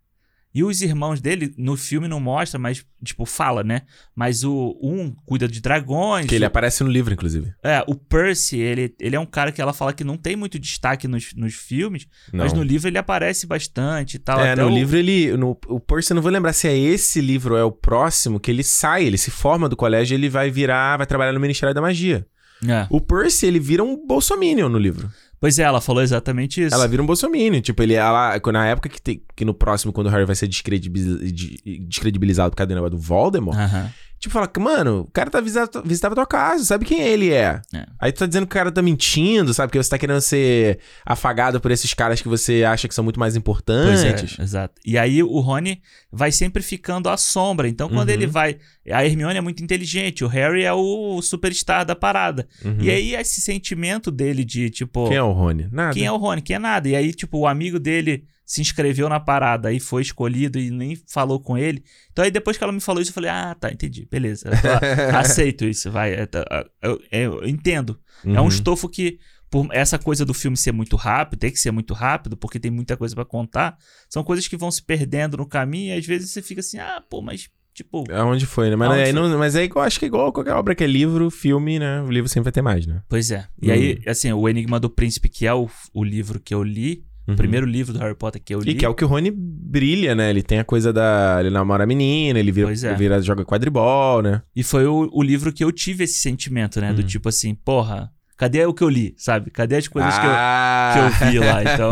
E 0.58 0.64
os 0.64 0.82
irmãos 0.82 1.22
dele, 1.22 1.54
no 1.56 1.78
filme 1.78 2.08
não 2.08 2.20
mostra, 2.20 2.58
mas, 2.58 2.84
tipo, 3.04 3.28
fala, 3.28 3.64
né? 3.64 3.84
Mas 4.16 4.44
o 4.44 4.76
um 4.82 5.14
cuida 5.24 5.48
de 5.48 5.62
dragões. 5.62 6.26
Que 6.26 6.34
ele 6.34 6.46
o, 6.46 6.48
aparece 6.48 6.84
no 6.84 6.90
livro, 6.90 7.14
inclusive. 7.14 7.54
é, 7.64 7.84
o 7.88 7.94
Percy, 7.94 8.58
ele, 8.58 8.96
ele 9.00 9.16
é 9.16 9.20
um 9.20 9.26
cara 9.28 9.52
que 9.52 9.62
ela 9.62 9.72
fala 9.72 9.94
que 9.94 10.04
não 10.04 10.18
tem 10.18 10.36
muito 10.36 10.58
destaque 10.58 11.08
nos, 11.08 11.32
nos 11.36 11.54
filmes, 11.54 12.08
Não. 12.34 12.44
mas 12.44 12.54
no 12.54 12.64
livro 12.64 12.88
ele 12.88 12.98
aparece 12.98 13.46
bastante 13.46 14.16
e 14.16 14.20
tal. 14.20 14.40
É, 14.40 14.56
no 14.56 14.66
o- 14.66 14.70
livro 14.74 14.98
ele. 14.98 15.38
No, 15.38 15.52
o 15.68 15.80
Percy, 15.80 16.12
eu 16.12 16.16
não 16.16 16.24
vou 16.24 16.32
lembrar 16.32 16.54
se 16.54 16.68
é 16.68 16.76
esse 16.76 17.22
livro 17.22 17.54
ou 17.54 17.60
é 17.60 17.64
o 17.64 17.72
próximo, 17.72 18.40
que 18.40 18.50
ele 18.50 18.64
sai, 18.64 19.06
ele 19.06 19.18
se 19.20 19.30
forma 19.30 19.70
do 19.70 19.78
colégio 19.78 20.16
e 20.16 20.18
ele 20.18 20.28
vai 20.28 20.50
virar, 20.50 20.98
vai 20.98 21.06
trabalhar 21.06 21.34
no 21.34 21.40
Ministério 21.40 21.76
da 21.76 21.82
Magia. 21.82 22.26
É. 22.66 22.88
O 22.90 23.02
Percy, 23.02 23.46
ele 23.46 23.60
vira 23.60 23.84
um 23.84 24.06
bolsominion 24.08 24.70
no 24.70 24.78
livro. 24.80 25.10
Pois 25.40 25.60
é, 25.60 25.64
ela 25.64 25.80
falou 25.80 26.02
exatamente 26.02 26.64
isso. 26.64 26.74
Ela 26.74 26.88
vira 26.88 27.02
um 27.04 27.06
bolsominion. 27.06 27.62
Tipo, 27.62 27.84
ele, 27.84 27.94
ela, 27.94 28.40
na 28.52 28.66
época 28.68 28.90
que, 28.90 29.00
tem- 29.00 29.22
que 29.36 29.46
no 29.46 29.54
próximo, 29.54 29.94
quando 29.94 30.08
o 30.08 30.10
Harry 30.10 30.26
vai 30.26 30.36
ser 30.36 30.48
descredibiliz- 30.48 31.32
de- 31.32 31.80
descredibilizado 31.88 32.50
por 32.50 32.58
causa 32.58 32.70
do 32.70 32.74
negócio 32.76 32.98
do 32.98 33.02
Voldemort, 33.02 33.56
Aham. 33.58 33.92
Tipo, 34.20 34.34
fala, 34.34 34.50
mano, 34.60 35.02
o 35.02 35.12
cara 35.12 35.30
tá 35.30 35.40
visitando, 35.40 35.84
visitava 35.86 36.16
tua 36.16 36.26
casa, 36.26 36.66
sabe 36.66 36.86
quem 36.86 37.02
ele 37.02 37.32
é. 37.32 37.62
É. 37.74 37.86
Aí 38.00 38.12
tu 38.12 38.18
tá 38.20 38.26
dizendo 38.26 38.48
que 38.48 38.52
o 38.52 38.58
cara 38.58 38.72
tá 38.72 38.82
mentindo, 38.82 39.54
sabe? 39.54 39.72
Que 39.72 39.78
você 39.78 39.90
tá 39.92 39.98
querendo 39.98 40.20
ser 40.22 40.80
afagado 41.06 41.62
por 41.62 41.70
esses 41.70 41.94
caras 41.94 42.20
que 42.20 42.28
você 42.28 42.64
acha 42.64 42.88
que 42.88 42.96
são 42.96 43.04
muito 43.04 43.20
mais 43.20 43.34
Pois 43.34 43.38
importantes. 43.38 44.40
é, 44.40 44.42
exato. 44.42 44.74
E 44.84 44.98
aí 44.98 45.22
o 45.22 45.40
Rony 45.40 45.82
vai 46.12 46.32
sempre 46.32 46.64
ficando 46.64 47.10
à 47.10 47.16
sombra. 47.18 47.68
Então, 47.68 47.88
quando 47.90 48.10
Uhum. 48.10 48.16
ele 48.16 48.26
vai. 48.28 48.58
A 48.92 49.06
Hermione 49.06 49.38
é 49.38 49.42
muito 49.42 49.62
inteligente, 49.64 50.24
o 50.24 50.28
Harry 50.28 50.64
é 50.64 50.74
o 50.74 51.22
superstar 51.22 51.86
da 51.86 51.96
parada. 51.96 52.48
Uhum. 52.66 52.78
E 52.82 52.90
aí, 52.90 53.14
esse 53.16 53.40
sentimento 53.40 54.10
dele 54.10 54.44
de, 54.44 54.70
tipo. 54.72 55.08
Quem 55.10 55.18
é 55.18 55.22
o 55.24 55.32
Rony? 55.32 55.68
Nada. 55.72 55.94
Quem 55.94 56.06
é 56.06 56.12
o 56.12 56.18
Rony? 56.18 56.42
Quem 56.42 56.56
é 56.56 56.60
nada? 56.60 56.90
E 56.90 56.96
aí, 56.96 57.14
tipo, 57.14 57.38
o 57.38 57.46
amigo 57.48 57.80
dele 57.80 58.24
se 58.48 58.62
inscreveu 58.62 59.10
na 59.10 59.20
parada 59.20 59.74
e 59.74 59.80
foi 59.80 60.02
escolhido 60.02 60.58
e 60.58 60.72
nem 60.72 60.96
falou 61.06 61.38
com 61.40 61.58
ele. 61.58 61.84
Então 62.14 62.24
aí 62.24 62.32
depois 62.32 62.58
que 62.58 62.64
ela 62.64 62.72
me 62.72 62.80
falou 62.80 63.02
isso, 63.02 63.12
eu 63.12 63.14
falei, 63.16 63.30
ah, 63.30 63.54
tá, 63.60 63.70
entendi, 63.70 64.08
beleza. 64.10 64.50
Eu 64.50 64.54
aceito 65.20 65.66
isso, 65.66 65.92
vai. 65.92 66.14
é, 66.14 66.26
tá, 66.26 66.46
Eu, 66.82 67.02
eu- 67.12 67.42
eu 67.42 67.48
entendo. 67.48 68.00
É 68.26 68.40
um 68.40 68.44
Uhum. 68.44 68.48
estofo 68.48 68.88
que, 68.88 69.20
por 69.50 69.68
essa 69.72 70.00
coisa 70.00 70.24
do 70.26 70.34
filme 70.34 70.56
ser 70.56 70.72
muito 70.72 70.96
rápido, 70.96 71.40
tem 71.40 71.52
que 71.52 71.60
ser 71.60 71.72
muito 71.72 71.94
rápido, 71.94 72.38
porque 72.38 72.58
tem 72.60 72.72
muita 72.72 72.96
coisa 72.96 73.14
pra 73.14 73.26
contar, 73.26 73.78
são 74.10 74.24
coisas 74.24 74.48
que 74.48 74.56
vão 74.58 74.72
se 74.72 74.82
perdendo 74.82 75.36
no 75.38 75.46
caminho 75.46 75.94
e 75.94 75.98
às 75.98 76.06
vezes 76.06 76.32
você 76.32 76.42
fica 76.42 76.62
assim, 76.62 76.80
ah, 76.80 77.04
pô, 77.10 77.22
mas, 77.22 77.50
tipo, 77.74 78.06
Aonde 78.12 78.46
foi, 78.46 78.70
né? 78.70 78.76
Mas, 78.78 78.92
aí 78.92 79.14
não- 79.14 79.38
mas 79.38 79.56
é 79.58 79.64
igual, 79.66 79.86
acho 79.86 80.00
que 80.00 80.06
é 80.06 80.08
igual 80.08 80.32
qualquer 80.34 80.54
obra 80.54 80.74
que 80.74 80.84
é 80.84 80.88
livro, 80.88 81.30
filme, 81.30 81.78
né? 81.80 82.02
O 82.02 82.10
livro 82.10 82.28
sempre 82.30 82.46
vai 82.46 82.52
ter 82.54 82.62
mais, 82.62 82.88
né? 82.88 83.02
pois 83.10 83.30
é. 83.30 83.46
E 83.62 83.70
Hum. 83.70 83.74
aí, 83.74 84.02
assim, 84.08 84.32
o 84.34 84.48
Enigma 84.50 84.80
do 84.80 84.90
Príncipe, 84.90 85.30
que 85.30 85.46
é 85.46 85.54
o, 85.54 85.70
o 85.94 86.04
livro 86.04 86.40
que 86.40 86.54
eu 86.54 86.64
li, 86.64 87.06
Uhum. 87.28 87.34
o 87.34 87.38
primeiro 87.38 87.66
livro 87.66 87.94
do 87.94 88.00
Harry 88.00 88.16
Potter 88.16 88.42
que 88.44 88.56
eu 88.56 88.60
li. 88.62 88.72
E 88.72 88.76
que 88.76 88.86
é 88.86 88.90
o 88.90 88.96
que 88.96 89.04
o 89.04 89.08
Rony 89.08 89.32
brilha, 89.36 90.16
né? 90.16 90.30
Ele 90.30 90.42
tem 90.42 90.60
a 90.60 90.64
coisa 90.64 90.94
da. 90.94 91.38
Ele 91.40 91.50
namora 91.50 91.84
a 91.84 91.88
menina, 91.88 92.40
ele 92.40 92.52
vira, 92.52 92.72
é. 92.72 92.96
vira 92.96 93.22
joga 93.22 93.44
quadribol, 93.44 94.22
né? 94.22 94.42
E 94.56 94.64
foi 94.64 94.86
o, 94.86 95.10
o 95.12 95.22
livro 95.22 95.52
que 95.52 95.64
eu 95.64 95.72
tive 95.72 96.06
esse 96.06 96.20
sentimento, 96.20 96.80
né? 96.80 96.94
Do 96.94 97.02
Uhum. 97.02 97.08
tipo 97.08 97.30
assim, 97.30 97.54
porra, 97.54 98.10
cadê 98.38 98.66
o 98.66 98.74
que 98.74 98.84
eu 98.84 98.90
li, 98.90 99.16
sabe? 99.18 99.50
Cadê 99.52 99.78
as 99.78 99.88
coisas 99.88 100.14
que, 100.18 100.26
eu, 100.26 100.32
Ah! 100.32 100.92
que 100.94 101.26
eu 101.26 101.30
vi 101.32 101.40
lá? 101.40 101.58
Então, 101.74 101.90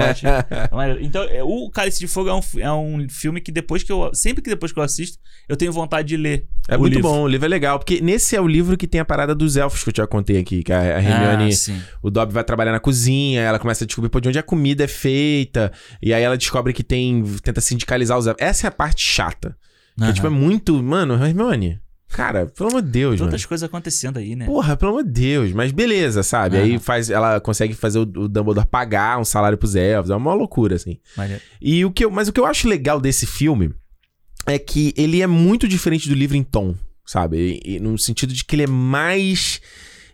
Mas, 0.71 0.97
Então, 1.01 1.23
é, 1.23 1.43
o 1.43 1.69
Cálice 1.69 1.99
de 1.99 2.07
Fogo 2.07 2.29
é 2.29 2.33
um, 2.33 2.41
é 2.59 2.71
um 2.71 3.07
filme 3.09 3.41
que 3.41 3.51
depois 3.51 3.83
que 3.83 3.91
eu. 3.91 4.11
Sempre 4.13 4.41
que 4.43 4.49
depois 4.49 4.71
que 4.71 4.79
eu 4.79 4.83
assisto, 4.83 5.17
eu 5.49 5.55
tenho 5.57 5.71
vontade 5.71 6.07
de 6.07 6.17
ler. 6.17 6.45
É 6.69 6.77
muito 6.77 6.93
livro. 6.95 7.09
bom, 7.09 7.23
o 7.23 7.27
livro 7.27 7.45
é 7.45 7.49
legal, 7.49 7.77
porque 7.79 7.99
nesse 8.01 8.35
é 8.35 8.41
o 8.41 8.47
livro 8.47 8.77
que 8.77 8.87
tem 8.87 9.01
a 9.01 9.05
parada 9.05 9.33
dos 9.35 9.55
elfos 9.57 9.83
que 9.83 9.89
eu 9.89 9.93
já 9.95 10.07
contei 10.07 10.37
aqui, 10.37 10.63
que 10.63 10.71
a, 10.73 10.79
a 10.79 11.01
Hermione, 11.01 11.53
Ah, 11.53 11.97
o 12.01 12.09
Dobby 12.09 12.33
vai 12.33 12.43
trabalhar 12.43 12.71
na 12.71 12.79
cozinha, 12.79 13.41
ela 13.41 13.59
começa 13.59 13.83
a 13.83 13.87
descobrir 13.87 14.09
de 14.21 14.29
onde 14.29 14.39
a 14.39 14.43
comida 14.43 14.83
é 14.83 14.87
feita, 14.87 15.71
e 16.01 16.13
aí 16.13 16.23
ela 16.23 16.37
descobre 16.37 16.73
que 16.73 16.83
tem, 16.83 17.23
tenta 17.43 17.61
sindicalizar 17.61 18.17
os 18.17 18.25
elfos. 18.27 18.41
Essa 18.41 18.67
é 18.67 18.69
a 18.69 18.71
parte 18.71 19.03
chata, 19.03 19.55
que 19.97 20.03
Aham. 20.03 20.13
tipo, 20.13 20.27
é 20.27 20.29
muito, 20.31 20.81
mano, 20.81 21.13
Hermione, 21.23 21.79
cara, 22.09 22.45
pelo 22.47 22.69
amor 22.69 22.81
de 22.81 22.89
Deus, 22.89 23.19
mano. 23.19 23.31
Tantas 23.31 23.45
coisas 23.45 23.63
acontecendo 23.67 24.17
aí, 24.17 24.35
né? 24.35 24.45
Porra, 24.45 24.75
pelo 24.77 24.91
amor 24.91 25.03
de 25.03 25.11
Deus, 25.11 25.51
mas 25.51 25.71
beleza, 25.71 26.23
sabe? 26.23 26.57
Aí 26.57 26.71
Aham. 26.71 26.79
faz, 26.79 27.09
ela 27.09 27.39
consegue 27.39 27.73
fazer 27.73 27.99
o, 27.99 28.01
o 28.03 28.27
Dumbledore 28.27 28.65
pagar 28.67 29.19
um 29.19 29.25
salário 29.25 29.57
pros 29.57 29.75
elfos, 29.75 30.09
é 30.11 30.15
uma 30.15 30.33
loucura, 30.33 30.75
assim. 30.75 30.97
Maneiro. 31.17 31.41
E 31.61 31.83
o 31.85 31.91
que 31.91 32.05
eu, 32.05 32.11
mas 32.11 32.27
o 32.27 32.33
que 32.33 32.39
eu 32.39 32.45
acho 32.45 32.67
legal 32.67 32.99
desse 33.01 33.25
filme 33.25 33.73
é 34.45 34.57
que 34.59 34.93
ele 34.95 35.21
é 35.21 35.27
muito 35.27 35.67
diferente 35.67 36.07
do 36.07 36.15
livro 36.15 36.37
em 36.37 36.43
tom, 36.43 36.75
sabe? 37.05 37.59
E- 37.65 37.75
e 37.75 37.79
no 37.79 37.97
sentido 37.97 38.33
de 38.33 38.43
que 38.45 38.55
ele 38.55 38.63
é 38.63 38.67
mais. 38.67 39.59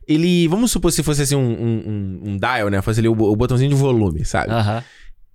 Ele. 0.07 0.47
Vamos 0.47 0.71
supor 0.71 0.91
se 0.91 1.03
fosse 1.03 1.21
assim 1.21 1.35
um, 1.35 1.39
um, 1.41 2.21
um- 2.31 2.37
dial, 2.37 2.69
né? 2.69 2.81
Fosse 2.81 2.99
ali 2.99 3.07
o, 3.07 3.11
o 3.13 3.35
botãozinho 3.35 3.69
de 3.69 3.75
volume, 3.75 4.25
sabe? 4.25 4.51
Aham. 4.51 4.83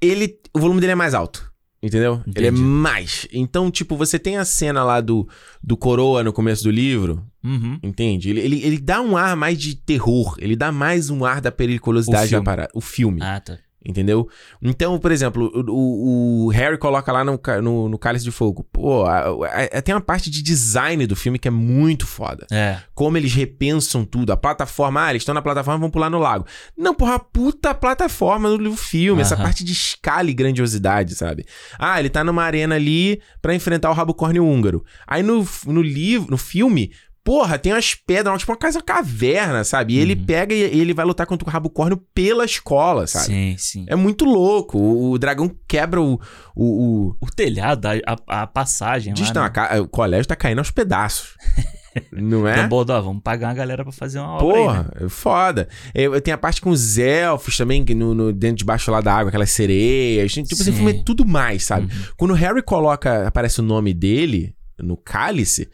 Ele. 0.00 0.38
O 0.52 0.58
volume 0.58 0.80
dele 0.80 0.92
é 0.92 0.96
mais 0.96 1.14
alto. 1.14 1.50
Entendeu? 1.86 2.20
Ele 2.34 2.46
é 2.46 2.48
Entendi. 2.50 2.62
mais. 2.62 3.28
Então, 3.32 3.70
tipo, 3.70 3.96
você 3.96 4.18
tem 4.18 4.36
a 4.36 4.44
cena 4.44 4.82
lá 4.82 5.00
do, 5.00 5.28
do 5.62 5.76
coroa 5.76 6.24
no 6.24 6.32
começo 6.32 6.64
do 6.64 6.70
livro, 6.70 7.24
Uhum. 7.44 7.78
entende? 7.82 8.28
Ele, 8.30 8.40
ele, 8.40 8.62
ele 8.64 8.78
dá 8.78 9.00
um 9.00 9.16
ar 9.16 9.36
mais 9.36 9.56
de 9.56 9.76
terror. 9.76 10.34
Ele 10.38 10.56
dá 10.56 10.72
mais 10.72 11.10
um 11.10 11.24
ar 11.24 11.40
da 11.40 11.52
periculosidade 11.52 12.30
da 12.32 12.42
parada. 12.42 12.70
O 12.74 12.80
filme. 12.80 13.20
Ah, 13.22 13.38
tá. 13.38 13.58
Entendeu? 13.88 14.28
Então, 14.60 14.98
por 14.98 15.12
exemplo, 15.12 15.48
o, 15.68 16.46
o- 16.46 16.48
Harry 16.50 16.76
coloca 16.76 17.12
lá 17.12 17.24
no, 17.24 17.40
no, 17.62 17.88
no 17.88 17.96
Cálice 17.98 18.24
de 18.24 18.32
Fogo. 18.32 18.66
Pô, 18.72 19.04
a- 19.04 19.26
a- 19.72 19.80
tem 19.82 19.94
uma 19.94 20.00
parte 20.00 20.28
de 20.28 20.42
design 20.42 21.06
do 21.06 21.14
filme 21.14 21.38
que 21.38 21.46
é 21.46 21.50
muito 21.52 22.04
foda. 22.06 22.46
É. 22.50 22.78
Como 22.94 23.16
eles 23.16 23.32
repensam 23.32 24.04
tudo. 24.04 24.32
A 24.32 24.36
plataforma, 24.36 25.04
ah, 25.04 25.10
eles 25.10 25.22
estão 25.22 25.34
na 25.34 25.40
plataforma, 25.42 25.78
vão 25.78 25.90
pular 25.90 26.10
no 26.10 26.18
lago. 26.18 26.44
Não, 26.76 26.94
porra, 26.94 27.14
a 27.14 27.18
puta 27.20 27.72
plataforma 27.74 28.56
do 28.58 28.76
filme. 28.76 29.22
Essa 29.22 29.36
parte 29.36 29.62
de 29.62 29.72
escala 29.72 30.28
e 30.30 30.34
grandiosidade, 30.34 31.14
sabe? 31.14 31.46
Ah, 31.78 32.00
ele 32.00 32.10
tá 32.10 32.24
numa 32.24 32.42
arena 32.42 32.74
ali 32.74 33.20
pra 33.40 33.54
enfrentar 33.54 33.90
o 33.90 33.94
rabocórnio 33.94 34.44
húngaro. 34.44 34.84
Aí 35.06 35.22
no, 35.22 35.46
no 35.66 35.80
livro, 35.82 36.28
no 36.30 36.36
filme, 36.36 36.90
porra, 37.26 37.58
tem 37.58 37.72
umas 37.72 37.92
pedras, 37.92 38.38
tipo 38.38 38.52
uma 38.52 38.56
casa 38.56 38.80
caverna, 38.80 39.64
sabe? 39.64 39.94
E 39.94 39.98
ele 39.98 40.14
Uhum. 40.14 40.24
pega 40.24 40.54
e 40.54 40.60
ele 40.62 40.94
vai 40.94 41.04
lutar 41.04 41.26
contra 41.26 41.46
o 41.46 41.50
rabocórnio 41.50 41.96
pela 42.14 42.44
escola, 42.44 43.04
sabe? 43.08 43.26
Sim, 43.26 43.54
sim. 43.58 43.84
É 43.88 43.96
muito 43.96 44.24
louco. 44.24 44.78
O, 44.78 45.10
o 45.10 45.18
dragão 45.18 45.50
quebra 45.66 46.00
o. 46.00 46.20
O, 46.54 47.08
o... 47.10 47.16
O 47.20 47.26
telhado, 47.26 47.86
a, 47.88 48.16
a, 48.42 48.46
passagem 48.46 49.12
Diz, 49.12 49.28
lá. 49.34 49.34
não, 49.34 49.62
né? 49.74 49.80
o 49.80 49.88
colégio 49.88 50.26
tá 50.28 50.36
caindo 50.36 50.58
aos 50.60 50.70
pedaços. 50.70 51.34
Não 52.12 52.46
é? 52.46 52.62
Dumbledore, 52.62 53.02
vamos 53.02 53.22
pagar 53.22 53.48
uma 53.48 53.54
galera 53.54 53.82
pra 53.82 53.90
fazer 53.90 54.18
uma 54.18 54.34
obra 54.34 54.44
aí, 54.46 54.52
né? 54.52 54.66
Porra, 54.66 54.92
é 55.06 55.08
foda. 55.08 55.68
Eu, 55.94 56.12
eu 56.14 56.20
tenho 56.20 56.34
a 56.34 56.38
parte 56.38 56.60
com 56.60 56.68
os 56.68 56.98
elfos 56.98 57.56
também, 57.56 57.86
que 57.86 57.94
no, 57.94 58.12
no- 58.14 58.32
dentro 58.34 58.58
de 58.58 58.64
baixo 58.66 58.90
lá 58.90 59.00
da 59.00 59.14
água, 59.14 59.28
aquelas 59.30 59.50
sereias. 59.50 60.30
Tipo, 60.30 60.46
esse 60.52 60.64
Sim. 60.64 60.72
filme 60.72 60.90
é 60.90 61.02
tudo 61.02 61.24
mais, 61.24 61.64
sabe? 61.64 61.86
Uhum. 61.86 62.02
Quando 62.18 62.30
o 62.32 62.34
Harry 62.34 62.62
coloca, 62.62 63.26
aparece 63.26 63.60
o 63.60 63.64
nome 63.64 63.94
dele 63.94 64.54
no 64.78 64.94
cálice, 64.94 65.70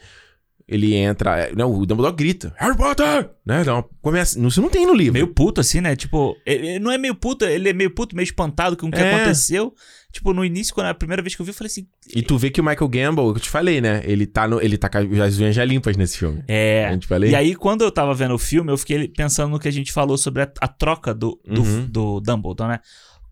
ele 0.72 0.94
entra. 0.94 1.38
é, 1.38 1.54
Não, 1.54 1.72
o 1.72 1.84
Dumbledore 1.86 2.14
grita: 2.16 2.54
Harry 2.58 2.76
Potter! 2.76 3.30
Né? 3.44 3.62
Então, 3.62 3.84
começa, 4.00 4.38
isso 4.38 4.60
não 4.62 4.68
tem 4.68 4.86
no 4.86 4.94
livro. 4.94 5.14
Meio 5.14 5.28
puto, 5.28 5.60
assim, 5.60 5.80
né? 5.80 5.94
Tipo, 5.96 6.36
ele 6.46 6.66
ele 6.68 6.78
não 6.78 6.90
é 6.90 6.98
meio 6.98 7.14
puto, 7.14 7.44
ele 7.44 7.68
é 7.68 7.72
meio 7.72 7.90
puto, 7.94 8.14
meio 8.16 8.24
espantado 8.24 8.76
com 8.76 8.86
o 8.86 8.90
que 8.90 8.98
É. 9.00 9.14
aconteceu. 9.14 9.74
Tipo, 10.12 10.32
no 10.34 10.44
início, 10.44 10.74
quando 10.74 10.88
a 10.88 10.94
primeira 10.94 11.22
vez 11.22 11.34
que 11.34 11.40
eu 11.40 11.46
vi, 11.46 11.50
eu 11.50 11.54
falei 11.54 11.68
assim. 11.68 11.86
E 12.14 12.22
tu 12.22 12.36
vê 12.36 12.50
que 12.50 12.60
o 12.60 12.64
Michael 12.64 12.88
Gamble, 12.88 13.24
eu 13.24 13.40
te 13.40 13.48
falei, 13.48 13.80
né? 13.80 14.02
Ele 14.04 14.26
tá, 14.26 14.46
no, 14.46 14.60
ele 14.60 14.76
tá 14.76 14.88
com 14.88 14.98
as 14.98 15.38
unhas 15.38 15.54
já 15.54 15.64
limpas 15.64 15.96
nesse 15.96 16.18
filme. 16.18 16.42
É. 16.46 16.92
Eu 16.92 16.98
te 16.98 17.06
falei? 17.06 17.30
E 17.30 17.34
aí, 17.34 17.54
quando 17.54 17.82
eu 17.82 17.90
tava 17.90 18.12
vendo 18.14 18.34
o 18.34 18.38
filme, 18.38 18.70
eu 18.70 18.76
fiquei 18.76 19.08
pensando 19.08 19.50
no 19.50 19.58
que 19.58 19.68
a 19.68 19.72
gente 19.72 19.90
falou 19.90 20.18
sobre 20.18 20.42
a, 20.42 20.52
a 20.60 20.68
troca 20.68 21.14
do, 21.14 21.40
do, 21.46 21.62
Uhum. 21.62 21.86
do 21.86 22.20
Dumbledore, 22.20 22.68
né? 22.70 22.80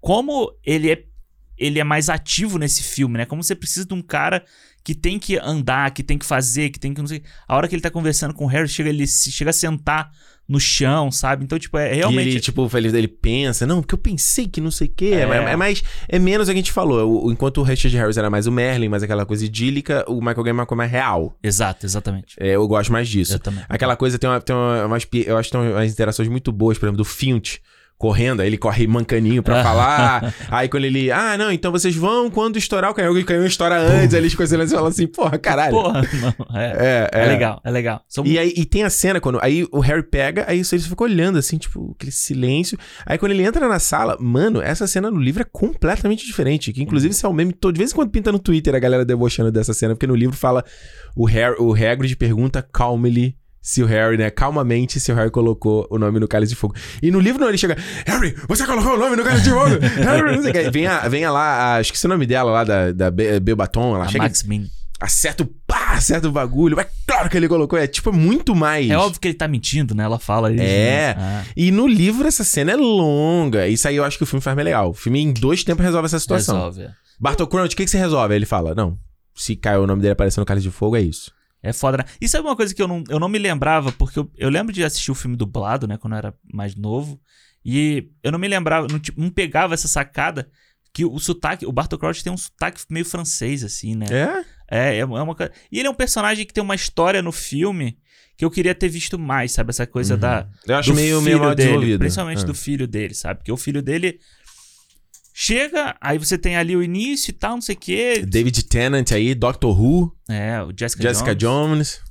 Como 0.01 0.51
ele 0.65 0.91
é, 0.91 1.03
ele 1.59 1.79
é 1.79 1.85
mais 1.85 2.09
ativo 2.09 2.57
nesse 2.59 2.83
filme, 2.83 3.19
né? 3.19 3.27
Como 3.27 3.43
você 3.43 3.55
precisa 3.55 3.85
de 3.87 3.93
um 3.93 4.01
cara 4.01 4.43
que 4.91 4.95
tem 4.97 5.21
que 5.21 5.39
andar, 5.39 5.93
que 5.93 6.03
tem 6.03 6.19
que 6.19 6.27
fazer, 6.27 6.71
que 6.71 6.79
tem 6.81 6.93
que 6.93 7.01
não 7.01 7.07
sei. 7.07 7.23
A 7.47 7.57
hora 7.57 7.69
que 7.69 7.75
ele 7.77 7.83
tá 7.83 7.91
conversando 7.91 8.35
com 8.35 8.45
o 8.45 8.49
Harry, 8.49 8.67
chega, 8.69 8.89
ele 8.89 9.07
se- 9.07 9.31
chega 9.31 9.51
a 9.51 9.53
sentar 9.53 10.11
no 10.49 10.59
chão, 10.59 11.13
sabe? 11.13 11.45
Então, 11.45 11.57
tipo, 11.61 11.79
é 11.79 11.93
E 11.93 11.99
realmente. 11.99 12.29
ele, 12.29 12.41
tipo, 12.41 12.69
ele, 12.77 12.89
ele 12.89 13.07
pensa, 13.07 13.65
não, 13.69 13.81
porque 13.83 13.95
eu 13.95 13.99
pensei 13.99 14.49
que 14.49 14.61
não 14.61 14.73
sei 14.73 14.89
o 14.89 14.93
quê. 14.97 15.11
É, 15.15 15.21
É. 15.21 15.53
é 15.53 15.57
mais. 15.57 15.81
É 16.09 16.19
menos 16.19 16.49
o 16.49 16.51
que 16.51 16.55
a 16.55 16.61
gente 16.61 16.73
falou. 16.73 17.27
O- 17.27 17.31
enquanto 17.31 17.59
o 17.59 17.63
Richard 17.63 17.97
Harris 17.97 18.17
era 18.17 18.29
mais 18.29 18.49
o 18.49 18.51
Merlin, 18.53 18.89
mais 18.89 19.05
aquela 19.05 19.25
coisa 19.25 19.45
idílica, 19.45 20.05
o 20.09 20.17
Michael 20.17 20.43
Gambon 20.43 20.49
é 20.49 20.53
uma 20.63 20.67
coisa 20.67 20.79
mais 20.79 20.91
real. 20.91 21.39
Exato, 21.41 21.87
exatamente. 21.87 22.35
É, 22.41 22.57
eu 22.57 22.67
gosto 22.67 22.91
mais 22.91 23.09
disso. 23.09 23.35
Eu 23.35 23.39
também. 23.39 23.63
Aquela 23.69 23.95
coisa 23.95 24.19
tem, 24.19 24.29
uma, 24.29 24.41
tem 24.41 24.57
uma, 24.57 24.87
umas 24.87 25.07
Eu 25.25 25.39
acho 25.39 25.51
que 25.51 25.57
tem 25.57 25.71
umas 25.71 25.93
interações 25.93 26.29
muito 26.29 26.51
boas, 26.51 26.77
por 26.79 26.87
exemplo, 26.87 26.97
do 26.99 27.05
Fint. 27.05 27.59
Correndo, 28.01 28.41
aí 28.41 28.49
ele 28.49 28.57
corre 28.57 28.87
mancaninho 28.87 29.43
pra 29.43 29.63
falar. 29.63 30.35
Aí 30.51 30.71
quando 30.71 30.85
ele. 30.85 31.11
Ah, 31.11 31.37
não, 31.37 31.53
então 31.53 31.71
vocês 31.71 31.95
vão 31.95 32.31
quando 32.31 32.57
estourar 32.57 32.91
o 32.91 32.95
canhão. 32.95 33.13
O 33.13 33.25
canhão 33.27 33.45
estoura 33.45 33.77
antes. 33.77 34.15
aí 34.15 34.23
eles 34.23 34.35
coisas 34.35 34.73
e 34.73 34.75
falam 34.75 34.89
assim, 34.89 35.07
porra, 35.07 35.37
caralho. 35.37 35.73
Porra, 35.73 36.01
não, 36.01 36.47
é, 36.59 37.09
É, 37.13 37.25
é 37.25 37.27
legal, 37.27 37.61
é 37.63 37.71
legal. 37.71 38.03
São 38.09 38.25
E 38.25 38.39
aí 38.39 38.55
e 38.57 38.65
tem 38.65 38.85
a 38.85 38.89
cena 38.91 39.21
quando. 39.21 39.39
Aí 39.43 39.67
o 39.71 39.81
Harry 39.81 40.03
pega, 40.03 40.47
aí 40.49 40.63
ele 40.73 40.83
fica 40.83 41.05
olhando 41.05 41.39
assim, 41.39 41.59
tipo, 41.59 41.93
aquele 41.95 42.11
silêncio. 42.11 42.79
Aí 43.05 43.19
quando 43.19 43.33
ele 43.33 43.43
entra 43.43 43.69
na 43.69 43.79
sala, 43.79 44.17
mano, 44.19 44.63
essa 44.63 44.87
cena 44.87 45.11
no 45.11 45.21
livro 45.21 45.43
é 45.43 45.47
completamente 45.53 46.25
diferente. 46.25 46.73
Que 46.73 46.83
inclusive 46.83 47.13
isso 47.13 47.27
é 47.27 47.29
um 47.29 47.35
meme 47.35 47.53
todo. 47.53 47.75
De 47.75 47.81
vez 47.81 47.93
em 47.93 47.95
quando 47.95 48.11
pinta 48.11 48.33
no 48.33 48.39
Twitter 48.39 48.75
a 48.75 48.79
galera 48.79 49.05
debochando 49.05 49.53
dessa 49.53 49.75
cena, 49.75 49.95
porque 49.95 50.07
no 50.07 50.17
livro 50.17 50.35
fala. 50.35 50.65
O, 51.15 51.27
Harry, 51.27 51.57
o 51.59 51.75
Hagrid 51.75 52.17
pergunta 52.17 52.63
calmly 52.63 53.37
se 53.63 53.83
o 53.83 53.87
Harry, 53.87 54.17
né? 54.17 54.31
Calmamente 54.31 54.99
se 55.01 55.13
o 55.13 55.15
Harry 55.15 55.31
colocou 55.31 55.87
o 55.91 55.99
nome 55.99 56.19
no 56.19 56.27
cálice 56.29 56.51
de 56.55 56.57
fogo. 56.57 56.75
E 57.03 57.11
no 57.11 57.21
livro 57.21 57.41
não, 57.41 57.49
ele 57.49 57.59
chega. 57.59 57.77
Harry, 58.07 58.35
você 58.49 58.65
colocou 58.67 58.95
o 58.95 58.99
nome 58.99 59.17
no 59.17 59.25
cálice 59.25 59.45
de 59.45 59.51
fogo? 59.51 59.79
Harry, 60.03 60.37
não 60.37 60.43
sei 60.43 60.51
o 60.51 60.55
que. 60.55 60.71
Vem, 60.71 60.87
a, 60.87 61.09
vem 61.09 61.25
a 61.25 61.31
lá, 61.31 61.75
a, 61.77 61.81
esqueci 61.81 62.07
o 62.07 62.09
nome 62.09 62.27
dela 62.27 62.51
lá, 62.51 62.65
da, 62.65 62.93
da 62.93 63.11
Be- 63.11 63.39
Bebaton. 63.41 63.95
Ela 63.97 64.05
a 64.05 64.09
chega. 64.09 64.25
Max 64.25 64.43
Min. 64.45 64.67
Acerta 65.03 65.43
o 65.43 65.47
pá, 65.67 65.93
acerta 65.95 66.29
o 66.29 66.33
bagulho. 66.33 66.79
É 66.79 66.87
claro 67.07 67.31
que 67.31 67.37
ele 67.37 67.49
colocou. 67.49 67.79
É 67.79 67.87
tipo, 67.87 68.11
é 68.11 68.13
muito 68.13 68.55
mais. 68.55 68.91
É 68.91 68.97
óbvio 68.99 69.19
que 69.19 69.29
ele 69.29 69.35
tá 69.35 69.49
mentindo, 69.49 69.95
né? 69.95 70.05
Ela 70.05 70.19
fala 70.19 70.53
isso. 70.53 70.63
É. 70.63 71.15
né? 71.15 71.17
Ah, 71.19 71.43
E 71.57 71.71
no 71.71 71.87
livro 71.87 72.29
essa 72.29 72.45
cena 72.45 72.73
é 72.73 72.77
longa. 72.77 73.67
Isso 73.67 73.89
aí 73.89 73.97
eu 73.97 74.05
acho 74.05 74.19
que 74.19 74.25
o 74.25 74.27
filme 74.27 74.43
faz 74.43 74.55
mais 74.55 74.65
legal. 74.65 74.91
O 74.91 74.95
filme 74.95 75.21
em 75.21 75.33
dois 75.33 75.65
tempos 75.65 75.85
resolve 75.85 76.05
essa 76.07 76.19
situação. 76.19 76.55
resolve. 76.57 76.83
é. 76.83 76.91
Bartol 77.19 77.47
Crouch, 77.47 77.73
o 77.75 77.77
que, 77.77 77.85
que 77.85 77.91
você 77.91 77.99
resolve? 77.99 78.35
Aí 78.35 78.39
ele 78.39 78.45
fala: 78.47 78.75
Não, 78.75 78.99
se 79.35 79.57
caiu 79.57 79.83
o 79.83 79.87
nome 79.87 80.03
dele 80.03 80.13
aparecendo 80.13 80.41
no 80.43 80.47
Cálice 80.47 80.67
de 80.69 80.73
Fogo, 80.73 80.97
é 80.97 81.01
isso. 81.01 81.33
É 81.63 81.73
foda, 81.73 81.99
né? 81.99 82.05
E 82.21 82.29
sabe 82.29 82.47
uma 82.47 82.57
coisa 82.57 82.75
que 82.75 82.81
eu 82.81 82.89
não, 82.89 83.05
eu 83.09 83.21
não 83.21 83.29
me 83.29 83.39
lembrava, 83.39 83.93
porque 83.93 84.19
eu, 84.19 84.31
eu 84.37 84.49
lembro 84.49 84.73
de 84.73 84.83
assistir 84.83 85.11
o 85.11 85.15
filme 85.15 85.37
dublado, 85.37 85.87
né, 85.87 85.99
quando 85.99 86.15
eu 86.15 86.19
era 86.19 86.35
mais 86.53 86.75
novo, 86.75 87.21
e 87.65 88.09
eu 88.23 88.33
não 88.33 88.39
me 88.39 88.49
lembrava, 88.49 88.87
não, 88.91 88.99
tipo, 88.99 89.21
não 89.21 89.31
pegava 89.31 89.75
essa 89.75 89.87
sacada 89.89 90.49
que 90.93 91.05
o 91.05 91.19
sotaque, 91.19 91.67
o 91.67 91.73
Bartol 91.73 91.99
Crouch 91.99 92.25
tem 92.25 92.33
um 92.33 92.37
sotaque 92.37 92.81
meio 92.91 93.05
francês, 93.05 93.63
assim, 93.63 93.95
né? 93.95 94.07
É? 94.11 94.97
É, 94.97 94.99
é 94.99 95.05
uma 95.05 95.35
coisa. 95.35 95.53
E 95.71 95.79
ele 95.79 95.87
é 95.87 95.91
um 95.91 95.95
personagem 95.95 96.45
que 96.47 96.53
tem 96.53 96.63
uma 96.63 96.75
história 96.75 97.21
no 97.23 97.31
filme 97.33 97.99
que 98.37 98.45
eu 98.45 98.51
queria 98.51 98.75
ter 98.75 98.89
visto 98.89 99.19
mais, 99.19 99.53
sabe? 99.53 99.71
Essa 99.71 99.87
coisa 99.87 100.17
da. 100.17 100.49
Eu 100.67 100.77
acho 100.77 100.91
do 100.91 100.97
meio, 100.97 101.21
filho 101.21 101.39
meio 101.39 101.55
dele, 101.55 101.55
desenvolvido. 101.57 101.99
Principalmente 101.99 102.43
É. 102.43 102.45
do 102.47 102.55
filho 102.55 102.89
dele, 102.89 103.15
sabe? 103.15 103.41
Porque 103.41 103.53
o 103.53 103.57
filho 103.57 103.83
dele 103.83 104.19
chega, 105.45 105.97
aí 106.03 106.19
você 106.19 106.37
tem 106.37 106.55
ali 106.57 106.77
o 106.77 106.83
início 106.83 107.31
e 107.31 107.33
tal, 107.33 107.53
não 107.53 107.63
sei 107.63 107.75
o 107.75 107.79
quê. 107.79 108.25
David 108.27 108.63
Tennant 108.65 109.11
aí, 109.13 109.35
Doctor 109.35 109.81
Who, 109.81 110.15
É, 110.29 110.63
o 110.63 110.71
Jessica, 110.79 111.03
Jessica 111.03 111.35
Jones. 111.35 112.01
Jones, 112.01 112.03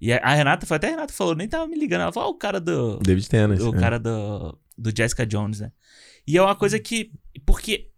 E 0.00 0.10
a 0.12 0.34
Renata, 0.34 0.64
foi 0.64 0.76
até 0.78 0.86
a 0.88 0.90
Renata 0.92 1.12
falou, 1.12 1.34
nem 1.34 1.46
tava 1.46 1.66
me 1.66 1.76
ligando. 1.78 2.00
Ela 2.02 2.12
falou, 2.12 2.30
ah, 2.30 2.32
o 2.32 2.38
cara 2.38 2.58
do. 2.60 2.98
David 3.00 3.28
Tennant. 3.28 3.60
O 3.60 3.74
é. 3.76 3.78
cara 3.78 3.98
do, 3.98 4.58
do 4.76 4.90
Jessica 4.96 5.26
Jones, 5.26 5.60
né? 5.60 5.70
E 6.26 6.38
é 6.38 6.42
uma 6.42 6.54
coisa 6.56 6.78
que. 6.78 7.10
Porque 7.44 7.90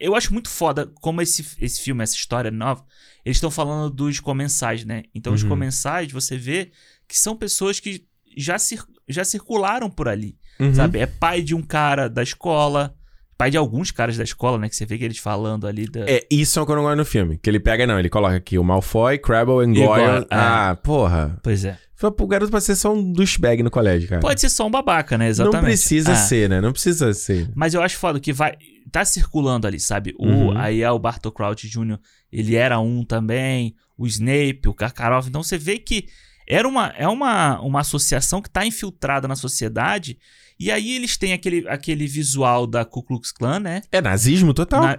eu 0.00 0.14
acho 0.16 0.32
muito 0.32 0.48
foda 0.48 0.86
como 1.00 1.20
esse, 1.22 1.44
esse 1.60 1.80
filme, 1.80 2.02
essa 2.02 2.14
história 2.16 2.50
nova, 2.50 2.84
eles 3.24 3.36
estão 3.36 3.50
falando 3.52 3.88
dos 3.90 4.18
comensais, 4.20 4.84
né? 4.84 5.04
Então, 5.14 5.32
os 5.32 5.42
Uhum. 5.44 5.48
comensais, 5.50 6.10
você 6.10 6.36
vê 6.36 6.72
que 7.06 7.16
são 7.18 7.36
pessoas 7.36 7.78
que 7.78 8.04
já, 8.36 8.58
cir 8.58 8.82
já 9.08 9.24
circularam 9.24 9.88
por 9.90 10.08
ali, 10.08 10.36
Uhum. 10.58 10.74
sabe? 10.74 10.98
É 10.98 11.06
pai 11.06 11.40
de 11.42 11.54
um 11.54 11.62
cara 11.62 12.08
da 12.08 12.22
escola, 12.22 12.96
pai 13.38 13.50
de 13.52 13.56
alguns 13.56 13.90
caras 13.92 14.16
da 14.16 14.24
escola, 14.24 14.58
né? 14.58 14.68
Que 14.68 14.74
você 14.76 14.84
vê 14.84 14.98
que 14.98 15.04
eles 15.04 15.18
falando 15.18 15.66
ali 15.66 15.86
da. 15.88 16.00
É, 16.10 16.26
isso 16.30 16.58
é 16.58 16.62
o 16.62 16.66
que 16.66 16.72
eu 16.72 16.76
não 16.76 16.82
gosto 16.82 16.96
no 16.96 17.04
filme. 17.04 17.38
Que 17.38 17.48
ele 17.48 17.60
pega, 17.60 17.86
não, 17.86 17.98
ele 17.98 18.08
coloca 18.10 18.34
aqui 18.34 18.58
o 18.58 18.64
Malfoy, 18.64 19.16
Crabble 19.18 19.64
e 19.66 19.80
E 19.80 19.86
Goyle. 19.86 20.24
É. 20.24 20.26
Ah, 20.30 20.76
porra. 20.82 21.38
Pois 21.42 21.64
é. 21.64 21.78
Foi 21.94 22.10
pro 22.12 22.26
garoto 22.26 22.50
pra 22.50 22.60
ser 22.60 22.76
só 22.76 22.92
um 22.92 23.12
douchebag 23.12 23.60
no 23.62 23.70
colégio, 23.70 24.08
cara. 24.08 24.20
Pode 24.20 24.40
ser 24.40 24.48
só 24.50 24.66
um 24.66 24.70
babaca, 24.70 25.16
né? 25.18 25.28
Exatamente. 25.28 25.56
Não 25.56 25.64
precisa 25.68 26.12
Ah. 26.12 26.16
ser, 26.16 26.48
né? 26.48 26.60
Não 26.60 26.72
precisa 26.72 27.12
ser. 27.12 27.48
Mas 27.54 27.74
eu 27.74 27.82
acho 27.82 27.96
foda 27.96 28.20
que 28.20 28.32
vai. 28.32 28.54
Tá 28.90 29.04
circulando 29.04 29.66
ali, 29.66 29.78
sabe? 29.80 30.14
O, 30.18 30.26
Uhum. 30.26 30.58
Aí 30.58 30.82
é 30.82 30.90
o 30.90 30.98
Bartol 30.98 31.32
Crouch 31.32 31.68
Jr., 31.68 31.98
ele 32.32 32.54
era 32.56 32.78
um 32.80 33.04
também. 33.04 33.74
O 33.96 34.06
Snape, 34.06 34.68
o 34.68 34.74
Karkaroff. 34.74 35.28
Então 35.28 35.42
você 35.42 35.58
vê 35.58 35.76
que 35.78 36.06
era 36.48 36.66
uma, 36.66 36.88
é 36.96 37.06
uma, 37.06 37.60
uma 37.60 37.80
associação 37.80 38.40
que 38.40 38.48
tá 38.50 38.64
infiltrada 38.64 39.28
na 39.28 39.36
sociedade. 39.36 40.18
E 40.58 40.70
aí 40.70 40.96
eles 40.96 41.16
têm 41.16 41.32
aquele, 41.32 41.68
aquele 41.68 42.06
visual 42.06 42.66
da 42.66 42.84
Ku 42.84 43.02
Klux 43.02 43.30
Klan, 43.30 43.60
né? 43.60 43.82
É 43.92 44.00
nazismo 44.00 44.52
total. 44.54 44.82
Na- 44.82 44.98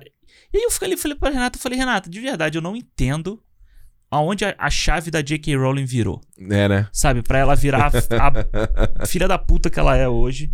E 0.53 0.57
aí 0.57 0.63
eu 0.63 0.69
ali, 0.85 0.95
falei 0.95 1.17
pra 1.17 1.29
Renata, 1.29 1.57
eu 1.57 1.61
falei, 1.61 1.77
Renata, 1.77 2.09
de 2.09 2.19
verdade, 2.19 2.57
eu 2.57 2.61
não 2.61 2.75
entendo 2.75 3.41
aonde 4.11 4.43
a, 4.45 4.55
a 4.57 4.69
chave 4.69 5.11
da 5.11 5.21
J.K. 5.21 5.55
Rowling 5.55 5.85
virou. 5.85 6.19
É, 6.49 6.67
né? 6.67 6.87
Sabe? 6.91 7.21
Pra 7.21 7.37
ela 7.39 7.55
virar 7.55 7.91
a, 7.91 9.03
a 9.03 9.05
filha 9.05 9.27
da 9.27 9.37
puta 9.37 9.69
que 9.69 9.79
ela 9.79 9.95
é 9.95 10.07
hoje. 10.07 10.51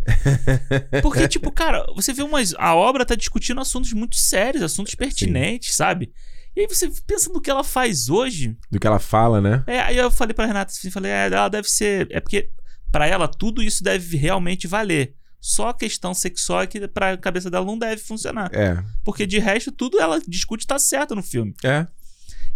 Porque, 1.02 1.28
tipo, 1.28 1.52
cara, 1.52 1.86
você 1.96 2.12
vê 2.14 2.24
umas. 2.24 2.54
A 2.58 2.76
obra 2.76 3.06
tá 3.06 3.16
discutindo 3.16 3.62
assuntos 3.62 3.94
muito 3.94 4.16
sérios, 4.16 4.64
assuntos 4.64 4.96
pertinentes, 4.96 5.76
sabe? 5.76 6.12
E 6.56 6.62
aí 6.62 6.68
você 6.68 6.90
pensa 7.06 7.32
no 7.32 7.42
que 7.42 7.50
ela 7.50 7.64
faz 7.64 8.10
hoje. 8.10 8.58
Do 8.72 8.80
que 8.80 8.88
ela 8.88 9.00
fala, 9.00 9.42
né? 9.42 9.64
É, 9.68 9.82
aí 9.82 9.98
eu 9.98 10.10
falei 10.10 10.34
pra 10.34 10.46
Renata 10.46 10.72
assim, 10.72 10.90
falei, 10.90 11.12
é, 11.12 11.28
ela 11.28 11.50
deve 11.50 11.70
ser. 11.70 12.08
É 12.12 12.20
porque, 12.22 12.50
pra 12.92 13.06
ela, 13.06 13.28
tudo 13.28 13.62
isso 13.62 13.84
deve 13.84 14.16
realmente 14.16 14.68
valer. 14.68 15.16
Só 15.42 15.70
a 15.70 15.74
questão 15.74 16.14
sexual 16.14 16.62
é 16.62 16.68
que 16.68 16.88
pra 16.88 17.18
cabeça 17.18 17.52
dela 17.52 17.66
não 17.66 17.78
deve 17.78 18.02
funcionar. 18.02 18.50
É. 18.54 18.84
Porque 19.04 19.28
de 19.28 19.38
resto, 19.38 19.72
tudo 19.72 20.00
ela 20.00 20.20
discute 20.28 20.66
tá 20.66 20.80
certo 20.80 21.14
no 21.14 21.22
filme. 21.22 21.54
É. 21.64 21.86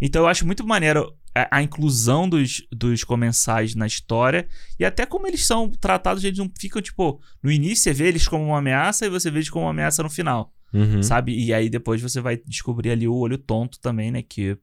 Então 0.02 0.24
eu 0.24 0.28
acho 0.28 0.46
muito 0.46 0.66
maneiro 0.66 1.14
a, 1.36 1.58
a 1.58 1.62
inclusão 1.62 2.28
dos, 2.28 2.66
dos 2.72 3.04
comensais 3.04 3.76
na 3.76 3.86
história 3.86 4.48
e 4.80 4.86
até 4.86 5.06
como 5.06 5.28
eles 5.28 5.46
são 5.46 5.70
tratados, 5.70 6.24
eles 6.24 6.40
não 6.40 6.52
ficam, 6.58 6.82
tipo, 6.82 7.22
no 7.44 7.52
início 7.52 7.84
você 7.84 7.94
vê 7.94 8.08
eles 8.08 8.28
como 8.28 8.46
uma 8.46 8.58
ameaça 8.60 9.06
e 9.06 9.10
você 9.10 9.30
vê 9.30 9.40
eles 9.40 9.50
como 9.50 9.66
uma 9.66 9.72
ameaça 9.72 10.02
no 10.02 10.10
final, 10.10 10.54
Uhum. 10.74 11.02
sabe? 11.04 11.34
E 11.38 11.54
aí 11.54 11.70
depois 11.70 12.02
você 12.02 12.22
vai 12.22 12.38
descobrir 12.46 12.92
ali 12.92 13.08
o 13.08 13.16
olho 13.16 13.38
tonto 13.38 13.80
também, 13.80 14.12
né? 14.12 14.22
Que, 14.22 14.58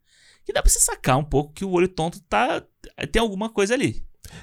que 0.44 0.52
dá 0.52 0.62
pra 0.62 0.70
você 0.70 0.78
sacar 0.80 1.16
um 1.18 1.24
pouco 1.24 1.52
que 1.52 1.64
o 1.64 1.70
olho 1.70 1.88
tonto 1.88 2.20
tá. 2.28 2.62
tem 3.10 3.20
alguma 3.20 3.48
coisa 3.48 3.74
ali. 3.74 4.02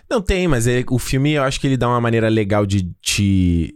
Não 0.09 0.21
tem, 0.21 0.47
mas 0.47 0.65
ele- 0.67 0.85
o 0.89 0.97
filme 0.99 1.31
eu 1.33 1.43
acho 1.43 1.59
que 1.59 1.67
ele 1.67 1.77
dá 1.77 1.87
uma 1.87 1.99
maneira 2.01 2.29
legal 2.29 2.65
de 2.65 2.89
te, 3.01 3.73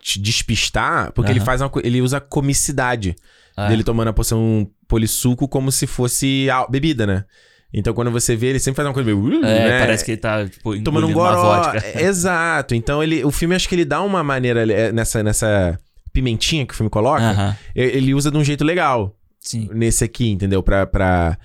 te 0.00 0.20
despistar, 0.20 1.12
porque 1.12 1.30
ele 1.30 1.38
Aham. 1.40 1.46
faz 1.46 1.60
uma, 1.60 1.70
ele 1.82 2.00
usa 2.02 2.20
comicidade 2.20 3.16
Ah, 3.56 3.68
dele 3.68 3.82
tomando 3.82 4.08
a 4.08 4.12
poção 4.12 4.70
polissuco 4.86 5.48
como 5.48 5.72
se 5.72 5.86
fosse 5.86 6.48
a 6.50 6.66
bebida, 6.66 7.06
né? 7.06 7.24
Então 7.72 7.92
quando 7.94 8.10
você 8.10 8.36
vê, 8.36 8.48
ele 8.48 8.58
sempre 8.60 8.76
faz 8.76 8.86
uma 8.88 8.94
coisa 8.94 9.12
meio. 9.14 9.44
é, 9.44 9.68
né? 9.70 9.78
parece 9.80 10.04
que 10.04 10.12
ele 10.12 10.20
tá, 10.20 10.46
tipo, 10.46 10.78
tomando 10.82 11.06
um 11.08 11.12
goró. 11.12 11.72
É, 11.74 12.02
Exato. 12.04 12.74
Então 12.74 13.02
ele, 13.02 13.24
o 13.24 13.30
filme 13.30 13.54
acho 13.54 13.68
que 13.68 13.74
ele 13.74 13.84
dá 13.84 14.00
uma 14.02 14.22
maneira 14.22 14.70
é, 14.72 14.92
nessa 14.92 15.22
nessa 15.22 15.78
pimentinha 16.16 16.64
que 16.66 16.72
o 16.72 16.76
filme 16.76 16.88
coloca, 16.90 17.22
Aham, 17.22 17.56
e- 17.74 17.80
ele 17.82 18.14
usa 18.14 18.30
de 18.30 18.36
um 18.38 18.42
jeito 18.44 18.64
legal 18.64 19.14
sim. 19.38 19.68
nesse 19.72 20.02
aqui, 20.02 20.30
entendeu? 20.30 20.62
Pra, 20.62 20.86
pra, 20.86 21.36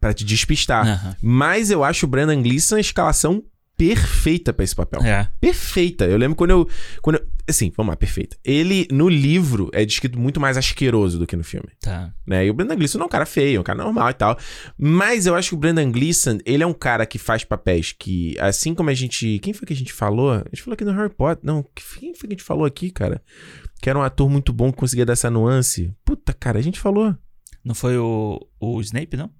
pra 0.00 0.12
te 0.12 0.24
despistar. 0.24 0.84
Aham. 0.86 1.16
Mas 1.22 1.70
eu 1.70 1.84
acho 1.84 2.06
o 2.06 2.08
Brandon 2.08 2.42
Gleeson 2.42 2.74
a 2.76 2.80
escalação 2.80 3.42
perfeita 3.76 4.52
pra 4.52 4.64
esse 4.64 4.74
papel. 4.74 5.00
É. 5.02 5.30
Perfeita. 5.40 6.04
Eu 6.04 6.16
lembro 6.16 6.36
quando 6.36 6.50
eu, 6.50 6.68
quando 7.02 7.16
eu- 7.16 7.34
Assim, 7.46 7.70
vamos 7.76 7.90
lá, 7.90 7.96
perfeita. 7.96 8.38
Ele, 8.42 8.88
no 8.90 9.06
livro, 9.06 9.68
é 9.74 9.84
descrito 9.84 10.18
muito 10.18 10.40
mais 10.40 10.56
asqueroso 10.56 11.18
do 11.18 11.26
que 11.26 11.36
no 11.36 11.44
filme. 11.44 11.68
Tá. 11.78 12.10
Né? 12.26 12.46
E 12.46 12.50
o 12.50 12.54
Brendan 12.54 12.74
Gleeson 12.74 12.96
não 12.96 13.04
é 13.04 13.06
um 13.06 13.10
cara 13.10 13.26
feio, 13.26 13.58
é 13.58 13.60
um 13.60 13.62
cara 13.62 13.84
normal 13.84 14.08
e 14.08 14.14
tal. 14.14 14.38
Mas 14.78 15.26
eu 15.26 15.34
acho 15.34 15.50
que 15.50 15.54
o 15.54 15.58
Brendan 15.58 15.92
Gleeson, 15.92 16.38
ele 16.46 16.62
é 16.62 16.66
um 16.66 16.72
cara 16.72 17.04
que 17.04 17.18
faz 17.18 17.44
papéis 17.44 17.92
que, 17.92 18.34
assim 18.40 18.74
como 18.74 18.88
a 18.88 18.94
gente. 18.94 19.38
Quem 19.40 19.52
foi 19.52 19.66
que 19.66 19.74
a 19.74 19.76
gente 19.76 19.92
falou? 19.92 20.32
A 20.32 20.44
gente 20.54 20.62
falou 20.62 20.72
aqui 20.72 20.86
no 20.86 20.92
Harry 20.92 21.10
Potter. 21.12 21.44
Não, 21.44 21.62
quem 21.74 22.14
foi 22.14 22.28
que 22.28 22.34
a 22.34 22.38
gente 22.38 22.42
falou 22.42 22.64
aqui, 22.64 22.90
cara? 22.90 23.22
Que 23.82 23.90
era 23.90 23.98
um 23.98 24.02
ator 24.02 24.30
muito 24.30 24.50
bom 24.50 24.72
que 24.72 24.78
conseguia 24.78 25.04
dar 25.04 25.12
essa 25.12 25.28
nuance. 25.28 25.94
Puta, 26.02 26.32
cara, 26.32 26.58
a 26.58 26.62
gente 26.62 26.80
falou. 26.80 27.14
Não 27.62 27.74
foi 27.74 27.98
o, 27.98 28.40
o 28.58 28.80
Snape, 28.80 29.18
não? 29.18 29.30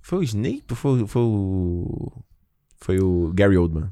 Foi 0.00 0.18
o 0.18 0.22
Snape? 0.24 0.64
Foi, 0.74 1.06
foi 1.06 1.22
o. 1.22 2.24
Foi 2.82 2.98
o 3.00 3.32
Gary 3.34 3.56
Oldman. 3.56 3.88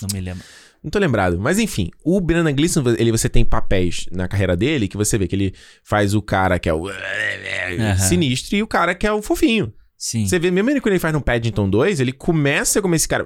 Não 0.00 0.08
me 0.12 0.20
lembro. 0.20 0.42
Não 0.82 0.90
tô 0.90 0.98
lembrado. 0.98 1.38
Mas 1.38 1.58
enfim, 1.58 1.90
o 2.04 2.20
Brendan 2.20 2.52
Gleeson, 2.54 2.82
ele, 2.98 3.12
você 3.12 3.28
tem 3.28 3.44
papéis 3.44 4.06
na 4.10 4.26
carreira 4.26 4.56
dele 4.56 4.88
que 4.88 4.96
você 4.96 5.16
vê 5.16 5.28
que 5.28 5.36
ele 5.36 5.54
faz 5.84 6.12
o 6.14 6.20
cara 6.20 6.58
que 6.58 6.68
é 6.68 6.74
o 6.74 6.88
sinistro 7.98 8.56
e 8.56 8.62
o 8.62 8.66
cara 8.66 8.94
que 8.94 9.06
é 9.06 9.12
o 9.12 9.22
fofinho. 9.22 9.72
Sim. 9.96 10.26
Você 10.26 10.36
vê, 10.40 10.50
mesmo 10.50 10.68
ele 10.70 10.80
quando 10.80 10.94
ele 10.94 10.98
faz 10.98 11.14
no 11.14 11.20
Paddington 11.20 11.70
2, 11.70 12.00
ele 12.00 12.12
começa 12.12 12.82
como 12.82 12.94
esse 12.96 13.06
cara. 13.06 13.24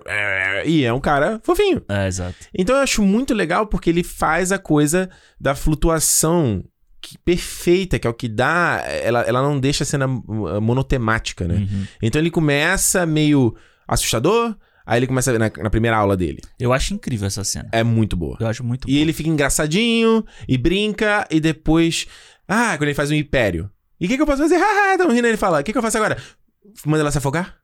E 0.67 0.85
é 0.85 0.93
um 0.93 1.01
cara 1.01 1.41
fofinho. 1.43 1.83
É, 1.89 2.07
exato. 2.07 2.35
Então 2.55 2.77
eu 2.77 2.83
acho 2.83 3.03
muito 3.03 3.33
legal 3.33 3.67
porque 3.67 3.89
ele 3.89 4.03
faz 4.03 4.53
a 4.53 4.59
coisa 4.59 5.09
da 5.41 5.55
flutuação 5.55 6.63
que- 7.01 7.17
perfeita, 7.25 7.99
que 7.99 8.07
é 8.07 8.11
o 8.11 8.15
que 8.15 8.29
dá. 8.29 8.85
Ela, 9.03 9.23
ela 9.23 9.41
não 9.41 9.59
deixa 9.59 9.85
a 9.85 9.87
cena 9.87 10.07
monotemática, 10.07 11.49
né? 11.49 11.55
Uhum. 11.71 11.87
Então 12.03 12.21
ele 12.21 12.31
começa 12.31 13.07
meio 13.07 13.57
assustador, 13.89 14.55
aí 14.87 15.01
ele 15.01 15.07
começa 15.07 15.37
na, 15.39 15.51
na 15.51 15.71
primeira 15.71 15.97
aula 15.97 16.17
dele. 16.17 16.41
Eu 16.59 16.73
acho 16.73 16.95
incrível 16.95 17.27
essa 17.27 17.43
cena. 17.45 17.69
É 17.73 17.83
muito 17.83 18.17
boa. 18.17 18.37
Eu 18.41 18.47
acho 18.47 18.63
muito 18.65 18.89
E 18.89 18.97
ele 18.97 19.13
fica 19.13 19.29
engraçadinho 19.29 20.25
e 20.49 20.57
brinca, 20.57 21.27
e 21.31 21.41
depois. 21.41 22.07
Ah, 22.49 22.77
quando 22.79 22.85
ele 22.85 22.95
faz 22.95 23.11
um 23.11 23.15
império. 23.15 23.69
E 24.01 24.07
o 24.07 24.09
que, 24.09 24.17
que 24.17 24.23
eu 24.23 24.27
posso 24.27 24.43
fazer? 24.43 24.57
Haha, 24.59 24.97
tão 24.97 25.11
rindo. 25.11 25.27
Ele 25.27 25.37
fala: 25.37 25.61
O 25.61 25.65
que, 25.65 25.73
que 25.73 25.79
eu 25.79 25.83
faço 25.83 25.97
agora? 25.97 26.17
Manda 26.85 27.01
ela 27.01 27.11
se 27.11 27.19
afogar? 27.19 27.57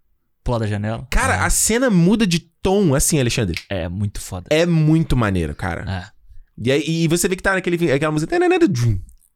Pular 0.42 0.58
da 0.58 0.66
janela. 0.66 1.06
Cara, 1.10 1.44
a 1.44 1.50
cena 1.50 1.88
muda 1.88 2.26
de 2.26 2.40
tom 2.40 2.94
assim, 2.94 3.20
Alexandre. 3.20 3.60
é, 3.70 3.82
é 3.82 3.88
muito 3.88 4.20
foda. 4.20 4.48
É 4.50 4.66
muito 4.66 5.16
maneiro, 5.16 5.54
cara. 5.54 5.84
É, 5.88 6.10
E, 6.58 6.72
aí, 6.72 6.82
e 6.86 7.08
você 7.08 7.28
vê 7.28 7.36
que 7.36 7.42
tá 7.42 7.52
naquele, 7.54 7.92
aquela 7.92 8.10
música. 8.10 8.34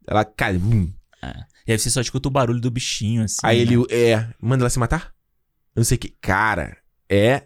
Ela 0.05 0.25
cai. 0.25 0.57
bum. 0.57 0.91
é. 1.21 1.33
E 1.67 1.71
aí 1.73 1.79
você 1.79 1.89
só 1.89 1.99
escuta 1.99 2.27
o 2.27 2.31
barulho 2.31 2.59
do 2.61 2.71
bichinho, 2.71 3.23
assim. 3.23 3.37
Aí 3.43 3.65
né? 3.65 3.73
ele. 3.73 3.85
É. 3.89 4.27
Manda 4.41 4.63
ela 4.63 4.69
se 4.69 4.79
matar? 4.79 5.13
Eu 5.75 5.81
não 5.81 5.83
sei 5.83 5.95
o 5.95 5.99
que. 5.99 6.09
Cara, 6.21 6.77
é 7.09 7.43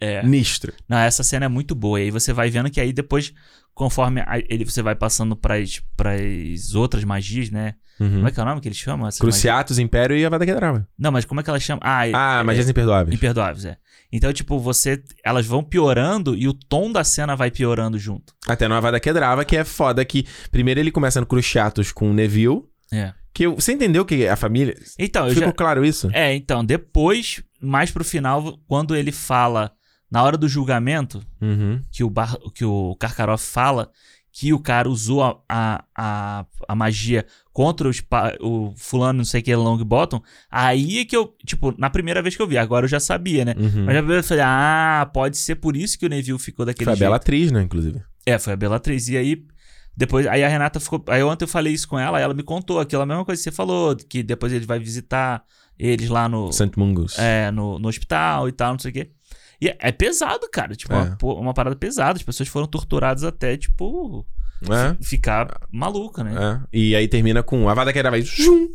É. 0.00 0.20
sinistro. 0.22 0.72
Não, 0.88 0.98
essa 0.98 1.22
cena 1.22 1.46
é 1.46 1.48
muito 1.48 1.74
boa. 1.74 2.00
E 2.00 2.04
aí 2.04 2.10
você 2.10 2.32
vai 2.32 2.50
vendo 2.50 2.70
que 2.70 2.80
aí 2.80 2.92
depois, 2.92 3.32
conforme 3.74 4.20
a- 4.22 4.38
ele, 4.48 4.64
você 4.64 4.82
vai 4.82 4.94
passando 4.94 5.36
pras, 5.36 5.80
pras 5.96 6.74
outras 6.74 7.04
magias, 7.04 7.50
né? 7.50 7.74
Uhum. 8.00 8.14
Como 8.16 8.28
é 8.28 8.30
que 8.30 8.38
é 8.38 8.42
o 8.42 8.46
nome 8.46 8.60
que 8.60 8.68
eles 8.68 8.78
chamam? 8.78 9.08
Cruciatus, 9.18 9.78
Império 9.78 10.16
e 10.16 10.24
Avada 10.24 10.46
Kedavra. 10.46 10.86
Não, 10.96 11.10
mas 11.10 11.24
como 11.24 11.40
é 11.40 11.42
que 11.42 11.50
elas 11.50 11.62
chamam? 11.62 11.80
Ah, 11.82 12.02
Ah, 12.14 12.40
é- 12.40 12.42
magias 12.44 12.68
imperdoáveis. 12.68 13.14
Imperdoáveis, 13.16 13.64
é. 13.64 13.76
Então, 14.12 14.32
tipo, 14.32 14.58
você. 14.58 15.02
Elas 15.24 15.44
vão 15.46 15.62
piorando 15.64 16.34
e 16.36 16.48
o 16.48 16.54
tom 16.54 16.90
da 16.92 17.02
cena 17.04 17.34
vai 17.36 17.50
piorando 17.50 17.98
junto. 17.98 18.32
Até 18.46 18.66
no 18.68 18.74
Avada 18.74 18.98
Kedavra, 19.00 19.44
que 19.44 19.56
é 19.56 19.64
foda 19.64 20.02
que... 20.04 20.24
Primeiro 20.50 20.80
ele 20.80 20.90
começa 20.92 21.20
no 21.20 21.26
Cruciatus 21.26 21.92
com 21.92 22.10
o 22.10 22.14
Neville, 22.14 22.62
É. 22.90 23.12
que 23.34 23.44
eu- 23.46 23.56
você 23.56 23.72
entendeu 23.72 24.04
que 24.06 24.26
a 24.26 24.36
família... 24.36 24.74
Então, 24.98 25.26
eu 25.26 25.34
Ficou 25.34 25.48
já. 25.48 25.52
claro 25.52 25.84
isso? 25.84 26.08
É, 26.14 26.34
então, 26.34 26.64
depois, 26.64 27.42
mais 27.60 27.90
pro 27.90 28.04
final, 28.04 28.58
quando 28.66 28.94
ele 28.96 29.12
fala, 29.12 29.72
na 30.10 30.22
hora 30.22 30.36
do 30.36 30.48
julgamento, 30.48 31.22
Uhum. 31.40 31.80
que 31.90 32.02
o, 32.04 32.10
Bar, 32.10 32.36
que 32.54 32.64
o 32.64 32.96
Karkaroff 32.98 33.44
fala 33.44 33.90
que 34.30 34.52
o 34.52 34.60
cara 34.60 34.88
usou 34.88 35.22
a, 35.24 35.40
a, 35.48 35.84
a, 35.96 36.46
a 36.68 36.74
magia 36.76 37.26
contra 37.52 37.88
os 37.88 38.00
o 38.40 38.72
fulano, 38.76 39.16
não 39.18 39.24
sei 39.24 39.40
o 39.40 39.44
que, 39.44 39.56
Longbottom, 39.56 40.22
aí 40.48 40.98
é 41.00 41.04
que 41.04 41.16
eu, 41.16 41.34
tipo, 41.44 41.74
na 41.76 41.90
primeira 41.90 42.22
vez 42.22 42.36
que 42.36 42.42
eu 42.42 42.46
vi, 42.46 42.56
agora 42.56 42.84
eu 42.84 42.88
já 42.88 43.00
sabia, 43.00 43.44
né? 43.44 43.54
Uhum. 43.58 43.84
Mas 43.84 43.94
já 43.96 44.00
eu 44.00 44.22
falei, 44.22 44.44
ah, 44.46 45.10
pode 45.12 45.36
ser 45.36 45.56
por 45.56 45.76
isso 45.76 45.98
que 45.98 46.06
o 46.06 46.08
Neville 46.08 46.38
ficou 46.38 46.64
daquele 46.64 46.84
Foi 46.84 46.92
a 46.92 46.96
jeito. 46.96 47.06
bela 47.06 47.16
atriz, 47.16 47.50
né, 47.50 47.62
inclusive. 47.62 48.00
É, 48.24 48.38
foi 48.38 48.52
a 48.52 48.56
Bellatrix. 48.56 49.08
E 49.08 49.16
aí, 49.16 49.44
depois, 49.96 50.24
aí 50.28 50.44
a 50.44 50.48
Renata 50.48 50.78
ficou. 50.78 51.02
Aí 51.08 51.22
ontem 51.24 51.44
eu 51.44 51.48
falei 51.48 51.72
isso 51.72 51.88
com 51.88 51.98
ela, 51.98 52.20
ela 52.20 52.34
me 52.34 52.42
contou 52.44 52.78
aquela 52.78 53.04
mesma 53.06 53.24
coisa 53.24 53.40
que 53.40 53.44
você 53.44 53.50
falou, 53.50 53.96
que 53.96 54.22
depois 54.22 54.52
ele 54.52 54.66
vai 54.66 54.78
visitar 54.78 55.42
eles 55.78 56.08
lá 56.08 56.28
no, 56.28 56.52
St. 56.52 56.70
Mungus. 56.76 57.18
é, 57.18 57.50
no, 57.50 57.78
no 57.78 57.88
hospital 57.88 58.48
e 58.48 58.52
tal, 58.52 58.72
não 58.72 58.78
sei 58.78 58.90
o 58.90 58.94
quê. 58.94 59.10
E 59.60 59.68
é, 59.68 59.76
é 59.80 59.92
pesado, 59.92 60.48
cara. 60.52 60.74
Tipo, 60.74 60.94
É. 60.94 61.16
uma, 61.22 61.34
uma 61.34 61.54
parada 61.54 61.74
pesada. 61.76 62.16
As 62.16 62.22
pessoas 62.22 62.48
foram 62.48 62.66
torturadas 62.66 63.24
até, 63.24 63.56
tipo, 63.56 64.24
É, 64.62 64.96
ficar 65.02 65.60
maluca, 65.72 66.22
né? 66.24 66.34
é. 66.36 66.60
E 66.72 66.94
aí 66.96 67.06
termina 67.08 67.42
com 67.42 67.68
a 67.68 67.74
Vada 67.74 67.92
Kedavra 67.92 68.18
vai... 68.18 68.22
Zum, 68.22 68.68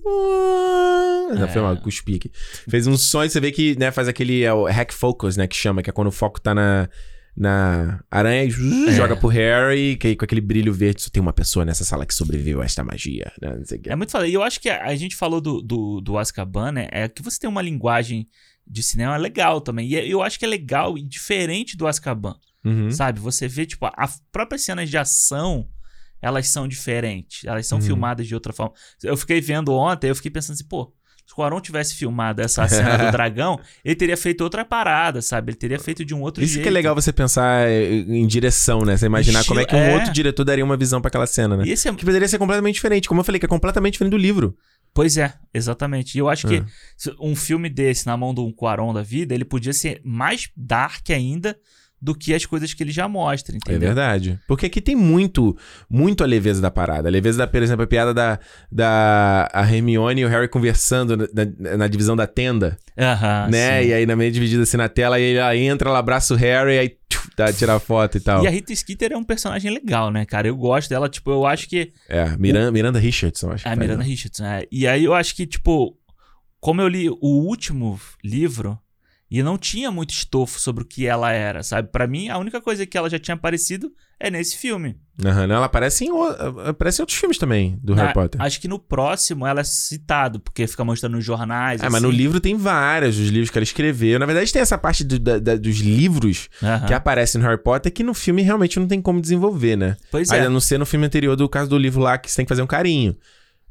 Já 1.37 1.45
É. 1.45 1.47
foi 1.47 1.61
mal, 1.61 1.77
cuspi 1.77 2.15
aqui. 2.15 2.31
Fez 2.69 2.85
um 2.87 2.93
e 2.93 3.29
você 3.29 3.39
vê 3.39 3.51
que 3.51 3.77
né, 3.79 3.91
faz 3.91 4.07
aquele 4.07 4.43
é 4.43 4.53
o 4.53 4.65
hack 4.65 4.91
focus, 4.93 5.37
né? 5.37 5.47
Que 5.47 5.55
chama, 5.55 5.81
que 5.81 5.89
é 5.89 5.93
quando 5.93 6.07
o 6.07 6.11
foco 6.11 6.39
tá 6.41 6.53
na, 6.53 6.89
na 7.35 8.03
aranha 8.11 8.43
e 8.43 8.89
É. 8.89 8.91
joga 8.93 9.15
pro 9.15 9.27
Harry, 9.27 9.95
que 9.97 10.07
aí 10.07 10.15
com 10.15 10.23
aquele 10.23 10.41
brilho 10.41 10.71
verde, 10.73 11.01
só 11.01 11.09
tem 11.09 11.21
uma 11.21 11.33
pessoa 11.33 11.65
nessa 11.65 11.83
sala 11.83 12.05
que 12.05 12.13
sobreviveu 12.13 12.61
a 12.61 12.65
esta 12.65 12.83
magia, 12.83 13.31
né? 13.41 13.61
É 13.87 13.95
muito 13.95 14.11
foda. 14.11 14.27
E 14.27 14.33
eu 14.33 14.43
acho 14.43 14.59
que 14.59 14.69
a, 14.69 14.83
a 14.85 14.95
gente 14.95 15.15
falou 15.15 15.41
do, 15.41 15.61
do, 15.61 15.99
do 16.01 16.17
Azkaban, 16.17 16.71
né? 16.71 16.87
É 16.91 17.07
que 17.07 17.21
você 17.23 17.39
tem 17.39 17.49
uma 17.49 17.61
linguagem 17.61 18.27
de 18.65 18.81
cinema 18.83 19.17
legal 19.17 19.59
também. 19.61 19.87
E 19.87 19.95
é- 19.95 20.07
eu 20.07 20.21
acho 20.21 20.37
que 20.39 20.45
é 20.45 20.47
legal 20.47 20.97
e 20.97 21.03
diferente 21.03 21.75
do 21.75 21.87
Azkaban, 21.87 22.35
Uhum. 22.63 22.89
sabe? 22.91 23.19
Você 23.19 23.47
vê, 23.47 23.65
tipo, 23.65 23.85
a 23.85 24.09
próprias 24.31 24.61
cenas 24.63 24.89
de 24.89 24.97
ação, 24.97 25.67
elas 26.21 26.47
são 26.47 26.67
diferentes. 26.67 27.43
Elas 27.45 27.67
são 27.67 27.79
Uhum. 27.79 27.83
filmadas 27.83 28.27
de 28.27 28.33
outra 28.33 28.53
forma. 28.53 28.73
Eu 29.03 29.17
fiquei 29.17 29.41
vendo 29.41 29.73
ontem, 29.73 30.07
eu 30.09 30.15
fiquei 30.15 30.31
pensando 30.31 30.53
assim, 30.55 30.67
pô... 30.67 30.93
Se 31.33 31.35
o 31.35 31.35
Quaron 31.35 31.59
tivesse 31.59 31.95
filmado 31.95 32.41
essa 32.41 32.67
cena 32.67 32.95
do 32.97 33.09
dragão, 33.11 33.59
ele 33.83 33.95
teria 33.95 34.15
feito 34.15 34.41
outra 34.41 34.63
parada, 34.63 35.21
sabe? 35.21 35.49
Ele 35.51 35.57
teria 35.57 35.79
feito 35.79 36.05
de 36.05 36.13
um 36.13 36.21
outro 36.21 36.43
Isso 36.43 36.53
jeito. 36.53 36.63
que 36.63 36.69
é 36.69 36.71
legal 36.71 36.93
você 36.93 37.11
pensar 37.11 37.67
eh, 37.67 38.05
em 38.07 38.27
direção, 38.27 38.81
né? 38.85 38.95
Você 38.95 39.07
imaginar 39.07 39.43
como 39.45 39.59
é 39.59 39.65
que 39.65 39.75
um 39.75 39.79
Estilo- 39.79 39.95
é. 39.95 39.99
outro 39.99 40.13
diretor 40.13 40.43
daria 40.43 40.63
uma 40.63 40.77
visão 40.77 41.01
pra 41.01 41.07
aquela 41.09 41.25
cena, 41.25 41.57
né? 41.57 41.63
E 41.65 41.71
esse 41.71 41.87
é 41.87 41.93
Que 41.93 42.05
poderia 42.05 42.27
ser 42.27 42.37
completamente 42.37 42.75
diferente, 42.75 43.07
como 43.09 43.19
eu 43.21 43.25
falei, 43.25 43.39
que 43.39 43.45
é 43.45 43.49
completamente 43.49 43.93
diferente 43.93 44.11
do 44.11 44.17
livro. 44.17 44.55
Pois 44.93 45.17
é, 45.17 45.33
exatamente. 45.51 46.15
E 46.15 46.19
eu 46.19 46.29
acho 46.29 46.47
que 46.47 46.57
É. 46.57 46.63
se 46.95 47.11
um 47.19 47.35
filme 47.35 47.67
desse 47.67 48.05
na 48.05 48.15
mão 48.15 48.31
de 48.31 48.41
um 48.41 48.51
Quaron 48.51 48.93
da 48.93 49.01
vida, 49.01 49.33
ele 49.33 49.43
podia 49.45 49.73
ser 49.73 49.99
mais 50.03 50.49
dark 50.55 51.09
ainda 51.09 51.57
do 52.03 52.13
que 52.13 52.33
as 52.33 52.45
coisas 52.45 52.73
que 52.73 52.83
ele 52.83 52.91
já 52.91 53.07
mostra, 53.07 53.55
É 53.55 53.57
entendeu? 53.57 53.79
verdade. 53.87 54.37
Porque 54.45 54.65
aqui 54.65 54.81
tem 54.81 54.93
muito, 54.93 55.57
muito 55.89 56.21
a 56.21 56.27
leveza 56.27 56.61
da 56.61 56.69
parada. 56.69 57.07
A 57.07 57.11
leveza 57.11 57.37
da, 57.37 57.47
por 57.47 57.63
exemplo, 57.63 57.85
a 57.85 57.87
piada 57.87 58.13
da, 58.13 58.37
da 58.69 59.49
a 59.53 59.61
Hermione 59.73 60.19
e 60.21 60.25
o 60.25 60.27
Harry 60.27 60.49
conversando 60.49 61.15
na, 61.15 61.77
na- 61.77 61.87
divisão 61.87 62.13
da 62.13 62.27
tenda, 62.27 62.77
Aham, 62.99 63.47
né? 63.49 63.81
sim. 63.83 63.89
E 63.89 63.93
aí 63.93 64.05
na 64.05 64.17
meio 64.17 64.31
dividida 64.33 64.63
assim 64.63 64.75
na 64.75 64.89
tela, 64.89 65.17
e 65.17 65.35
ela 65.35 65.55
entra, 65.55 65.89
ela 65.89 65.99
abraça 65.99 66.33
o 66.33 66.37
Harry, 66.37 66.77
aí 66.77 66.97
tchuf, 67.09 67.29
dá, 67.37 67.53
tira 67.53 67.75
a 67.75 67.79
foto 67.79 68.17
e 68.17 68.19
tal. 68.19 68.43
E 68.43 68.47
a 68.47 68.49
Rita 68.49 68.75
Skeeter 68.75 69.13
é 69.13 69.17
um 69.17 69.23
personagem 69.23 69.71
legal, 69.71 70.11
né, 70.11 70.25
cara? 70.25 70.45
Eu 70.49 70.57
gosto 70.57 70.89
dela, 70.89 71.07
tipo, 71.07 71.31
eu 71.31 71.45
acho 71.45 71.69
que. 71.69 71.93
É, 72.09 72.35
Miranda, 72.37 72.69
Miranda 72.69 72.99
Richardson, 72.99 73.51
acho 73.51 73.63
que 73.63 73.69
A 73.69 73.75
faz, 73.75 73.79
Miranda 73.79 74.03
né? 74.03 74.09
Richardson, 74.09 74.45
é. 74.45 74.67
E 74.69 74.85
aí 74.85 75.05
eu 75.05 75.13
acho 75.13 75.33
que, 75.35 75.47
tipo, 75.47 75.97
como 76.59 76.81
eu 76.81 76.87
li 76.89 77.09
o 77.09 77.17
último 77.47 77.97
livro 78.21 78.77
e 79.35 79.41
não 79.41 79.57
tinha 79.57 79.89
muito 79.89 80.11
estofo 80.11 80.59
sobre 80.59 80.83
o 80.83 80.85
que 80.85 81.07
ela 81.07 81.31
era, 81.31 81.63
sabe? 81.63 81.89
Pra 81.91 82.05
mim, 82.05 82.29
a 82.29 82.37
única 82.37 82.61
coisa 82.61 82.85
que 82.85 82.95
ela 82.95 83.09
já 83.09 83.17
tinha 83.17 83.33
aparecido 83.33 83.91
é 84.19 84.29
nesse 84.29 84.55
filme. 84.57 84.95
Não, 85.17 85.31
ela 85.41 85.65
aparece 85.65 86.05
em, 86.05 86.09
aparece 86.67 87.01
em 87.01 87.03
outros 87.03 87.17
filmes 87.17 87.39
também, 87.39 87.79
do 87.83 87.95
Harry 87.95 88.09
Ah, 88.09 88.13
Potter. 88.13 88.39
Acho 88.39 88.61
que 88.61 88.67
no 88.67 88.77
próximo 88.77 89.47
ela 89.47 89.61
é 89.61 89.63
citado, 89.63 90.39
porque 90.39 90.67
fica 90.67 90.85
mostrando 90.85 91.13
nos 91.15 91.25
jornais. 91.25 91.81
É, 91.81 91.89
mas 91.89 91.99
no 91.99 92.09
assim. 92.09 92.17
livro 92.17 92.39
tem 92.39 92.55
várias, 92.55 93.17
os 93.17 93.29
livros 93.29 93.49
que 93.49 93.57
ela 93.57 93.63
escreveu. 93.63 94.19
Na 94.19 94.27
verdade, 94.27 94.53
tem 94.53 94.61
essa 94.61 94.77
parte 94.77 95.03
do- 95.03 95.17
da- 95.17 95.39
da- 95.39 95.55
dos 95.55 95.77
livros 95.79 96.47
Aham. 96.61 96.85
que 96.85 96.93
aparecem 96.93 97.41
no 97.41 97.47
Harry 97.47 97.61
Potter 97.61 97.91
que 97.91 98.03
no 98.03 98.13
filme 98.13 98.43
realmente 98.43 98.79
não 98.79 98.87
tem 98.87 99.01
como 99.01 99.19
desenvolver, 99.19 99.75
né? 99.75 99.97
Pois 100.11 100.29
é. 100.29 100.41
a 100.41 100.49
não 100.49 100.59
ser 100.59 100.77
no 100.77 100.85
filme 100.85 101.07
anterior 101.07 101.35
do 101.35 101.49
caso 101.49 101.67
do 101.71 101.77
livro 101.79 102.01
lá, 102.01 102.19
que 102.19 102.29
você 102.29 102.35
tem 102.37 102.45
que 102.45 102.49
fazer 102.49 102.61
um 102.61 102.67
carinho. 102.67 103.17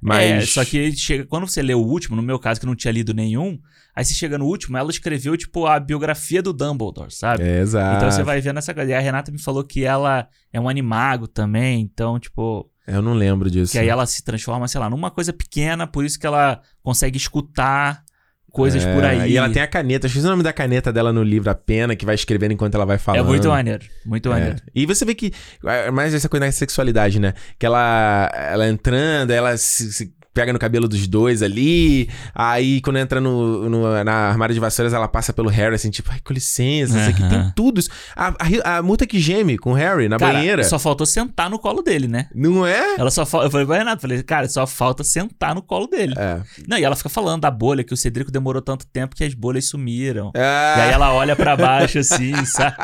Mas. 0.01 0.25
É, 0.25 0.41
só 0.47 0.65
que 0.65 0.91
chega. 0.97 1.25
Quando 1.27 1.47
você 1.47 1.63
lê 1.63 1.75
o 1.75 1.79
último, 1.79 2.17
no 2.17 2.23
meu 2.23 2.37
caso, 2.37 2.59
que 2.59 2.67
eu 2.67 2.69
não 2.69 2.75
tinha 2.75 2.91
lido 2.91 3.15
nenhum, 3.15 3.57
aí 3.95 4.05
você 4.05 4.15
chega 4.15 4.39
no 4.39 4.47
último, 4.47 4.77
ela 4.77 4.91
escreveu, 4.91 5.37
tipo, 5.37 5.67
a 5.67 5.79
biografia 5.81 6.43
do 6.43 6.53
Dumbledore, 6.53 7.11
sabe? 7.13 7.43
É, 7.43 7.61
exato. 7.61 7.97
Então 7.97 8.11
você 8.11 8.23
vai 8.23 8.41
vendo 8.41 8.59
essa 8.59 8.73
coisa. 8.75 8.91
E 8.91 8.95
a 8.95 9.01
Renata 9.01 9.31
me 9.33 9.41
falou 9.41 9.63
que 9.65 9.85
ela 9.85 10.27
é 10.53 10.61
um 10.61 10.69
animago 10.69 11.27
também, 11.27 11.81
então, 11.81 12.19
tipo. 12.19 12.71
Eu 12.87 13.01
não 13.01 13.15
lembro 13.15 13.51
disso. 13.51 13.73
Que 13.73 13.79
aí 13.79 13.89
ela 13.89 14.05
se 14.07 14.25
transforma, 14.25 14.67
sei 14.67 14.81
lá, 14.81 14.91
numa 14.91 15.11
coisa 15.11 15.33
pequena, 15.33 15.87
por 15.87 16.05
isso 16.05 16.19
que 16.19 16.27
ela 16.27 16.61
consegue 16.83 17.17
escutar 17.17 18.03
coisas 18.51 18.85
É, 18.85 18.95
por 18.95 19.03
aí. 19.05 19.31
E 19.33 19.37
ela 19.39 19.49
tem 19.49 19.63
a 19.63 19.67
caneta. 19.67 20.07
Esqueci 20.07 20.27
o 20.27 20.29
nome 20.31 20.43
da 20.43 20.53
caneta 20.53 20.93
dela 20.93 21.13
no 21.13 21.23
livro, 21.23 21.49
a 21.51 21.55
pena, 21.55 21.97
que 21.97 22.05
vai 22.05 22.15
escrevendo 22.15 22.53
enquanto 22.53 22.75
ela 22.75 22.85
vai 22.85 22.99
falando. 22.99 23.21
É 23.21 23.23
muito 23.27 23.49
maneiro. 23.49 23.87
Muito 24.05 24.29
É. 24.29 24.33
maneiro. 24.33 24.57
E 24.75 24.85
você 24.85 25.05
vê 25.05 25.15
que. 25.15 25.33
é 25.65 25.91
Mais 25.91 26.13
essa 26.13 26.29
coisa 26.29 26.45
da 26.47 26.53
sexualidade, 26.53 27.19
né? 27.19 27.33
Que 27.59 27.65
ela, 27.65 28.31
ela 28.35 28.69
entrando, 28.69 29.31
ela 29.31 29.57
se, 29.57 29.93
se 29.93 30.13
pega 30.35 30.53
no 30.53 30.59
cabelo 30.59 30.89
dos 30.89 31.07
dois 31.07 31.43
ali. 31.43 32.09
Aí 32.35 32.81
quando 32.81 32.99
entra 32.99 33.21
no, 33.21 33.69
no- 33.69 34.05
na 34.05 34.13
armário 34.31 34.55
de 34.55 34.61
vassouras, 34.61 34.93
ela 34.93 35.07
passa 35.09 35.33
pelo 35.33 35.49
Harry, 35.49 35.75
assim, 35.75 35.91
tipo, 35.91 36.11
ai, 36.13 36.21
com 36.25 36.33
licença, 36.33 36.99
isso 37.01 37.11
aqui 37.11 37.29
tem 37.29 37.53
tudo. 37.55 37.79
isso. 37.81 37.91
A, 38.17 38.35
a, 38.65 38.79
a 38.79 38.83
multa 38.83 39.07
que 39.07 39.19
geme 39.19 39.59
com 39.59 39.73
o 39.73 39.75
Harry 39.75 40.09
na 40.09 40.19
Cara, 40.19 40.35
banheira. 40.35 40.65
só 40.65 40.79
faltou 40.79 41.07
sentar 41.07 41.51
no 41.51 41.59
colo 41.59 41.83
dele, 41.83 42.09
né? 42.09 42.29
Não 42.35 42.67
é? 42.67 42.97
Ela 42.99 43.11
só 43.11 43.25
falta. 43.27 43.47
Eu 43.47 43.51
falei 43.51 43.67
pra 43.67 43.77
Renata, 43.79 44.01
falei, 44.01 44.23
cara, 44.23 44.49
só 44.49 44.67
falta 44.67 45.05
sentar 45.05 45.55
no 45.55 45.63
colo 45.63 45.87
dele. 45.87 46.15
É. 46.17 46.41
Não, 46.67 46.79
e 46.79 46.85
ela 46.85 46.97
fica 46.97 47.09
falando 47.09 47.43
da 47.43 47.51
bolha, 47.51 47.85
que 47.85 47.93
o 47.95 47.97
Cedrico 47.97 48.31
demorou 48.31 48.63
tanto 48.63 48.87
tempo 48.87 49.15
que 49.17 49.25
as 49.25 49.35
bolhas 49.35 49.69
sumiram. 49.69 50.31
Ah, 50.37 50.75
E 50.79 50.81
aí 50.83 50.91
ela 50.93 51.13
olha 51.13 51.37
pra 51.37 51.57
baixo 51.57 51.99
assim, 51.99 52.33
sabe? 52.47 52.77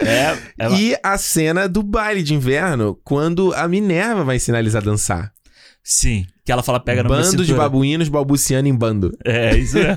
É, 0.00 0.36
ela- 0.58 0.78
E 0.78 0.96
a 1.02 1.16
cena 1.18 1.68
do 1.68 1.82
baile 1.82 2.22
de 2.22 2.34
inverno, 2.34 2.98
quando 3.04 3.52
a 3.54 3.66
Minerva 3.68 4.24
vai 4.24 4.36
ensinar 4.36 4.58
eles 4.60 4.74
a 4.74 4.80
dançar. 4.80 5.32
Sim. 5.82 6.26
Que 6.46 6.52
ela 6.52 6.62
fala, 6.62 6.78
pega 6.80 7.02
na 7.02 7.08
minha 7.08 7.20
bando 7.22 7.36
de 7.36 7.42
cintura. 7.42 7.58
babuínos 7.64 8.08
balbuciando 8.08 8.68
em 8.68 8.74
bando. 8.74 9.12
É, 9.24 9.56
isso 9.58 9.76
é. 9.76 9.94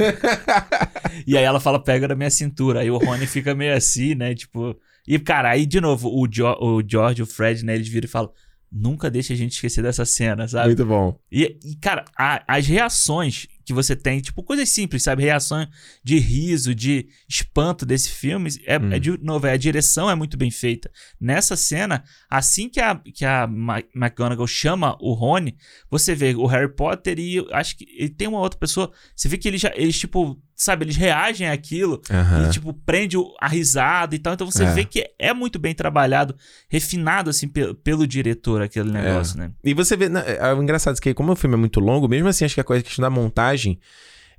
e 1.26 1.38
aí 1.38 1.44
ela 1.44 1.60
fala, 1.60 1.80
pega 1.82 2.08
na 2.08 2.16
minha 2.16 2.30
cintura. 2.32 2.80
Aí 2.80 2.90
o 2.90 2.98
Rony 2.98 3.28
fica 3.28 3.54
meio 3.54 3.76
assim, 3.76 4.16
né? 4.16 4.34
Tipo. 4.34 4.76
E, 5.08 5.18
cara, 5.20 5.52
aí 5.52 5.66
de 5.66 5.80
novo, 5.80 6.10
o, 6.10 6.28
jo 6.28 6.46
o 6.60 6.82
George 6.86 7.22
e 7.22 7.24
o 7.24 7.28
Fred, 7.28 7.64
né? 7.64 7.76
Eles 7.76 7.88
viram 7.88 8.06
e 8.06 8.10
falam. 8.10 8.32
Nunca 8.72 9.10
deixa 9.10 9.34
a 9.34 9.36
gente 9.36 9.54
esquecer 9.54 9.82
dessa 9.84 10.06
cena, 10.06 10.48
sabe? 10.48 10.68
Muito 10.68 10.86
bom. 10.86 11.18
E, 11.32 11.58
e, 11.64 11.76
cara, 11.78 12.06
a- 12.18 12.44
as 12.48 12.68
reações 12.68 13.48
que 13.70 13.74
você 13.74 13.96
tem, 13.96 14.20
tipo, 14.20 14.42
coisas 14.42 14.68
simples, 14.70 15.04
sabe? 15.04 15.22
Reação 15.22 15.68
de 16.04 16.18
riso, 16.18 16.74
de 16.74 17.08
espanto 17.30 17.86
desse 17.86 18.10
filme, 18.10 18.50
é, 18.66 18.80
Hum. 18.80 18.92
é 18.92 18.98
de 18.98 19.16
novo, 19.24 19.46
é, 19.46 19.52
a 19.52 19.58
direção 19.58 20.10
é 20.10 20.16
muito 20.16 20.36
bem 20.36 20.50
feita. 20.50 20.90
Nessa 21.22 21.56
cena, 21.56 22.04
assim 22.28 22.68
que 22.68 22.80
a, 22.80 22.96
que 22.96 23.24
a 23.24 23.48
McGonagall 23.96 24.48
chama 24.48 24.98
o 25.00 25.14
Rony, 25.14 25.56
você 25.88 26.16
vê 26.16 26.34
o 26.34 26.48
Harry 26.48 26.74
Potter 26.74 27.20
e 27.20 27.46
acho 27.52 27.78
que 27.78 27.86
ele 27.96 28.10
tem 28.10 28.28
uma 28.28 28.40
outra 28.40 28.60
pessoa, 28.60 28.92
você 29.16 29.30
vê 29.30 29.38
que 29.38 29.48
eles 29.48 29.62
já, 29.62 29.72
eles, 29.76 30.00
tipo, 30.00 30.42
sabe, 30.62 30.84
eles 30.84 30.98
reagem 30.98 31.48
àquilo, 31.50 32.02
Aham. 32.12 32.48
e, 32.48 32.52
tipo, 32.52 32.74
prende 32.74 33.18
o- 33.18 33.34
a 33.40 33.48
risada 33.48 34.14
e 34.14 34.20
tal. 34.20 34.34
Então 34.34 34.46
você 34.52 34.66
É. 34.66 34.74
vê 34.74 34.84
que 34.84 35.10
é 35.18 35.34
muito 35.34 35.58
bem 35.58 35.74
trabalhado, 35.74 36.36
refinado, 36.70 37.30
assim, 37.30 37.48
pe- 37.48 37.74
pelo 37.76 38.06
diretor, 38.06 38.62
aquele 38.62 38.92
negócio, 38.92 39.38
né? 39.38 39.52
E 39.64 39.74
você 39.74 39.96
vê. 39.96 40.10
na- 40.10 40.20
é, 40.22 40.54
o 40.54 40.62
engraçado 40.62 40.98
é 40.98 41.00
que, 41.02 41.14
como 41.14 41.32
o 41.32 41.36
filme 41.36 41.56
é 41.56 41.58
muito 41.58 41.80
longo, 41.80 42.10
mesmo 42.10 42.28
assim, 42.28 42.44
acho 42.44 42.56
que 42.56 42.60
a 42.62 42.64
coisa- 42.66 42.82
a 42.82 42.84
questão 42.86 43.02
da 43.04 43.10
montagem. 43.10 43.80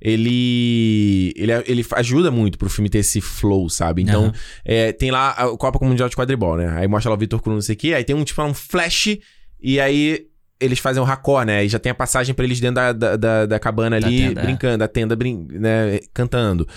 Ele, 0.03 1.33
ele. 1.35 1.51
Ele 1.67 1.85
ajuda 1.91 2.31
muito 2.31 2.57
pro 2.57 2.69
filme 2.69 2.89
ter 2.89 2.99
esse 2.99 3.21
flow, 3.21 3.69
sabe? 3.69 4.01
Então, 4.01 4.25
Aham. 4.25 4.33
é, 4.65 4.91
tem 4.91 5.11
lá 5.11 5.29
a 5.31 5.57
Copa 5.57 5.83
Mundial 5.85 6.09
de 6.09 6.15
Quadribol, 6.15 6.57
né? 6.57 6.69
Aí 6.77 6.87
mostra 6.87 7.09
lá 7.09 7.15
o 7.15 7.19
Vitor 7.19 7.41
Cruz, 7.41 7.55
não 7.55 7.61
sei 7.61 7.75
o 7.75 7.77
quê. 7.77 7.93
Aí 7.93 8.03
tem 8.03 8.15
um 8.15 8.23
tipo 8.23 8.41
um 8.43 8.53
flash, 8.53 9.17
e 9.61 9.79
aí 9.79 10.25
eles 10.61 10.79
fazem 10.79 11.01
um 11.01 11.05
racó, 11.05 11.41
né? 11.43 11.65
E 11.65 11.69
já 11.69 11.79
tem 11.79 11.91
a 11.91 11.95
passagem 11.95 12.33
pra 12.35 12.45
eles 12.45 12.59
dentro 12.59 12.75
da, 12.75 12.93
da, 12.93 13.15
da- 13.17 13.45
da 13.45 13.59
cabana 13.59 13.99
Da 13.99 14.07
ali, 14.07 14.17
tenda, 14.27 14.41
é. 14.41 14.43
brincando, 14.43 14.77
da 14.77 14.87
tenda, 14.87 15.15
brin 15.15 15.47
né? 15.51 15.99
cantando. 16.13 16.67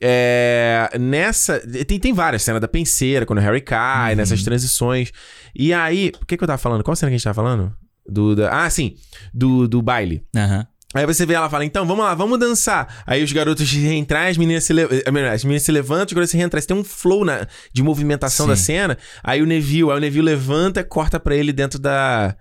É, 0.00 0.90
nessa. 0.98 1.60
Tem, 1.86 1.98
tem 1.98 2.12
várias 2.12 2.42
cenas 2.42 2.60
da 2.60 2.66
penseira, 2.68 3.24
quando 3.24 3.38
o 3.38 3.42
Harry 3.42 3.60
cai, 3.60 4.12
Uhum. 4.12 4.16
nessas 4.16 4.42
transições. 4.42 5.12
E 5.54 5.72
aí. 5.72 6.12
O 6.20 6.26
que, 6.26 6.36
que 6.36 6.42
eu 6.42 6.46
tava 6.48 6.58
falando? 6.58 6.82
Qual 6.82 6.96
cena 6.96 7.10
que 7.10 7.14
a 7.14 7.18
gente 7.18 7.24
tava 7.24 7.34
falando? 7.36 7.72
Do, 8.08 8.34
da- 8.34 8.64
ah, 8.64 8.68
sim. 8.70 8.96
Do, 9.32 9.68
do 9.68 9.80
baile. 9.80 10.24
Aham. 10.36 10.66
Aí 10.94 11.06
você 11.06 11.24
vê 11.24 11.32
ela 11.32 11.48
fala, 11.48 11.64
então, 11.64 11.86
vamos 11.86 12.04
lá, 12.04 12.14
vamos 12.14 12.38
dançar. 12.38 13.02
Aí 13.06 13.22
os 13.24 13.32
garotos 13.32 13.70
reentram, 13.72 14.20
as 14.28 14.36
meninas 14.36 14.64
se, 14.64 14.74
le... 14.74 14.82
eh, 14.82 15.28
as 15.32 15.42
meninas 15.42 15.62
se 15.62 15.72
levantam, 15.72 16.04
os 16.08 16.12
garotos 16.12 16.30
se 16.30 16.36
reentram. 16.36 16.60
Você 16.60 16.66
tem 16.66 16.76
um 16.76 16.84
flow 16.84 17.24
na... 17.24 17.46
de 17.72 17.82
movimentação 17.82 18.44
Sim. 18.44 18.50
da 18.50 18.56
cena. 18.56 18.98
Aí 19.24 19.40
o 19.40 19.46
Neville, 19.46 19.90
aí 19.90 19.96
o 19.96 20.00
Neville 20.00 20.26
levanta, 20.26 20.84
corta 20.84 21.18
pra 21.18 21.34
ele 21.34 21.50
dentro 21.52 21.78
da... 21.78 22.36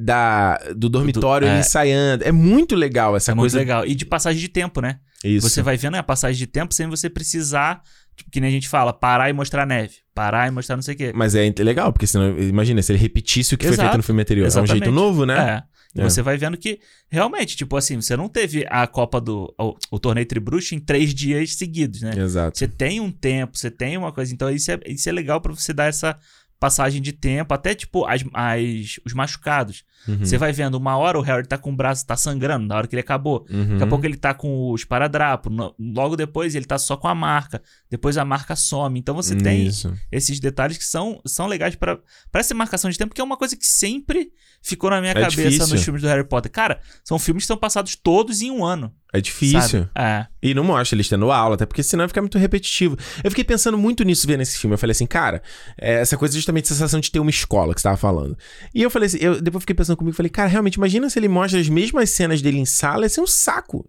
da 0.00 0.56
do 0.76 0.88
dormitório, 0.88 1.46
Do- 1.48 1.54
é. 1.54 1.60
ensaiando. 1.60 2.24
É 2.24 2.32
muito 2.32 2.74
legal 2.74 3.16
essa 3.16 3.32
É 3.32 3.34
muito 3.34 3.42
coisa. 3.44 3.58
legal. 3.58 3.86
E 3.86 3.94
de 3.94 4.04
passagem 4.04 4.40
de 4.40 4.48
tempo, 4.48 4.80
né? 4.80 4.98
Isso. 5.22 5.48
Você 5.48 5.62
vai 5.62 5.76
vendo 5.76 5.94
a 5.96 6.02
passagem 6.02 6.38
de 6.38 6.46
tempo 6.46 6.74
sem 6.74 6.86
você 6.86 7.08
precisar, 7.08 7.82
tipo, 8.16 8.30
que 8.30 8.40
nem 8.40 8.48
a 8.48 8.52
gente 8.52 8.68
fala, 8.68 8.92
parar 8.92 9.30
e 9.30 9.32
mostrar 9.32 9.64
neve. 9.66 9.94
Parar 10.14 10.48
e 10.48 10.50
mostrar 10.50 10.76
não 10.76 10.82
sei 10.82 10.94
o 10.94 10.96
quê. 10.98 11.12
Mas 11.14 11.34
é 11.34 11.50
legal, 11.60 11.92
porque 11.92 12.06
senão, 12.06 12.38
imagina, 12.38 12.82
se 12.82 12.92
ele 12.92 12.98
repetisse 12.98 13.54
o 13.54 13.58
que 13.58 13.64
foi 13.64 13.74
Exato. 13.74 13.88
feito 13.88 13.96
no 13.98 14.02
filme 14.02 14.20
anterior. 14.22 14.44
É 14.44 14.46
um 14.46 14.48
Exatamente. 14.48 14.72
jeito 14.84 14.90
novo, 14.92 15.24
né? 15.24 15.62
É. 15.70 15.74
E 15.96 16.00
É. 16.00 16.04
Você 16.04 16.20
vai 16.22 16.36
vendo 16.36 16.56
que, 16.58 16.80
realmente, 17.08 17.56
tipo 17.56 17.76
assim, 17.76 18.00
você 18.00 18.16
não 18.16 18.28
teve 18.28 18.66
a 18.68 18.84
Copa 18.86 19.20
do. 19.20 19.54
O, 19.58 19.74
o 19.92 19.98
torneio 20.00 20.26
Tribruxo 20.26 20.74
em 20.74 20.80
três 20.80 21.14
dias 21.14 21.54
seguidos, 21.54 22.02
né? 22.02 22.12
Exato. 22.18 22.58
Você 22.58 22.66
tem 22.66 23.00
um 23.00 23.12
tempo, 23.12 23.56
você 23.56 23.70
tem 23.70 23.96
uma 23.96 24.10
coisa. 24.12 24.34
Então, 24.34 24.50
isso 24.50 24.72
é, 24.72 24.80
isso 24.88 25.08
é 25.08 25.12
legal 25.12 25.40
pra 25.40 25.52
você 25.54 25.72
dar 25.72 25.84
essa 25.86 26.18
passagem 26.64 27.02
de 27.02 27.12
tempo, 27.12 27.52
até 27.52 27.74
tipo 27.74 28.06
as, 28.06 28.24
as- 28.32 28.98
os 29.04 29.12
machucados. 29.12 29.84
Uhum. 30.06 30.18
Você 30.18 30.36
vai 30.38 30.52
vendo, 30.52 30.74
uma 30.74 30.96
hora 30.96 31.18
o 31.18 31.22
Harry 31.22 31.46
tá 31.46 31.56
com 31.56 31.72
o 31.72 31.76
braço, 31.76 32.06
tá 32.06 32.16
sangrando, 32.16 32.66
na 32.66 32.76
hora 32.76 32.86
que 32.86 32.94
ele 32.94 33.00
acabou. 33.00 33.46
Uhum. 33.50 33.70
Daqui 33.70 33.82
a 33.82 33.86
pouco 33.86 34.04
ele 34.06 34.16
tá 34.16 34.34
com 34.34 34.48
o 34.70 34.74
esparadrapo. 34.74 35.48
no- 35.50 35.74
Logo 35.78 36.16
depois 36.16 36.54
ele 36.54 36.64
tá 36.64 36.78
só 36.78 36.96
com 36.96 37.08
a 37.08 37.14
marca. 37.14 37.62
Depois 37.90 38.16
a 38.18 38.24
marca 38.24 38.54
some. 38.56 38.98
Então 38.98 39.14
você 39.14 39.34
tem 39.36 39.66
Isso. 39.66 39.92
esses 40.12 40.38
detalhes 40.40 40.76
que 40.78 40.84
são, 40.84 41.20
são 41.26 41.46
legais 41.46 41.74
pra 41.74 41.98
pra 42.30 42.40
essa 42.40 42.54
marcação 42.54 42.90
de 42.90 42.98
tempo, 42.98 43.14
que 43.14 43.20
é 43.20 43.24
uma 43.24 43.36
coisa 43.36 43.56
que 43.56 43.66
sempre 43.66 44.30
ficou 44.62 44.90
na 44.90 45.00
minha 45.00 45.12
É 45.12 45.14
cabeça 45.14 45.36
difícil. 45.42 45.68
nos 45.74 45.82
filmes 45.84 46.02
do 46.02 46.08
Harry 46.08 46.24
Potter. 46.24 46.50
Cara, 46.50 46.80
são 47.04 47.18
filmes 47.18 47.44
que 47.44 47.48
são 47.48 47.56
passados 47.56 47.94
todos 47.96 48.42
em 48.42 48.50
um 48.50 48.64
ano. 48.64 48.92
É 49.12 49.20
difícil. 49.20 49.60
Sabe? 49.60 49.88
É. 49.94 50.26
E 50.42 50.52
não 50.54 50.64
mostra 50.64 50.96
eles 50.96 51.08
tendo 51.08 51.30
aula, 51.30 51.54
até 51.54 51.64
porque 51.64 51.84
senão 51.84 52.08
fica 52.08 52.20
muito 52.20 52.36
repetitivo. 52.36 52.96
Eu 53.22 53.30
fiquei 53.30 53.44
pensando 53.44 53.78
muito 53.78 54.02
nisso 54.02 54.26
vendo 54.26 54.40
esse 54.40 54.58
filme. 54.58 54.74
Eu 54.74 54.78
falei 54.78 54.90
assim, 54.90 55.06
cara, 55.06 55.40
é, 55.80 55.94
essa 56.00 56.16
coisa 56.16 56.34
justamente, 56.34 56.64
a 56.64 56.68
sensação 56.68 56.98
de 56.98 57.12
ter 57.12 57.20
uma 57.20 57.30
escola 57.30 57.72
que 57.74 57.80
você 57.80 57.84
tava 57.88 57.96
falando. 57.96 58.36
E 58.74 58.82
eu 58.82 58.90
falei 58.90 59.06
assim, 59.06 59.18
eu 59.20 59.40
depois 59.40 59.62
fiquei 59.62 59.74
pensando 59.76 59.93
comigo, 59.96 60.16
falei, 60.16 60.30
cara, 60.30 60.48
realmente, 60.48 60.74
imagina 60.74 61.08
se 61.08 61.18
ele 61.18 61.28
mostra 61.28 61.60
as 61.60 61.68
mesmas 61.68 62.10
cenas 62.10 62.40
dele 62.42 62.58
em 62.58 62.64
sala, 62.64 63.04
ia 63.04 63.08
ser 63.08 63.20
um 63.20 63.26
saco. 63.26 63.88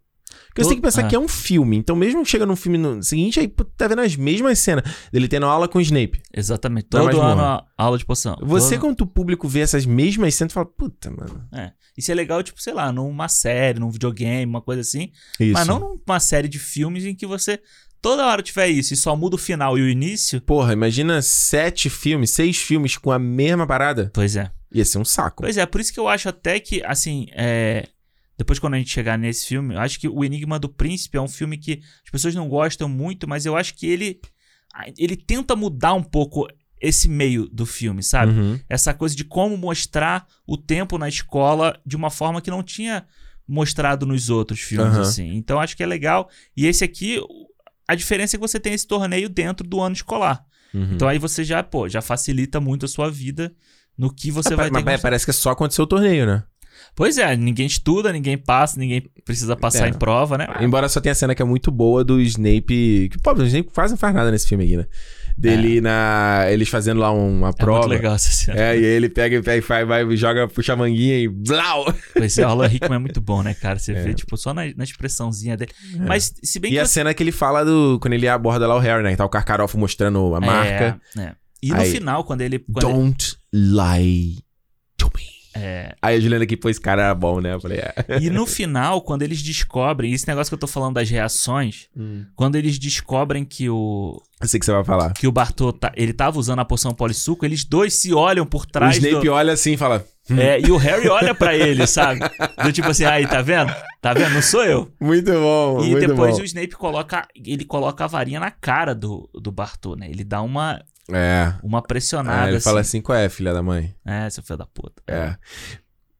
Porque 0.56 0.64
você 0.64 0.70
tem 0.70 0.78
que 0.78 0.84
pensar 0.84 1.06
ah. 1.06 1.08
que 1.10 1.16
é 1.16 1.20
um 1.20 1.28
filme. 1.28 1.76
Então, 1.76 1.98
mesmo 1.98 2.26
chega 2.26 2.46
no 2.46 2.56
filme 2.56 2.78
no 2.78 3.04
seguinte, 3.04 3.42
aí 3.42 3.48
tá 3.76 3.90
vendo 3.90 4.00
as 4.00 4.16
mesmas 4.16 4.58
cenas 4.58 4.86
dele 5.12 5.28
tendo 5.28 5.46
aula 5.46 5.68
com 5.68 5.80
o 5.80 5.82
Snape. 5.82 6.22
Exatamente. 6.34 6.88
Todo 6.88 7.10
ano 7.10 7.36
morra. 7.36 7.66
aula 7.78 7.98
de 7.98 8.06
poção. 8.06 8.38
Você, 8.42 8.76
Todo- 8.76 8.82
quando 8.82 9.02
o 9.02 9.08
público 9.08 9.50
vê 9.50 9.60
essas 9.60 9.86
mesmas 9.86 10.34
cenas, 10.34 10.54
fala, 10.54 10.66
puta, 10.66 11.12
mano. 11.12 11.46
É. 11.54 11.74
Isso 11.98 12.10
é 12.10 12.16
legal, 12.16 12.42
tipo, 12.42 12.62
sei 12.62 12.74
lá, 12.74 12.90
numa 12.90 13.28
série, 13.28 13.80
num 13.80 13.90
videogame, 13.90 14.46
uma 14.46 14.62
coisa 14.62 14.80
assim. 14.80 15.12
Isso. 15.38 15.52
Mas 15.52 15.68
não 15.68 16.00
numa 16.08 16.20
série 16.22 16.48
de 16.48 16.58
filmes 16.58 17.06
em 17.06 17.14
que 17.14 17.28
você 17.28 17.60
toda 18.06 18.28
hora 18.28 18.44
tiver 18.44 18.68
isso 18.68 18.94
e 18.94 18.98
só 18.98 19.16
muda 19.16 19.36
o 19.36 19.40
final 19.40 19.80
e 19.80 19.82
o 19.82 19.90
início. 19.90 20.40
Porra, 20.40 20.74
imagina 20.74 21.24
sete 21.24 21.90
filmes, 21.90 22.30
seis 22.30 22.56
filmes 22.58 22.96
com 22.98 23.12
a 23.12 23.18
mesma 23.18 23.66
parada. 23.66 24.12
Pois 24.14 24.36
é. 24.36 24.52
Ia 24.72 24.86
ser 24.86 25.00
um 25.00 25.06
saco. 25.06 25.42
Pois 25.42 25.58
é, 25.58 25.66
por 25.66 25.82
isso 25.82 25.92
que 25.92 26.00
eu 26.00 26.08
acho 26.08 26.30
até 26.30 26.60
que, 26.60 26.84
assim, 26.84 27.26
é... 27.32 27.88
Depois, 28.38 28.60
quando 28.60 28.76
a 28.76 28.78
gente 28.78 28.92
chegar 28.92 29.18
nesse 29.18 29.48
filme, 29.48 29.74
eu 29.74 29.80
acho 29.80 30.00
que 30.00 30.08
O 30.08 30.24
Enigma 30.24 30.60
do 30.60 30.70
Príncipe 30.70 31.18
é 31.18 31.22
um 31.22 31.28
filme 31.28 31.58
que 31.58 31.82
as 32.04 32.12
pessoas 32.12 32.36
não 32.36 32.48
gostam 32.48 32.88
muito, 32.88 33.28
mas 33.28 33.46
eu 33.46 33.56
acho 33.56 33.74
que 33.74 33.88
ele. 33.88 34.20
Ele 34.98 35.16
tenta 35.16 35.56
mudar 35.56 35.94
um 35.94 36.04
pouco 36.04 36.46
esse 36.80 37.08
meio 37.08 37.48
do 37.48 37.66
filme, 37.66 38.04
sabe? 38.04 38.34
Uhum. 38.34 38.60
Essa 38.70 38.94
coisa 38.94 39.16
de 39.16 39.24
como 39.24 39.58
mostrar 39.58 40.28
o 40.46 40.58
tempo 40.58 40.98
na 40.98 41.08
escola 41.08 41.80
de 41.86 41.96
uma 41.96 42.12
forma 42.12 42.42
que 42.42 42.52
não 42.52 42.62
tinha 42.62 43.06
mostrado 43.48 44.06
nos 44.06 44.30
outros 44.30 44.60
filmes, 44.60 44.94
Aham. 44.94 45.02
assim. 45.02 45.34
Então 45.36 45.60
acho 45.60 45.76
que 45.76 45.82
é 45.82 45.88
legal. 45.88 46.30
E 46.58 46.68
esse 46.68 46.84
aqui, 46.84 47.22
a 47.88 47.96
diferença 47.96 48.36
é 48.36 48.38
que 48.38 48.42
você 48.48 48.60
tem 48.60 48.74
esse 48.74 48.88
torneio 48.88 49.30
dentro 49.30 49.66
do 49.68 49.82
ano 49.82 49.96
escolar. 49.96 50.44
Uhum. 50.74 50.90
Então 50.94 51.08
aí 51.08 51.18
você 51.20 51.44
já, 51.44 51.64
pô, 51.64 51.88
já 51.88 52.02
facilita 52.02 52.60
muito 52.60 52.86
a 52.86 52.90
sua 52.90 53.10
vida 53.10 53.54
no 53.98 54.14
que 54.14 54.30
você 54.32 54.54
Ah, 54.54 54.58
vai 54.58 54.70
mas 54.70 54.84
ter 54.84 54.92
que 54.92 54.98
pa- 54.98 55.02
parece 55.02 55.26
que 55.26 55.32
só 55.34 55.52
aconteceu 55.52 55.84
o 55.84 55.88
torneio, 55.88 56.26
né? 56.26 56.44
Pois 56.94 57.18
é, 57.18 57.36
ninguém 57.36 57.66
estuda, 57.66 58.12
ninguém 58.12 58.38
passa, 58.38 58.78
ninguém 58.80 59.02
precisa 59.24 59.56
passar 59.56 59.86
É. 59.88 59.90
em 59.90 59.94
prova, 59.94 60.38
né? 60.38 60.48
Embora 60.62 60.88
só 60.90 61.00
tenha 61.00 61.12
a 61.14 61.16
cena 61.16 61.34
que 61.34 61.42
é 61.42 61.46
muito 61.46 61.72
boa 61.72 62.04
do 62.04 62.20
Snape. 62.22 63.10
Que, 63.10 63.18
pô, 63.24 63.34
o 63.34 63.44
Snape 63.46 63.70
quase 63.74 63.94
não 63.94 63.98
faz 63.98 64.14
nada 64.14 64.30
nesse 64.32 64.48
filme 64.48 64.66
aqui, 64.66 64.78
né? 64.78 64.86
Dele 65.38 65.82
na. 65.82 66.46
Eles 66.50 66.70
fazendo 66.70 67.00
lá 67.02 67.12
uma 67.12 67.50
É 67.50 67.52
prova. 67.54 67.80
muito 67.82 67.92
legal 67.92 68.16
essa 68.16 68.30
cena. 68.30 68.58
É, 68.60 68.78
e 68.80 68.84
ele 68.86 69.10
pega 69.10 69.36
e 69.36 69.42
pega 69.42 69.58
e 69.58 69.62
faz, 69.62 69.86
vai, 69.86 70.16
joga, 70.16 70.48
puxa 70.48 70.74
a 70.74 70.76
manguinha 70.78 71.18
e. 71.20 71.28
Blau! 71.28 71.94
Pois 72.14 72.38
é, 72.38 72.44
Alan 72.44 72.68
Rickman 72.68 72.96
é 72.96 73.00
muito 73.00 73.20
bom, 73.20 73.44
né, 73.44 73.54
cara? 73.54 73.78
Você 73.78 73.92
É. 73.96 74.02
vê, 74.02 74.14
tipo, 74.14 74.38
só 74.38 74.54
na, 74.54 74.62
na 74.76 74.84
expressãozinha 74.86 75.58
dele. 75.58 75.72
Mas, 76.08 76.34
se 76.42 76.58
bem 76.60 76.72
E 76.72 76.74
que 76.76 76.80
a 76.80 76.86
você- 76.86 76.94
cena 76.94 77.14
que 77.14 77.22
ele 77.22 77.34
fala 77.34 77.66
do. 77.66 78.00
Quando 78.02 78.14
ele 78.14 78.28
aborda 78.30 78.66
lá 78.66 78.76
o 78.76 78.80
Harry, 78.80 79.04
né? 79.04 79.12
Que 79.12 79.18
tá 79.18 79.26
o 79.26 79.30
Karkaroff 79.30 79.76
mostrando 79.78 80.34
a 80.36 80.40
marca. 80.40 81.00
É, 81.18 81.22
é. 81.22 81.36
E 81.62 81.70
no 81.70 81.82
Aí, 81.82 81.92
final, 81.92 82.24
quando 82.24 82.42
ele. 82.42 82.60
Quando 82.60 82.86
ele- 82.90 82.94
Don't 82.94 83.36
lie 83.54 84.36
to 84.36 84.36
me. 84.36 84.45
É, 85.56 85.96
Aí 86.02 86.18
a 86.18 86.20
Juliana 86.20 86.44
aqui, 86.44 86.58
pô, 86.58 86.70
esse 86.70 86.82
cara 86.82 87.04
era 87.04 87.16
bom, 87.16 87.40
né? 87.40 87.54
Eu 87.54 87.62
falei, 87.62 87.80
é. 87.80 87.94
e 88.22 88.30
no 88.30 88.46
final, 88.46 89.02
quando 89.02 89.22
eles 89.22 89.42
descobrem, 89.42 90.12
esse 90.14 90.28
negócio 90.28 90.50
que 90.52 90.56
eu 90.56 90.60
tô 90.60 90.68
falando 90.68 90.96
das 90.96 91.10
reações, 91.10 91.88
quando 92.36 92.56
eles 92.56 92.78
descobrem 92.78 93.46
que 93.46 93.70
o 93.70 94.22
Eu 94.42 94.48
sei 94.48 94.60
que 94.60 94.66
você 94.66 94.72
vai 94.74 94.84
falar. 94.84 95.14
que 95.14 95.28
o 95.28 95.32
Bartô 95.32 95.72
tá, 95.72 95.92
ele 95.96 96.12
tava 96.14 96.38
usando 96.40 96.60
a 96.60 96.66
poção 96.66 96.94
polissuco, 96.94 97.46
eles 97.46 97.64
dois 97.64 97.94
se 97.94 98.14
olham 98.14 98.46
por 98.46 98.64
O 98.64 98.68
trás 98.68 98.98
Snape 98.98 99.26
do, 99.26 99.32
olha 99.34 99.54
assim 99.54 99.74
e 99.74 99.78
fala. 99.78 100.06
é, 100.30 100.60
e 100.60 100.72
o 100.72 100.78
Harry 100.78 101.08
olha 101.08 101.34
pra 101.34 101.56
ele, 101.56 101.86
sabe? 101.88 102.20
Do 102.64 102.72
tipo 102.74 102.90
assim, 102.90 103.06
aí, 103.06 103.26
tá 103.28 103.42
vendo? 103.42 103.74
Tá 104.02 104.14
vendo? 104.14 104.34
Não 104.34 104.42
sou 104.42 104.64
eu. 104.66 104.92
Muito 105.00 105.32
bom, 105.32 105.84
E 105.84 105.92
muito 105.92 106.08
depois 106.08 106.36
bom. 106.36 106.42
o 106.42 106.46
Snape 106.46 106.76
coloca, 106.76 107.28
ele 107.36 107.64
coloca 107.64 108.04
a 108.04 108.08
varinha 108.08 108.40
na 108.40 108.52
cara 108.52 108.94
do, 108.94 109.30
do 109.34 109.52
Bartô, 109.52 109.96
né? 109.96 110.10
Ele 110.10 110.24
dá 110.24 110.42
uma, 110.42 110.82
É. 111.12 111.54
uma 111.64 111.82
pressionada 111.82 112.44
Ah, 112.44 112.48
ele 112.48 112.58
assim. 112.58 112.64
fala 112.64 112.80
assim, 112.82 113.02
qual 113.02 113.18
é, 113.18 113.30
filha 113.30 113.54
da 113.54 113.62
mãe? 113.62 113.94
É, 114.06 114.30
seu 114.30 114.42
filho 114.44 114.58
da 114.58 114.66
puta. 114.66 115.02
É. 115.08 115.36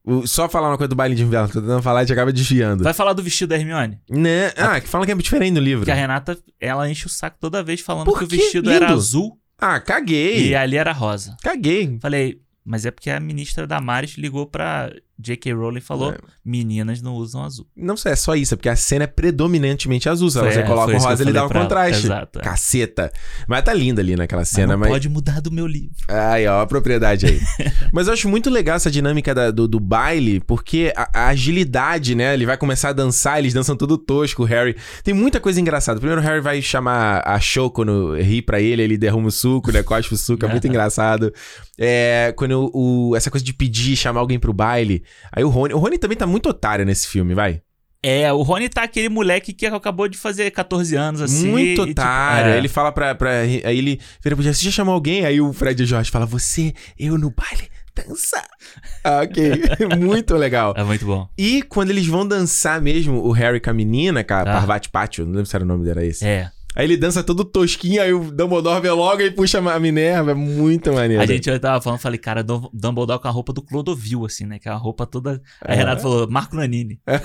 O- 0.04 0.28
só 0.28 0.48
falar 0.48 0.70
uma 0.70 0.78
coisa 0.78 0.90
do 0.90 0.96
baile 0.96 1.16
de 1.16 1.24
inverno, 1.24 1.48
tô 1.50 1.60
tentando 1.60 1.82
falar 1.82 2.02
e 2.02 2.04
gente 2.04 2.14
acaba 2.14 2.32
desviando. 2.32 2.84
Vai 2.84 2.94
falar 2.94 3.14
do 3.14 3.24
vestido 3.24 3.50
da 3.50 3.56
Hermione? 3.56 4.00
Né? 4.08 4.52
Ah, 4.56 4.80
que 4.80 4.88
fala 4.88 5.04
que 5.06 5.12
é 5.12 5.16
diferente 5.16 5.54
no 5.56 5.60
livro. 5.60 5.84
Que 5.86 5.90
a 5.92 5.96
Renata, 5.96 6.38
ela 6.60 6.88
enche 6.90 7.08
o 7.08 7.10
saco 7.10 7.38
toda 7.40 7.64
vez 7.64 7.82
falando 7.82 8.06
Por 8.06 8.20
que 8.20 8.26
o 8.26 8.28
vestido 8.28 8.70
Lindo. 8.70 8.84
era 8.84 8.94
azul 8.94 9.40
Ah, 9.58 9.80
caguei. 9.80 10.50
e 10.50 10.56
ali 10.56 10.78
era 10.78 10.92
rosa. 10.92 11.36
Caguei. 11.42 11.98
Falei, 12.00 12.40
mas 12.64 12.86
é 12.86 12.92
porque 12.92 13.10
a 13.10 13.20
ministra 13.20 13.66
Damares 13.66 14.12
ligou 14.12 14.46
pra 14.46 14.92
J.K. 15.18 15.54
Rowling 15.54 15.80
falou: 15.82 16.12
É. 16.12 16.18
meninas 16.44 17.02
não 17.02 17.14
usam 17.14 17.44
azul. 17.44 17.66
Não 17.76 17.96
sei, 17.96 18.12
é 18.12 18.16
só 18.16 18.36
isso, 18.36 18.54
é 18.54 18.58
porque 18.58 18.70
a 18.70 18.76
cena 18.76 19.06
é 19.06 19.08
predominantemente 19.08 20.10
azul. 20.10 20.30
Se 20.30 20.40
você 20.40 20.60
é, 20.60 20.64
coloca 20.64 20.94
o 20.94 20.98
rosa, 20.98 21.24
ele 21.24 21.32
dá 21.32 21.46
um 21.46 21.48
pra 21.48 21.60
ela. 21.60 21.66
contraste. 21.70 22.06
Exato, 22.06 22.40
é. 22.40 22.42
Caceta. 22.42 23.12
Mas 23.48 23.64
tá 23.64 23.74
linda 23.74 24.02
ali 24.02 24.16
naquela 24.16 24.42
Mas 24.42 24.50
cena, 24.50 24.74
não 24.74 24.80
mas. 24.80 24.90
pode 24.90 25.08
mudar 25.10 25.40
do 25.42 25.52
meu 25.52 25.66
livro. 25.68 25.96
Aí, 26.08 26.46
ó, 26.48 26.62
a 26.62 26.68
propriedade 26.68 27.26
aí. 27.26 27.40
Mas 27.94 28.08
eu 28.08 28.14
acho 28.14 28.28
muito 28.28 28.50
legal 28.50 28.76
essa 28.76 28.92
dinâmica 28.92 29.34
da- 29.34 29.52
do, 29.52 29.68
do 29.68 29.80
baile, 29.80 30.40
porque 30.42 30.92
a, 30.98 31.10
a 31.14 31.28
agilidade, 31.30 32.14
né? 32.16 32.34
Ele 32.34 32.46
vai 32.46 32.58
começar 32.58 32.90
a 32.90 32.94
dançar, 32.94 33.40
eles 33.40 33.54
dançam 33.54 33.76
tudo 33.78 33.98
tosco, 33.98 34.44
o 34.44 34.46
Harry. 34.46 34.76
Tem 35.04 35.14
muita 35.14 35.40
coisa 35.40 35.62
engraçada. 35.62 36.00
Primeiro 36.00 36.22
o 36.22 36.24
Harry 36.24 36.42
vai 36.42 36.62
chamar 36.62 37.22
a 37.26 37.40
Cho 37.40 37.70
quando 37.70 38.16
ri 38.16 38.42
pra 38.42 38.60
ele, 38.60 38.82
ele 38.82 38.98
derruma 38.98 39.28
o 39.28 39.32
suco, 39.32 39.72
né? 39.72 39.82
Cospe 39.82 40.14
o 40.14 40.18
suco, 40.18 40.46
é 40.46 40.50
muito 40.50 40.68
engraçado. 40.68 41.32
É, 41.78 42.34
quando 42.38 42.72
o, 42.74 43.16
essa 43.16 43.30
coisa 43.30 43.46
de 43.46 43.54
pedir, 43.54 43.96
chamar 43.96 44.20
alguém 44.22 44.40
pro 44.40 44.54
baile. 44.54 45.04
Aí 45.32 45.44
o 45.44 45.50
Rony. 45.50 45.74
O 45.74 45.78
Rony 45.78 45.98
também 45.98 46.18
tá 46.18 46.26
muito 46.26 46.48
otário 46.50 46.86
nesse 46.86 47.08
filme, 47.08 47.34
vai. 47.34 47.62
É, 48.02 48.32
o 48.32 48.44
Rony 48.44 48.70
tá 48.70 48.84
aquele 48.84 49.10
moleque 49.10 49.52
que 49.52 49.66
acabou 49.66 50.08
de 50.08 50.16
fazer 50.18 50.52
14 50.52 50.96
anos, 50.96 51.22
assim. 51.22 51.48
muito 51.50 51.86
tipo, 51.88 52.00
otário. 52.02 52.52
é. 52.52 52.58
Ele 52.58 52.68
fala 52.68 52.92
pra, 52.92 53.16
pra. 53.16 53.40
Aí 53.40 53.62
ele 53.64 54.00
vira 54.24 54.36
pro 54.36 54.44
Jesse, 54.44 54.60
você 54.60 54.66
já 54.66 54.72
chamou 54.72 54.94
alguém? 54.94 55.26
Aí 55.26 55.42
o 55.42 55.52
Fred 55.52 55.82
e 55.82 55.86
o 55.86 55.88
Jorge 55.88 56.12
fala, 56.12 56.26
você, 56.26 56.72
eu 57.00 57.18
no 57.18 57.32
baile, 57.32 57.68
dança. 57.96 58.42
Ah, 59.04 59.22
ok. 59.24 59.62
muito 60.00 60.36
legal. 60.36 60.74
É 60.76 60.84
muito 60.84 61.06
bom. 61.06 61.28
E 61.38 61.62
quando 61.64 61.92
eles 61.92 62.08
vão 62.08 62.28
dançar 62.28 62.82
mesmo, 62.82 63.24
o 63.24 63.32
Harry 63.32 63.60
com 63.60 63.70
a 63.70 63.74
menina, 63.74 64.24
com 64.24 64.34
a 64.34 64.42
Ah. 64.42 64.46
Parvati 64.46 64.90
Pátio, 64.90 65.26
não 65.26 65.32
lembro 65.34 65.46
se 65.46 65.56
era 65.56 65.64
o 65.64 65.68
nome 65.68 65.86
dela 65.86 66.04
esse. 66.04 66.26
É. 66.26 66.50
Aí 66.76 66.86
ele 66.86 66.98
dança 66.98 67.24
todo 67.24 67.46
tosquinho, 67.46 68.02
aí 68.02 68.12
o 68.14 68.30
Dumbledore 68.32 68.82
vê 68.82 68.92
logo 68.92 69.22
e 69.22 69.32
puxa 69.32 69.60
a 69.60 69.80
Minerva, 69.80 70.32
é 70.32 70.34
muito 70.34 70.92
maneiro. 70.92 71.24
A 71.24 71.26
gente 71.26 71.50
eu 71.50 71.58
tava 71.60 71.80
falando, 71.82 72.00
falei, 72.00 72.20
cara, 72.20 72.44
Dum- 72.44 72.70
Dumbledore 72.74 73.22
com 73.22 73.28
a 73.30 73.32
roupa 73.32 73.54
do 73.54 73.62
Clodovil, 73.62 74.26
assim, 74.26 74.46
né? 74.46 74.60
Que 74.60 74.68
é 74.68 74.72
a 74.72 74.76
roupa 74.76 75.06
toda. 75.06 75.42
Aí 75.62 75.76
É. 75.76 75.78
Renato 75.78 76.02
falou, 76.02 76.30
Marco 76.30 76.56
Nanini. 76.56 77.00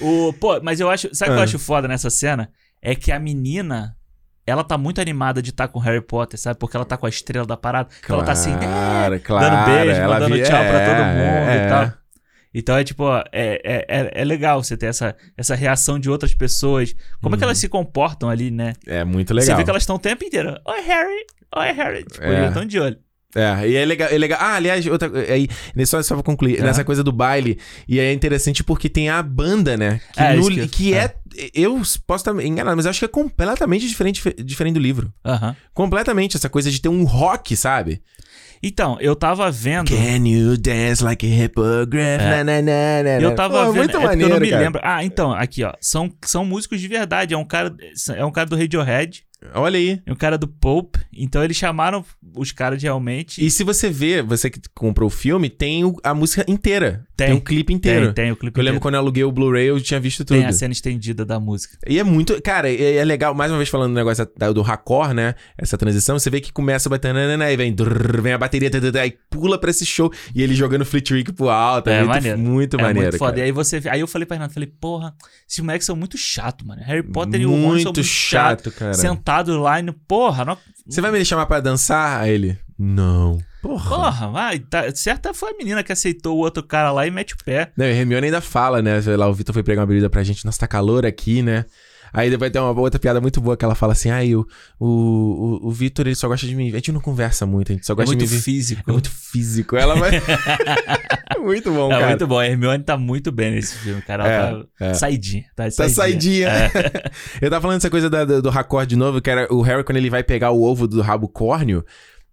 o, 0.00 0.32
pô, 0.34 0.60
mas 0.62 0.80
eu 0.80 0.90
acho. 0.90 1.08
Sabe 1.14 1.30
o 1.30 1.34
que 1.34 1.38
eu 1.38 1.42
Ah. 1.42 1.44
acho 1.44 1.58
foda 1.58 1.86
nessa 1.88 2.10
cena? 2.10 2.50
É 2.80 2.94
que 2.94 3.12
a 3.12 3.18
menina. 3.18 3.96
Ela 4.44 4.64
tá 4.64 4.76
muito 4.76 5.00
animada 5.00 5.40
de 5.40 5.50
estar 5.50 5.68
com 5.68 5.78
Harry 5.78 6.00
Potter, 6.00 6.38
sabe? 6.40 6.58
Porque 6.58 6.76
ela 6.76 6.84
tá 6.84 6.96
com 6.96 7.06
a 7.06 7.08
estrela 7.08 7.46
da 7.46 7.56
parada. 7.56 7.88
Então 8.02 8.16
ela 8.16 8.24
tá 8.24 8.32
assim, 8.32 8.50
Claro, 8.58 9.14
é, 9.14 9.18
claro. 9.20 9.54
dando 9.56 9.64
beijo, 9.66 10.00
ela 10.00 10.14
mandando 10.14 10.34
vi- 10.34 10.42
tchau 10.42 10.50
pra 10.58 10.80
é, 10.80 10.86
todo 10.86 11.06
mundo 11.06 11.48
é. 11.48 11.66
e 11.66 11.68
tal. 11.68 11.92
Então 12.54 12.76
é 12.76 12.84
tipo, 12.84 13.04
ó, 13.04 13.22
é, 13.32 13.60
é, 13.64 13.86
é, 13.88 14.10
é 14.22 14.24
legal 14.24 14.62
você 14.62 14.76
ter 14.76 14.86
essa, 14.86 15.16
essa 15.36 15.54
reação 15.54 15.98
de 15.98 16.10
outras 16.10 16.34
pessoas. 16.34 16.94
Como 17.20 17.34
é 17.34 17.38
que 17.38 17.44
elas 17.44 17.58
se 17.58 17.68
comportam 17.68 18.28
ali, 18.28 18.50
né? 18.50 18.74
É 18.86 19.04
muito 19.04 19.30
Uhum. 19.30 19.36
legal. 19.36 19.46
Você 19.54 19.56
vê 19.56 19.64
que 19.64 19.70
elas 19.70 19.82
estão 19.82 19.96
o 19.96 19.98
tempo 19.98 20.24
inteiro. 20.24 20.54
Oi, 20.66 20.80
Harry! 20.82 21.26
Oi, 21.56 21.72
Harry! 21.72 22.04
Tipo, 22.04 22.24
É. 22.24 22.34
eles 22.36 22.48
estão 22.48 22.64
de 22.64 22.78
olho. 22.78 22.98
É, 23.34 23.66
e 23.66 23.76
é 23.76 23.84
legal, 23.86 24.10
é 24.10 24.18
legal. 24.18 24.38
Ah, 24.42 24.56
aliás, 24.56 24.86
outra 24.86 25.10
aí, 25.32 25.48
só, 25.86 26.02
só 26.02 26.14
pra 26.16 26.22
concluir, 26.22 26.60
nessa 26.62 26.84
coisa 26.84 27.02
do 27.02 27.10
baile, 27.10 27.58
e 27.88 27.98
é 27.98 28.12
interessante 28.12 28.62
porque 28.62 28.90
tem 28.90 29.08
a 29.08 29.22
banda, 29.22 29.74
né? 29.74 30.02
Que, 30.12 30.20
É, 30.20 30.34
no- 30.36 30.48
que 30.50 30.58
eu- 30.60 30.68
que 30.68 30.94
é. 30.94 31.14
Eu 31.54 31.76
posso 32.06 32.28
estar 32.30 32.44
enganado, 32.44 32.76
mas 32.76 32.84
acho 32.84 32.98
que 32.98 33.06
é 33.06 33.08
completamente 33.08 33.88
diferente, 33.88 34.22
diferente 34.44 34.74
do 34.74 34.80
livro. 34.80 35.10
Completamente, 35.72 36.36
essa 36.36 36.50
coisa 36.50 36.70
de 36.70 36.78
ter 36.80 36.90
um 36.90 37.04
rock, 37.04 37.56
sabe? 37.56 38.02
Então, 38.62 38.96
eu 39.00 39.16
tava 39.16 39.50
vendo. 39.50 39.88
Can 39.88 40.24
you 40.24 40.56
dance 40.56 41.02
like 41.02 41.26
a 41.26 41.28
hippogriff? 41.28 42.22
É. 42.22 42.44
Na, 42.44 42.62
na, 42.62 43.02
na, 43.02 43.20
Eu 43.20 43.34
tava 43.34 43.66
Pô, 43.66 43.72
vendo. 43.72 43.82
Muito 43.82 43.96
é 43.96 44.00
maneiro, 44.00 44.30
eu 44.30 44.34
não 44.34 44.40
me 44.40 44.50
cara. 44.50 44.62
lembro. 44.62 44.80
Ah, 44.84 45.04
então, 45.04 45.32
aqui, 45.32 45.64
ó. 45.64 45.72
São, 45.80 46.08
são 46.24 46.44
músicos 46.44 46.80
de 46.80 46.86
verdade. 46.86 47.34
É 47.34 47.36
um 47.36 47.44
cara. 47.44 47.74
É 48.14 48.24
um 48.24 48.30
cara 48.30 48.48
do 48.48 48.56
Radiohead. 48.56 49.24
Olha 49.54 49.78
aí. 49.78 50.00
É 50.06 50.12
um 50.12 50.16
cara 50.16 50.38
do 50.38 50.46
Pope. 50.48 50.98
Então 51.12 51.42
eles 51.44 51.56
chamaram 51.56 52.04
os 52.36 52.52
caras 52.52 52.78
de 52.78 52.86
realmente. 52.86 53.44
E 53.44 53.50
se 53.50 53.64
você 53.64 53.90
vê, 53.90 54.22
você 54.22 54.48
que 54.48 54.60
comprou 54.74 55.06
o 55.08 55.10
filme, 55.10 55.50
tem 55.50 55.84
o- 55.84 55.96
a 56.02 56.14
música 56.14 56.44
inteira. 56.48 57.04
Tem, 57.16 57.28
Tem. 57.28 57.36
um 57.36 57.40
clipe 57.40 57.72
inteiro. 57.72 58.06
Tem, 58.06 58.24
tem 58.24 58.32
o 58.32 58.36
clipe. 58.36 58.58
Eu 58.58 58.62
lembro 58.64 58.76
inteiro. 58.76 58.80
quando 58.80 58.94
eu 58.94 59.00
aluguei 59.00 59.22
o 59.24 59.30
Blu-ray, 59.30 59.66
eu 59.66 59.80
tinha 59.80 60.00
visto 60.00 60.24
tudo. 60.24 60.38
Tem 60.38 60.46
a 60.46 60.52
cena 60.52 60.72
estendida 60.72 61.24
da 61.24 61.38
música. 61.38 61.76
E 61.86 61.98
é 61.98 62.02
muito. 62.04 62.40
Cara, 62.42 62.70
é, 62.70 62.96
é 62.96 63.04
legal, 63.04 63.34
mais 63.34 63.50
uma 63.52 63.58
vez 63.58 63.68
falando 63.68 63.90
do 63.92 63.94
negócio 63.94 64.26
da- 64.36 64.50
do 64.52 64.62
raccord, 64.62 65.14
né? 65.14 65.34
Essa 65.58 65.76
transição, 65.76 66.18
você 66.18 66.30
vê 66.30 66.40
que 66.40 66.52
começa 66.52 66.88
batendo, 66.88 67.18
aí 67.42 67.56
vem, 67.56 67.72
drrr, 67.72 68.20
vem 68.22 68.32
a 68.32 68.38
bateria, 68.38 68.70
aí 69.00 69.14
pula 69.30 69.58
pra 69.58 69.70
esse 69.70 69.84
show 69.84 70.10
e 70.34 70.42
ele 70.42 70.54
jogando 70.54 70.84
Fleet 70.84 71.10
Week 71.10 71.32
pro 71.32 71.48
alto. 71.50 71.90
É, 71.90 71.94
É, 71.94 71.98
muito, 71.98 72.08
maneiro. 72.08 72.38
muito 72.38 72.76
é 72.76 72.82
maneiro. 72.82 73.08
muito 73.10 73.18
foda. 73.18 73.32
cara. 73.32 73.42
E 73.42 73.44
aí 73.44 73.52
você. 73.52 73.80
Aí 73.88 74.00
eu 74.00 74.06
falei 74.06 74.26
pra 74.26 74.36
Renato, 74.36 74.54
falei, 74.54 74.70
porra, 74.80 75.14
esses 75.48 75.60
moleques 75.60 75.86
são 75.86 75.94
muito 75.96 76.16
chato, 76.16 76.66
mano. 76.66 76.82
Harry 76.84 77.02
Potter 77.02 77.40
e 77.40 77.46
o 77.46 77.50
Ron 77.50 77.56
são 77.60 77.68
muito 77.70 77.84
muito 77.86 78.04
chato. 78.04 78.64
chato, 78.64 78.72
cara. 78.72 78.94
Sentado 78.94 79.31
lá 79.60 79.78
e 79.78 79.82
no. 79.82 79.92
Porra, 79.92 80.44
não, 80.44 80.58
Você 80.86 81.00
vai 81.00 81.10
me 81.10 81.24
chamar 81.24 81.46
pra 81.46 81.60
dançar? 81.60 82.20
Aí 82.20 82.32
ele, 82.32 82.58
não. 82.78 83.38
Porra. 83.62 83.88
porra, 83.88 84.28
vai. 84.28 84.58
Tá, 84.58 84.92
certa 84.94 85.32
foi 85.32 85.52
a 85.52 85.56
menina 85.56 85.82
que 85.84 85.92
aceitou 85.92 86.36
o 86.36 86.40
outro 86.40 86.62
cara 86.62 86.90
lá 86.90 87.06
e 87.06 87.10
mete 87.10 87.34
o 87.34 87.44
pé. 87.44 87.70
Não, 87.76 87.86
e 87.86 87.90
a 87.90 87.94
Hermione 87.94 88.26
ainda 88.26 88.40
fala, 88.40 88.82
né? 88.82 89.00
Lá 89.16 89.28
o 89.28 89.34
Vitor 89.34 89.52
foi 89.52 89.62
pregar 89.62 89.82
uma 89.82 89.86
bebida 89.86 90.10
pra 90.10 90.24
gente. 90.24 90.44
Nossa, 90.44 90.58
tá 90.58 90.66
calor 90.66 91.06
aqui, 91.06 91.42
né? 91.42 91.64
Aí 92.12 92.28
depois 92.28 92.50
tem 92.50 92.60
uma 92.60 92.78
outra 92.78 93.00
piada 93.00 93.20
muito 93.20 93.40
boa 93.40 93.56
que 93.56 93.64
ela 93.64 93.74
fala 93.74 93.92
assim: 93.92 94.10
ai, 94.10 94.34
o, 94.34 94.46
o, 94.78 94.86
o, 94.86 95.68
o 95.68 95.70
Vitor 95.70 96.06
ele 96.06 96.14
só 96.14 96.28
gosta 96.28 96.46
de 96.46 96.54
mim. 96.54 96.68
A 96.68 96.74
gente 96.74 96.92
não 96.92 97.00
conversa 97.00 97.46
muito, 97.46 97.72
a 97.72 97.74
gente 97.74 97.86
só 97.86 97.94
É 97.94 97.96
gosta 97.96 98.08
muito 98.10 98.24
de 98.24 98.30
me 98.30 98.36
ver. 98.36 98.42
físico. 98.42 98.82
É 98.88 98.92
muito 98.92 99.10
físico. 99.10 99.76
Ela 99.76 99.94
vai. 99.96 100.10
É 101.34 101.38
muito 101.38 101.72
bom, 101.72 101.90
É 101.90 101.94
cara. 101.94 102.06
muito 102.08 102.26
bom. 102.26 102.38
A 102.38 102.46
Hermione 102.46 102.84
tá 102.84 102.96
muito 102.96 103.32
bem 103.32 103.52
nesse 103.52 103.76
filme, 103.78 104.00
cara. 104.02 104.28
Ela 104.28 104.64
tá 104.78 104.86
é. 104.86 104.94
saidinha. 104.94 105.44
Tá 105.56 105.64
Tá 105.64 105.70
saidinha. 105.70 105.94
saidinha. 105.96 106.48
É. 106.72 107.10
Eu 107.46 107.50
tava 107.50 107.62
falando 107.62 107.78
dessa 107.78 107.90
coisa 107.90 108.08
da- 108.10 108.24
do, 108.24 108.42
do 108.42 108.50
raccord 108.50 108.86
de 108.88 108.96
novo, 108.96 109.20
que 109.20 109.30
era 109.30 109.52
o 109.52 109.62
Harry 109.62 109.82
quando 109.82 109.96
ele 109.96 110.10
vai 110.10 110.22
pegar 110.22 110.50
o 110.50 110.62
ovo 110.62 110.86
do 110.86 111.00
rabo 111.00 111.28
córneo. 111.28 111.84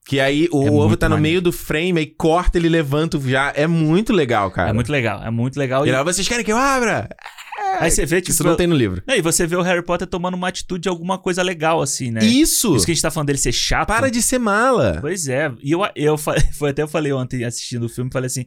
Que 0.06 0.20
aí 0.20 0.48
o 0.52 0.64
É 0.64 0.70
ovo 0.72 0.88
muito 0.90 0.98
tá 0.98 1.08
no 1.08 1.16
maneiro. 1.16 1.34
meio 1.34 1.42
do 1.42 1.52
frame, 1.52 2.00
aí 2.00 2.06
corta, 2.06 2.58
ele 2.58 2.68
levanta 2.70 3.20
já. 3.22 3.54
É 3.56 3.68
muito 3.68 4.12
legal, 4.12 4.52
cara. 4.52 4.70
É 4.70 4.74
muito 4.74 4.92
legal. 4.92 5.24
É 5.24 5.30
muito 5.32 5.58
legal. 5.58 5.86
E 5.86 5.90
E 5.90 5.92
ela, 5.92 6.04
vocês 6.04 6.28
querem 6.28 6.44
que 6.44 6.52
eu 6.52 6.58
abra? 6.58 7.10
Aí 7.80 7.92
você 7.92 8.06
vê, 8.06 8.22
tipo. 8.22 8.32
Isso 8.32 8.44
não 8.44 8.56
tem 8.56 8.68
no 8.68 8.76
livro. 8.76 9.04
E 9.08 9.22
você 9.22 9.46
vê 9.46 9.56
o 9.56 9.62
Harry 9.62 9.84
Potter 9.84 10.08
tomando 10.08 10.34
uma 10.36 10.48
atitude 10.48 10.82
de 10.84 10.90
alguma 10.90 11.18
coisa 11.18 11.42
legal, 11.44 11.82
assim, 11.82 12.12
né? 12.12 12.24
Isso! 12.24 12.76
Isso 12.76 12.86
que 12.86 12.92
a 12.92 12.96
gente 12.96 13.02
tá 13.02 13.12
falando 13.12 13.28
dele 13.28 13.40
ser 13.40 13.52
chato. 13.52 13.88
Para 13.88 14.10
de 14.10 14.22
ser 14.22 14.40
mala. 14.40 14.98
Pois 15.02 15.28
é. 15.28 15.52
E 15.62 15.72
eu, 15.72 15.82
eu 15.96 16.18
foi 16.18 16.70
até 16.70 16.82
eu 16.82 16.88
falei 16.88 17.12
ontem 17.14 17.44
assistindo 17.44 17.86
o 17.86 17.90
filme, 17.90 18.10
falei 18.12 18.28
assim. 18.28 18.46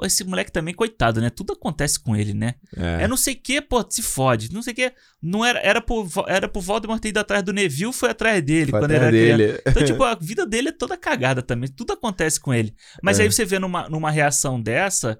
Esse 0.00 0.22
moleque 0.22 0.52
também, 0.52 0.72
coitado, 0.72 1.20
né? 1.20 1.28
Tudo 1.28 1.54
acontece 1.54 1.98
com 1.98 2.14
ele, 2.14 2.32
né? 2.32 2.54
É. 2.76 3.02
É, 3.02 3.08
não 3.08 3.16
sei 3.16 3.34
o 3.34 3.40
que, 3.42 3.60
pô, 3.60 3.84
se 3.90 4.00
fode. 4.00 4.48
Não 4.52 4.62
sei 4.62 4.72
o 4.72 4.76
que. 4.76 4.92
Não 5.20 5.44
era, 5.44 5.58
era, 5.58 5.80
pro, 5.80 6.04
Vo- 6.04 6.24
era 6.28 6.46
pro 6.48 6.60
Voldemort 6.62 7.00
ter 7.00 7.08
ido 7.08 7.18
atrás 7.18 7.42
do 7.42 7.52
Neville, 7.52 7.92
foi 7.92 8.10
atrás 8.10 8.40
dele 8.40 8.70
Foi 8.70 8.78
quando 8.78 8.92
atrás 8.92 9.12
ele 9.12 9.28
era 9.28 9.36
dele. 9.36 9.52
criança. 9.58 9.62
Então, 9.70 9.84
tipo, 9.84 10.04
a 10.04 10.14
vida 10.22 10.46
dele 10.46 10.68
é 10.68 10.72
toda 10.72 10.96
cagada 10.96 11.42
também. 11.42 11.68
Tudo 11.68 11.94
acontece 11.94 12.38
com 12.38 12.54
ele. 12.54 12.72
Mas 13.02 13.18
É. 13.18 13.24
aí 13.24 13.32
você 13.32 13.44
vê 13.44 13.58
numa, 13.58 13.88
numa 13.88 14.08
reação 14.08 14.62
dessa, 14.62 15.14
de- 15.14 15.18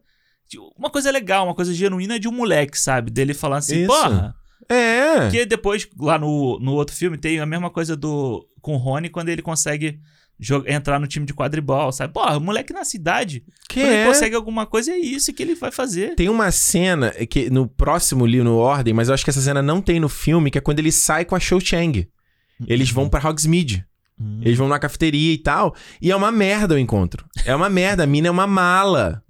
uma 0.77 0.89
coisa 0.89 1.11
legal, 1.11 1.45
uma 1.45 1.55
coisa 1.55 1.75
genuína 1.75 2.19
de 2.19 2.29
um 2.29 2.33
moleque, 2.33 2.79
sabe? 2.79 3.11
Dele 3.11 3.35
falar 3.35 3.59
assim, 3.59 3.81
Isso. 3.81 3.87
porra. 3.89 4.35
É. 4.69 5.23
Porque 5.23 5.45
depois, 5.47 5.89
lá 5.99 6.19
no, 6.19 6.59
no 6.61 6.75
outro 6.75 6.95
filme, 6.95 7.19
tem 7.19 7.41
a 7.41 7.47
mesma 7.47 7.71
coisa 7.71 7.97
do 7.97 8.47
com 8.61 8.75
o 8.75 8.79
Rony 8.79 9.09
quando 9.09 9.29
ele 9.29 9.43
consegue 9.43 10.01
entrar 10.67 11.01
no 11.01 11.07
time 11.07 11.27
de 11.27 11.35
quadribol, 11.35 11.91
sabe? 11.91 12.13
Porra, 12.13 12.37
o 12.37 12.41
moleque 12.41 12.73
na 12.73 12.85
cidade, 12.85 13.43
Que 13.69 13.81
quando 13.81 13.93
é. 13.93 14.01
ele 14.01 14.09
consegue 14.09 14.37
alguma 14.37 14.67
coisa, 14.67 14.93
é 14.93 14.97
isso 14.97 15.33
que 15.33 15.43
ele 15.43 15.55
vai 15.55 15.73
fazer. 15.73 16.15
Tem 16.15 16.29
uma 16.29 16.51
cena 16.53 17.11
que 17.11 17.51
no 17.51 17.67
próximo 17.67 18.25
livro, 18.25 18.45
no 18.45 18.57
Ordem, 18.57 18.95
mas 18.95 19.09
eu 19.09 19.15
acho 19.15 19.25
que 19.25 19.31
essa 19.31 19.41
cena 19.41 19.61
não 19.61 19.81
tem 19.81 19.99
no 19.99 20.09
filme, 20.09 20.51
que 20.51 20.59
é 20.59 20.61
quando 20.61 20.79
ele 20.79 20.93
sai 20.93 21.25
com 21.25 21.35
a 21.35 21.41
Shou 21.41 21.61
Chang. 21.61 22.09
Eles 22.67 22.91
vão 22.91 23.09
pra 23.09 23.27
Hogsmeade. 23.27 23.85
Hum. 24.21 24.41
Eles 24.43 24.59
vão 24.59 24.69
na 24.69 24.79
cafeteria 24.79 25.33
e 25.33 25.39
tal. 25.39 25.75
E 26.03 26.11
é 26.11 26.17
uma 26.17 26.31
merda 26.31 26.75
o 26.75 26.79
encontro. 26.79 27.25
É 27.45 27.55
uma 27.55 27.69
merda. 27.69 28.03
A 28.03 28.07
mina 28.07 28.29
é 28.29 28.31
uma 28.31 28.47
mala. 28.47 29.23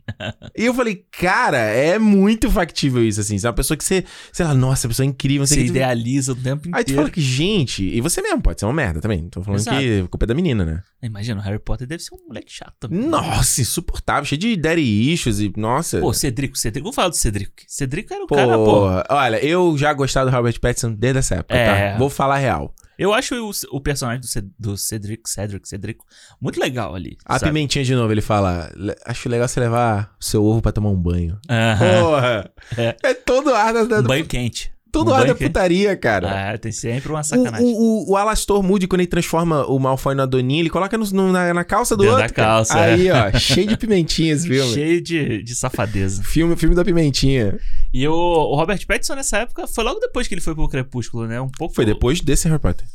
E 0.56 0.64
eu 0.64 0.74
falei, 0.74 1.04
cara, 1.12 1.58
é 1.58 1.98
muito 1.98 2.50
factível 2.50 3.04
isso, 3.06 3.20
assim. 3.20 3.38
Você 3.38 3.46
é 3.46 3.50
uma 3.50 3.54
pessoa 3.56 3.76
que 3.76 3.84
você, 3.84 4.04
sei 4.32 4.46
lá, 4.46 4.54
nossa, 4.54 4.86
a 4.86 4.88
pessoa 4.88 5.04
é 5.04 5.08
incrível. 5.08 5.46
Você 5.46 5.54
o 5.60 5.62
que. 5.64 5.68
idealiza 5.70 6.32
o 6.32 6.36
tempo 6.36 6.68
Aí 6.72 6.82
tu 6.84 6.88
inteiro. 6.90 7.02
fala 7.02 7.10
que, 7.10 7.20
gente, 7.20 7.84
e 7.84 8.00
você 8.00 8.20
mesmo 8.22 8.40
pode 8.42 8.58
ser 8.60 8.66
uma 8.66 8.72
merda 8.72 9.00
também. 9.00 9.22
Não 9.22 9.28
tô 9.28 9.42
falando 9.42 9.60
Exato. 9.60 9.78
que 9.78 10.00
a 10.04 10.08
culpa 10.08 10.24
é 10.24 10.28
da 10.28 10.34
menina, 10.34 10.64
né? 10.64 10.82
Imagina, 11.02 11.40
o 11.40 11.44
Harry 11.44 11.58
Potter 11.58 11.86
deve 11.86 12.02
ser 12.02 12.14
um 12.14 12.26
moleque 12.26 12.52
chato 12.52 12.74
também. 12.80 12.98
Nossa, 13.00 13.60
insuportável, 13.60 14.24
cheio 14.24 14.38
de 14.40 14.56
daddy 14.56 15.12
issues 15.12 15.40
e, 15.40 15.52
nossa. 15.56 16.00
Pô, 16.00 16.12
Cedrico, 16.12 16.56
Cedrico. 16.58 16.84
Vamos 16.84 16.96
falar 16.96 17.08
do 17.10 17.16
Cedrico. 17.16 17.52
Cedrico 17.66 18.12
era 18.14 18.24
o 18.24 18.26
Pô, 18.26 18.34
cara, 18.34 18.56
pô. 18.56 18.86
olha, 19.14 19.44
eu 19.44 19.76
já 19.78 19.92
gostava 19.92 20.30
do 20.30 20.34
Robert 20.36 20.58
Pattinson 20.60 20.92
desde 20.92 21.18
essa 21.18 21.36
época, 21.36 21.54
É. 21.56 21.92
tá? 21.92 21.98
Vou 21.98 22.10
falar 22.10 22.38
real. 22.38 22.74
Eu 22.98 23.14
acho 23.14 23.34
o, 23.36 23.50
o 23.76 23.80
personagem 23.80 24.20
do, 24.20 24.26
Ced- 24.26 24.50
do 24.58 24.76
Cedric, 24.76 25.30
Cedric, 25.30 25.68
Cedrico, 25.68 26.04
muito 26.40 26.58
legal 26.58 26.94
ali. 26.94 27.16
A 27.24 27.38
sabe? 27.38 27.52
pimentinha 27.52 27.84
de 27.84 27.94
novo, 27.94 28.12
ele 28.12 28.20
fala: 28.20 28.70
"Le- 28.74 28.96
Acho 29.06 29.28
legal 29.28 29.46
você 29.46 29.60
levar 29.60 30.16
o 30.20 30.24
seu 30.24 30.44
ovo 30.44 30.60
pra 30.60 30.72
tomar 30.72 30.90
um 30.90 31.00
banho. 31.00 31.38
Aham. 31.48 32.00
Porra! 32.02 32.52
É. 32.76 32.96
É 33.04 33.14
todo 33.14 33.54
ar 33.54 33.72
da, 33.72 34.00
Um 34.00 34.02
banho 34.02 34.26
quente. 34.26 34.72
Todo 34.92 35.10
da 35.10 35.18
banho 35.18 35.34
quente. 35.34 35.48
putaria, 35.48 35.96
cara. 35.96 36.52
Ah, 36.52 36.58
tem 36.58 36.72
sempre 36.72 37.10
uma 37.10 37.20
O, 37.20 37.24
sacanagem. 37.24 37.66
o, 37.66 37.76
o, 38.08 38.10
o 38.12 38.16
Alastor 38.16 38.62
Moody, 38.62 38.86
quando 38.86 39.00
ele 39.00 39.08
transforma 39.08 39.64
o 39.66 39.78
Malfoy 39.78 40.14
no 40.14 40.22
Adoninha, 40.22 40.60
ele 40.60 40.70
coloca 40.70 40.96
no- 40.98 41.10
no- 41.10 41.32
na, 41.32 41.52
na 41.54 41.64
calça 41.64 41.96
do 41.96 42.04
outro. 42.04 42.18
da 42.18 42.28
cara. 42.28 42.48
calça, 42.48 42.78
Aí, 42.80 43.10
ó, 43.10 43.30
cheio 43.38 43.66
de 43.68 43.76
pimentinha 43.76 44.32
esse 44.34 44.46
filme. 44.48 44.72
Cheio 44.72 45.00
de, 45.00 45.42
de 45.42 45.54
safadeza. 45.54 46.22
Filme, 46.22 46.56
filme 46.56 46.74
da 46.74 46.84
pimentinha. 46.84 47.58
E 47.92 48.06
o, 48.08 48.12
o 48.14 48.54
Robert 48.56 48.84
Pattinson, 48.86 49.14
nessa 49.14 49.38
época, 49.38 49.66
foi 49.66 49.84
logo 49.84 50.00
depois 50.00 50.26
que 50.28 50.34
ele 50.34 50.40
foi 50.40 50.54
pro 50.54 50.68
Crepúsculo, 50.68 51.26
né? 51.26 51.40
Um 51.40 51.48
pouco. 51.50 51.74
Foi 51.74 51.84
depois 51.84 52.20
desse 52.20 52.48
Harry 52.48 52.60
Potter. 52.60 52.86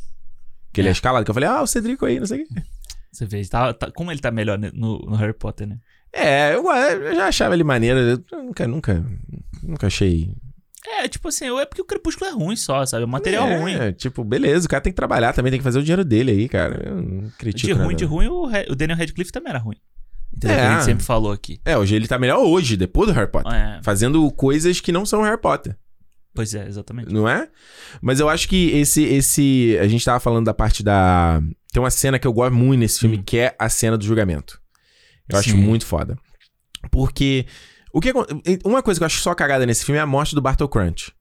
Que 0.72 0.80
ele 0.80 0.88
é 0.88 0.90
É. 0.90 0.92
escalado, 0.92 1.24
que 1.24 1.30
eu 1.30 1.34
falei, 1.34 1.48
ah, 1.48 1.62
o 1.62 1.66
Cedrico 1.66 2.04
aí, 2.06 2.18
não 2.18 2.26
sei 2.26 2.42
o 2.42 2.46
quê. 2.48 2.54
Você 3.12 3.26
vê, 3.26 3.44
tá, 3.46 3.72
tá- 3.72 3.92
como 3.92 4.10
ele 4.10 4.18
tá 4.20 4.32
melhor 4.32 4.58
no, 4.58 4.70
no 4.98 5.14
Harry 5.14 5.32
Potter, 5.32 5.68
né? 5.68 5.78
É, 6.12 6.54
eu, 6.54 6.64
eu 6.68 7.14
já 7.14 7.26
achava 7.28 7.54
ele 7.54 7.62
maneiro. 7.64 7.98
Eu 8.30 8.42
nunca, 8.42 8.66
nunca, 8.68 9.04
nunca 9.62 9.86
achei. 9.88 10.32
É, 10.86 11.08
tipo 11.08 11.28
assim, 11.28 11.46
é 11.58 11.64
porque 11.64 11.80
o 11.80 11.84
Crepúsculo 11.84 12.30
é 12.30 12.32
ruim 12.34 12.56
só, 12.56 12.84
sabe? 12.84 13.04
O 13.04 13.08
material 13.08 13.46
é, 13.48 13.58
ruim. 13.58 13.92
Tipo, 13.92 14.22
beleza, 14.22 14.66
o 14.66 14.68
cara 14.68 14.82
tem 14.82 14.92
que 14.92 14.96
trabalhar 14.96 15.32
também, 15.32 15.50
tem 15.50 15.58
que 15.60 15.64
fazer 15.64 15.78
o 15.78 15.82
dinheiro 15.82 16.04
dele 16.04 16.30
aí, 16.32 16.48
cara. 16.48 16.82
Eu 16.88 17.00
não 17.02 17.30
critico. 17.38 17.66
De 17.66 17.72
ruim, 17.72 17.82
nada. 17.86 17.94
de 17.96 18.04
ruim, 18.04 18.26
o, 18.28 18.44
Re- 18.46 18.66
o 18.70 18.74
Daniel 18.74 18.98
Radcliffe 18.98 19.32
também 19.32 19.50
era 19.50 19.58
ruim. 19.58 19.76
Entendeu? 20.36 20.56
É. 20.56 20.60
Que 20.60 20.66
a 20.66 20.72
gente 20.74 20.84
sempre 20.84 21.04
falou 21.04 21.32
aqui. 21.32 21.58
É, 21.64 21.78
hoje 21.78 21.94
ele 21.94 22.06
tá 22.06 22.18
melhor 22.18 22.38
hoje, 22.44 22.76
depois 22.76 23.08
do 23.08 23.14
Harry 23.14 23.30
Potter. 23.30 23.52
É, 23.52 23.80
Fazendo 23.82 24.30
coisas 24.32 24.80
que 24.80 24.92
não 24.92 25.06
são 25.06 25.22
Harry 25.22 25.40
Potter, 25.40 25.76
pois 26.34 26.54
é, 26.54 26.66
exatamente. 26.66 27.12
não 27.12 27.26
é? 27.28 27.48
Mas 28.02 28.20
eu 28.20 28.28
acho 28.28 28.46
que 28.48 28.70
esse. 28.72 29.02
esse 29.04 29.78
A 29.80 29.86
gente 29.88 30.04
tava 30.04 30.20
falando 30.20 30.44
da 30.46 30.52
parte 30.54 30.82
da. 30.82 31.40
Tem 31.72 31.82
uma 31.82 31.90
cena 31.90 32.18
que 32.18 32.26
eu 32.26 32.32
gosto 32.32 32.52
muito 32.54 32.80
nesse 32.80 33.00
filme, 33.00 33.18
Hum. 33.18 33.22
que 33.24 33.38
é 33.38 33.54
a 33.58 33.68
cena 33.68 33.96
do 33.96 34.04
julgamento. 34.04 34.60
Eu 35.28 35.38
acho 35.38 35.50
Sim. 35.50 35.56
muito 35.56 35.86
foda. 35.86 36.18
Porque. 36.90 37.46
O 37.94 38.00
que, 38.00 38.12
uma 38.64 38.82
coisa 38.82 38.98
que 38.98 39.04
eu 39.04 39.06
acho 39.06 39.20
só 39.20 39.32
cagada 39.34 39.64
nesse 39.64 39.84
filme 39.84 39.98
é 39.98 40.02
a 40.02 40.06
morte 40.06 40.34
do 40.34 40.42
Bartol 40.42 40.68
Crunch. 40.68 41.12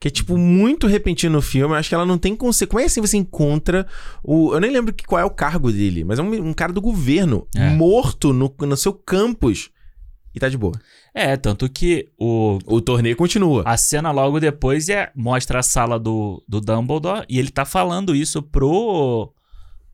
Que 0.00 0.08
é, 0.08 0.10
tipo, 0.10 0.36
muito 0.36 0.86
repentino 0.88 1.34
no 1.36 1.42
filme. 1.42 1.72
Eu 1.74 1.78
acho 1.78 1.88
que 1.88 1.94
ela 1.94 2.04
não 2.04 2.18
tem 2.18 2.34
consequência. 2.34 2.66
Como 2.68 2.80
é 2.80 2.84
assim 2.86 3.00
você 3.00 3.16
encontra 3.16 3.86
o. 4.22 4.52
Eu 4.52 4.60
nem 4.60 4.70
lembro 4.70 4.92
que, 4.92 5.04
qual 5.04 5.20
é 5.20 5.24
o 5.24 5.30
cargo 5.30 5.70
dele, 5.72 6.02
mas 6.02 6.18
é 6.18 6.22
um, 6.22 6.48
um 6.48 6.52
cara 6.52 6.72
do 6.72 6.80
governo 6.80 7.46
É. 7.54 7.70
morto 7.70 8.32
no, 8.32 8.52
no 8.60 8.76
seu 8.76 8.92
campus. 8.92 9.70
E 10.34 10.40
tá 10.40 10.48
de 10.48 10.58
boa. 10.58 10.74
É, 11.14 11.36
tanto 11.36 11.68
que 11.68 12.08
o, 12.18 12.58
O 12.66 12.80
torneio 12.80 13.16
continua. 13.16 13.62
a 13.64 13.76
cena 13.76 14.10
logo 14.10 14.38
depois 14.40 14.88
é 14.88 15.10
mostra 15.16 15.60
a 15.60 15.62
sala 15.62 15.98
do, 15.98 16.44
do 16.48 16.60
Dumbledore 16.60 17.24
e 17.28 17.38
ele 17.38 17.50
tá 17.50 17.64
falando 17.64 18.14
isso 18.14 18.42
pro. 18.42 19.32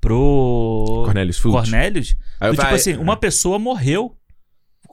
pro. 0.01 1.03
Cornelius 1.05 1.39
Fudge. 1.39 1.57
Cornelius. 1.57 2.17
Do 2.41 2.51
tipo 2.57 2.75
assim, 2.75 2.97
uma 2.97 3.17
pessoa 3.17 3.59
morreu. 3.59 4.17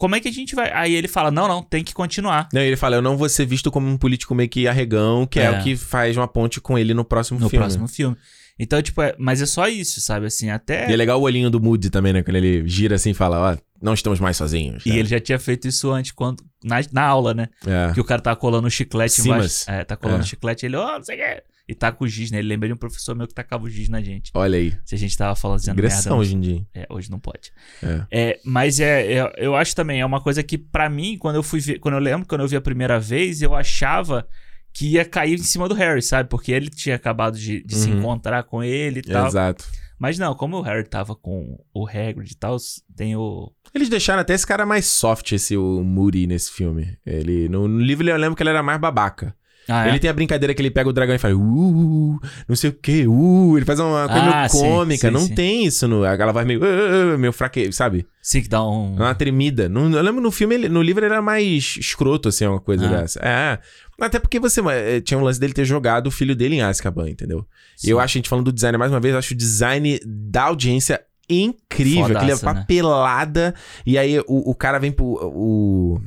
Como 0.01 0.15
é 0.15 0.19
que 0.19 0.27
a 0.27 0.31
gente 0.31 0.55
vai. 0.55 0.71
Aí 0.73 0.95
ele 0.95 1.07
fala: 1.07 1.29
não, 1.29 1.47
não, 1.47 1.61
tem 1.61 1.83
que 1.83 1.93
continuar. 1.93 2.49
Não, 2.51 2.59
ele 2.59 2.75
fala, 2.75 2.95
eu 2.95 3.03
não 3.03 3.15
vou 3.15 3.29
ser 3.29 3.45
visto 3.45 3.69
como 3.69 3.87
um 3.87 3.95
político 3.97 4.33
meio 4.33 4.49
que 4.49 4.67
arregão, 4.67 5.27
que 5.27 5.39
é, 5.39 5.43
É. 5.43 5.51
o 5.51 5.61
que 5.63 5.75
faz 5.75 6.17
uma 6.17 6.27
ponte 6.27 6.59
com 6.59 6.75
ele 6.75 6.91
no 6.95 7.05
próximo 7.05 7.39
No 7.39 7.47
filme. 7.47 7.63
próximo 7.63 7.87
filme. 7.87 8.17
Então, 8.57 8.81
tipo, 8.81 8.99
é- 8.99 9.15
mas 9.19 9.43
é 9.43 9.45
só 9.45 9.67
isso, 9.67 10.01
sabe? 10.01 10.25
Assim, 10.25 10.49
até. 10.49 10.89
E 10.89 10.93
é 10.93 10.95
legal 10.95 11.19
o 11.19 11.23
olhinho 11.23 11.51
do 11.51 11.61
Moody 11.61 11.91
também, 11.91 12.13
né? 12.13 12.23
Quando 12.23 12.35
ele 12.37 12.67
gira 12.67 12.95
assim 12.95 13.11
e 13.11 13.13
fala, 13.13 13.51
ó, 13.53 13.57
não 13.79 13.93
estamos 13.93 14.19
mais 14.19 14.37
sozinhos. 14.37 14.83
E 14.87 14.89
né? 14.89 14.97
ele 14.97 15.07
já 15.07 15.19
tinha 15.19 15.37
feito 15.37 15.67
isso 15.67 15.91
antes, 15.91 16.11
quando, 16.11 16.43
na, 16.63 16.77
na 16.91 17.03
aula, 17.03 17.35
né? 17.35 17.47
É. 17.65 17.93
Que 17.93 18.01
o 18.01 18.03
cara 18.03 18.21
tá 18.23 18.35
colando 18.35 18.69
chiclete 18.71 19.21
Simas. 19.21 19.67
embaixo. 19.67 19.81
É, 19.81 19.83
tá 19.85 19.95
colando 19.95 20.21
É. 20.21 20.25
chiclete, 20.25 20.65
ele, 20.65 20.77
ó, 20.77 20.97
não 20.97 21.03
sei 21.03 21.15
o 21.15 21.19
quê. 21.19 21.43
E 21.67 21.75
tá 21.75 21.91
com 21.91 22.03
o 22.03 22.07
giz, 22.07 22.31
né? 22.31 22.39
Ele 22.39 22.47
lembra 22.49 22.67
de 22.67 22.73
um 22.73 22.77
professor 22.77 23.15
meu 23.15 23.27
que 23.27 23.33
tacava 23.33 23.63
o 23.63 23.69
giz 23.69 23.87
na 23.87 24.01
gente. 24.01 24.31
Olha 24.33 24.57
aí. 24.57 24.73
Se 24.83 24.95
a 24.95 24.97
gente 24.97 25.15
tava 25.17 25.35
falando 25.35 25.59
dizendo 25.59 25.73
Agressão 25.79 26.17
merda. 26.17 26.21
hoje 26.21 26.35
em 26.35 26.39
dia. 26.41 26.65
É, 26.73 26.85
hoje 26.89 27.09
não 27.09 27.19
pode. 27.19 27.51
É. 27.81 28.05
É, 28.11 28.39
mas 28.43 28.79
é, 28.79 29.13
é- 29.13 29.33
eu 29.37 29.55
acho 29.55 29.75
também, 29.75 30.01
é 30.01 30.05
uma 30.05 30.19
coisa 30.21 30.43
que 30.43 30.57
pra 30.57 30.89
mim, 30.89 31.17
quando 31.17 31.35
eu 31.37 31.43
fui 31.43 31.59
ver, 31.59 31.79
quando 31.79 31.93
eu 31.95 31.99
lembro, 32.01 32.27
quando 32.27 32.41
eu 32.41 32.47
vi 32.47 32.55
a 32.55 32.61
primeira 32.61 32.99
vez, 32.99 33.41
eu 33.41 33.55
achava 33.55 34.27
que 34.73 34.87
ia 34.93 35.05
cair 35.05 35.35
em 35.35 35.43
cima 35.43 35.67
do 35.69 35.75
Harry, 35.75 36.01
sabe? 36.01 36.29
Porque 36.29 36.51
ele 36.51 36.69
tinha 36.69 36.95
acabado 36.95 37.37
de, 37.37 37.61
de 37.63 37.75
se 37.75 37.89
Uhum. 37.89 37.99
encontrar 37.99 38.43
com 38.43 38.63
ele 38.63 38.99
e 38.99 39.03
tal. 39.03 39.27
Exato. 39.27 39.65
Mas 39.99 40.17
não, 40.17 40.33
como 40.33 40.57
o 40.57 40.61
Harry 40.61 40.83
tava 40.87 41.15
com 41.15 41.57
o 41.73 41.85
Hagrid 41.87 42.31
e 42.31 42.35
tal, 42.35 42.57
tem 42.95 43.15
o... 43.15 43.51
Eles 43.73 43.87
deixaram 43.87 44.21
até 44.21 44.33
esse 44.33 44.47
cara 44.47 44.65
mais 44.65 44.85
soft, 44.87 45.31
esse 45.33 45.55
o 45.55 45.83
Moody, 45.83 46.25
nesse 46.25 46.51
filme. 46.51 46.97
Ele, 47.05 47.47
no, 47.49 47.67
no 47.67 47.79
livro 47.79 48.09
eu 48.09 48.17
lembro 48.17 48.35
que 48.35 48.41
ele 48.41 48.49
era 48.49 48.63
mais 48.63 48.79
babaca. 48.81 49.35
Ah, 49.67 49.85
é? 49.85 49.89
Ele 49.89 49.99
tem 49.99 50.09
a 50.09 50.13
brincadeira 50.13 50.53
que 50.53 50.61
ele 50.61 50.71
pega 50.71 50.89
o 50.89 50.93
dragão 50.93 51.15
e 51.15 51.19
faz 51.19 51.35
uh, 51.35 52.19
não 52.47 52.55
sei 52.55 52.71
o 52.71 52.73
que, 52.73 53.05
uh, 53.07 53.57
ele 53.57 53.65
faz 53.65 53.79
uma 53.79 54.07
coisa 54.07 54.21
Ah, 54.23 54.35
meio 54.39 54.49
sim, 54.49 54.59
cômica. 54.59 55.07
sim, 55.07 55.13
não 55.13 55.21
sim. 55.21 55.35
tem 55.35 55.65
isso 55.65 55.87
no. 55.87 56.03
Ela 56.03 56.31
vai 56.31 56.43
meio, 56.45 56.61
"Ah, 56.63 57.13
ah", 57.13 57.17
meio 57.17 57.31
fraque, 57.31 57.71
sabe? 57.71 58.05
Sim, 58.21 58.41
que 58.41 58.49
dá 58.49 58.63
um. 58.67 58.95
Uma 58.95 59.13
tremida. 59.15 59.69
Não, 59.69 59.89
eu 59.91 60.01
lembro 60.01 60.21
no 60.21 60.31
filme, 60.31 60.57
no 60.67 60.81
livro 60.81 61.05
ele 61.05 61.13
era 61.13 61.21
mais 61.21 61.75
escroto, 61.79 62.29
assim, 62.29 62.45
uma 62.45 62.59
coisa 62.59 62.85
Ah. 62.87 62.89
dessa. 63.01 63.19
É. 63.23 63.59
Até 63.99 64.19
porque 64.19 64.39
você 64.39 64.61
eh, 64.71 64.99
tinha 64.99 65.17
um 65.17 65.21
lance 65.23 65.39
dele 65.39 65.53
ter 65.53 65.63
jogado 65.63 66.07
o 66.07 66.11
filho 66.11 66.35
dele 66.35 66.55
em 66.55 66.61
Azkaban, 66.61 67.07
entendeu? 67.09 67.45
E 67.83 67.89
eu 67.89 67.99
acho, 67.99 68.17
a 68.17 68.19
gente 68.19 68.29
falando 68.29 68.45
do 68.45 68.51
design 68.51 68.75
mais 68.77 68.91
uma 68.91 68.99
vez, 68.99 69.13
eu 69.13 69.19
acho 69.19 69.33
o 69.33 69.37
design 69.37 69.99
da 70.05 70.43
audiência 70.43 70.99
incrível. 71.29 72.07
Fodaça, 72.07 72.17
Aquele 72.25 72.31
é 72.31 72.35
né? 72.35 72.41
papelada. 72.41 73.55
E 73.85 73.97
aí 73.97 74.19
o, 74.21 74.51
o 74.51 74.55
cara 74.55 74.79
vem 74.79 74.91
por. 74.91 75.19
O, 75.23 76.01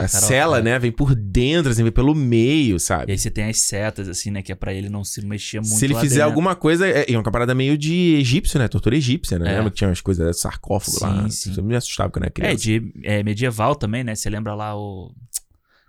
a 0.00 0.02
Carcarol, 0.02 0.28
cela, 0.28 0.58
é. 0.58 0.62
né? 0.62 0.78
Vem 0.78 0.92
por 0.92 1.14
dentro, 1.14 1.70
assim, 1.70 1.82
vem 1.82 1.92
pelo 1.92 2.14
meio, 2.14 2.76
E 2.76 2.80
sabe? 2.80 3.12
aí 3.12 3.18
você 3.18 3.30
tem 3.30 3.44
as 3.44 3.58
setas, 3.60 4.08
assim, 4.08 4.30
né? 4.30 4.42
Que 4.42 4.52
é 4.52 4.54
pra 4.54 4.72
ele 4.74 4.88
não 4.88 5.04
se 5.04 5.24
mexer 5.24 5.60
muito. 5.60 5.74
Se 5.74 5.84
ele 5.84 5.94
fizer 5.96 6.16
dentro. 6.16 6.26
alguma 6.30 6.54
coisa, 6.54 6.86
é, 6.88 7.04
é 7.10 7.16
uma 7.16 7.22
parada 7.30 7.54
meio 7.54 7.76
de 7.78 8.16
egípcio, 8.18 8.58
né? 8.58 8.68
Tortura 8.68 8.96
egípcia, 8.96 9.38
né? 9.38 9.52
É. 9.52 9.56
Lembra 9.56 9.70
que 9.70 9.76
tinha 9.76 9.88
umas 9.88 10.00
coisas, 10.00 10.38
sarcófago 10.40 10.98
Sim, 10.98 11.04
lá. 11.04 11.28
sim. 11.30 11.50
Isso 11.50 11.62
me 11.62 11.76
assustava 11.76 12.10
quando 12.10 12.24
era 12.24 12.30
É, 12.30 12.32
criança. 12.32 12.56
de 12.56 12.92
é, 13.02 13.22
medieval 13.22 13.74
também, 13.74 14.02
né? 14.04 14.14
Você 14.14 14.28
lembra 14.30 14.54
lá 14.54 14.76
o. 14.76 15.12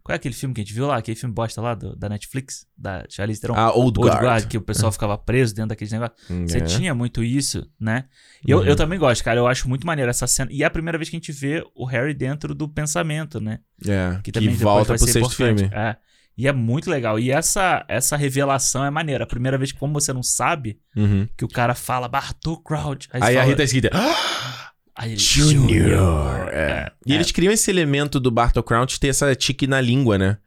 Qual 0.05 0.13
é 0.13 0.17
aquele 0.17 0.35
filme 0.35 0.53
que 0.53 0.61
a 0.61 0.63
gente 0.63 0.71
viu 0.71 0.85
lá? 0.85 0.97
Aquele 0.97 1.17
filme 1.17 1.33
bosta 1.33 1.59
lá 1.59 1.73
do- 1.73 1.95
da 1.95 2.07
Netflix? 2.07 2.67
Da 2.77 3.03
Charlize 3.09 3.41
Theron? 3.41 3.55
Ah, 3.55 3.71
Old, 3.73 3.97
Old 3.99 4.01
Guard. 4.11 4.21
Guard, 4.21 4.45
que 4.47 4.55
o 4.55 4.61
pessoal 4.61 4.91
ficava 4.91 5.17
preso 5.17 5.55
dentro 5.55 5.69
daqueles 5.69 5.91
negócios. 5.91 6.15
Você 6.47 6.59
É. 6.59 6.61
tinha 6.61 6.93
muito 6.93 7.23
isso, 7.23 7.67
né? 7.79 8.05
E 8.47 8.51
eu, 8.51 8.59
Uhum. 8.59 8.65
eu 8.65 8.75
também 8.75 8.99
gosto, 8.99 9.23
cara. 9.23 9.39
Eu 9.39 9.47
acho 9.47 9.67
muito 9.67 9.87
maneiro 9.87 10.11
essa 10.11 10.27
cena. 10.27 10.51
E 10.53 10.61
é 10.61 10.65
a 10.67 10.69
primeira 10.69 10.95
vez 10.95 11.09
que 11.09 11.15
a 11.15 11.19
gente 11.19 11.31
vê 11.31 11.65
o 11.73 11.85
Harry 11.85 12.13
dentro 12.13 12.53
do 12.53 12.69
pensamento, 12.69 13.41
né? 13.41 13.61
É, 13.83 14.17
Que 14.17 14.25
que, 14.25 14.31
também 14.33 14.49
depois 14.49 14.61
volta 14.61 14.93
pro 14.93 14.97
sexto 14.99 15.17
importante. 15.17 15.35
filme. 15.63 15.69
É. 15.73 15.95
E 16.37 16.47
é 16.47 16.51
muito 16.53 16.87
legal. 16.87 17.17
E 17.17 17.31
essa, 17.31 17.83
essa 17.87 18.15
revelação 18.15 18.85
é 18.85 18.91
maneira. 18.91 19.23
A 19.23 19.27
primeira 19.27 19.57
vez 19.57 19.71
que, 19.71 19.79
como 19.79 19.93
você 19.93 20.13
não 20.13 20.21
sabe, 20.21 20.77
Uhum. 20.95 21.27
que 21.35 21.43
o 21.45 21.47
cara 21.47 21.73
fala 21.73 22.07
Bartol 22.07 22.61
Crouch. 22.61 23.07
Aí 23.11 23.21
você 23.21 23.31
a 23.31 23.33
fala, 23.39 23.45
Rita 23.45 23.63
escrita. 23.63 23.89
aí 24.95 25.11
ele, 25.11 25.19
Junior. 25.19 26.49
É. 26.51 26.55
É, 26.55 26.91
E 27.05 27.13
eles 27.13 27.31
criam 27.31 27.51
esse 27.53 27.69
elemento 27.69 28.19
do 28.19 28.31
Bartol 28.31 28.63
Crouch 28.63 28.99
ter 28.99 29.07
essa 29.07 29.33
tique 29.35 29.67
na 29.67 29.79
língua, 29.81 30.17
né? 30.17 30.37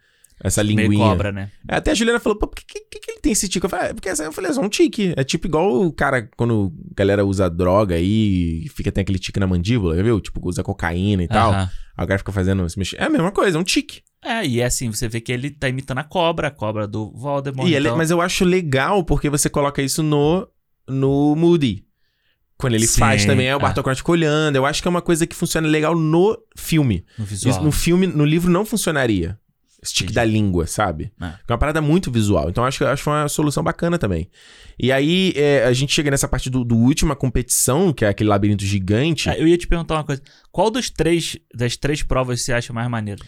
Essa 0.42 0.62
meio 0.62 0.82
linguinha. 0.82 1.04
cobra, 1.04 1.32
né? 1.32 1.50
É, 1.68 1.76
Até 1.76 1.90
a 1.90 1.94
Juliana 1.94 2.20
falou, 2.20 2.38
pô, 2.38 2.46
por 2.46 2.54
que, 2.64 2.64
que, 2.80 3.00
que 3.00 3.10
ele 3.10 3.20
tem 3.20 3.32
esse 3.32 3.48
tique? 3.48 3.64
Eu 3.64 3.68
falei, 3.68 3.90
é, 3.90 3.92
porque 3.94 4.08
eu 4.08 4.32
falei, 4.32 4.50
é 4.50 4.54
só 4.54 4.60
um 4.60 4.68
tique. 4.68 5.12
É 5.16 5.24
tipo 5.24 5.48
igual 5.48 5.82
o 5.82 5.92
cara, 5.92 6.28
quando 6.36 6.72
a 6.92 6.94
galera 6.94 7.24
usa 7.26 7.50
droga 7.50 7.96
aí, 7.96 8.62
e 8.64 8.68
fica, 8.68 8.92
tem 8.92 9.02
aquele 9.02 9.18
tique 9.18 9.40
na 9.40 9.48
mandíbula, 9.48 10.00
viu? 10.00 10.20
Tipo, 10.20 10.40
usa 10.48 10.62
cocaína 10.62 11.24
e 11.24 11.28
tal. 11.28 11.50
Aham. 11.50 11.70
Aí 11.96 12.04
o 12.04 12.06
cara 12.06 12.18
fica 12.18 12.30
fazendo, 12.30 12.68
se 12.70 12.78
mexer. 12.78 13.00
É 13.00 13.04
a 13.06 13.10
mesma 13.10 13.32
coisa, 13.32 13.58
é 13.58 13.60
um 13.60 13.64
tique. 13.64 14.02
É, 14.24 14.46
e 14.46 14.60
é 14.60 14.64
assim, 14.66 14.92
você 14.92 15.08
vê 15.08 15.20
que 15.20 15.32
ele 15.32 15.50
tá 15.50 15.68
imitando 15.68 15.98
a 15.98 16.04
cobra, 16.04 16.46
a 16.48 16.50
cobra 16.52 16.86
do 16.86 17.10
Voldemort. 17.12 17.68
E 17.68 17.74
ele- 17.74 17.88
então... 17.88 17.96
mas 17.98 18.10
eu 18.12 18.20
acho 18.20 18.44
legal 18.44 19.02
porque 19.04 19.28
você 19.28 19.48
coloca 19.50 19.82
isso 19.82 20.04
no, 20.04 20.48
no 20.88 21.34
Moody. 21.34 21.84
Quando 22.58 22.74
ele 22.74 22.88
Sim, 22.88 22.98
faz 22.98 23.24
também, 23.24 23.46
é 23.46 23.54
o 23.54 23.58
é. 23.58 23.62
Bartol 23.62 23.84
Crouch 23.84 24.02
olhando. 24.08 24.56
Eu 24.56 24.66
acho 24.66 24.82
que 24.82 24.88
é 24.88 24.90
uma 24.90 25.00
coisa 25.00 25.26
que 25.26 25.36
funciona 25.36 25.68
legal 25.68 25.96
no 25.96 26.36
filme. 26.56 27.04
no 27.16 27.24
visual. 27.24 27.54
Isso 27.54 27.64
no 27.64 27.70
filme, 27.70 28.06
no 28.06 28.24
livro 28.24 28.50
não 28.50 28.66
funcionaria. 28.66 29.38
Tique 29.80 30.04
Entendi. 30.04 30.14
da 30.14 30.24
língua, 30.24 30.66
sabe? 30.66 31.12
É. 31.20 31.26
É 31.26 31.52
uma 31.52 31.58
parada 31.58 31.80
muito 31.80 32.10
visual. 32.10 32.50
Então 32.50 32.64
acho 32.64 32.78
que 32.78 32.84
acho 32.84 33.08
uma 33.08 33.28
solução 33.28 33.62
bacana 33.62 33.96
também. 33.96 34.28
E 34.76 34.90
aí 34.90 35.32
é, 35.36 35.64
a 35.64 35.72
gente 35.72 35.92
chega 35.92 36.10
nessa 36.10 36.26
parte 36.26 36.50
do, 36.50 36.64
do 36.64 36.76
última 36.76 37.14
competição, 37.14 37.92
que 37.92 38.04
é 38.04 38.08
aquele 38.08 38.28
labirinto 38.28 38.64
gigante. 38.64 39.30
Ah, 39.30 39.38
eu 39.38 39.46
ia 39.46 39.56
te 39.56 39.68
perguntar 39.68 39.94
uma 39.94 40.04
coisa. 40.04 40.20
Qual 40.50 40.68
dos 40.68 40.90
três, 40.90 41.38
das 41.54 41.76
três 41.76 42.02
provas 42.02 42.42
você 42.42 42.52
acha 42.52 42.72
mais 42.72 42.88
maneiro? 42.90 43.24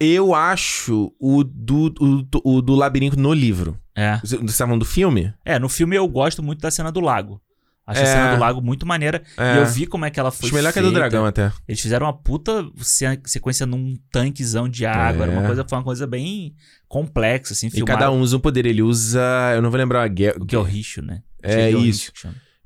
Eu 0.00 0.34
acho 0.34 1.14
o 1.20 1.44
do, 1.44 1.94
o, 2.00 2.56
o 2.56 2.60
do 2.60 2.74
labirinto 2.74 3.16
no 3.16 3.32
livro. 3.32 3.78
É. 3.94 4.18
Você 4.24 4.36
você 4.38 4.58
tá 4.58 4.66
falando 4.66 4.80
do 4.80 4.86
filme? 4.86 5.32
É, 5.44 5.56
no 5.60 5.68
filme 5.68 5.94
eu 5.94 6.08
gosto 6.08 6.42
muito 6.42 6.60
da 6.60 6.70
cena 6.72 6.90
do 6.90 6.98
lago. 6.98 7.40
Acho 7.86 8.00
a 8.00 8.04
É. 8.04 8.06
cena 8.06 8.34
do 8.34 8.40
lago 8.40 8.60
muito 8.62 8.86
maneira. 8.86 9.22
É. 9.36 9.54
E 9.54 9.58
eu 9.58 9.66
vi 9.66 9.86
como 9.86 10.04
é 10.04 10.10
que 10.10 10.20
ela 10.20 10.30
foi 10.30 10.46
Acho 10.46 10.54
melhor 10.54 10.72
que 10.72 10.78
a 10.78 10.82
do 10.82 10.88
feita. 10.88 11.00
dragão 11.00 11.26
até. 11.26 11.52
Eles 11.66 11.80
fizeram 11.80 12.06
uma 12.06 12.12
puta 12.16 12.64
sequência 13.24 13.66
num 13.66 13.96
tanquezão 14.10 14.68
de 14.68 14.86
água. 14.86 15.24
Era 15.24 15.32
uma 15.32 15.42
É. 15.42 15.46
coisa, 15.46 15.64
foi 15.68 15.78
uma 15.78 15.84
coisa 15.84 16.06
bem 16.06 16.54
complexa, 16.88 17.52
assim. 17.52 17.66
E 17.66 17.70
filmaram 17.70 17.98
cada 17.98 18.12
um 18.12 18.20
usa 18.20 18.36
um 18.36 18.40
poder. 18.40 18.66
Ele 18.66 18.82
usa. 18.82 19.20
Eu 19.54 19.62
não 19.62 19.70
vou 19.70 19.78
lembrar 19.78 20.04
a. 20.04 20.10
O 20.40 20.46
que 20.46 20.54
é 20.54 20.58
o 20.58 20.62
Richo, 20.62 21.02
né? 21.02 21.22
É 21.42 21.70
isso. 21.70 22.12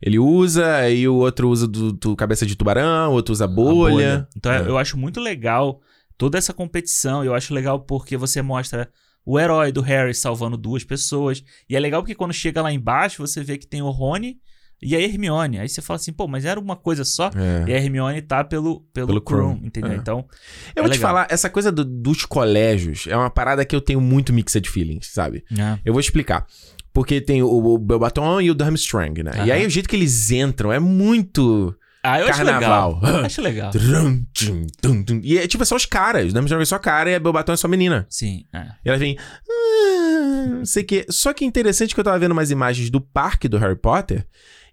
Ele 0.03 0.19
usa, 0.19 0.77
aí 0.77 1.09
o 1.09 1.15
outro 1.15 1.49
usa 1.49 1.67
do, 1.67 1.91
do 1.93 2.15
cabeça 2.15 2.45
de 2.45 2.55
tubarão, 2.55 3.13
o 3.13 3.15
outro 3.15 3.33
usa 3.33 3.47
A 3.47 3.49
bolha. 3.49 4.29
Então 4.37 4.53
É. 4.53 4.61
eu 4.61 4.77
acho 4.77 4.99
muito 4.99 5.19
legal 5.21 5.81
toda 6.19 6.37
essa 6.37 6.53
competição. 6.53 7.25
Eu 7.25 7.35
acho 7.35 7.55
legal 7.55 7.81
porque 7.81 8.17
você 8.19 8.43
mostra 8.43 8.91
o 9.25 9.41
herói 9.41 9.73
do 9.73 9.81
Harry 9.81 10.15
salvando 10.15 10.59
duas 10.59 10.85
pessoas. 10.85 11.43
E 11.69 11.75
é 11.75 11.81
legal 11.81 12.03
porque 12.03 12.15
quando 12.15 12.35
chega 12.35 12.61
lá 12.61 12.71
embaixo, 12.71 13.27
você 13.27 13.43
vê 13.43 13.57
que 13.57 13.67
tem 13.67 13.81
o 13.81 13.89
Rony 13.91 14.37
e 14.83 14.95
a 14.95 15.01
Hermione. 15.01 15.59
Aí 15.59 15.69
você 15.69 15.81
fala 15.83 15.97
assim, 15.97 16.13
pô, 16.13 16.27
mas 16.29 16.45
era 16.45 16.59
uma 16.61 16.77
coisa 16.77 17.05
só? 17.05 17.31
É. 17.35 17.71
E 17.71 17.75
a 17.75 17.77
Hermione 17.79 18.21
tá 18.23 18.45
pelo, 18.45 18.81
pelo, 18.93 19.07
Pelo 19.09 19.21
Krum, 19.21 19.57
Krum, 19.57 19.67
entendeu? 19.67 19.93
é. 19.93 19.97
Então, 19.97 20.27
Eu 20.75 20.81
É 20.81 20.83
vou 20.83 20.91
te 20.91 20.95
legal. 20.97 21.09
falar, 21.11 21.27
essa 21.31 21.49
coisa 21.51 21.73
do- 21.73 21.85
dos 21.85 22.25
colégios 22.25 23.07
é 23.09 23.17
uma 23.17 23.31
parada 23.31 23.65
que 23.65 23.75
eu 23.75 23.81
tenho 23.81 24.01
muito 24.01 24.33
mixed 24.33 24.69
feelings, 24.69 25.09
sabe? 25.13 25.45
é. 25.59 25.79
Eu 25.85 25.93
vou 25.93 26.01
explicar. 26.01 26.47
Porque 26.93 27.21
tem 27.21 27.43
o, 27.43 27.49
o 27.49 27.79
Belbaton 27.79 28.41
e 28.41 28.51
o 28.51 28.55
Durmstrang, 28.55 29.23
né? 29.23 29.33
E 29.45 29.53
aí 29.53 29.67
o 29.67 29.71
jeito 29.71 29.89
que 29.89 29.97
eles 29.97 30.31
entram 30.31 30.73
é 30.73 30.79
muito. 30.79 31.75
Ah, 32.03 32.21
eu 32.21 32.27
Carnaval. 32.29 33.01
acho 33.25 33.43
legal. 33.43 33.71
Acho 33.71 33.75
legal. 33.75 35.21
E 35.23 35.39
é 35.39 35.47
tipo, 35.47 35.65
só 35.67 35.77
os 35.77 35.85
caras. 35.87 36.31
O 36.31 36.33
Durmstrang 36.33 36.63
é 36.63 36.65
só 36.67 36.79
cara 36.79 37.11
e 37.11 37.15
a 37.15 37.21
Belbaton 37.21 37.53
é 37.53 37.57
só 37.57 37.69
menina. 37.69 38.07
Sim, 38.09 38.45
é. 38.53 38.67
E 38.85 38.89
ela 38.89 38.97
vem. 38.97 39.17
"Ah", 39.19 40.47
não 40.49 40.65
sei 40.65 40.83
o 40.83 40.87
quê. 40.87 41.07
Só 41.11 41.33
que 41.33 41.45
é 41.45 41.47
interessante 41.47 41.95
que 41.95 42.01
eu 42.01 42.05
tava 42.05 42.19
vendo 42.19 42.33
umas 42.33 42.51
imagens 42.51 42.91
do 42.91 43.01
parque 43.01 43.49
do 43.49 43.59
Harry 43.59 43.77
Potter. 43.77 44.27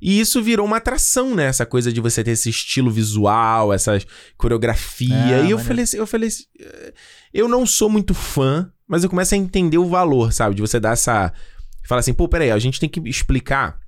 E 0.04 0.20
isso 0.20 0.44
virou 0.44 0.66
uma 0.66 0.78
atração, 0.78 1.34
né? 1.34 1.46
Essa 1.46 1.66
coisa 1.66 1.92
de 1.92 2.02
você 2.02 2.22
ter 2.26 2.32
esse 2.32 2.50
estilo 2.50 2.92
visual, 2.92 3.72
essa 3.72 3.98
coreografia. 4.36 5.38
É, 5.38 5.46
e 5.46 5.52
eu 5.52 5.58
falei 5.58 5.86
assim, 5.86 5.96
eu 5.96 6.06
falei 6.06 6.28
assim, 6.28 6.44
eh, 6.60 6.94
eu 7.34 7.48
não 7.48 7.66
sou 7.66 7.90
muito 7.90 8.14
fã, 8.14 8.70
mas 8.86 9.06
eu 9.06 9.10
começo 9.10 9.34
a 9.34 9.38
entender 9.38 9.78
o 9.78 9.88
valor, 9.88 10.34
sabe? 10.34 10.56
De 10.56 10.62
você 10.62 10.78
dar 10.78 10.92
essa. 10.92 11.32
Fala 11.86 12.02
assim, 12.02 12.14
pô, 12.14 12.28
peraí, 12.28 12.52
a 12.52 12.60
gente 12.60 12.82
tem 12.82 12.90
que 12.90 13.00
explicar 13.08 13.80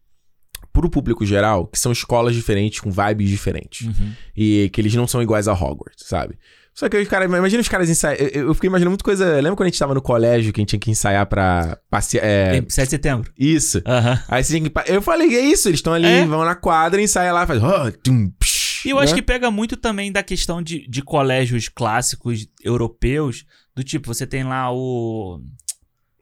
pro 0.72 0.90
público 0.90 1.26
geral 1.26 1.68
que 1.68 1.78
são 1.78 1.92
escolas 1.92 2.34
diferentes, 2.34 2.80
com 2.80 2.90
vibes 2.90 3.30
diferentes. 3.30 3.86
Uhum. 3.86 4.14
E 4.34 4.70
que 4.72 4.80
eles 4.80 4.96
não 4.96 5.06
são 5.08 5.22
iguais 5.22 5.50
a 5.50 5.54
Hogwarts, 5.54 6.08
sabe? 6.08 6.40
Só 6.76 6.90
que 6.90 6.98
os 6.98 7.08
caras, 7.08 7.28
imagina 7.30 7.62
os 7.62 7.70
caras 7.70 7.90
ensaiando. 7.90 8.22
Eu, 8.34 8.48
eu 8.48 8.54
fiquei 8.54 8.68
imaginando 8.68 8.92
muita 8.92 9.04
coisa. 9.06 9.36
Lembra 9.38 9.56
quando 9.56 9.62
a 9.68 9.70
gente 9.70 9.80
tava 9.80 9.94
no 9.94 10.02
colégio 10.02 10.52
que 10.52 10.60
a 10.60 10.62
gente 10.62 10.70
tinha 10.72 10.80
que 10.80 10.92
ensaiar 10.92 11.26
pra 11.26 11.80
passear? 11.90 12.22
É, 12.26 12.58
Em 12.58 12.70
7 12.70 12.86
de 12.86 12.90
setembro. 12.90 13.32
isso. 13.40 13.82
Aham. 13.86 14.22
Aí 14.28 14.44
você 14.44 14.58
tinha 14.60 14.70
que. 14.70 14.92
Eu 14.92 15.02
falei, 15.02 15.34
é 15.38 15.40
isso, 15.40 15.70
eles 15.70 15.78
estão 15.80 15.94
ali, 15.94 16.06
É. 16.06 16.26
vão 16.26 16.44
na 16.44 16.54
quadra, 16.54 17.02
ensaia 17.02 17.32
lá, 17.32 17.48
faz. 17.48 17.64
Oh, 17.64 17.90
tum, 18.04 18.30
psh, 18.38 18.86
E 18.86 18.90
eu 18.90 19.00
acho 19.00 19.14
né? 19.14 19.22
que 19.22 19.26
pega 19.26 19.50
muito 19.50 19.78
também 19.78 20.12
da 20.12 20.22
questão 20.22 20.62
de, 20.62 20.86
de 20.90 21.02
colégios 21.02 21.70
clássicos 21.70 22.46
europeus, 22.62 23.46
do 23.74 23.82
tipo, 23.82 24.14
você 24.14 24.28
tem 24.28 24.44
lá 24.44 24.70
o. 24.70 25.40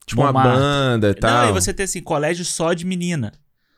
Tipo 0.06 0.22
uma 0.22 0.32
Montmartre. 0.34 0.60
banda 0.62 1.10
e 1.10 1.14
tal. 1.16 1.32
Não, 1.46 1.50
e 1.50 1.54
você 1.54 1.74
tem 1.74 1.86
assim, 1.86 2.02
colégio 2.02 2.46
só 2.46 2.74
de 2.74 2.86
menina. 2.86 3.32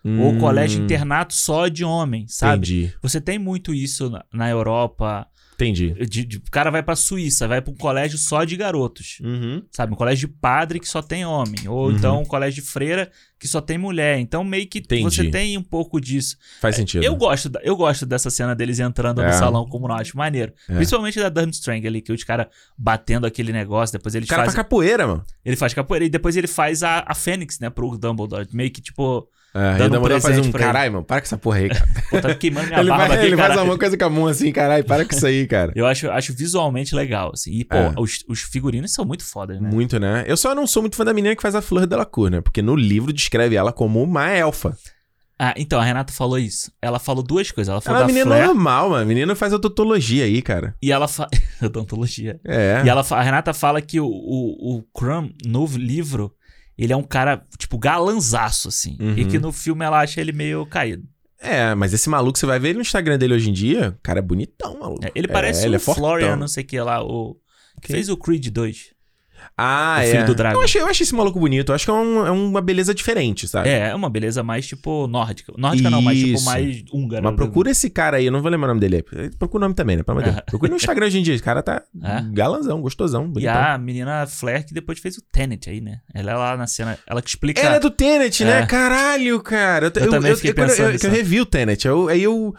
Hum, 0.03 0.21
Ou 0.21 0.37
colégio 0.37 0.83
internato 0.83 1.33
só 1.33 1.67
de 1.67 1.83
homem, 1.85 2.27
sabe? 2.27 2.53
Entendi, 2.67 2.93
Você 3.01 3.19
tem 3.21 3.39
muito 3.39 3.73
isso 3.73 4.09
na, 4.09 4.23
na 4.33 4.49
Europa. 4.49 5.25
Entendi. 5.55 5.93
De, 6.05 6.23
de- 6.25 6.37
o 6.37 6.51
cara 6.51 6.69
vai 6.69 6.83
pra 6.83 6.95
Suíça, 6.95 7.47
vai 7.47 7.61
pra 7.61 7.71
um 7.73 7.75
colégio 7.75 8.17
só 8.17 8.43
de 8.43 8.55
garotos. 8.55 9.17
Uhum. 9.23 9.63
Sabe? 9.71 9.93
Um 9.93 9.95
colégio 9.95 10.27
de 10.27 10.33
padre 10.35 10.79
que 10.79 10.87
só 10.87 11.01
tem 11.01 11.25
homem. 11.25 11.67
Ou 11.67 11.87
Uhum. 11.87 11.91
então 11.95 12.21
um 12.21 12.25
colégio 12.25 12.61
de 12.63 12.69
freira 12.69 13.11
que 13.39 13.47
só 13.47 13.59
tem 13.59 13.77
mulher. 13.77 14.17
Então 14.19 14.43
meio 14.43 14.67
que 14.67 14.79
Entendi. 14.79 15.03
você 15.03 15.29
tem 15.29 15.57
um 15.57 15.63
pouco 15.63 15.99
disso. 15.99 16.37
Faz 16.61 16.75
sentido. 16.75 17.03
Eu 17.03 17.15
gosto, 17.15 17.51
eu 17.63 17.75
gosto 17.75 18.05
dessa 18.05 18.29
cena 18.29 18.55
deles 18.55 18.79
entrando 18.79 19.21
É. 19.21 19.27
no 19.27 19.33
salão 19.33 19.65
como 19.65 19.87
não 19.87 19.95
acho 19.95 20.15
maneiro. 20.17 20.53
É. 20.69 20.75
Principalmente 20.75 21.19
da 21.19 21.29
Durmstrang 21.29 21.85
ali, 21.87 22.01
que 22.01 22.11
os 22.13 22.23
caras 22.23 22.47
batendo 22.77 23.25
aquele 23.25 23.51
negócio, 23.51 23.93
depois 23.97 24.15
eles 24.15 24.27
O 24.27 24.29
cara 24.29 24.43
faz 24.43 24.55
capoeira, 24.55 25.05
mano. 25.07 25.25
Ele 25.43 25.55
faz 25.55 25.73
capoeira 25.73 26.05
e 26.05 26.09
depois 26.09 26.35
ele 26.37 26.47
faz 26.47 26.83
a, 26.83 27.03
a 27.07 27.13
Fênix, 27.15 27.59
né, 27.59 27.69
pro 27.69 27.97
Dumbledore. 27.97 28.47
Meio 28.53 28.71
que 28.71 28.81
tipo, 28.81 29.27
É, 29.57 29.77
Dando 29.77 29.95
e 29.95 29.97
o 29.97 30.17
um 30.17 30.19
faz 30.19 30.37
um 30.37 30.51
caralho, 30.51 30.91
mano. 30.91 31.05
Para 31.05 31.21
com 31.21 31.25
essa 31.27 31.37
porra 31.37 31.59
aí, 31.59 31.69
cara. 31.69 31.87
pô, 32.09 32.19
tá 32.19 32.35
queimando 32.35 32.67
minha 32.67 32.77
ele 32.81 32.89
barba 32.89 33.07
vai, 33.07 33.17
aqui, 33.17 33.25
ele 33.27 33.37
faz 33.37 33.47
caralho. 33.47 33.69
uma 33.69 33.77
coisa 33.79 33.97
com 33.97 34.03
a 34.03 34.09
mão 34.09 34.27
assim, 34.27 34.51
caralho. 34.51 34.83
Para 34.83 35.05
com 35.05 35.15
isso 35.15 35.25
aí, 35.25 35.47
cara. 35.47 35.71
Eu 35.73 35.85
acho, 35.85 36.11
acho 36.11 36.33
visualmente 36.35 36.93
legal, 36.93 37.31
assim. 37.33 37.51
E, 37.53 37.63
pô, 37.63 37.77
É. 37.77 37.93
os, 37.97 38.25
os 38.27 38.41
figurinos 38.41 38.91
são 38.91 39.05
muito 39.05 39.23
fodas, 39.23 39.61
né? 39.61 39.69
Muito, 39.71 39.97
né? 39.97 40.25
Eu 40.27 40.35
só 40.35 40.53
não 40.53 40.67
sou 40.67 40.83
muito 40.83 40.97
fã 40.97 41.05
da 41.05 41.13
menina 41.13 41.37
que 41.37 41.41
faz 41.41 41.55
a 41.55 41.61
Fleur 41.61 41.87
Delacour, 41.87 42.29
né? 42.29 42.41
Porque 42.41 42.61
no 42.61 42.75
livro 42.75 43.13
descreve 43.13 43.55
ela 43.55 43.71
como 43.71 44.03
uma 44.03 44.29
elfa. 44.29 44.77
Ah, 45.39 45.53
então, 45.55 45.79
a 45.79 45.83
Renata 45.85 46.11
falou 46.11 46.37
isso. 46.37 46.69
Ela 46.81 46.99
falou 46.99 47.23
duas 47.23 47.49
coisas. 47.49 47.69
Ela 47.69 47.75
Ela 47.77 47.81
falou 47.81 47.99
é 48.01 48.03
uma 48.03 48.07
da 48.07 48.13
menina 48.13 48.45
normal, 48.47 48.89
mano. 48.89 49.01
A 49.03 49.05
menina 49.05 49.35
faz 49.35 49.53
odontologia 49.53 50.25
aí, 50.25 50.41
cara. 50.41 50.75
e 50.81 50.91
ela 50.91 51.07
fala... 51.07 51.29
Odontologia. 51.63 52.39
É. 52.45 52.81
E 52.85 52.89
ela, 52.89 53.05
a 53.09 53.21
Renata 53.21 53.53
fala 53.53 53.81
que 53.81 54.01
o, 54.01 54.05
o, 54.05 54.77
o 54.77 54.83
Crumb, 54.93 55.31
no 55.45 55.65
livro, 55.77 56.33
ele 56.77 56.93
é 56.93 56.97
um 56.97 57.03
cara, 57.03 57.45
tipo, 57.57 57.77
galanzaço, 57.77 58.67
assim. 58.67 58.97
Uhum. 58.99 59.17
E 59.17 59.25
que 59.25 59.39
no 59.39 59.51
filme 59.51 59.85
ela 59.85 59.99
acha 60.01 60.19
ele 60.19 60.31
meio 60.31 60.65
caído. 60.65 61.07
É, 61.39 61.75
mas 61.75 61.93
esse 61.93 62.09
maluco, 62.09 62.37
você 62.39 62.45
vai 62.45 62.57
ver 62.59 62.69
ele 62.69 62.77
no 62.77 62.81
Instagram 62.81 63.17
dele 63.17 63.33
hoje 63.33 63.49
em 63.49 63.53
dia, 63.53 63.89
o 63.97 64.01
cara 64.01 64.19
é 64.19 64.21
bonitão, 64.21 64.79
maluco. 64.79 65.05
É, 65.05 65.11
ele 65.13 65.27
É, 65.27 65.31
parece 65.31 65.65
ele 65.65 65.75
o 65.75 65.77
é. 65.77 65.79
Florian, 65.79 66.35
não 66.35 66.47
sei 66.47 66.63
o 66.63 66.67
que 66.67 66.79
lá, 66.79 67.03
o... 67.03 67.35
Que 67.81 67.87
Quem? 67.87 67.95
fez 67.97 68.09
o 68.09 68.17
Creed 68.17 68.47
2. 68.47 68.94
Ah, 69.57 69.97
O 69.99 70.01
é. 70.03 70.11
filho 70.11 70.25
do 70.25 70.35
Dragon. 70.35 70.59
Eu 70.59 70.63
achei, 70.63 70.81
eu 70.81 70.87
achei 70.87 71.05
esse 71.05 71.15
maluco 71.15 71.39
bonito. 71.39 71.69
Eu 71.71 71.75
acho 71.75 71.85
que 71.85 71.89
é, 71.91 71.93
um- 71.93 72.25
é 72.27 72.31
uma 72.31 72.61
beleza 72.61 72.93
diferente, 72.93 73.47
sabe? 73.47 73.69
É, 73.69 73.89
é 73.89 73.95
uma 73.95 74.09
beleza 74.09 74.43
mais 74.43 74.67
tipo 74.67 75.07
nórdica. 75.07 75.53
Nórdica 75.57 75.89
não, 75.89 76.01
mas 76.01 76.17
tipo 76.19 76.33
Isso. 76.33 76.43
mais 76.45 76.83
húngara. 76.91 77.21
Mas 77.23 77.35
procura 77.35 77.71
esse 77.71 77.89
cara 77.89 78.17
aí, 78.17 78.25
eu 78.25 78.31
não 78.33 78.41
vou 78.41 78.51
lembrar 78.51 78.67
o 78.67 78.75
nome 78.75 78.81
dele. 78.81 79.01
Procura 79.39 79.61
o 79.61 79.65
nome 79.65 79.73
também, 79.75 79.95
né? 79.95 80.03
Pelo 80.03 80.17
amor 80.19 80.25
de 80.27 80.31
Deus. 80.31 80.43
É. 80.45 80.45
Procura 80.51 80.69
no 80.71 80.75
Instagram 80.75 81.05
hoje 81.07 81.19
em 81.19 81.23
dia. 81.23 81.33
Esse 81.33 81.43
cara 81.43 81.63
tá 81.63 81.81
É. 82.03 82.21
galanzão, 82.33 82.81
gostosão, 82.81 83.23
E 83.25 83.27
bonitão. 83.29 83.53
a 83.55 83.77
menina 83.77 84.27
Flair 84.27 84.65
que 84.65 84.73
depois 84.73 84.99
fez 84.99 85.17
o 85.17 85.21
Tenet 85.31 85.69
aí, 85.69 85.79
né? 85.79 85.99
Ela 86.13 86.31
é 86.31 86.35
lá 86.35 86.57
na 86.57 86.67
cena, 86.67 86.99
ela 87.07 87.21
que 87.21 87.29
explica. 87.29 87.61
Ela 87.61 87.77
é 87.77 87.79
do 87.79 87.89
Tenet, 87.91 88.43
né? 88.43 88.59
É. 88.61 88.65
Caralho, 88.65 89.39
cara. 89.41 89.85
Eu 89.85 89.91
também 90.09 90.35
fiquei 90.35 90.51
quando 90.53 90.67
pensando 90.67 90.91
eu, 90.91 90.99
que 90.99 91.05
eu 91.05 91.09
nisso. 91.11 91.21
revi 91.23 91.39
o 91.39 91.45
Tenet. 91.45 91.87
Eu, 91.87 92.09
aí 92.09 92.21
eu. 92.23 92.53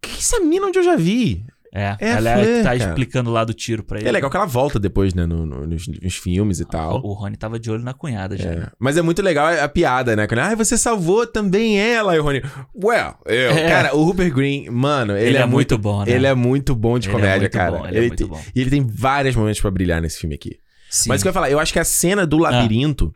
Que 0.00 0.10
essa 0.18 0.40
mina 0.40 0.66
onde 0.68 0.78
eu 0.78 0.82
já 0.82 0.96
vi? 0.96 1.44
É, 1.72 1.96
É 2.00 2.08
ela 2.10 2.30
é 2.30 2.34
a 2.34 2.38
que 2.44 2.56
tá 2.58 2.62
cara. 2.64 2.76
explicando 2.76 3.30
lá 3.30 3.44
do 3.44 3.54
tiro 3.54 3.84
pra 3.84 4.00
ele. 4.00 4.08
É 4.08 4.10
legal 4.12 4.28
que 4.28 4.36
ela 4.36 4.44
volta 4.46 4.78
depois, 4.80 5.14
né? 5.14 5.24
no- 5.24 5.46
no- 5.46 5.66
nos, 5.68 5.86
nos 5.86 6.16
filmes 6.16 6.58
e 6.58 6.64
tal. 6.64 7.00
O, 7.04 7.12
Rony 7.12 7.36
tava 7.36 7.60
de 7.60 7.70
olho 7.70 7.84
na 7.84 7.94
cunhada 7.94 8.36
já. 8.36 8.50
né? 8.50 8.64
É. 8.66 8.72
Mas 8.78 8.96
é 8.96 9.02
muito 9.02 9.22
legal 9.22 9.46
a, 9.46 9.62
a 9.64 9.68
piada, 9.68 10.16
né? 10.16 10.26
Quando, 10.26 10.40
ah, 10.40 10.54
você 10.56 10.76
salvou 10.76 11.26
também 11.28 11.78
ela, 11.78 12.16
e 12.16 12.18
o 12.18 12.22
Rony. 12.24 12.42
Well, 12.74 13.14
eu. 13.26 13.50
É. 13.52 13.68
Cara, 13.68 13.94
o 13.94 14.02
Rupert 14.02 14.32
Green, 14.34 14.68
mano, 14.68 15.16
ele, 15.16 15.28
Ele 15.28 15.36
é, 15.38 15.42
é 15.42 15.46
muito 15.46 15.78
bom, 15.78 16.04
né? 16.04 16.10
Ele 16.10 16.26
é 16.26 16.34
muito 16.34 16.74
bom 16.74 16.98
de 16.98 17.08
Ele 17.08 17.16
é 17.16 17.20
comédia, 17.20 17.40
muito 17.42 17.52
cara. 17.52 17.70
bom, 17.78 17.86
ele 17.86 17.96
é 17.98 18.00
muito 18.00 18.16
tem- 18.16 18.26
bom. 18.26 18.42
E 18.54 18.60
ele 18.60 18.70
tem 18.70 18.84
vários 18.84 19.36
momentos 19.36 19.60
pra 19.60 19.70
brilhar 19.70 20.02
nesse 20.02 20.18
filme 20.18 20.34
aqui. 20.34 20.58
Sim. 20.90 21.08
Mas 21.08 21.20
o 21.20 21.22
que 21.22 21.28
eu 21.28 21.30
ia 21.30 21.34
falar, 21.34 21.50
eu 21.52 21.60
acho 21.60 21.72
que 21.72 21.78
a 21.78 21.84
cena 21.84 22.26
do 22.26 22.36
labirinto, 22.36 23.12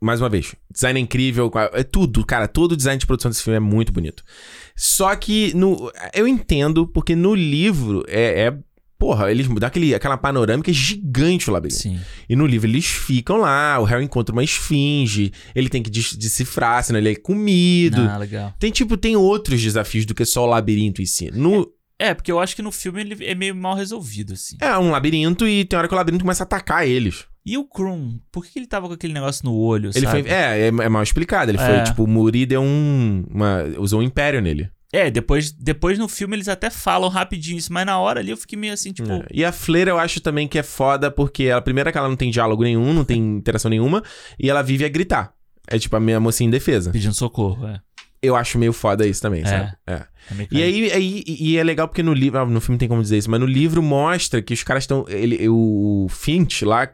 mais 0.00 0.20
uma 0.20 0.28
vez, 0.28 0.54
design 0.70 1.00
é 1.00 1.02
incrível, 1.02 1.50
é 1.72 1.82
tudo, 1.82 2.24
cara, 2.24 2.46
todo 2.46 2.72
o 2.72 2.76
design 2.76 2.98
de 3.00 3.06
produção 3.06 3.30
desse 3.30 3.42
filme 3.42 3.56
é 3.56 3.60
muito 3.60 3.92
bonito. 3.92 4.22
Só 4.76 5.14
que 5.14 5.54
no, 5.54 5.90
eu 6.12 6.26
entendo, 6.26 6.86
porque 6.86 7.14
no 7.14 7.34
livro 7.34 8.04
é. 8.08 8.46
é 8.46 8.58
porra, 8.98 9.30
eles 9.30 9.46
dão 9.46 9.66
aquele, 9.66 9.94
aquela 9.94 10.16
panorâmica 10.16 10.72
gigante 10.72 11.50
o 11.50 11.52
labirinto. 11.52 11.82
Sim. 11.82 12.00
E 12.26 12.34
no 12.34 12.46
livro 12.46 12.70
eles 12.70 12.86
ficam 12.86 13.36
lá, 13.36 13.78
o 13.78 13.84
Harry 13.84 14.04
encontra 14.04 14.32
uma 14.32 14.42
esfinge, 14.42 15.30
ele 15.54 15.68
tem 15.68 15.82
que 15.82 15.90
decifrar, 15.90 16.82
senão 16.82 16.98
ele 16.98 17.10
é 17.10 17.14
comido. 17.14 18.00
Ah, 18.00 18.16
legal. 18.16 18.54
Tem, 18.58 18.70
tipo, 18.70 18.96
tem 18.96 19.14
outros 19.14 19.60
desafios 19.60 20.06
do 20.06 20.14
que 20.14 20.24
só 20.24 20.44
o 20.44 20.46
labirinto 20.46 21.02
em 21.02 21.06
si. 21.06 21.30
No, 21.30 21.70
É, 21.98 22.14
porque 22.14 22.32
eu 22.32 22.40
acho 22.40 22.56
que 22.56 22.62
no 22.62 22.72
filme 22.72 23.02
ele 23.02 23.24
é 23.26 23.34
meio 23.34 23.54
mal 23.54 23.76
resolvido, 23.76 24.32
assim. 24.32 24.56
é 24.60 24.78
um 24.78 24.90
labirinto 24.90 25.46
e 25.46 25.64
tem 25.64 25.78
hora 25.78 25.86
que 25.86 25.94
o 25.94 25.96
labirinto 25.96 26.24
começa 26.24 26.42
a 26.42 26.46
atacar 26.46 26.88
eles. 26.88 27.24
E 27.46 27.58
o 27.58 27.64
Krum, 27.64 28.18
por 28.32 28.46
que 28.46 28.58
ele 28.58 28.66
tava 28.66 28.86
com 28.88 28.94
aquele 28.94 29.12
negócio 29.12 29.44
no 29.44 29.54
olho, 29.54 29.90
Ele 29.94 30.06
sabe? 30.06 30.22
foi. 30.22 30.30
É, 30.32 30.60
é, 30.62 30.66
é 30.68 30.88
mal 30.88 31.02
explicado. 31.02 31.50
Ele 31.50 31.58
É. 31.58 31.66
foi, 31.66 31.84
tipo, 31.84 32.04
o 32.04 32.06
Muri 32.06 32.46
deu 32.46 32.62
um. 32.62 33.24
Uma, 33.30 33.64
usou 33.78 34.00
um 34.00 34.02
império 34.02 34.40
nele. 34.40 34.70
É, 34.92 35.10
depois, 35.10 35.50
depois 35.50 35.98
no 35.98 36.06
filme 36.08 36.36
eles 36.36 36.48
até 36.48 36.70
falam 36.70 37.08
rapidinho 37.10 37.58
isso, 37.58 37.72
mas 37.72 37.84
na 37.84 37.98
hora 37.98 38.20
ali 38.20 38.30
eu 38.30 38.36
fiquei 38.36 38.56
meio 38.56 38.72
assim, 38.72 38.92
tipo... 38.92 39.10
É. 39.10 39.26
E 39.32 39.44
a 39.44 39.50
Fleira 39.50 39.90
eu 39.90 39.98
acho 39.98 40.20
também 40.20 40.46
que 40.46 40.56
é 40.56 40.62
foda, 40.62 41.10
porque 41.10 41.42
ela, 41.44 41.60
primeiro 41.60 41.88
é 41.88 41.92
que 41.92 41.98
ela 41.98 42.08
não 42.08 42.14
tem 42.14 42.30
diálogo 42.30 42.62
nenhum, 42.62 42.94
não 42.94 43.04
tem 43.04 43.18
interação 43.38 43.68
nenhuma, 43.68 44.04
e 44.38 44.48
ela 44.48 44.62
vive 44.62 44.84
a 44.84 44.88
gritar. 44.88 45.32
É 45.66 45.80
tipo 45.80 45.96
a 45.96 46.00
minha 46.00 46.20
mocinha 46.20 46.46
em 46.46 46.50
defesa. 46.50 46.92
Pedindo 46.92 47.12
socorro, 47.12 47.66
é. 47.66 47.80
Eu 48.22 48.36
acho 48.36 48.56
meio 48.56 48.72
foda 48.72 49.04
isso 49.04 49.20
também, 49.20 49.42
É. 49.42 49.46
sabe? 49.46 49.72
É. 49.84 49.92
É 49.94 50.06
E 50.52 50.62
aí, 50.62 50.92
aí 50.92 51.24
e 51.26 51.58
é 51.58 51.64
legal 51.64 51.88
porque 51.88 52.02
no 52.02 52.14
livro, 52.14 52.38
ah, 52.38 52.46
no 52.46 52.60
filme 52.60 52.78
tem 52.78 52.88
como 52.88 53.02
dizer 53.02 53.18
isso, 53.18 53.28
mas 53.28 53.40
no 53.40 53.46
livro 53.46 53.82
mostra 53.82 54.40
que 54.40 54.54
os 54.54 54.62
caras 54.62 54.84
estão, 54.84 55.04
ele, 55.08 55.46
o 55.48 56.06
Finch 56.08 56.64
lá, 56.64 56.88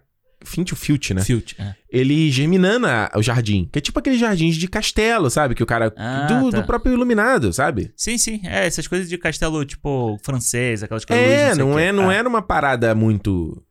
Finch 0.44 0.72
o 0.72 0.76
Filch, 0.76 1.12
né? 1.14 1.22
Filch, 1.22 1.54
é. 1.58 1.74
Ele 1.90 2.30
germinando 2.30 2.86
a- 2.86 3.10
o 3.16 3.22
jardim, 3.22 3.68
que 3.72 3.78
é 3.78 3.82
tipo 3.82 3.98
aqueles 3.98 4.18
jardins 4.18 4.56
de 4.56 4.68
castelo, 4.68 5.28
sabe? 5.30 5.54
Que 5.54 5.62
o 5.62 5.66
cara 5.66 5.92
Ah, 5.96 6.26
do, 6.26 6.50
tá. 6.50 6.60
do 6.60 6.66
próprio 6.66 6.92
iluminado, 6.92 7.52
sabe? 7.52 7.92
Sim, 7.96 8.16
sim. 8.16 8.40
É, 8.44 8.66
essas 8.66 8.86
coisas 8.86 9.08
de 9.08 9.18
castelo, 9.18 9.64
tipo, 9.64 10.18
francês, 10.22 10.82
aquelas 10.82 11.04
coisas... 11.04 11.24
É, 11.26 11.48
luz, 11.48 11.58
não 11.58 11.72
o 11.72 11.74
quê. 11.76 11.80
é, 11.82 11.92
não 11.92 12.08
Ah, 12.10 12.14
era 12.14 12.28
uma 12.28 12.42
parada 12.42 12.94
muito 12.94 13.62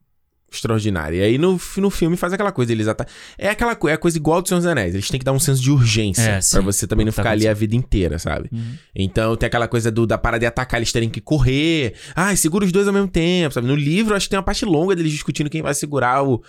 extraordinária. 0.52 1.18
E 1.18 1.22
aí 1.22 1.38
no, 1.38 1.60
no 1.78 1.90
filme 1.90 2.18
faz 2.18 2.34
aquela 2.34 2.52
coisa, 2.52 2.72
eles 2.72 2.88
ata... 2.88 3.06
É 3.38 3.50
aquela 3.50 3.78
é 3.88 3.94
a 3.94 3.98
coisa 3.98 4.18
igual 4.18 4.42
do 4.42 4.48
Senhor 4.48 4.60
dos 4.60 4.66
Anéis. 4.68 4.94
Eles 4.94 5.08
têm 5.10 5.20
que 5.20 5.26
dar 5.26 5.32
um 5.32 5.40
senso 5.40 5.62
de 5.62 5.72
urgência 5.72 6.22
É, 6.22 6.32
pra 6.34 6.42
sim. 6.42 6.62
você 6.62 6.88
também 6.88 7.06
não 7.06 7.14
tá 7.14 7.22
ficar 7.22 7.32
ali 7.32 7.48
a 7.48 7.54
vida 7.54 7.76
inteira, 7.76 8.18
sabe? 8.20 8.50
Uhum. 8.52 8.76
Então 8.96 9.36
tem 9.36 9.48
aquela 9.48 9.68
coisa 9.68 9.92
do, 9.92 10.06
da 10.08 10.18
parada 10.18 10.40
de 10.40 10.46
atacar, 10.46 10.80
eles 10.80 10.92
terem 10.92 11.10
que 11.10 11.22
correr. 11.22 11.94
Ai, 12.16 12.36
segura 12.36 12.66
os 12.66 12.72
dois 12.72 12.88
ao 12.88 12.94
mesmo 12.94 13.08
tempo, 13.08 13.54
sabe? 13.54 13.68
No 13.68 13.76
livro, 13.76 14.16
acho 14.16 14.26
que 14.26 14.32
tem 14.32 14.38
uma 14.38 14.44
parte 14.44 14.66
longa 14.66 14.96
deles 14.96 15.12
discutindo 15.12 15.50
quem 15.50 15.62
vai 15.62 15.74
segurar 15.74 16.24
o. 16.24 16.44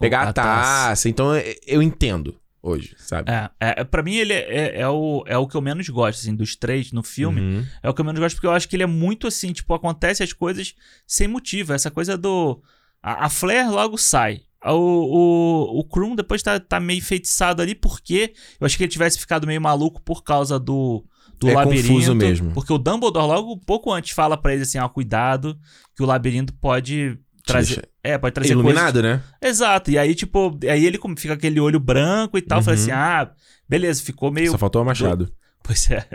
pegar 0.00 0.20
a 0.20 0.28
a 0.28 0.32
taça. 0.32 0.88
taça. 0.88 1.08
Então 1.08 1.34
eu, 1.34 1.54
eu 1.66 1.82
entendo 1.82 2.34
hoje, 2.60 2.94
sabe? 2.98 3.30
É, 3.30 3.50
é, 3.60 3.84
pra 3.84 4.02
mim 4.02 4.16
ele 4.16 4.32
é, 4.32 4.46
é, 4.50 4.80
é 4.80 4.88
o, 4.88 5.24
é 5.26 5.38
o 5.38 5.46
que 5.46 5.56
eu 5.56 5.60
menos 5.60 5.88
gosto, 5.88 6.20
assim, 6.20 6.34
dos 6.34 6.56
três 6.56 6.92
no 6.92 7.02
filme. 7.02 7.40
Uhum. 7.40 7.66
É 7.82 7.88
o 7.88 7.94
que 7.94 8.00
eu 8.00 8.04
menos 8.04 8.20
gosto 8.20 8.34
porque 8.34 8.46
eu 8.46 8.52
acho 8.52 8.68
que 8.68 8.76
ele 8.76 8.82
é 8.82 8.86
muito 8.86 9.26
assim, 9.26 9.52
tipo, 9.52 9.72
acontece 9.74 10.22
as 10.22 10.32
coisas 10.32 10.74
sem 11.06 11.28
motivo. 11.28 11.72
Essa 11.72 11.90
coisa 11.90 12.18
do. 12.18 12.60
A, 13.02 13.26
a 13.26 13.28
Flair 13.30 13.70
logo 13.70 13.96
sai. 13.96 14.40
O, 14.64 14.72
o, 14.72 15.80
o 15.80 15.84
Krum 15.84 16.16
depois 16.16 16.42
tá, 16.42 16.58
tá 16.58 16.80
meio 16.80 16.98
enfeitiçado 16.98 17.62
ali, 17.62 17.74
porque 17.74 18.32
eu 18.60 18.66
acho 18.66 18.76
que 18.76 18.82
ele 18.82 18.90
tivesse 18.90 19.18
ficado 19.18 19.46
meio 19.46 19.60
maluco 19.60 20.02
por 20.02 20.24
causa 20.24 20.58
do, 20.58 21.04
do 21.38 21.48
É 21.48 21.54
labirinto. 21.54 21.88
confuso 21.88 22.14
mesmo. 22.14 22.52
Porque 22.52 22.72
o 22.72 22.78
Dumbledore 22.78 23.26
logo 23.26 23.52
um 23.52 23.58
pouco 23.58 23.92
antes 23.92 24.10
fala 24.12 24.36
pra 24.36 24.52
ele 24.52 24.62
assim: 24.62 24.78
ó, 24.78 24.88
cuidado, 24.88 25.56
que 25.96 26.02
o 26.02 26.06
labirinto 26.06 26.52
pode 26.54 27.16
trazer. 27.46 27.88
É, 28.02 28.18
pode 28.18 28.34
trazer 28.34 28.52
coisas. 28.54 28.64
Iluminado, 28.70 29.00
né? 29.02 29.22
Exato. 29.40 29.90
E 29.92 29.96
aí, 29.98 30.14
tipo, 30.14 30.58
aí 30.68 30.84
ele 30.84 30.98
como 30.98 31.18
fica 31.18 31.34
aquele 31.34 31.60
olho 31.60 31.78
branco 31.78 32.36
e 32.36 32.42
tal. 32.42 32.60
Uhum. 32.60 32.70
assim: 32.72 32.90
ah, 32.90 33.30
beleza, 33.68 34.02
ficou 34.02 34.30
meio. 34.32 34.50
Só 34.50 34.58
faltou 34.58 34.82
o 34.82 34.84
machado. 34.84 35.32
Pois 35.60 35.90
é. 35.90 36.06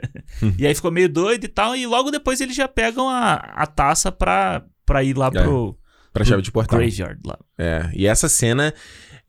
e 0.57 0.65
aí 0.65 0.73
ficou 0.73 0.89
meio 0.89 1.07
doido 1.07 1.43
e 1.43 1.47
tal. 1.47 1.75
E 1.75 1.85
logo 1.85 2.09
depois 2.09 2.41
eles 2.41 2.55
já 2.55 2.67
pegam 2.67 3.07
a, 3.07 3.33
a 3.35 3.67
taça 3.67 4.11
pra, 4.11 4.63
pra 4.83 5.03
ir 5.03 5.15
lá 5.15 5.27
É, 5.27 5.43
pro 5.43 5.77
Pra 6.13 6.23
chave 6.23 6.41
de 6.43 6.51
portal. 6.51 6.79
graveyard 6.79 7.19
lá. 7.25 7.37
É. 7.57 7.89
E 7.93 8.05
essa 8.07 8.29
cena. 8.29 8.73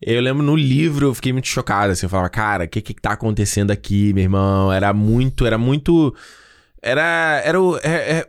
Eu 0.01 0.21
lembro 0.21 0.43
no 0.43 0.55
livro, 0.55 1.07
eu 1.07 1.13
fiquei 1.13 1.31
muito 1.33 1.47
chocado, 1.47 1.91
assim, 1.93 2.05
eu 2.05 2.09
falava, 2.09 2.29
cara, 2.29 2.65
o 2.65 2.67
que 2.67 2.81
que 2.81 2.93
tá 2.93 3.11
acontecendo 3.13 3.71
aqui, 3.71 4.13
meu 4.13 4.23
irmão? 4.23 4.71
Era 4.71 4.93
muito, 4.93 5.45
era 5.47 5.57
muito... 5.57 6.13
Era, 6.81 7.41
era 7.43 7.59
o... 7.59 7.77
é- 7.77 8.19
é- 8.19 8.27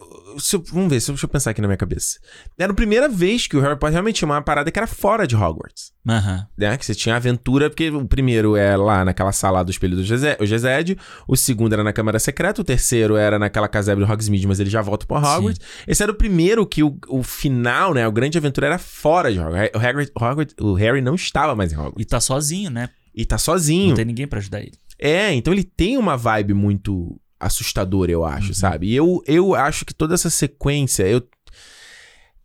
eu- 0.57 0.65
vamos 0.73 0.91
ver, 0.91 1.01
se 1.01 1.11
eu- 1.11 1.15
deixa 1.15 1.25
eu 1.27 1.31
pensar 1.31 1.51
aqui 1.51 1.61
na 1.61 1.69
minha 1.69 1.77
cabeça. 1.77 2.19
Era 2.59 2.73
a 2.73 2.75
primeira 2.75 3.09
vez 3.09 3.47
que 3.47 3.57
o 3.57 3.61
Harry 3.61 3.77
Potter 3.79 3.93
realmente 3.93 4.17
tinha 4.17 4.29
uma 4.29 4.41
parada 4.43 4.71
que 4.71 4.79
era 4.79 4.87
fora 4.87 5.27
de 5.27 5.35
Hogwarts. 5.37 5.93
Aham. 6.09 6.47
né? 6.57 6.77
Que 6.77 6.87
você 6.87 6.95
tinha 6.95 7.17
aventura, 7.17 7.69
porque 7.69 7.91
o 7.91 8.07
primeiro 8.07 8.55
é 8.57 8.77
lá 8.77 9.05
naquela 9.05 9.33
sala 9.33 9.65
do 9.65 9.71
espelho 9.73 9.97
do 9.97 10.05
Geze- 10.05 10.37
o 10.41 10.47
Gezed, 10.47 10.97
o 11.27 11.37
segundo 11.37 11.73
era 11.73 11.83
na 11.83 11.93
Câmara 11.93 12.19
Secreta, 12.21 12.61
o 12.61 12.65
terceiro 12.65 13.17
era 13.17 13.39
naquela 13.41 13.67
casebre 13.67 14.05
do 14.05 14.13
Hogsmeade, 14.13 14.47
mas 14.47 14.61
ele 14.61 14.71
já 14.71 14.81
volta 14.81 15.05
pro 15.05 15.17
Hogwarts. 15.17 15.61
Esse 15.87 16.03
era 16.05 16.13
o 16.13 16.15
primeiro 16.15 16.65
que 16.65 16.83
o, 16.85 16.97
o 17.09 17.23
final, 17.25 17.93
né, 17.93 18.07
o 18.07 18.13
grande 18.13 18.39
aventura 18.39 18.69
era 18.69 18.79
fora 18.79 19.33
de 19.33 19.41
Hogwarts. 19.41 19.71
O, 19.75 19.79
Hagrid- 19.85 20.13
Hogwarts- 20.17 20.55
o 20.61 20.75
Harry 20.75 21.01
não 21.01 21.17
estava 21.17 21.57
mais 21.57 21.73
em 21.73 21.77
Hogwarts. 21.77 22.01
E 22.01 22.05
tá 22.05 22.21
sozinho, 22.21 22.71
né? 22.71 22.89
E 23.13 23.25
tá 23.25 23.37
sozinho. 23.39 23.89
Não 23.89 23.97
tem 23.97 24.05
ninguém 24.05 24.29
pra 24.29 24.39
ajudar 24.39 24.61
ele. 24.61 24.75
É, 24.99 25.33
então 25.35 25.53
ele 25.53 25.65
tem 25.65 25.99
uma 25.99 26.17
vibe 26.17 26.55
muito 26.55 27.21
assustadora, 27.39 28.11
eu 28.11 28.25
acho, 28.25 28.55
sabe? 28.55 28.89
E 28.89 28.95
eu, 28.95 29.23
eu 29.27 29.55
acho 29.55 29.85
que 29.85 29.95
toda 29.95 30.15
essa 30.15 30.31
sequência, 30.31 31.07
eu... 31.07 31.23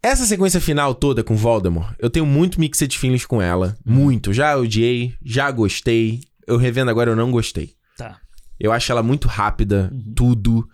Essa 0.03 0.25
sequência 0.25 0.59
final 0.59 0.95
toda 0.95 1.23
com 1.23 1.35
Voldemort, 1.35 1.93
eu 1.99 2.09
tenho 2.09 2.25
muito 2.25 2.59
mixed 2.59 2.97
feelings 2.97 3.25
com 3.25 3.39
ela. 3.41 3.77
Muito. 3.85 4.33
Já 4.33 4.57
odiei, 4.57 5.13
já 5.23 5.51
gostei. 5.51 6.21
Eu 6.47 6.57
revendo 6.57 6.89
agora, 6.89 7.11
eu 7.11 7.15
não 7.15 7.29
gostei. 7.29 7.75
Tá. 7.95 8.19
Eu 8.59 8.71
acho 8.71 8.91
ela 8.91 9.03
muito 9.03 9.27
rápida, 9.27 9.93
tudo, 10.15 10.67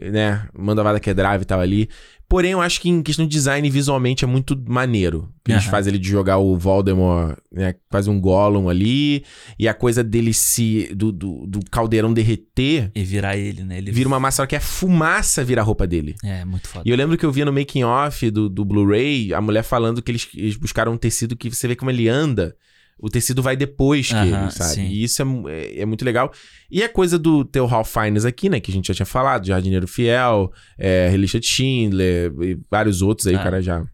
né? 0.00 0.48
Manda 0.56 0.82
vada 0.82 1.00
que 1.00 1.10
é 1.10 1.14
drive 1.14 1.42
e 1.42 1.44
tal 1.44 1.60
ali. 1.60 1.88
Porém, 2.28 2.50
eu 2.50 2.60
acho 2.60 2.80
que 2.80 2.88
em 2.88 3.02
questão 3.02 3.24
de 3.24 3.30
design, 3.30 3.70
visualmente, 3.70 4.24
é 4.24 4.26
muito 4.26 4.60
maneiro. 4.66 5.28
Que 5.44 5.52
eles 5.52 5.62
Aham. 5.62 5.70
fazem 5.70 5.92
ele 5.92 5.98
de 6.00 6.08
jogar 6.08 6.38
o 6.38 6.58
Voldemort, 6.58 7.38
né? 7.52 7.76
Faz 7.88 8.08
um 8.08 8.20
Gollum 8.20 8.68
ali. 8.68 9.24
E 9.56 9.68
a 9.68 9.72
coisa 9.72 10.02
dele 10.02 10.34
se... 10.34 10.92
Do, 10.92 11.12
do, 11.12 11.46
do 11.46 11.60
caldeirão 11.70 12.12
derreter, 12.12 12.90
E 12.96 13.04
virar 13.04 13.36
ele, 13.36 13.62
né? 13.62 13.78
Ele 13.78 13.92
vira 13.92 14.08
uma 14.08 14.18
massa, 14.18 14.44
que 14.44 14.56
a 14.56 14.60
fumaça 14.60 15.44
vira 15.44 15.60
a 15.60 15.64
roupa 15.64 15.86
dele. 15.86 16.16
É, 16.24 16.44
muito 16.44 16.66
foda. 16.66 16.82
E 16.84 16.90
eu 16.90 16.96
lembro 16.96 17.16
que 17.16 17.24
eu 17.24 17.30
via 17.30 17.44
no 17.44 17.52
making 17.52 17.84
off 17.84 18.28
do, 18.28 18.48
do 18.48 18.64
Blu-ray, 18.64 19.32
a 19.32 19.40
mulher 19.40 19.62
falando 19.62 20.02
que 20.02 20.10
eles, 20.10 20.28
eles 20.34 20.56
buscaram 20.56 20.92
um 20.94 20.98
tecido 20.98 21.36
que 21.36 21.48
você 21.48 21.68
vê 21.68 21.76
como 21.76 21.92
ele 21.92 22.08
anda. 22.08 22.56
O 22.98 23.10
tecido 23.10 23.42
vai 23.42 23.56
depois 23.56 24.08
que 24.08 24.14
Aham, 24.14 24.42
ele, 24.44 24.50
sabe? 24.50 24.74
sim. 24.74 24.86
E 24.86 25.04
isso 25.04 25.22
é, 25.22 25.26
é, 25.52 25.80
é 25.80 25.84
muito 25.86 26.04
legal. 26.04 26.32
E 26.70 26.82
a 26.82 26.88
coisa 26.88 27.18
do 27.18 27.44
teu 27.44 27.66
Ralph 27.66 27.92
Fiennes 27.92 28.24
aqui, 28.24 28.48
né? 28.48 28.58
Que 28.58 28.70
a 28.70 28.74
gente 28.74 28.88
já 28.88 28.94
tinha 28.94 29.06
falado. 29.06 29.46
Jardineiro 29.46 29.86
Fiel, 29.86 30.50
é, 30.78 31.08
Relícia 31.10 31.38
de 31.38 31.46
Schindler 31.46 32.32
e 32.40 32.58
vários 32.70 33.02
outros 33.02 33.26
aí, 33.26 33.34
Ah. 33.34 33.40
o 33.40 33.42
cara 33.42 33.60
já... 33.62 33.84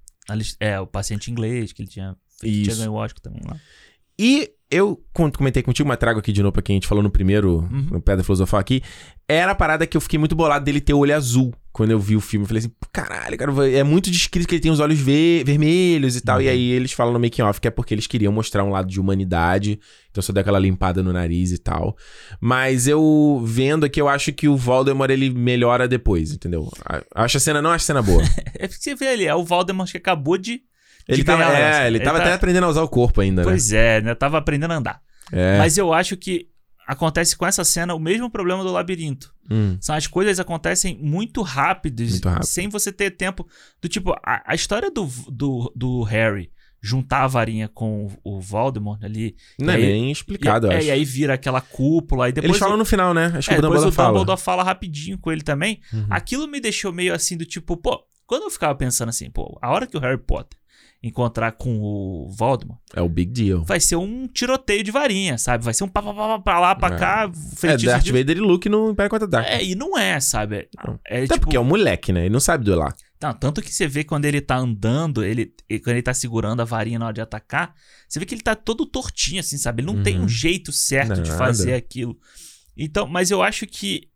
É, 0.61 0.79
o 0.79 0.87
paciente 0.87 1.31
inglês, 1.31 1.73
que 1.73 1.83
ele 1.83 1.89
tinha, 1.89 2.17
Isso. 2.45 2.63
tinha 2.63 2.77
ganho 2.77 2.93
o 2.93 2.95
Oscar 2.95 3.21
também 3.21 3.43
lá. 3.45 3.57
E 4.19 4.51
eu 4.73 4.99
comentei 5.13 5.63
contigo, 5.63 5.89
mas 5.89 5.99
trago 5.99 6.19
aqui 6.19 6.33
de 6.33 6.43
novo 6.43 6.53
pra 6.53 6.63
quem 6.63 6.75
a 6.75 6.77
gente 6.77 6.89
falou 6.89 7.03
no 7.05 7.11
primeiro, 7.11 7.59
Uhum. 7.71 7.87
no 7.93 8.01
Pedra 8.01 8.25
Filosofal 8.25 8.59
aqui. 8.59 8.83
Era 9.29 9.53
a 9.53 9.55
parada 9.55 9.87
que 9.87 9.97
eu 9.97 10.01
fiquei 10.01 10.19
muito 10.19 10.35
bolado 10.35 10.65
dele 10.65 10.81
ter 10.81 10.95
o 10.95 10.99
olho 10.99 11.15
azul. 11.15 11.55
Quando 11.73 11.91
eu 11.91 11.99
vi 11.99 12.17
o 12.17 12.21
filme, 12.21 12.45
eu 12.45 12.49
falei 12.49 12.59
assim, 12.59 12.69
"Pô, 12.69 12.87
caralho, 12.93 13.37
cara, 13.39 13.71
é 13.71 13.83
muito 13.83 14.11
descrito 14.11 14.47
que 14.47 14.55
ele 14.57 14.61
tem 14.63 14.71
os 14.71 14.79
olhos 14.81 14.99
ve- 14.99 15.43
vermelhos 15.47 16.17
e 16.17 16.21
tal. 16.21 16.37
Uhum. 16.37 16.43
E 16.43 16.49
aí 16.49 16.71
eles 16.71 16.93
falam 16.93 17.13
no 17.15 17.21
making 17.21 17.41
off 17.43 17.61
que 17.61 17.69
é 17.69 17.71
porque 17.71 17.95
eles 17.95 18.07
queriam 18.07 18.31
mostrar 18.33 18.63
um 18.65 18.71
lado 18.71 18.89
de 18.89 19.01
humanidade. 19.01 19.79
Então 20.11 20.21
só 20.23 20.33
deu 20.35 20.43
aquela 20.43 20.59
limpada 20.59 21.03
no 21.03 21.13
nariz 21.13 21.51
e 21.53 21.59
tal. 21.59 21.97
Mas 22.41 22.87
eu 22.87 23.43
vendo 23.47 23.85
aqui, 23.87 24.01
eu 24.01 24.09
acho 24.09 24.33
que 24.35 24.49
o 24.49 24.57
Voldemort 24.57 25.11
ele 25.11 25.31
melhora 25.31 25.89
depois, 25.89 26.33
entendeu? 26.33 26.69
Acho 27.15 27.39
a 27.39 27.41
cena, 27.41 27.63
não 27.63 27.71
acho 27.71 27.85
a 27.85 27.87
cena 27.87 28.03
boa. 28.03 28.23
É 28.59 28.69
porque 28.69 28.83
você 28.83 28.95
vê 28.95 29.09
ali, 29.09 29.27
é 29.27 29.35
o 29.35 29.45
Voldemort 29.45 29.91
que 29.91 29.97
acabou 29.97 30.37
de 30.39 30.61
Ele 31.09 31.25
tava, 31.25 31.45
é, 31.45 31.87
ele 31.87 32.01
tava 32.01 32.19
tá- 32.19 32.25
até 32.25 32.35
aprendendo 32.35 32.65
a 32.65 32.69
usar 32.69 32.83
o 32.83 32.89
corpo 32.89 33.21
ainda, 33.21 33.43
né? 33.43 33.49
Pois 33.49 33.73
é, 33.73 34.01
né? 34.01 34.15
Tava 34.15 34.39
aprendendo 34.39 34.73
a 34.73 34.77
andar. 34.77 35.01
É. 35.33 35.59
Mas 35.59 35.77
eu 35.79 35.93
acho 35.93 36.17
que 36.17 36.49
acontece 36.87 37.37
com 37.37 37.47
essa 37.47 37.65
cena 37.65 37.95
o 37.95 37.99
mesmo 37.99 38.29
problema 38.31 38.63
do 38.63 38.71
labirinto. 38.73 39.33
Hum. 39.51 39.77
São 39.81 39.95
as 39.95 40.07
coisas 40.07 40.39
acontecem 40.41 40.99
muito 41.01 41.43
rápidas, 41.43 42.11
Muito 42.13 42.29
rápido. 42.29 42.47
sem 42.47 42.69
você 42.69 42.93
ter 42.93 43.13
tempo. 43.13 43.47
Do 43.81 43.89
tipo, 43.89 44.13
a, 44.25 44.43
a 44.53 44.55
história 44.55 44.91
do, 44.91 45.07
do, 45.29 45.73
do 45.75 46.03
Harry 46.03 46.51
juntar 46.85 47.23
a 47.23 47.27
varinha 47.29 47.69
com 47.69 48.11
o 48.25 48.41
Voldemort 48.41 49.03
ali. 49.05 49.37
Não 49.59 49.73
é 49.73 49.77
aí- 49.77 49.83
nem 49.87 50.11
explicado, 50.11 50.67
e, 50.67 50.71
é, 50.71 50.77
acho. 50.79 50.87
e 50.89 50.91
aí 50.91 51.05
vira 51.05 51.35
aquela 51.35 51.61
cúpula. 51.61 52.29
E 52.29 52.33
depois 52.33 52.51
Eles 52.51 52.59
falam 52.59 52.75
o, 52.75 52.79
no 52.79 52.85
final, 52.85 53.15
né? 53.15 53.33
Acho 53.37 53.49
que 53.49 53.55
é, 53.55 53.59
o 53.59 53.63
depois 53.63 53.81
Dumbledore 53.81 53.89
o 53.89 53.93
fala. 53.93 54.09
Dumbledore 54.09 54.41
fala 54.41 54.63
rapidinho 54.65 55.17
com 55.19 55.31
ele 55.31 55.43
também. 55.43 55.81
Uhum. 55.93 56.07
Aquilo 56.11 56.49
me 56.49 56.61
deixou 56.61 56.93
meio 56.93 57.15
assim 57.15 57.37
do 57.37 57.45
tipo, 57.47 57.77
pô, 57.77 58.03
quando 58.27 58.43
eu 58.43 58.51
ficava 58.51 58.75
pensando 58.75 59.11
assim, 59.11 59.31
pô, 59.31 59.57
a 59.63 59.71
hora 59.71 59.87
que 59.87 59.97
o 59.97 60.01
Harry 60.01 60.19
Potter 60.19 60.59
encontrar 61.03 61.53
com 61.53 61.81
o 61.81 62.31
Voldemort, 62.31 62.79
É 62.95 63.01
o 63.03 63.09
big 63.09 63.33
deal. 63.33 63.65
vai 63.65 63.81
ser 63.81 63.97
um 63.97 64.29
tiroteio 64.29 64.85
de 64.85 64.91
varinha, 64.93 65.37
sabe? 65.37 65.65
Vai 65.65 65.75
ser 65.75 65.83
um 65.83 65.89
pá, 65.89 66.01
pá, 66.01 66.15
pá, 66.15 66.29
pá, 66.29 66.39
pra 66.39 66.61
lá, 66.61 66.75
pra 66.77 66.95
É. 66.95 66.99
cá, 66.99 67.33
É, 67.65 67.77
Darth 67.77 68.05
de... 68.05 68.13
Vader 68.13 68.37
e 68.37 68.41
Luke 68.41 68.69
no 68.69 68.91
Império 68.93 69.11
Contra-Ataque. 69.11 69.51
É, 69.51 69.65
e 69.65 69.75
não 69.75 69.99
é, 69.99 70.21
sabe? 70.21 70.57
É, 70.57 70.69
Não. 70.87 71.01
é 71.05 71.17
Até 71.25 71.35
tipo... 71.35 71.41
porque 71.41 71.57
é 71.57 71.61
um 71.61 71.65
moleque, 71.65 72.13
né? 72.13 72.21
Ele 72.27 72.31
não 72.33 72.39
sabe 72.41 72.65
duelar. 72.65 72.95
Não, 73.21 73.33
tanto 73.35 73.61
que 73.63 73.73
você 73.73 73.87
vê 73.87 74.03
quando 74.05 74.25
ele 74.25 74.41
tá 74.41 74.57
andando, 74.57 75.25
ele, 75.25 75.53
quando 75.85 75.89
ele 75.95 76.03
tá 76.03 76.13
segurando 76.15 76.61
a 76.61 76.65
varinha 76.65 76.99
na 76.99 77.07
hora 77.07 77.15
de 77.15 77.21
atacar, 77.21 77.75
você 78.09 78.19
vê 78.19 78.27
que 78.27 78.35
ele 78.35 78.43
tá 78.43 78.55
todo 78.55 78.85
tortinho, 78.87 79.41
assim, 79.41 79.57
sabe? 79.59 79.81
Ele 79.83 79.93
não 79.93 80.03
tem 80.03 80.19
Uhum. 80.19 80.25
um 80.25 80.29
jeito 80.29 80.73
certo 80.73 81.21
de 81.21 81.31
Nada. 81.31 81.37
fazer 81.39 81.75
aquilo. 81.75 82.17
Então, 82.77 83.07
mas 83.07 83.31
eu 83.31 83.43
acho 83.43 83.67
que. 83.67 84.09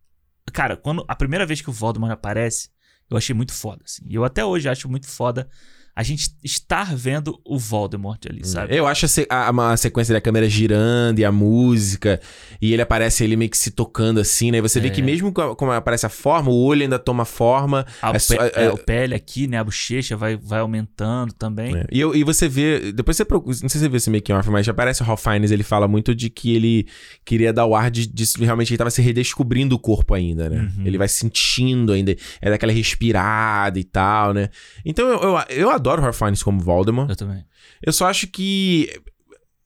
Cara, 0.52 0.76
quando 0.76 1.04
a 1.08 1.14
primeira 1.16 1.44
vez 1.44 1.60
que 1.60 1.68
o 1.70 1.72
Voldemort 1.72 2.12
aparece, 2.12 2.68
eu 3.10 3.16
achei 3.16 3.34
muito 3.34 3.52
foda, 3.52 3.82
assim. 3.84 4.02
E 4.08 4.14
eu 4.14 4.24
até 4.24 4.44
hoje 4.44 4.68
acho 4.68 4.88
muito 4.88 5.06
foda 5.08 5.48
a 5.96 6.02
gente 6.02 6.28
estar 6.44 6.94
vendo 6.94 7.40
o 7.42 7.58
Voldemort 7.58 8.20
ali, 8.28 8.46
sabe? 8.46 8.76
Eu 8.76 8.86
acho 8.86 9.06
a, 9.30 9.48
a- 9.50 9.72
a 9.72 9.76
sequência 9.78 10.12
da 10.12 10.20
câmera 10.20 10.46
girando 10.46 11.18
e 11.18 11.24
a 11.24 11.32
música, 11.32 12.20
e 12.60 12.74
ele 12.74 12.82
aparece 12.82 13.24
ele 13.24 13.34
meio 13.34 13.50
que 13.50 13.56
se 13.56 13.70
tocando 13.70 14.20
assim, 14.20 14.50
né? 14.50 14.58
E 14.58 14.60
você 14.60 14.78
vê 14.78 14.88
É. 14.88 14.90
que 14.90 15.00
mesmo 15.00 15.32
co- 15.32 15.56
como 15.56 15.72
aparece 15.72 16.04
a 16.04 16.10
forma, 16.10 16.50
o 16.50 16.54
olho 16.64 16.82
ainda 16.82 16.98
toma 16.98 17.24
forma. 17.24 17.86
A, 18.02 18.10
é 18.10 18.12
pe- 18.12 18.34
é- 18.60 18.64
é, 18.66 18.70
o 18.70 18.76
pele 18.76 19.14
aqui, 19.14 19.46
né? 19.46 19.56
A 19.58 19.64
bochecha 19.64 20.16
vai, 20.18 20.36
vai 20.36 20.60
aumentando 20.60 21.32
também. 21.32 21.74
É. 21.74 21.86
E, 21.90 21.98
eu- 21.98 22.14
e 22.14 22.22
você 22.22 22.46
vê, 22.46 22.92
depois 22.92 23.16
você 23.16 23.24
procura, 23.24 23.56
não 23.62 23.68
sei 23.70 23.78
se 23.78 23.78
você 23.78 23.88
viu 23.88 23.96
esse 23.96 24.10
making 24.10 24.32
off, 24.34 24.50
mas 24.50 24.66
já 24.66 24.72
aparece 24.72 25.00
o 25.00 25.04
Ralph 25.06 25.22
Fiennes, 25.22 25.50
ele 25.50 25.62
fala 25.62 25.88
muito 25.88 26.14
de 26.14 26.28
que 26.28 26.54
ele 26.54 26.86
queria 27.24 27.54
dar 27.54 27.64
o 27.64 27.74
ar 27.74 27.90
de, 27.90 28.06
de 28.06 28.24
realmente 28.44 28.70
ele 28.70 28.76
tava 28.78 28.90
se 28.90 29.00
redescobrindo 29.00 29.74
o 29.74 29.78
corpo 29.78 30.12
ainda, 30.12 30.50
né? 30.50 30.70
Uhum. 30.76 30.84
Ele 30.86 30.98
vai 30.98 31.08
sentindo 31.08 31.92
ainda, 31.92 32.14
é 32.42 32.50
daquela 32.50 32.72
respirada 32.72 33.78
e 33.78 33.84
tal, 33.84 34.34
né? 34.34 34.50
Então 34.84 35.08
eu, 35.08 35.20
eu, 35.22 35.38
eu 35.56 35.70
adoro 35.70 35.85
o 36.00 36.02
Ralph 36.02 36.16
Fiennes 36.18 36.42
como 36.42 36.60
Voldemort. 36.60 37.08
Eu 37.10 37.16
também. 37.16 37.44
Eu 37.82 37.92
só 37.92 38.06
acho 38.08 38.26
que 38.26 38.90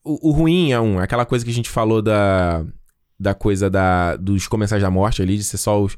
o, 0.04 0.28
o 0.30 0.32
ruim 0.32 0.72
é 0.72 0.80
um, 0.80 0.98
aquela 0.98 1.24
coisa 1.26 1.44
que 1.44 1.50
a 1.50 1.54
gente 1.54 1.68
falou 1.70 2.00
da 2.02 2.64
da 3.18 3.34
coisa 3.34 3.68
da 3.68 4.16
dos 4.16 4.46
comensais 4.48 4.80
da 4.82 4.90
morte 4.90 5.20
ali, 5.20 5.36
de 5.36 5.44
ser 5.44 5.58
só 5.58 5.80
os 5.82 5.96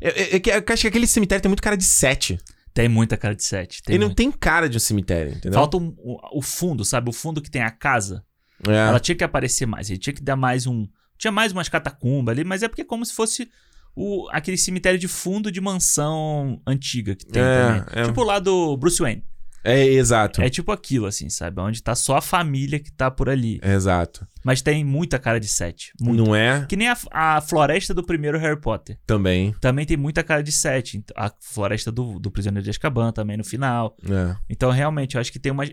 eu, 0.00 0.10
eu- 0.12 0.40
eu- 0.46 0.64
acho 0.72 0.82
que 0.82 0.88
aquele 0.88 1.06
cemitério 1.06 1.42
tem 1.42 1.48
muito 1.48 1.62
cara 1.62 1.76
de 1.76 1.84
sete. 1.84 2.38
Tem 2.72 2.88
muita 2.88 3.16
cara 3.16 3.34
de 3.34 3.42
sete. 3.44 3.82
Ele 3.88 3.98
não 3.98 4.06
muito. 4.06 4.16
tem 4.16 4.30
cara 4.30 4.68
de 4.68 4.76
um 4.76 4.80
cemitério, 4.80 5.32
entendeu? 5.32 5.52
Falta 5.58 5.76
um- 5.76 5.94
o, 5.98 6.38
o 6.38 6.42
fundo, 6.42 6.84
sabe? 6.84 7.10
O 7.10 7.12
fundo 7.12 7.42
que 7.42 7.50
tem 7.50 7.62
a 7.62 7.70
casa. 7.70 8.24
É. 8.66 8.72
Ela 8.88 9.00
tinha 9.00 9.14
que 9.16 9.24
aparecer 9.24 9.66
mais. 9.66 9.90
Ele 9.90 9.98
tinha 9.98 10.14
que 10.14 10.22
dar 10.22 10.36
mais 10.36 10.66
um. 10.66 10.86
Tinha 11.18 11.30
mais 11.32 11.52
umas 11.52 11.68
catacumbas 11.68 12.32
ali, 12.32 12.44
mas 12.44 12.62
é 12.62 12.68
porque 12.68 12.82
é 12.82 12.84
como 12.84 13.04
se 13.04 13.12
fosse 13.12 13.50
o, 13.94 14.26
aquele 14.30 14.56
cemitério 14.56 14.98
de 14.98 15.08
fundo 15.08 15.50
de 15.52 15.60
mansão 15.60 16.62
antiga 16.66 17.14
que 17.16 17.26
tem 17.26 17.42
É, 17.42 17.66
também. 17.66 17.82
é. 17.92 18.04
Tipo 18.04 18.22
lá 18.22 18.38
do 18.38 18.76
Bruce 18.78 19.02
Wayne. 19.02 19.24
É, 19.64 19.84
exato. 19.84 20.40
É 20.42 20.48
tipo 20.48 20.72
aquilo, 20.72 21.06
assim, 21.06 21.28
sabe? 21.28 21.60
Onde 21.60 21.82
tá 21.82 21.94
só 21.94 22.16
a 22.16 22.20
família 22.22 22.78
que 22.78 22.90
tá 22.90 23.10
por 23.10 23.28
ali. 23.28 23.60
Exato. 23.62 24.26
Mas 24.44 24.62
tem 24.62 24.84
muita 24.84 25.18
cara 25.18 25.38
de 25.38 25.48
sete. 25.48 25.92
Muito. 26.00 26.24
Não 26.24 26.34
é? 26.34 26.64
Que 26.68 26.76
nem 26.76 26.88
a, 26.88 26.96
a 27.10 27.40
floresta 27.40 27.92
do 27.92 28.02
primeiro 28.04 28.38
Harry 28.38 28.60
Potter. 28.60 28.98
Também. 29.06 29.54
Também 29.60 29.84
tem 29.84 29.96
muita 29.96 30.22
cara 30.22 30.42
de 30.42 30.52
sete. 30.52 30.98
Ent- 30.98 31.10
A 31.16 31.30
floresta 31.40 31.90
do, 31.92 32.18
do 32.18 32.30
Prisioneiro 32.30 32.64
de 32.64 32.70
Azkaban 32.70 33.12
também 33.12 33.36
no 33.36 33.44
final. 33.44 33.96
É. 34.08 34.36
Então, 34.48 34.70
realmente, 34.70 35.14
eu 35.14 35.20
acho 35.20 35.30
que 35.32 35.38
tem 35.38 35.52
uma. 35.52 35.64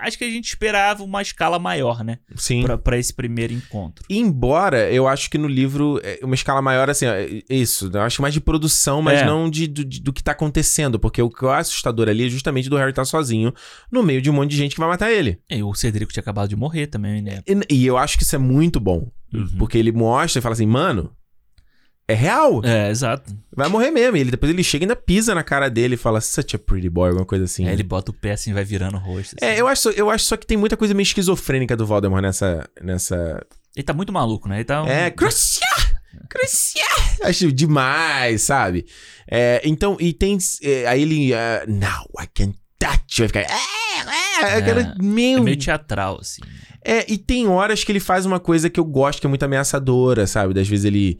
Acho 0.00 0.18
que 0.18 0.24
a 0.24 0.30
gente 0.30 0.48
esperava 0.48 1.02
uma 1.02 1.22
escala 1.22 1.58
maior, 1.58 2.02
né? 2.04 2.18
Sim. 2.36 2.62
Pra, 2.62 2.76
pra 2.76 2.98
esse 2.98 3.12
primeiro 3.14 3.52
encontro. 3.52 4.04
Embora 4.10 4.90
eu 4.90 5.06
acho 5.08 5.30
que 5.30 5.38
no 5.38 5.48
livro 5.48 6.00
é 6.02 6.18
uma 6.22 6.34
escala 6.34 6.60
maior, 6.60 6.90
assim, 6.90 7.06
ó, 7.06 7.12
é 7.12 7.42
isso. 7.48 7.90
Eu 7.92 8.02
acho 8.02 8.20
mais 8.22 8.34
de 8.34 8.40
produção, 8.40 9.00
mas 9.02 9.20
É. 9.20 9.24
não 9.24 9.48
de, 9.48 9.66
do, 9.66 9.84
do 9.84 10.12
que 10.12 10.22
tá 10.22 10.32
acontecendo. 10.32 10.98
Porque 10.98 11.20
o 11.22 11.30
que 11.30 11.44
é 11.46 11.54
assustador 11.54 12.08
ali 12.08 12.26
é 12.26 12.28
justamente 12.28 12.68
do 12.68 12.76
Harry 12.76 12.90
estar 12.90 13.04
sozinho 13.04 13.52
no 13.90 14.02
meio 14.02 14.20
de 14.20 14.30
um 14.30 14.32
monte 14.32 14.50
de 14.50 14.56
gente 14.56 14.74
que 14.74 14.80
vai 14.80 14.88
matar 14.88 15.10
ele. 15.10 15.38
E 15.50 15.62
o 15.62 15.74
Cedrico 15.74 16.12
tinha 16.12 16.20
acabado 16.20 16.48
de 16.48 16.56
morrer 16.56 16.86
também, 16.86 17.22
né? 17.22 17.40
E, 17.46 17.74
e 17.74 17.86
eu 17.86 17.96
acho 18.00 18.16
que 18.18 18.24
isso 18.24 18.34
é 18.34 18.38
muito 18.38 18.80
bom. 18.80 19.10
Uhum. 19.32 19.56
Porque 19.58 19.78
ele 19.78 19.92
mostra 19.92 20.38
e 20.38 20.42
fala 20.42 20.54
assim, 20.54 20.66
mano, 20.66 21.12
é 22.08 22.14
real. 22.14 22.60
É, 22.64 22.90
exato. 22.90 23.32
Vai 23.56 23.68
morrer 23.68 23.90
mesmo. 23.92 24.16
E 24.16 24.20
ele, 24.20 24.30
depois 24.32 24.50
ele 24.50 24.64
chega 24.64 24.82
e 24.82 24.86
ainda 24.86 24.96
pisa 24.96 25.34
na 25.34 25.44
cara 25.44 25.68
dele 25.70 25.94
e 25.94 25.98
fala, 25.98 26.20
such 26.20 26.56
a 26.56 26.58
pretty 26.58 26.88
boy, 26.90 27.08
alguma 27.10 27.24
coisa 27.26 27.44
assim. 27.44 27.66
Aí 27.66 27.72
ele 27.72 27.84
bota 27.84 28.10
o 28.10 28.14
pé 28.14 28.32
assim, 28.32 28.52
vai 28.52 28.64
virando 28.64 28.96
o 28.96 29.00
rosto. 29.00 29.36
assim. 29.40 29.44
É, 29.52 29.60
eu 29.60 29.68
acho, 29.68 29.90
eu 29.90 30.10
acho 30.10 30.24
só 30.24 30.36
que 30.36 30.46
tem 30.46 30.56
muita 30.56 30.76
coisa 30.76 30.92
meio 30.94 31.04
esquizofrênica 31.04 31.76
do 31.76 31.86
Voldemort 31.86 32.20
nessa, 32.22 32.68
nessa, 32.82 33.46
Ele 33.76 33.84
tá 33.84 33.92
muito 33.92 34.12
maluco, 34.12 34.48
né? 34.48 34.56
Ele 34.56 34.64
tá. 34.64 34.82
um- 34.82 34.88
É, 34.88 35.10
Crucia! 35.10 35.66
Crucia! 36.28 36.82
Acho 37.22 37.52
demais, 37.52 38.42
sabe? 38.42 38.86
É, 39.30 39.60
então, 39.64 39.96
e 40.00 40.12
tem. 40.12 40.36
é, 40.62 40.86
aí 40.86 41.02
ele. 41.02 41.34
ah, 41.34 41.64
Now 41.68 42.04
I 42.20 42.26
can 42.32 42.52
touch. 42.78 43.18
Vai 43.20 43.28
ficar. 43.28 43.40
É, 43.40 43.46
é, 44.42 44.56
aquela 44.56 44.80
É 44.80 44.94
meio. 45.02 45.42
meio 45.42 45.56
teatral, 45.56 46.18
assim. 46.20 46.40
É, 46.84 47.10
e 47.10 47.18
tem 47.18 47.46
horas 47.46 47.84
que 47.84 47.92
ele 47.92 48.00
faz 48.00 48.24
uma 48.24 48.40
coisa 48.40 48.70
que 48.70 48.80
eu 48.80 48.84
gosto, 48.84 49.20
que 49.20 49.26
é 49.26 49.28
muito 49.28 49.42
ameaçadora, 49.42 50.26
sabe? 50.26 50.54
Das 50.54 50.66
vezes 50.66 50.84
ele. 50.84 51.18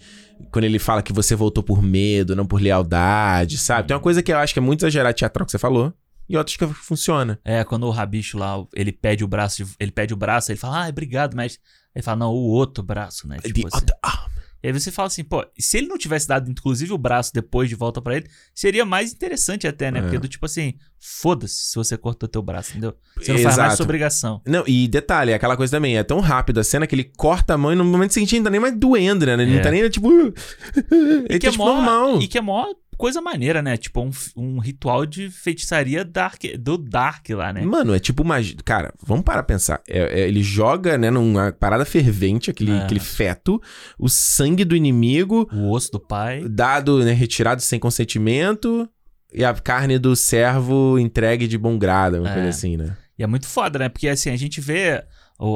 Quando 0.51 0.65
ele 0.65 0.79
fala 0.79 1.03
que 1.03 1.13
você 1.13 1.35
voltou 1.35 1.63
por 1.63 1.83
medo, 1.83 2.35
não 2.35 2.47
por 2.47 2.61
lealdade, 2.61 3.59
sabe? 3.59 3.89
Tem 3.89 3.95
uma 3.95 4.03
coisa 4.03 4.23
que 4.23 4.33
eu 4.33 4.39
acho 4.39 4.55
que 4.55 4.59
é 4.59 4.63
muito 4.63 4.81
exagerada 4.81 5.15
teatral 5.15 5.45
que 5.45 5.53
você 5.53 5.59
falou. 5.59 5.93
E 6.29 6.37
outras 6.37 6.57
que 6.57 6.67
funciona. 6.69 7.39
É, 7.45 7.65
quando 7.65 7.85
o 7.87 7.91
rabicho 7.91 8.39
lá, 8.39 8.65
ele 8.75 8.93
pede 8.93 9.25
o 9.25 9.29
braço, 9.29 9.65
ele 9.79 9.91
pede 9.91 10.15
o 10.15 10.17
braço, 10.17 10.53
ele 10.53 10.59
fala, 10.59 10.87
ah, 10.87 10.89
obrigado, 10.89 11.35
mas. 11.35 11.59
Ele 11.95 12.05
fala, 12.05 12.21
não, 12.21 12.31
o 12.31 12.51
outro 12.51 12.85
braço, 12.85 13.27
né? 13.27 13.37
Tipo 13.39 13.63
The 13.63 13.67
assim. 13.67 13.85
other 13.85 13.97
arm. 14.03 14.20
E 14.63 14.67
aí 14.67 14.73
você 14.73 14.91
fala 14.91 15.07
assim, 15.07 15.25
pô, 15.25 15.45
se 15.59 15.79
ele 15.79 15.87
não 15.87 15.97
tivesse 15.97 16.29
dado, 16.29 16.51
inclusive, 16.51 16.93
o 16.93 16.99
braço 16.99 17.33
depois 17.33 17.69
de 17.69 17.75
volta 17.75 18.01
pra 18.03 18.17
ele, 18.17 18.27
seria 18.55 18.85
mais 18.85 19.13
interessante 19.13 19.67
até, 19.67 19.91
né? 19.91 20.01
É. 20.01 20.03
Porque 20.03 20.19
do 20.19 20.29
tipo 20.29 20.45
assim, 20.45 20.75
foda-se 20.99 21.55
se 21.71 21.75
você 21.77 21.97
cortou 21.97 22.29
teu 22.29 22.43
braço, 22.43 22.71
entendeu? 22.73 22.95
Você 23.17 23.33
não 23.33 23.39
faz 23.41 23.57
mais 23.57 23.67
Exato. 23.69 23.77
sua 23.79 23.85
obrigação. 23.85 24.43
Não, 24.47 24.63
e 24.67 24.87
detalhe, 24.87 25.33
aquela 25.33 25.57
coisa 25.57 25.71
também, 25.77 25.97
é 25.97 26.03
tão 26.05 26.21
rápido 26.21 26.59
a 26.61 26.65
cena 26.65 26.87
que 26.87 26.95
ele 26.95 27.05
corta 27.17 27.55
a 27.55 27.59
mão 27.59 27.73
e 27.73 27.77
no 27.77 27.85
momento 27.85 28.13
seguinte 28.13 28.37
ainda 28.37 28.51
nem 28.51 28.61
mais 28.61 28.77
doendo, 28.77 29.25
né? 29.25 29.33
Ele 29.33 29.53
É. 29.53 29.55
não 29.57 29.63
tá 29.63 29.71
nem, 29.71 29.89
tipo... 29.89 30.11
ele 30.91 31.25
E 31.29 31.39
que, 31.39 31.41
tá, 31.41 31.49
é 31.49 31.51
tipo, 31.53 31.65
mó, 31.65 31.75
normal. 31.75 32.21
e 32.23 32.29
que 32.29 32.37
é 32.39 32.41
mó 32.41 32.67
coisa 33.01 33.21
maneira, 33.23 33.63
né? 33.63 33.77
Tipo, 33.79 34.03
um, 34.03 34.11
um 34.37 34.59
ritual 34.59 35.07
de 35.07 35.31
feitiçaria 35.31 36.05
dark, 36.05 36.43
do 36.59 36.77
Dark 36.77 37.29
lá, 37.31 37.53
né? 37.53 37.63
Mano, 37.63 37.95
é 37.95 37.99
tipo 37.99 38.23
uma... 38.23 38.37
Cara, 38.65 38.93
vamos 39.03 39.25
parar 39.25 39.43
pra 39.43 39.55
pensar. 39.55 39.81
É- 39.89 40.21
é- 40.21 40.29
ele 40.29 40.43
joga, 40.43 40.99
né, 40.99 41.11
numa 41.11 41.51
parada 41.51 41.85
fervente, 41.85 42.51
aquele, 42.51 42.73
É. 42.73 42.79
aquele 42.83 43.01
feto, 43.01 43.61
o 43.99 44.09
sangue 44.09 44.65
do 44.65 44.77
inimigo, 44.77 45.49
O 45.53 45.71
osso 45.73 45.91
do 45.93 45.99
pai. 46.01 46.45
dado, 46.49 47.03
né, 47.03 47.13
retirado 47.13 47.63
sem 47.63 47.79
consentimento, 47.81 48.89
e 49.33 49.45
a 49.45 49.55
carne 49.55 49.99
do 49.99 50.15
servo 50.15 50.99
entregue 50.99 51.47
de 51.49 51.57
bom 51.57 51.79
grado, 51.79 52.19
uma 52.19 52.29
É. 52.31 52.35
coisa 52.35 52.49
assim, 52.51 52.77
né? 52.77 52.97
E 53.19 53.23
é 53.23 53.27
muito 53.27 53.47
foda, 53.47 53.79
né? 53.79 53.89
Porque 53.89 54.09
assim, 54.09 54.31
a 54.31 54.37
gente 54.37 54.61
vê 54.61 55.03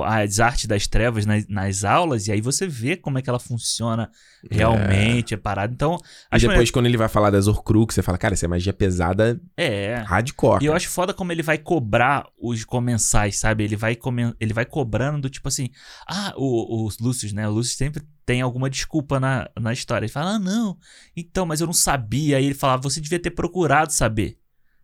as 0.03 0.41
artes 0.41 0.65
das 0.67 0.87
trevas 0.87 1.27
nas, 1.27 1.47
nas 1.47 1.85
aulas 1.85 2.27
e 2.27 2.33
aí 2.33 2.41
você 2.41 2.67
vê 2.67 2.97
como 2.97 3.19
é 3.19 3.23
que 3.23 3.29
ela 3.29 3.39
funciona 3.39 4.11
realmente, 4.51 5.35
é, 5.35 5.37
parada. 5.37 5.73
Então, 5.73 5.99
E 6.33 6.39
depois, 6.39 6.71
quando 6.71 6.87
ele 6.87 6.97
vai 6.97 7.09
falar 7.09 7.31
das 7.31 7.47
Horcrux, 7.47 7.95
você 7.95 8.03
fala, 8.03 8.17
cara, 8.19 8.35
essa 8.35 8.47
é 8.47 8.49
magia 8.49 8.73
pesada, 8.73 9.41
é. 9.57 9.97
hardcore. 10.07 10.63
E 10.63 10.67
eu 10.67 10.75
acho 10.75 10.89
foda 10.89 11.13
como 11.13 11.33
ele 11.33 11.43
vai 11.43 11.59
cobrar 11.59 12.27
os 12.41 12.65
comensais, 12.65 13.39
sabe? 13.39 13.65
Ele 13.65 13.77
vai, 13.77 13.95
comen 13.95 14.35
ele 14.41 14.53
vai 14.55 14.65
cobrando 14.65 15.23
do 15.23 15.31
tipo 15.31 15.49
assim, 15.49 15.69
ah, 16.09 16.33
o- 16.37 16.87
os 16.87 16.99
Lúcius, 16.99 17.33
né? 17.33 17.47
O 17.49 17.53
Lúcio 17.53 17.77
sempre 17.77 18.03
tem 18.27 18.41
alguma 18.41 18.71
desculpa 18.71 19.21
na, 19.21 19.49
na 19.61 19.73
história. 19.73 20.05
Ele 20.07 20.13
fala, 20.13 20.37
ah, 20.37 20.39
não, 20.39 20.77
então, 21.17 21.45
mas 21.47 21.61
eu 21.61 21.67
não 21.67 21.75
sabia. 21.75 22.37
Aí 22.39 22.45
ele 22.47 22.55
fala, 22.55 22.77
você 22.79 23.01
devia 23.01 23.19
ter 23.19 23.31
procurado 23.31 23.93
saber. 23.93 24.39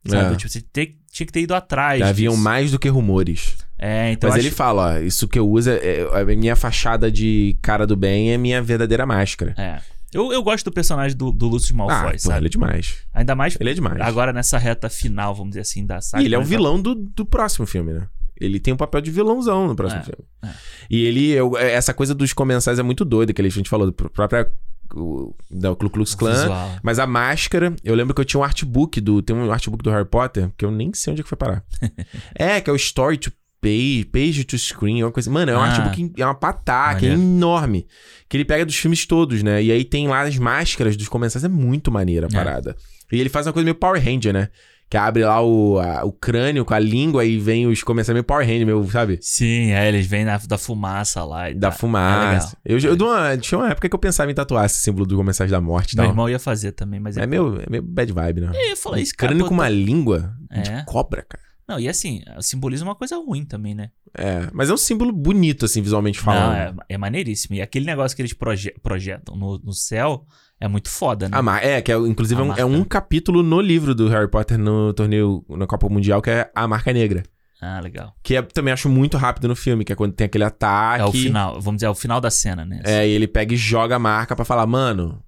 Sabe? 0.07 0.35
É. 0.35 0.37
Tipo, 0.37 0.51
você 0.53 0.61
te- 0.61 0.97
tinha 1.13 1.27
que 1.27 1.33
ter 1.33 1.41
ido 1.41 1.55
atrás. 1.55 2.01
Haviam 2.03 2.33
disso. 2.33 2.43
mais 2.45 2.71
do 2.71 2.79
que 2.79 2.89
rumores. 2.89 3.57
É, 3.79 4.13
então 4.13 4.29
Mas 4.29 4.37
eu 4.37 4.41
ele 4.43 4.49
acho- 4.49 4.57
fala, 4.57 4.95
ó, 4.95 4.99
isso 4.99 5.27
que 5.27 5.39
eu 5.39 5.49
uso, 5.49 5.71
é, 5.71 5.75
é- 5.77 6.21
a 6.21 6.25
minha 6.37 6.55
fachada 6.57 7.11
de 7.11 7.57
cara 7.63 7.87
do 7.87 7.97
bem 7.97 8.33
é 8.33 8.39
minha 8.39 8.61
verdadeira 8.63 9.07
máscara. 9.07 9.55
É. 9.57 9.81
Eu, 10.13 10.33
eu 10.33 10.43
gosto 10.43 10.65
do 10.65 10.73
personagem 10.73 11.17
do, 11.17 11.31
do 11.31 11.47
Lúcio 11.47 11.73
ah, 11.75 11.79
Malfoy, 11.79 12.13
pô, 12.13 12.19
sabe? 12.19 12.39
ele 12.41 12.47
é 12.47 12.51
demais. 12.51 12.97
Ainda 13.15 13.35
mais 13.37 13.57
Ele 13.61 13.71
é 13.71 13.75
demais. 13.75 14.01
agora 14.01 14.33
nessa 14.33 14.59
reta 14.59 14.89
final, 14.91 15.35
vamos 15.35 15.51
dizer 15.51 15.61
assim, 15.61 15.87
da 15.87 16.01
saga. 16.01 16.23
e 16.23 16.27
ele 16.27 16.35
é 16.35 16.39
o 16.39 16.41
Mas- 16.41 16.49
vilão 16.51 16.81
do, 16.83 16.95
do 16.95 17.25
próximo 17.25 17.65
filme, 17.65 17.93
né? 17.93 18.07
Ele 18.41 18.59
tem 18.59 18.73
um 18.75 18.77
papel 18.77 19.01
de 19.03 19.11
vilãozão 19.11 19.69
no 19.69 19.77
próximo 19.77 20.01
É, 20.01 20.05
filme. 20.05 20.25
é. 20.43 20.49
E 20.91 21.05
ele, 21.05 21.31
eu- 21.31 21.57
essa 21.57 21.93
coisa 21.95 22.15
dos 22.15 22.33
comensais 22.33 22.79
é 22.79 22.83
muito 22.83 23.05
doida, 23.05 23.33
que 23.33 23.41
a 23.41 23.49
gente 23.49 23.69
falou, 23.71 23.87
do 23.87 23.93
pr- 23.93 24.09
própria 24.09 24.51
o, 24.95 25.35
da 25.51 25.75
Ku 25.75 25.89
Klux 25.91 26.15
Klan. 26.15 26.33
Visual. 26.33 26.71
Mas 26.83 26.99
a 26.99 27.07
máscara, 27.07 27.75
eu 27.85 27.95
lembro 27.95 28.15
que 28.15 28.21
eu 28.21 28.25
tinha 28.25 28.41
um 28.41 28.45
artbook 28.45 29.01
do. 29.01 29.23
Tem 29.23 29.35
um 29.37 29.51
artbook 29.51 29.83
do 29.83 29.91
Harry 29.91 30.05
Potter, 30.09 30.51
que 30.57 30.65
eu 30.65 30.71
nem 30.71 30.93
sei 30.95 31.13
onde 31.13 31.21
é 31.21 31.23
que 31.23 31.29
foi 31.29 31.39
parar. 31.39 31.65
é, 32.35 32.61
que 32.61 32.69
é 32.71 32.73
o 32.73 32.77
Story 32.77 33.19
to 33.19 33.33
Page, 33.61 34.07
Page 34.11 34.45
to 34.45 34.57
Screen, 34.59 35.03
uma 35.03 35.13
coisa. 35.13 35.31
Mano, 35.31 35.53
é 35.53 35.57
um 35.57 35.61
Ah. 35.61 35.67
artbook, 35.67 36.13
é 36.17 36.25
uma 36.25 36.35
pataca, 36.35 37.05
é 37.05 37.11
Maneiro. 37.11 37.21
enorme. 37.21 37.87
Que 38.29 38.37
ele 38.37 38.45
pega 38.45 38.65
dos 38.65 38.77
filmes 38.77 39.05
todos, 39.07 39.43
né? 39.43 39.63
E 39.63 39.71
aí 39.71 39.85
tem 39.85 40.09
lá 40.09 40.23
as 40.23 40.39
máscaras 40.39 40.97
dos 40.97 41.09
comensais, 41.09 41.45
é 41.45 41.49
muito 41.49 41.91
maneira 41.93 42.27
a 42.27 42.31
É. 42.33 42.35
parada. 42.35 42.77
E 43.13 43.21
ele 43.21 43.29
faz 43.29 43.47
uma 43.47 43.53
coisa 43.53 43.65
meio 43.65 43.75
Power 43.75 44.03
Ranger, 44.03 44.33
né? 44.33 44.49
Que 44.91 44.97
abre 44.97 45.25
lá 45.25 45.41
o, 45.41 45.79
a- 45.79 46.05
o 46.05 46.11
crânio 46.11 46.65
com 46.65 46.75
a 46.75 46.79
língua 46.81 47.25
e 47.25 47.39
vem 47.39 47.65
os 47.69 47.81
meio 48.13 48.25
Power 48.25 48.45
Ranger, 48.45 48.67
meu, 48.67 48.85
sabe? 48.91 49.21
Sim, 49.23 49.71
é, 49.71 49.87
eles 49.89 50.05
vêm 50.05 50.25
na- 50.25 50.37
da 50.37 50.59
fumaça 50.59 51.23
lá. 51.25 51.49
Da 51.53 51.71
tá. 51.71 51.77
fumaça. 51.77 52.57
É 52.65 52.73
eu, 52.75 52.79
eu 52.81 52.97
uma, 53.05 53.37
tinha 53.39 53.57
uma 53.59 53.71
época 53.71 53.89
que 53.89 53.95
eu 53.95 53.99
pensava 54.01 54.33
em 54.33 54.35
tatuar 54.35 54.67
esse 54.67 54.81
símbolo 54.83 55.07
do 55.07 55.17
comensais 55.17 55.49
da 55.49 55.61
morte 55.61 55.95
Meu 55.95 56.05
tal. 56.05 56.13
irmão 56.13 56.29
ia 56.29 56.41
fazer 56.41 56.73
também, 56.73 56.99
mas 56.99 57.17
É 57.17 57.25
meio, 57.25 57.61
é 57.61 57.71
meio 57.71 57.83
bad 57.85 58.13
vibe, 58.13 58.41
né? 58.41 58.51
Eu 58.53 58.69
ia 58.71 58.77
falar 58.77 58.99
isso, 59.01 59.15
cara. 59.17 59.29
Crânio 59.31 59.45
pô, 59.45 59.49
com 59.51 59.55
uma 59.55 59.63
tá- 59.63 59.69
língua 59.71 60.35
É. 60.51 60.61
de 60.61 60.85
cobra, 60.87 61.25
cara. 61.29 61.45
Não, 61.69 61.79
e 61.79 61.89
assim, 61.89 62.21
simboliza 62.41 62.83
uma 62.85 62.97
coisa 62.97 63.15
ruim 63.17 63.45
também, 63.45 63.77
né? 63.77 63.91
É, 64.15 64.49
mas 64.53 64.69
é 64.71 64.73
um 64.75 64.77
símbolo 64.77 65.13
bonito, 65.13 65.65
assim, 65.65 65.81
visualmente 65.81 66.19
falando. 66.19 66.51
Não, 66.51 66.55
é, 66.55 66.75
é 66.89 66.99
maneiríssimo. 66.99 67.55
E 67.55 67.63
aquele 67.63 67.87
negócio 67.87 68.17
que 68.17 68.23
eles 68.23 68.33
proje- 68.33 68.75
projetam 68.83 69.37
no, 69.37 69.59
no 69.59 69.73
céu 69.73 70.25
é 70.61 70.67
muito 70.69 70.89
foda, 70.89 71.29
né? 71.29 71.37
A 71.37 71.43
mar... 71.43 71.65
É, 71.65 71.81
que 71.81 71.93
é, 71.93 71.97
inclusive 71.97 72.41
é 72.41 72.45
um, 72.45 72.55
é 72.55 72.65
um 72.65 72.85
capítulo 72.85 73.43
no 73.43 73.61
livro 73.61 73.95
do 73.95 74.09
Harry 74.09 74.29
Potter 74.29 74.59
no 74.59 74.93
torneio, 74.93 75.45
na 75.49 75.67
Copa 75.67 75.89
Mundial, 75.89 76.21
que 76.21 76.31
é 76.31 76.51
a 76.55 76.67
marca 76.67 76.93
negra. 76.93 77.23
Ah, 77.63 77.79
legal. 77.81 78.15
Que 78.23 78.37
é, 78.37 78.43
também 78.43 78.73
acho 78.73 78.89
muito 78.89 79.17
rápido 79.17 79.47
no 79.47 79.55
filme, 79.55 79.85
que 79.85 79.93
é 79.93 79.97
quando 79.97 80.15
tem 80.15 80.25
aquele 80.25 80.45
ataque. 80.45 81.03
É 81.03 81.05
o 81.05 81.13
final, 81.13 81.61
vamos 81.61 81.77
dizer, 81.79 81.87
é 81.87 81.91
o 81.91 81.95
final 81.95 82.21
da 82.21 82.31
cena, 82.31 82.65
né? 82.65 82.81
É, 82.85 83.07
e 83.07 83.13
ele 83.13 83.29
pega 83.29 83.55
e 83.55 83.57
joga 83.57 83.97
a 83.97 83.99
marca 83.99 84.35
pra 84.35 84.45
falar, 84.45 84.67
mano. 84.67 85.23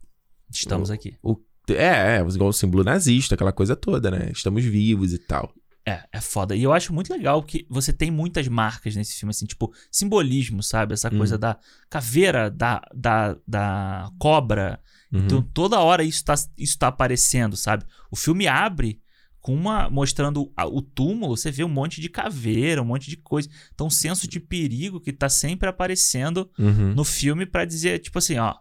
Estamos 0.50 0.90
aqui. 0.90 1.14
O... 1.22 1.36
É, 1.68 2.16
é, 2.18 2.26
igual 2.28 2.50
o 2.50 2.52
símbolo 2.52 2.82
nazista, 2.82 3.34
aquela 3.34 3.52
coisa 3.52 3.76
toda, 3.76 4.10
né? 4.10 4.30
Estamos 4.32 4.64
vivos 4.64 5.12
e 5.12 5.18
tal. 5.18 5.52
É, 5.84 6.04
é 6.12 6.20
foda. 6.20 6.54
E 6.54 6.62
eu 6.62 6.72
acho 6.72 6.92
muito 6.94 7.12
legal 7.12 7.42
que 7.42 7.66
você 7.68 7.92
tem 7.92 8.08
muitas 8.10 8.46
marcas 8.46 8.94
nesse 8.94 9.16
filme, 9.16 9.30
assim, 9.30 9.46
tipo, 9.46 9.72
simbolismo, 9.90 10.62
sabe? 10.62 10.94
Essa 10.94 11.08
Hum. 11.12 11.18
coisa 11.18 11.36
da 11.36 11.58
caveira, 11.90 12.48
da, 12.50 12.80
da, 12.94 13.36
da 13.46 14.10
cobra. 14.18 14.78
Uhum. 15.12 15.20
Então, 15.24 15.42
toda 15.42 15.80
hora 15.80 16.04
isso 16.04 16.24
tá, 16.24 16.34
isso 16.56 16.78
tá 16.78 16.86
aparecendo, 16.88 17.56
sabe? 17.56 17.84
O 18.10 18.16
filme 18.16 18.46
abre 18.46 19.00
com 19.40 19.52
uma. 19.56 19.90
mostrando 19.90 20.52
a- 20.56 20.66
o 20.68 20.80
túmulo, 20.80 21.36
você 21.36 21.50
vê 21.50 21.64
um 21.64 21.68
monte 21.68 22.00
de 22.00 22.08
caveira, 22.08 22.80
um 22.80 22.84
monte 22.84 23.10
de 23.10 23.16
coisa. 23.16 23.48
Então, 23.74 23.88
um 23.88 23.90
senso 23.90 24.28
de 24.28 24.38
perigo 24.38 25.00
que 25.00 25.12
tá 25.12 25.28
sempre 25.28 25.68
aparecendo 25.68 26.48
Uhum. 26.56 26.94
no 26.94 27.02
filme 27.04 27.44
pra 27.44 27.64
dizer, 27.64 27.98
tipo 27.98 28.18
assim, 28.18 28.38
ó. 28.38 28.54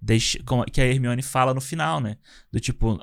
Deixa, 0.00 0.42
como- 0.44 0.64
que 0.64 0.80
a 0.80 0.86
Hermione 0.86 1.20
fala 1.22 1.52
no 1.52 1.60
final, 1.60 2.00
né? 2.00 2.16
Do 2.50 2.58
tipo, 2.58 2.98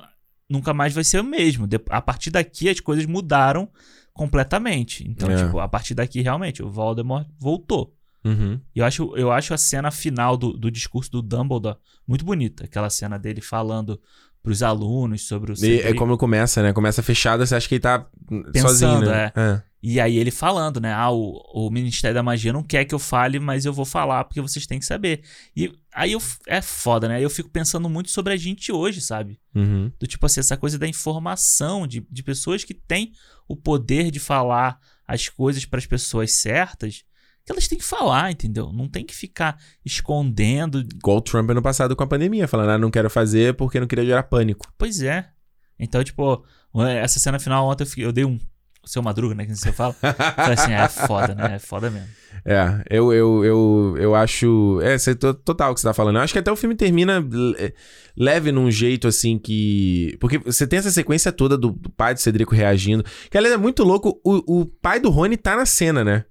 nunca 0.50 0.74
mais 0.74 0.92
vai 0.92 1.04
ser 1.04 1.20
o 1.20 1.24
mesmo. 1.24 1.66
A 1.88 2.02
partir 2.02 2.30
daqui 2.30 2.68
as 2.68 2.80
coisas 2.80 3.06
mudaram 3.06 3.68
completamente. 4.12 5.08
Então, 5.08 5.30
É. 5.30 5.36
tipo, 5.44 5.58
a 5.60 5.68
partir 5.68 5.94
daqui 5.94 6.20
realmente 6.20 6.62
o 6.62 6.68
Voldemort 6.68 7.26
voltou. 7.38 7.94
Uhum. 8.24 8.60
E 8.74 8.80
eu 8.80 8.84
acho, 8.84 9.16
eu 9.16 9.32
acho 9.32 9.54
a 9.54 9.56
cena 9.58 9.90
final 9.90 10.36
do, 10.36 10.52
do 10.52 10.70
discurso 10.70 11.10
do 11.10 11.22
Dumbledore 11.22 11.76
muito 12.06 12.24
bonita. 12.24 12.64
Aquela 12.64 12.90
cena 12.90 13.18
dele 13.18 13.40
falando 13.40 13.98
pros 14.42 14.62
alunos 14.62 15.26
sobre 15.26 15.52
o 15.52 15.64
E 15.64 15.80
é 15.80 15.94
como 15.94 16.18
começa, 16.18 16.62
né? 16.62 16.72
Começa 16.72 17.02
fechada, 17.02 17.46
você 17.46 17.54
acha 17.54 17.68
que 17.68 17.76
ele 17.76 17.80
tá 17.82 18.06
Pensando, 18.52 18.68
sozinho, 18.68 19.00
né? 19.00 19.32
é. 19.34 19.62
E 19.82 19.98
aí 19.98 20.18
ele 20.18 20.30
falando, 20.30 20.78
né? 20.78 20.92
Ah, 20.92 21.10
o, 21.10 21.40
o 21.54 21.70
Ministério 21.70 22.14
da 22.14 22.22
Magia 22.22 22.52
não 22.52 22.62
quer 22.62 22.84
que 22.84 22.94
eu 22.94 22.98
fale, 22.98 23.38
mas 23.40 23.64
eu 23.64 23.72
vou 23.72 23.86
falar 23.86 24.24
porque 24.24 24.40
vocês 24.40 24.66
têm 24.66 24.78
que 24.78 24.84
saber. 24.84 25.22
E 25.56 25.72
aí 25.94 26.12
eu, 26.12 26.20
é 26.46 26.60
foda, 26.60 27.08
né? 27.08 27.22
Eu 27.24 27.30
fico 27.30 27.48
pensando 27.48 27.88
muito 27.88 28.10
sobre 28.10 28.32
a 28.34 28.36
gente 28.36 28.70
hoje, 28.70 29.00
sabe? 29.00 29.40
Uhum. 29.54 29.90
Do 29.98 30.06
tipo 30.06 30.26
assim, 30.26 30.40
essa 30.40 30.56
coisa 30.56 30.78
da 30.78 30.86
informação, 30.86 31.86
de, 31.86 32.06
de 32.10 32.22
pessoas 32.22 32.62
que 32.62 32.74
têm 32.74 33.12
o 33.48 33.56
poder 33.56 34.10
de 34.10 34.20
falar 34.20 34.78
as 35.08 35.28
coisas 35.28 35.64
para 35.64 35.78
as 35.78 35.86
pessoas 35.86 36.32
certas, 36.32 37.02
que 37.44 37.50
elas 37.50 37.66
têm 37.66 37.78
que 37.78 37.84
falar, 37.84 38.30
entendeu? 38.30 38.70
Não 38.72 38.86
tem 38.86 39.04
que 39.04 39.14
ficar 39.14 39.58
escondendo. 39.82 40.80
Igual 40.80 41.18
o 41.18 41.20
Trump 41.22 41.48
ano 41.50 41.62
passado 41.62 41.94
com 41.96 42.02
a 42.02 42.06
pandemia, 42.06 42.48
falando, 42.48 42.70
ah, 42.70 42.78
não 42.78 42.90
quero 42.90 43.08
fazer 43.10 43.54
porque 43.54 43.80
não 43.80 43.86
queria 43.86 44.04
gerar 44.04 44.24
pânico. 44.24 44.72
Pois 44.76 45.00
é. 45.02 45.28
Então, 45.78 46.02
tipo, 46.04 46.44
essa 47.02 47.18
cena 47.18 47.38
final 47.38 47.66
ontem 47.66 47.84
eu, 47.84 47.86
fiquei- 47.86 48.04
eu 48.04 48.12
dei 48.12 48.24
um. 48.24 48.38
Seu 48.84 49.02
Madruga, 49.02 49.34
né? 49.34 49.44
Que 49.46 49.54
você 49.54 49.72
fala. 49.72 49.92
Falei 49.92 50.54
assim, 50.54 50.72
é 50.72 50.88
foda, 50.88 51.34
né? 51.34 51.56
É 51.56 51.58
foda 51.58 51.90
mesmo. 51.90 52.08
É, 52.44 52.82
eu, 52.88 53.12
eu, 53.12 53.44
eu, 53.44 53.94
eu 53.98 54.14
acho. 54.14 54.80
É, 54.82 54.96
cê- 54.96 55.14
to- 55.14 55.34
total 55.34 55.72
o 55.72 55.74
que 55.74 55.80
você 55.80 55.86
tá 55.86 55.92
falando. 55.92 56.16
Eu 56.16 56.22
acho 56.22 56.32
que 56.32 56.38
até 56.38 56.50
o 56.50 56.56
filme 56.56 56.74
termina 56.74 57.18
le- 57.20 57.74
leve 58.16 58.50
num 58.50 58.70
jeito 58.70 59.06
assim 59.06 59.38
que. 59.38 60.16
Porque 60.20 60.38
você 60.38 60.66
tem 60.66 60.78
essa 60.78 60.90
sequência 60.90 61.30
toda 61.30 61.58
do, 61.58 61.70
do 61.72 61.90
pai 61.90 62.14
do 62.14 62.20
Cedrico 62.20 62.54
reagindo. 62.54 63.04
Que 63.30 63.36
aliás 63.36 63.54
é 63.54 63.58
muito 63.58 63.84
louco. 63.84 64.18
O, 64.24 64.60
o 64.62 64.64
pai 64.66 64.98
do 65.00 65.10
Rony 65.10 65.36
tá 65.36 65.56
na 65.56 65.66
cena, 65.66 66.02
né? 66.02 66.24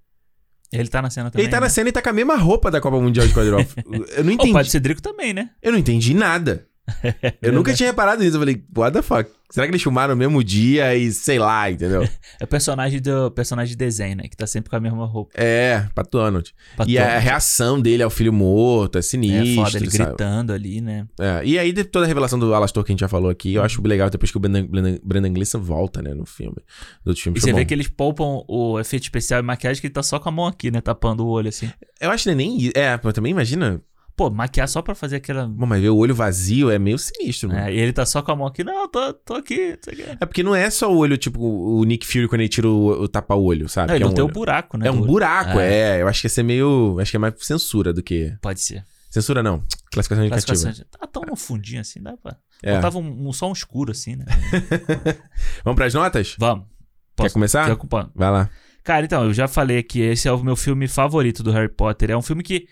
Ele 0.72 0.88
tá 0.88 1.02
na 1.02 1.10
cena 1.10 1.30
também. 1.32 1.46
ele 1.46 1.52
tá 1.52 1.58
né? 1.58 1.66
na 1.66 1.70
cena 1.70 1.90
e 1.90 1.92
tá 1.92 2.02
com 2.02 2.10
a 2.10 2.14
mesma 2.14 2.36
roupa 2.36 2.70
da 2.72 2.80
Copa 2.80 3.00
Mundial 3.00 3.26
de 3.28 3.34
Quadrilhofo. 3.34 3.76
eu 4.16 4.24
não 4.24 4.34
O 4.34 4.38
pai 4.38 4.46
do 4.48 4.50
entendi. 4.52 4.70
Cedrico 4.72 5.02
também, 5.02 5.34
né? 5.34 5.50
Eu 5.62 5.72
não 5.72 5.80
entendi 5.80 6.14
nada. 6.14 6.68
Eu 7.42 7.54
nunca 7.54 7.74
tinha 7.74 7.90
reparado 7.90 8.22
nisso. 8.24 8.36
Eu 8.36 8.40
falei, 8.42 8.64
what 8.76 8.94
the 8.94 9.02
fuck? 9.02 9.30
Será 9.52 9.66
que 9.66 9.72
eles 9.72 9.82
filmaram 9.82 10.14
no 10.14 10.20
mesmo 10.20 10.44
dia 10.44 10.96
e 10.96 11.12
sei 11.12 11.40
lá, 11.40 11.72
entendeu? 11.72 12.08
É 12.40 12.44
o 12.44 12.48
personagem 12.48 13.02
do 13.02 13.32
personagem 13.32 13.72
de 13.72 13.78
desenho, 13.78 14.16
né? 14.18 14.24
Que 14.30 14.38
tá 14.38 14.46
sempre 14.46 14.70
com 14.70 14.76
a 14.76 14.80
mesma 14.80 15.06
roupa. 15.08 15.32
É, 15.36 15.88
Pato 15.96 16.12
Donald. 16.18 16.54
Pra 16.76 16.86
E 16.88 16.94
todo- 16.96 17.04
a 17.04 17.18
reação 17.18 17.82
dele 17.82 18.04
ao 18.04 18.10
filho 18.12 18.32
morto 18.32 18.98
é 19.00 19.02
sinistro. 19.02 19.50
É 19.52 19.56
foda, 19.66 19.78
ele 19.78 19.90
sabe? 19.92 20.10
gritando 20.10 20.54
ali, 20.54 20.80
né? 20.82 21.08
É, 21.20 21.42
e 21.44 21.58
aí, 21.58 21.74
toda 21.84 22.06
a 22.06 22.08
revelação 22.08 22.38
do 22.38 22.54
Alastor 22.54 22.84
que 22.84 22.92
a 22.92 22.94
gente 22.94 23.00
já 23.02 23.08
falou 23.08 23.30
aqui, 23.30 23.56
eu 23.56 23.64
acho 23.64 23.82
legal 23.86 24.10
depois 24.10 24.30
que 24.32 24.38
o 24.38 24.40
Brendan, 24.40 24.68
Brendan, 24.68 24.98
Brendan 25.04 25.34
Gleeson 25.34 25.60
volta, 25.60 26.02
né, 26.02 26.14
no 26.14 26.26
filme. 26.26 26.58
Do 27.04 27.10
outro 27.10 27.24
filme. 27.24 27.38
E 27.38 27.42
você 27.42 27.52
vê 27.52 27.62
bom. 27.62 27.66
que 27.66 27.74
eles 27.74 27.88
poupam 27.88 28.44
o 28.48 28.80
efeito 28.80 29.04
especial 29.04 29.40
e 29.40 29.44
maquiagem 29.44 29.82
que 29.82 29.88
ele 29.88 29.94
tá 29.94 30.04
só 30.04 30.20
com 30.20 30.30
a 30.30 30.32
mão 30.32 30.46
aqui, 30.46 30.70
né? 30.70 30.80
Tapando 30.80 31.26
o 31.26 31.28
olho 31.28 31.50
assim. 31.50 31.70
Eu 32.00 32.12
acho 32.12 32.24
que 32.26 32.30
é 32.30 32.36
nem 32.36 32.56
isso. 32.58 32.72
É, 32.76 32.96
pô, 32.98 33.12
também 33.12 33.32
imagina. 33.32 33.82
Pô, 34.20 34.30
maquiar 34.30 34.68
só 34.68 34.82
pra 34.82 34.94
fazer 34.94 35.16
aquela. 35.16 35.48
Bom, 35.48 35.66
mas 35.66 35.82
ver 35.82 35.88
o 35.88 35.96
olho 35.96 36.14
vazio 36.14 36.70
é 36.70 36.78
meio 36.78 36.98
sinistro, 36.98 37.48
mano. 37.48 37.62
É, 37.62 37.74
e 37.74 37.80
ele 37.80 37.94
tá 37.94 38.06
só 38.06 38.22
com 38.22 38.34
a 38.34 38.36
mão 38.36 38.48
aqui. 38.48 38.66
Não, 38.66 38.86
tô, 38.90 39.14
tô 39.14 39.36
aqui. 39.36 39.80
Não. 39.98 40.18
É 40.20 40.26
porque 40.26 40.44
não 40.44 40.54
é 40.54 40.70
só 40.70 40.92
o 40.92 40.98
olho, 40.98 41.18
tipo, 41.18 41.40
o 41.42 41.82
Nick 41.86 42.06
Fury 42.06 42.28
quando 42.28 42.42
ele 42.42 42.50
tira 42.50 42.68
o, 42.68 43.04
o 43.04 43.08
tapa-olho, 43.08 43.70
sabe? 43.70 43.88
não, 43.88 43.96
ele 43.96 44.04
é 44.04 44.06
não 44.06 44.12
um 44.12 44.16
tem 44.16 44.26
o 44.26 44.28
buraco, 44.28 44.78
né? 44.78 44.90
É 44.90 44.92
um 44.92 45.00
buraco, 45.00 45.58
é. 45.58 46.02
Eu 46.02 46.08
acho 46.10 46.20
que 46.20 46.26
ia 46.26 46.30
ser 46.30 46.44
meio. 46.44 46.98
Acho 47.00 47.12
que 47.12 47.16
é 47.16 47.20
mais 47.20 47.34
censura 47.38 47.94
do 47.94 48.04
que. 48.04 48.36
Pode 48.42 48.60
ser. 48.60 48.84
Censura 49.10 49.42
não. 49.42 49.64
Classificação 49.90 50.26
indicativa. 50.26 50.48
Classificação. 50.54 50.86
Tá 51.00 51.08
tão 51.08 51.24
no 51.24 51.38
fundinho 51.38 51.80
assim, 51.80 52.02
dá 52.04 52.18
pra. 52.18 52.36
É. 52.62 52.76
Botava 52.76 52.98
um, 53.00 53.30
um- 53.30 53.32
só 53.32 53.48
um 53.48 53.54
escuro 53.54 53.94
assim, 53.94 54.18
né? 54.18 54.26
Vamos 55.64 55.78
pras 55.78 55.94
notas? 55.94 56.36
Vamos. 56.38 56.66
Quer 57.16 57.32
começar? 57.32 57.74
Quer? 57.74 57.88
Vai 58.14 58.32
lá. 58.32 58.50
Cara, 58.84 59.06
então, 59.06 59.24
eu 59.24 59.34
já 59.34 59.48
falei 59.48 59.82
que 59.82 60.02
esse 60.02 60.28
é 60.28 60.32
o 60.32 60.44
meu 60.44 60.58
filme 60.58 60.88
favorito 60.88 61.42
do 61.42 61.52
Harry 61.52 61.70
Potter. 61.70 62.12
É 62.12 62.18
um 62.18 62.22
filme 62.22 62.44
que, 62.44 62.68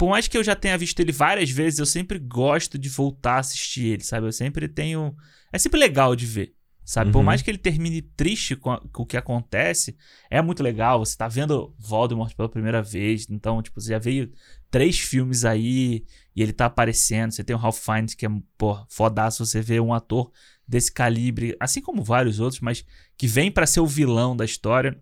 por 0.00 0.08
mais 0.08 0.26
que 0.26 0.38
eu 0.38 0.42
já 0.42 0.56
tenha 0.56 0.78
visto 0.78 0.98
ele 1.00 1.12
várias 1.12 1.50
vezes, 1.50 1.78
eu 1.78 1.84
sempre 1.84 2.18
gosto 2.18 2.78
de 2.78 2.88
voltar 2.88 3.34
a 3.34 3.40
assistir 3.40 3.84
ele, 3.84 4.02
sabe? 4.02 4.26
Eu 4.26 4.32
sempre 4.32 4.66
tenho. 4.66 5.14
É 5.52 5.58
sempre 5.58 5.78
legal 5.78 6.16
de 6.16 6.24
ver, 6.24 6.54
sabe? 6.82 7.12
Por 7.12 7.18
Uhum. 7.18 7.24
mais 7.24 7.42
que 7.42 7.50
ele 7.50 7.58
termine 7.58 8.00
triste 8.00 8.56
com, 8.56 8.70
a- 8.70 8.80
com 8.92 9.02
o 9.02 9.06
que 9.06 9.18
acontece, 9.18 9.94
é 10.30 10.40
muito 10.40 10.62
legal. 10.62 11.00
Você 11.04 11.14
tá 11.18 11.28
vendo 11.28 11.74
Voldemort 11.78 12.34
pela 12.34 12.48
primeira 12.48 12.82
vez, 12.82 13.26
então, 13.28 13.60
tipo, 13.60 13.78
você 13.78 13.90
já 13.90 13.98
veio 13.98 14.32
três 14.70 14.98
filmes 14.98 15.44
aí 15.44 16.02
e 16.34 16.42
ele 16.42 16.54
tá 16.54 16.64
aparecendo. 16.64 17.32
Você 17.32 17.44
tem 17.44 17.54
o 17.54 17.58
Ralph 17.58 17.78
Fiennes, 17.78 18.14
que 18.14 18.24
é, 18.24 18.30
pô, 18.56 18.82
fodaço 18.88 19.44
você 19.44 19.60
vê 19.60 19.80
um 19.80 19.92
ator 19.92 20.32
desse 20.66 20.90
calibre, 20.90 21.54
assim 21.60 21.82
como 21.82 22.02
vários 22.02 22.40
outros, 22.40 22.62
mas 22.62 22.86
que 23.18 23.26
vem 23.26 23.50
pra 23.52 23.66
ser 23.66 23.80
o 23.80 23.86
vilão 23.86 24.34
da 24.34 24.46
história. 24.46 24.98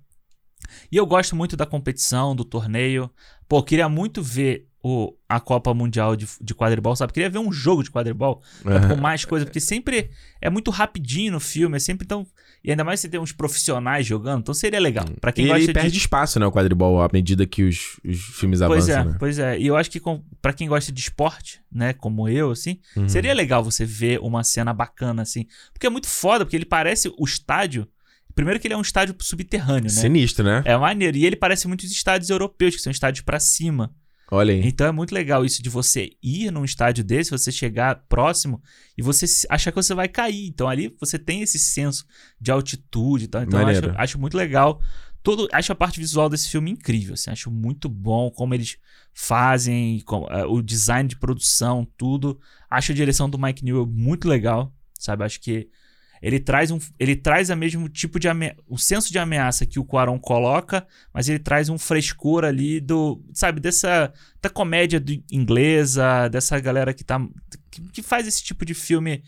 E 0.90 0.96
eu 0.96 1.06
gosto 1.06 1.36
muito 1.36 1.56
da 1.56 1.64
competição, 1.64 2.34
do 2.34 2.44
torneio. 2.44 3.08
Pô, 3.48 3.62
queria 3.62 3.88
muito 3.88 4.22
ver 4.22 4.67
o, 4.82 5.12
a 5.28 5.40
Copa 5.40 5.74
Mundial 5.74 6.14
de, 6.14 6.26
de 6.40 6.54
quadribol, 6.54 6.94
sabe? 6.94 7.12
Queria 7.12 7.28
ver 7.28 7.38
um 7.38 7.50
jogo 7.52 7.82
de 7.82 7.90
quadribol 7.90 8.42
com 8.88 8.96
mais 8.96 9.24
coisa, 9.24 9.44
porque 9.44 9.60
sempre 9.60 10.10
é 10.40 10.48
muito 10.48 10.70
rapidinho 10.70 11.32
no 11.32 11.40
filme, 11.40 11.76
é 11.76 11.80
sempre 11.80 12.06
tão. 12.06 12.26
E 12.62 12.70
ainda 12.70 12.82
mais 12.84 12.98
se 13.00 13.08
tem 13.08 13.20
uns 13.20 13.32
profissionais 13.32 14.04
jogando, 14.06 14.40
então 14.40 14.52
seria 14.54 14.80
legal. 14.80 15.04
Pra 15.20 15.30
quem 15.32 15.44
e 15.44 15.48
gosta 15.48 15.62
ele 15.64 15.72
perde 15.72 15.90
de. 15.92 15.98
espaço, 15.98 16.38
né, 16.40 16.46
o 16.46 16.52
quadribol, 16.52 17.00
à 17.02 17.08
medida 17.12 17.46
que 17.46 17.62
os, 17.64 18.00
os 18.04 18.18
filmes 18.18 18.60
Pois 18.60 18.88
avançam, 18.88 19.10
é, 19.10 19.12
né? 19.12 19.16
pois 19.18 19.38
é. 19.38 19.58
E 19.58 19.66
eu 19.66 19.76
acho 19.76 19.90
que 19.90 20.00
com, 20.00 20.22
para 20.42 20.52
quem 20.52 20.68
gosta 20.68 20.90
de 20.92 21.00
esporte, 21.00 21.60
né, 21.72 21.92
como 21.92 22.28
eu, 22.28 22.50
assim, 22.50 22.80
Uhum. 22.96 23.08
seria 23.08 23.32
legal 23.34 23.62
você 23.62 23.84
ver 23.84 24.18
uma 24.20 24.42
cena 24.44 24.72
bacana, 24.74 25.22
assim. 25.22 25.46
Porque 25.72 25.86
é 25.86 25.90
muito 25.90 26.06
foda, 26.08 26.44
porque 26.44 26.56
ele 26.56 26.64
parece 26.64 27.12
o 27.16 27.24
estádio. 27.24 27.86
Primeiro 28.34 28.60
que 28.60 28.66
ele 28.68 28.74
é 28.74 28.76
um 28.76 28.82
estádio 28.82 29.16
subterrâneo, 29.20 29.84
né? 29.84 29.88
Sinistro, 30.00 30.44
né? 30.44 30.62
É 30.64 30.76
maneiro. 30.76 31.16
E 31.16 31.26
ele 31.26 31.34
parece 31.34 31.66
muitos 31.66 31.90
estádios 31.90 32.30
europeus, 32.30 32.76
que 32.76 32.82
são 32.82 32.90
estádios 32.90 33.24
pra 33.24 33.40
cima. 33.40 33.92
Olha 34.30 34.52
aí. 34.52 34.60
Então 34.64 34.86
é 34.86 34.92
muito 34.92 35.14
legal 35.14 35.44
isso 35.44 35.62
de 35.62 35.70
você 35.70 36.10
ir 36.22 36.50
num 36.50 36.64
estádio 36.64 37.02
desse, 37.02 37.30
você 37.30 37.50
chegar 37.50 38.04
próximo 38.08 38.62
e 38.96 39.02
você 39.02 39.24
achar 39.48 39.72
que 39.72 39.76
você 39.76 39.94
vai 39.94 40.08
cair. 40.08 40.46
Então 40.48 40.68
ali 40.68 40.94
você 41.00 41.18
tem 41.18 41.40
esse 41.40 41.58
senso 41.58 42.04
de 42.40 42.50
altitude 42.50 43.24
e 43.24 43.28
tal. 43.28 43.42
Então 43.42 43.60
eu 43.60 43.66
acho, 43.66 43.80
acho 43.96 44.18
muito 44.18 44.36
legal 44.36 44.80
todo, 45.22 45.48
acho 45.52 45.72
a 45.72 45.74
parte 45.74 45.98
visual 45.98 46.28
desse 46.28 46.48
filme 46.48 46.70
incrível, 46.70 47.14
assim, 47.14 47.30
acho 47.30 47.50
muito 47.50 47.88
bom 47.88 48.30
como 48.30 48.54
eles 48.54 48.78
fazem, 49.12 50.00
com, 50.00 50.22
uh, 50.22 50.50
o 50.50 50.62
design 50.62 51.08
de 51.08 51.16
produção, 51.16 51.86
tudo. 51.96 52.40
Acho 52.70 52.92
a 52.92 52.94
direção 52.94 53.28
do 53.28 53.38
Mike 53.38 53.64
Newell 53.64 53.86
muito 53.86 54.28
legal, 54.28 54.72
sabe? 54.98 55.24
Acho 55.24 55.40
que 55.40 55.68
ele 56.22 56.40
traz 56.40 56.70
um 56.70 56.78
ele 56.98 57.16
traz 57.16 57.50
a 57.50 57.56
mesmo 57.56 57.88
tipo 57.88 58.18
de 58.18 58.28
o 58.66 58.76
senso 58.78 59.10
de 59.10 59.18
ameaça 59.18 59.66
que 59.66 59.78
o 59.78 59.84
Quaron 59.84 60.18
coloca, 60.18 60.86
mas 61.12 61.28
ele 61.28 61.38
traz 61.38 61.68
um 61.68 61.78
frescor 61.78 62.44
ali 62.44 62.80
do, 62.80 63.22
sabe, 63.32 63.60
dessa 63.60 64.12
da 64.40 64.50
comédia 64.50 65.00
do, 65.00 65.12
inglesa, 65.30 66.28
dessa 66.28 66.58
galera 66.60 66.92
que 66.92 67.04
tá 67.04 67.20
que, 67.70 67.80
que 67.92 68.02
faz 68.02 68.26
esse 68.26 68.42
tipo 68.42 68.64
de 68.64 68.74
filme 68.74 69.22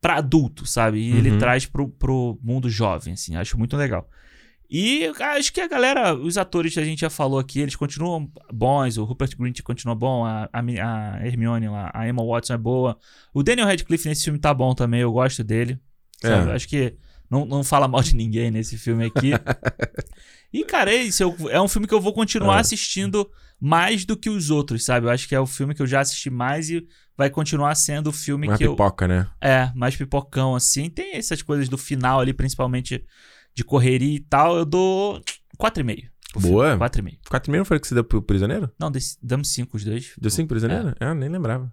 para 0.00 0.16
adulto, 0.16 0.66
sabe? 0.66 0.98
E 0.98 1.12
uhum. 1.12 1.18
ele 1.18 1.38
traz 1.38 1.64
pro, 1.64 1.88
pro 1.88 2.38
mundo 2.42 2.68
jovem, 2.68 3.14
assim, 3.14 3.36
acho 3.36 3.56
muito 3.56 3.76
legal. 3.76 4.08
E 4.74 5.04
acho 5.36 5.52
que 5.52 5.60
a 5.60 5.68
galera, 5.68 6.14
os 6.14 6.38
atores 6.38 6.72
que 6.72 6.80
a 6.80 6.84
gente 6.84 7.02
já 7.02 7.10
falou 7.10 7.38
aqui, 7.38 7.60
eles 7.60 7.76
continuam 7.76 8.26
bons. 8.50 8.96
O 8.96 9.04
Rupert 9.04 9.36
Grint 9.36 9.60
continua 9.60 9.94
bom, 9.94 10.24
a, 10.24 10.48
a, 10.50 10.60
a 10.60 11.26
Hermione 11.26 11.68
lá, 11.68 11.90
a 11.92 12.08
Emma 12.08 12.24
Watson 12.24 12.54
é 12.54 12.56
boa. 12.56 12.98
O 13.34 13.42
Daniel 13.42 13.66
Radcliffe 13.66 14.08
nesse 14.08 14.24
filme 14.24 14.38
tá 14.38 14.54
bom 14.54 14.74
também, 14.74 15.02
eu 15.02 15.12
gosto 15.12 15.44
dele. 15.44 15.78
É. 16.26 16.54
Acho 16.54 16.68
que 16.68 16.94
não, 17.30 17.46
não 17.46 17.64
fala 17.64 17.88
mal 17.88 18.02
de 18.02 18.14
ninguém 18.14 18.50
nesse 18.50 18.76
filme 18.76 19.06
aqui. 19.06 19.30
e, 20.52 20.64
cara, 20.64 20.92
é 20.92 20.96
isso. 20.96 21.22
Eu, 21.22 21.36
é 21.48 21.60
um 21.60 21.68
filme 21.68 21.86
que 21.86 21.94
eu 21.94 22.00
vou 22.00 22.12
continuar 22.12 22.58
é. 22.58 22.60
assistindo 22.60 23.28
mais 23.58 24.04
do 24.04 24.16
que 24.16 24.28
os 24.28 24.50
outros, 24.50 24.84
sabe? 24.84 25.06
Eu 25.06 25.10
acho 25.10 25.28
que 25.28 25.34
é 25.34 25.40
o 25.40 25.46
filme 25.46 25.74
que 25.74 25.80
eu 25.80 25.86
já 25.86 26.00
assisti 26.00 26.28
mais 26.28 26.68
e 26.68 26.86
vai 27.16 27.30
continuar 27.30 27.74
sendo 27.74 28.08
o 28.08 28.12
filme 28.12 28.48
mais 28.48 28.58
que 28.58 28.68
pipoca, 28.68 29.04
eu... 29.04 29.08
né? 29.08 29.30
É, 29.40 29.70
mais 29.74 29.96
pipocão, 29.96 30.54
assim. 30.54 30.90
Tem 30.90 31.16
essas 31.16 31.40
coisas 31.42 31.68
do 31.68 31.78
final 31.78 32.20
ali, 32.20 32.32
principalmente 32.32 33.04
de 33.54 33.64
correria 33.64 34.16
e 34.16 34.20
tal, 34.20 34.56
eu 34.56 34.64
dou 34.64 35.22
4,5. 35.58 36.08
Boa. 36.40 36.78
4,5. 36.78 37.18
4,5 37.30 37.56
não 37.56 37.64
foi 37.64 37.76
o 37.76 37.80
que 37.80 37.86
você 37.86 37.94
deu 37.94 38.04
pro 38.04 38.22
prisioneiro? 38.22 38.70
Não, 38.78 38.90
damos 39.22 39.52
5 39.52 39.76
os 39.76 39.84
dois. 39.84 40.12
Deu 40.18 40.30
5 40.30 40.48
prisioneiro? 40.48 40.88
É. 40.88 40.94
Ah, 41.00 41.14
nem 41.14 41.28
lembrava. 41.28 41.72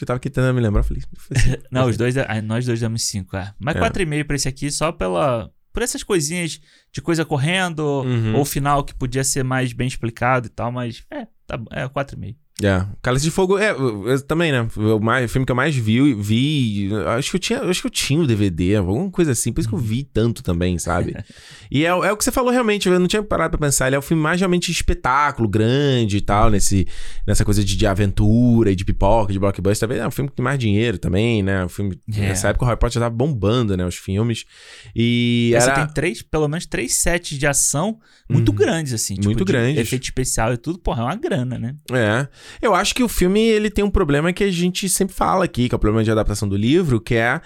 Eu 0.00 0.06
tava 0.06 0.20
tentando 0.20 0.54
me 0.54 0.60
lembrar. 0.60 0.82
Falei, 0.82 1.02
não, 1.70 1.86
os 1.86 1.96
dois, 1.96 2.14
nós 2.44 2.64
dois 2.64 2.80
damos 2.80 3.02
5, 3.02 3.36
é. 3.36 3.54
Mas 3.58 3.76
4,5 3.76 4.20
é. 4.20 4.24
pra 4.24 4.36
esse 4.36 4.48
aqui 4.48 4.70
só 4.70 4.92
pela. 4.92 5.50
Por 5.72 5.82
essas 5.82 6.02
coisinhas 6.02 6.58
de 6.90 7.02
coisa 7.02 7.24
correndo, 7.24 8.02
uhum. 8.02 8.36
ou 8.36 8.44
final 8.46 8.82
que 8.82 8.94
podia 8.94 9.22
ser 9.22 9.44
mais 9.44 9.74
bem 9.74 9.86
explicado 9.86 10.46
e 10.46 10.50
tal, 10.50 10.72
mas 10.72 11.04
é, 11.10 11.26
tá, 11.46 11.60
é 11.70 11.86
4,5. 11.86 12.36
É, 12.62 12.86
Cálice 13.02 13.26
de 13.26 13.30
Fogo, 13.30 13.58
é, 13.58 13.72
eu, 13.72 14.08
eu 14.08 14.22
também, 14.22 14.50
né? 14.50 14.66
O, 14.76 14.98
mais, 14.98 15.26
o, 15.26 15.28
filme 15.28 15.44
que 15.44 15.52
eu 15.52 15.56
mais 15.56 15.76
vi, 15.76 16.14
vi. 16.14 16.88
Acho 17.18 17.30
que 17.30 17.36
eu 17.36 17.40
tinha, 17.40 17.60
acho 17.60 17.82
que 17.82 17.86
eu 17.86 17.90
tinha 17.90 18.18
o 18.18 18.26
DVD, 18.26 18.76
alguma 18.76 19.10
coisa 19.10 19.32
assim, 19.32 19.52
por 19.52 19.60
isso 19.60 19.68
que 19.68 19.74
eu 19.74 19.78
vi 19.78 20.04
tanto 20.04 20.42
também, 20.42 20.78
sabe? 20.78 21.14
e 21.70 21.84
é, 21.84 21.88
é, 21.88 22.12
o 22.12 22.16
que 22.16 22.24
você 22.24 22.32
falou 22.32 22.50
realmente, 22.50 22.88
eu 22.88 22.98
não 22.98 23.06
tinha 23.06 23.22
parado 23.22 23.58
pra 23.58 23.66
pensar. 23.66 23.88
Ele 23.88 23.96
é 23.96 23.98
o 23.98 24.02
filme 24.02 24.22
mais 24.22 24.40
realmente 24.40 24.72
espetáculo, 24.72 25.46
grande 25.46 26.16
e 26.16 26.20
tal, 26.22 26.48
nesse, 26.48 26.88
nessa 27.26 27.44
coisa 27.44 27.62
de, 27.62 27.76
de 27.76 27.86
aventura 27.86 28.70
e 28.70 28.74
de 28.74 28.86
pipoca, 28.86 29.34
de 29.34 29.38
blockbuster. 29.38 29.86
Também 29.86 30.02
é 30.02 30.08
um 30.08 30.10
filme 30.10 30.30
que 30.30 30.36
tem 30.36 30.44
mais 30.44 30.58
dinheiro 30.58 30.96
também, 30.96 31.42
né? 31.42 31.62
Um 31.62 31.68
filme. 31.68 32.00
Yeah. 32.08 32.30
Nessa 32.30 32.48
época 32.48 32.64
o 32.64 32.68
Harry 32.68 32.78
Potter 32.78 32.94
já 32.94 33.00
tava 33.00 33.14
bombando, 33.14 33.76
né? 33.76 33.84
Os 33.84 33.96
filmes. 33.96 34.46
E. 34.94 35.52
Era... 35.54 35.74
tem 35.74 35.92
três, 35.92 36.22
pelo 36.22 36.48
menos 36.48 36.64
três 36.64 36.94
sets 36.94 37.38
de 37.38 37.46
ação 37.46 37.98
muito 38.30 38.48
uhum. 38.48 38.54
grandes, 38.54 38.94
assim. 38.94 39.14
Tipo, 39.14 39.26
muito 39.26 39.44
grandes. 39.44 39.78
Efeito 39.78 40.04
especial 40.04 40.54
e 40.54 40.56
tudo, 40.56 40.78
porra, 40.78 41.02
é 41.02 41.04
uma 41.04 41.16
grana, 41.16 41.58
né? 41.58 41.74
É. 41.92 42.26
Eu 42.60 42.74
acho 42.74 42.94
que 42.94 43.02
o 43.02 43.08
filme 43.08 43.40
ele 43.40 43.70
tem 43.70 43.84
um 43.84 43.90
problema 43.90 44.32
que 44.32 44.44
a 44.44 44.50
gente 44.50 44.88
sempre 44.88 45.14
fala 45.14 45.44
aqui, 45.44 45.68
que 45.68 45.74
é 45.74 45.76
o 45.76 45.78
problema 45.78 46.04
de 46.04 46.10
adaptação 46.10 46.48
do 46.48 46.56
livro, 46.56 47.00
que 47.00 47.14
é 47.14 47.40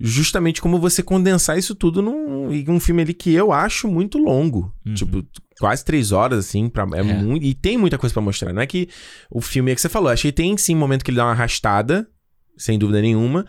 justamente 0.00 0.60
como 0.60 0.78
você 0.78 1.02
condensar 1.02 1.56
isso 1.56 1.74
tudo 1.74 2.02
num 2.02 2.48
um 2.68 2.80
filme 2.80 3.02
ali 3.02 3.14
que 3.14 3.32
eu 3.32 3.52
acho 3.52 3.86
muito 3.86 4.18
longo. 4.18 4.74
Uhum. 4.84 4.94
Tipo, 4.94 5.26
quase 5.58 5.84
três 5.84 6.12
horas, 6.12 6.40
assim, 6.40 6.68
pra, 6.68 6.86
é, 6.94 7.00
é. 7.00 7.02
Muito, 7.02 7.44
e 7.44 7.54
tem 7.54 7.78
muita 7.78 7.98
coisa 7.98 8.12
para 8.12 8.22
mostrar. 8.22 8.52
Não 8.52 8.62
é 8.62 8.66
que 8.66 8.88
o 9.30 9.40
filme 9.40 9.70
é 9.70 9.74
que 9.74 9.80
você 9.80 9.88
falou, 9.88 10.10
achei 10.10 10.32
que 10.32 10.36
tem 10.36 10.56
sim 10.56 10.74
um 10.74 10.78
momento 10.78 11.04
que 11.04 11.10
ele 11.10 11.16
dá 11.16 11.24
uma 11.24 11.32
arrastada, 11.32 12.08
sem 12.56 12.78
dúvida 12.78 13.00
nenhuma. 13.00 13.44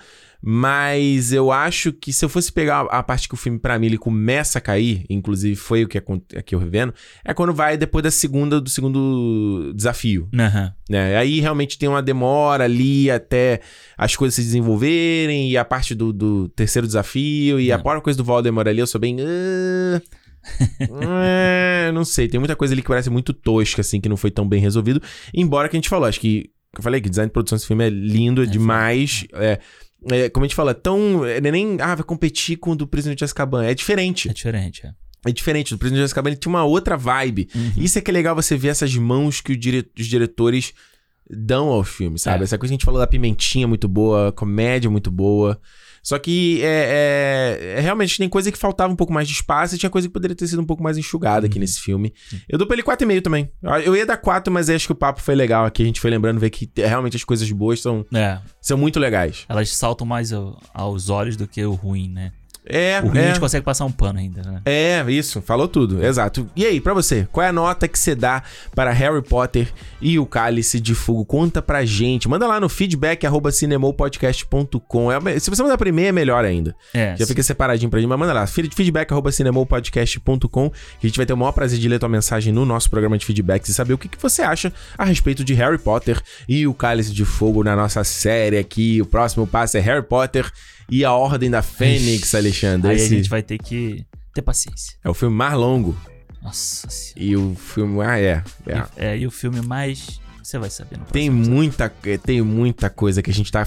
Mas 0.48 1.34
eu 1.34 1.52
acho 1.52 1.92
que 1.92 2.14
se 2.14 2.24
eu 2.24 2.30
fosse 2.30 2.52
pegar 2.52 2.82
a 2.82 3.02
parte 3.02 3.28
que 3.28 3.34
o 3.34 3.38
filme, 3.38 3.58
para 3.58 3.80
mim, 3.80 3.88
ele 3.88 3.98
começa 3.98 4.60
a 4.60 4.62
cair, 4.62 5.04
inclusive 5.10 5.56
foi 5.56 5.84
o 5.84 5.88
que 5.88 5.98
aqui 5.98 6.54
eu 6.54 6.60
revendo, 6.60 6.94
é 7.24 7.34
quando 7.34 7.52
vai 7.52 7.76
depois 7.78 8.04
da 8.04 8.12
segunda, 8.12 8.62
do 8.62 8.70
segundo 8.70 9.74
desafio. 9.76 10.30
Uhum. 10.32 10.72
Né? 10.88 11.18
Aí 11.18 11.40
realmente 11.40 11.80
tem 11.80 11.90
uma 11.90 12.04
demora 12.04 12.66
ali 12.66 13.10
até 13.10 13.60
as 13.98 14.16
coisas 14.16 14.36
se 14.36 14.44
desenvolverem, 14.44 15.50
e 15.50 15.58
a 15.58 15.66
parte 15.66 15.96
do, 15.96 16.14
do 16.14 16.48
terceiro 16.50 16.86
desafio, 16.86 17.60
e 17.60 17.72
a 17.72 17.80
própria 17.80 18.04
coisa 18.04 18.18
do 18.18 18.24
Voldemort 18.24 18.68
ali, 18.68 18.80
eu 18.80 18.88
sou 18.88 19.02
bem. 19.02 19.18
Uh... 19.20 20.00
é, 21.02 21.92
não 21.92 22.06
sei, 22.06 22.28
tem 22.28 22.40
muita 22.40 22.56
coisa 22.56 22.74
ali 22.74 22.82
que 22.82 22.88
parece 22.88 23.10
muito 23.10 23.34
tosca, 23.34 23.82
assim, 23.82 24.00
que 24.00 24.10
não 24.10 24.18
foi 24.18 24.30
tão 24.30 24.48
bem 24.48 24.62
resolvido. 24.62 25.02
Embora 25.34 25.68
que 25.68 25.76
a 25.76 25.80
gente 25.80 25.90
falou, 25.90 26.08
acho 26.08 26.20
que. 26.20 26.52
Eu 26.80 26.84
falei 26.84 27.02
que 27.02 27.08
o 27.08 27.10
design 27.10 27.30
de 27.30 27.34
produção 27.34 27.56
desse 27.56 27.68
filme 27.68 27.86
é 27.86 27.90
lindo 27.90 28.44
é 28.44 28.46
demais. 28.46 29.26
É, 29.34 29.60
é, 30.12 30.30
como 30.30 30.46
a 30.46 30.48
gente 30.48 30.56
fala, 30.56 30.74
tão. 30.74 31.26
É 31.26 31.40
nem. 31.42 31.78
Ah, 31.82 31.96
vai 31.96 32.04
competir 32.04 32.58
com 32.58 32.72
o 32.72 32.76
do 32.76 32.88
Prisioneiro 32.88 33.18
de 33.18 33.24
Azkaban. 33.24 33.64
É 33.66 33.74
diferente. 33.74 34.30
É 34.30 34.34
diferente, 34.34 34.86
é. 34.86 34.94
É 35.28 35.32
diferente. 35.32 35.74
O 35.74 35.78
Prisioneiro 35.78 36.06
de 36.06 36.12
Azkaban 36.12 36.30
ele 36.30 36.38
tinha 36.38 36.52
uma 36.52 36.64
outra 36.64 36.96
vibe. 36.96 37.50
Uhum. 37.56 37.72
Isso 37.78 37.98
é 37.98 38.02
que 38.02 38.12
é 38.12 38.14
legal 38.14 38.36
você 38.36 38.56
ver 38.56 38.70
essas 38.70 38.96
mãos 38.96 39.42
que 39.42 39.56
dire... 39.56 39.90
os 39.98 40.06
diretores 40.06 40.74
dão 41.30 41.70
aos 41.70 41.90
filmes, 41.90 42.22
sabe? 42.22 42.42
É. 42.42 42.44
Essa 42.44 42.58
coisa 42.58 42.72
que 42.72 42.76
a 42.76 42.78
gente 42.78 42.86
falou 42.86 43.00
da 43.00 43.08
pimentinha 43.08 43.68
muito 43.68 43.88
boa, 43.88 44.32
comédia 44.32 44.90
muito 44.90 45.10
boa. 45.10 45.60
Só 46.06 46.20
que 46.20 46.62
é, 46.62 47.58
é, 47.58 47.78
é, 47.78 47.80
realmente 47.80 48.20
tem 48.20 48.30
coisa 48.30 48.52
que 48.52 48.60
faltava 48.60 48.94
um 48.94 48.96
pouco 48.96 49.12
mais 49.12 49.28
de 49.28 49.34
espaço 49.34 49.74
e 49.74 49.78
tinha 49.80 49.90
coisa 49.90 50.08
que 50.08 50.14
poderia 50.14 50.36
ter 50.36 50.46
sido 50.46 50.62
um 50.62 50.66
pouco 50.66 50.84
mais 50.84 51.00
enxugada 51.00 51.48
aqui 51.48 51.56
uhum. 51.56 51.62
nesse 51.62 51.82
filme. 51.82 52.14
Eu 52.48 52.60
dou 52.60 52.68
pra 52.68 52.76
ele 52.76 52.84
4,5 52.84 53.24
também. 53.24 53.52
Eu 53.84 53.96
ia 53.96 54.06
dar 54.06 54.18
4, 54.18 54.54
mas 54.54 54.70
acho 54.70 54.86
que 54.86 54.92
o 54.92 54.96
papo 54.96 55.20
foi 55.20 55.34
legal 55.34 55.66
aqui. 55.66 55.82
A 55.82 55.86
gente 55.88 56.00
foi 56.00 56.12
lembrando 56.12 56.40
ver 56.40 56.52
que 56.52 56.70
realmente 56.76 57.18
as 57.18 57.24
coisas 57.24 57.52
boas 57.52 57.82
são, 57.82 58.06
é. 58.14 58.40
são 58.62 58.78
muito 58.78 59.00
legais. 59.00 59.46
Elas 59.50 59.72
saltam 59.72 60.06
mais 60.06 60.32
aos 60.32 61.10
olhos 61.10 61.36
do 61.36 61.48
que 61.48 61.66
o 61.66 61.74
ruim, 61.74 62.08
né? 62.08 62.32
É, 62.68 63.00
o 63.04 63.08
ruim 63.08 63.20
é. 63.20 63.24
a 63.24 63.28
gente 63.28 63.40
consegue 63.40 63.64
passar 63.64 63.86
um 63.86 63.92
pano 63.92 64.20
ainda, 64.20 64.42
né? 64.42 64.62
É, 64.66 65.04
isso, 65.08 65.42
falou 65.42 65.68
tudo, 65.68 66.04
exato. 66.04 66.50
E 66.56 66.66
aí, 66.66 66.82
para 66.82 66.94
você, 66.94 67.28
qual 67.32 67.46
é 67.46 67.50
a 67.50 67.54
nota 67.54 67.88
que 67.88 67.98
você 67.98 68.16
dá 68.16 68.42
para 68.74 68.92
Harry 68.92 69.22
Potter 69.22 69.72
e 70.02 70.18
o 70.18 70.26
Cálice 70.26 70.80
de 70.80 70.96
Fogo? 70.96 71.26
Conta 71.26 71.62
pra 71.62 71.86
gente, 71.86 72.28
manda 72.28 72.48
lá 72.48 72.60
no 72.60 72.68
feedback 72.68 73.26
arroba 73.26 73.52
cinemopodcast.com. 73.52 75.12
É, 75.12 75.40
se 75.40 75.50
você 75.50 75.62
mandar 75.62 75.78
primeiro, 75.78 76.10
é 76.10 76.12
melhor 76.12 76.44
ainda. 76.44 76.76
É, 76.94 77.16
Já 77.16 77.26
sim. 77.26 77.28
fica 77.28 77.44
separadinho 77.44 77.90
pra 77.90 78.00
gente, 78.00 78.10
mas 78.10 78.20
manda 78.20 78.34
lá, 78.34 78.48
feedback 78.48 79.12
arroba 79.12 79.32
cinemopodcast.com, 79.32 80.72
a 81.02 81.06
gente 81.06 81.18
vai 81.18 81.26
ter 81.26 81.34
o 81.34 81.38
maior 81.38 81.52
prazer 81.52 81.78
de 81.78 81.88
ler 81.88 82.00
tua 82.00 82.10
mensagem 82.10 82.52
no 82.52 82.66
nosso 82.66 82.90
programa 82.90 83.18
de 83.18 83.26
feedbacks 83.26 83.70
e 83.70 83.74
saber 83.74 83.94
o 83.94 83.98
que, 83.98 84.08
que 84.08 84.22
você 84.22 84.42
acha 84.42 84.74
a 84.98 85.06
respeito 85.06 85.44
de 85.44 85.54
Harry 85.54 85.78
Potter 85.78 86.20
e 86.50 86.66
o 86.66 86.74
Cálice 86.74 87.14
de 87.14 87.26
Fogo 87.26 87.64
na 87.64 87.76
nossa 87.76 88.04
série 88.04 88.58
aqui. 88.58 89.02
O 89.02 89.06
próximo 89.06 89.46
passo 89.46 89.78
é 89.78 89.80
Harry 89.80 90.04
Potter 90.04 90.52
e 90.90 91.04
a 91.04 91.12
Ordem 91.14 91.50
da 91.50 91.62
Fênix, 91.62 92.34
Alexandre. 92.36 92.92
Aí 92.92 92.98
Esse... 92.98 93.14
a 93.14 93.18
gente 93.18 93.30
vai 93.30 93.42
ter 93.42 93.58
que 93.58 94.06
ter 94.34 94.42
paciência. 94.42 94.98
É 95.04 95.10
o 95.10 95.14
filme 95.14 95.36
mais 95.36 95.54
longo. 95.54 95.98
Nossa 96.42 96.90
senhora. 96.90 97.32
E 97.32 97.36
o 97.36 97.56
filme. 97.56 98.02
Ah, 98.02 98.20
é. 98.20 98.44
É, 98.68 98.86
é 98.98 99.18
e 99.18 99.26
o 99.26 99.32
filme 99.32 99.62
mais. 99.62 100.20
Você 100.44 100.60
vai 100.60 100.70
saber 100.70 101.00
no 101.00 101.06
Tem 101.06 101.28
muita, 101.28 101.92
tem 102.24 102.40
muita 102.42 102.88
coisa 102.88 103.24
que 103.24 103.32
a 103.32 103.34
gente 103.34 103.52
tá 103.52 103.66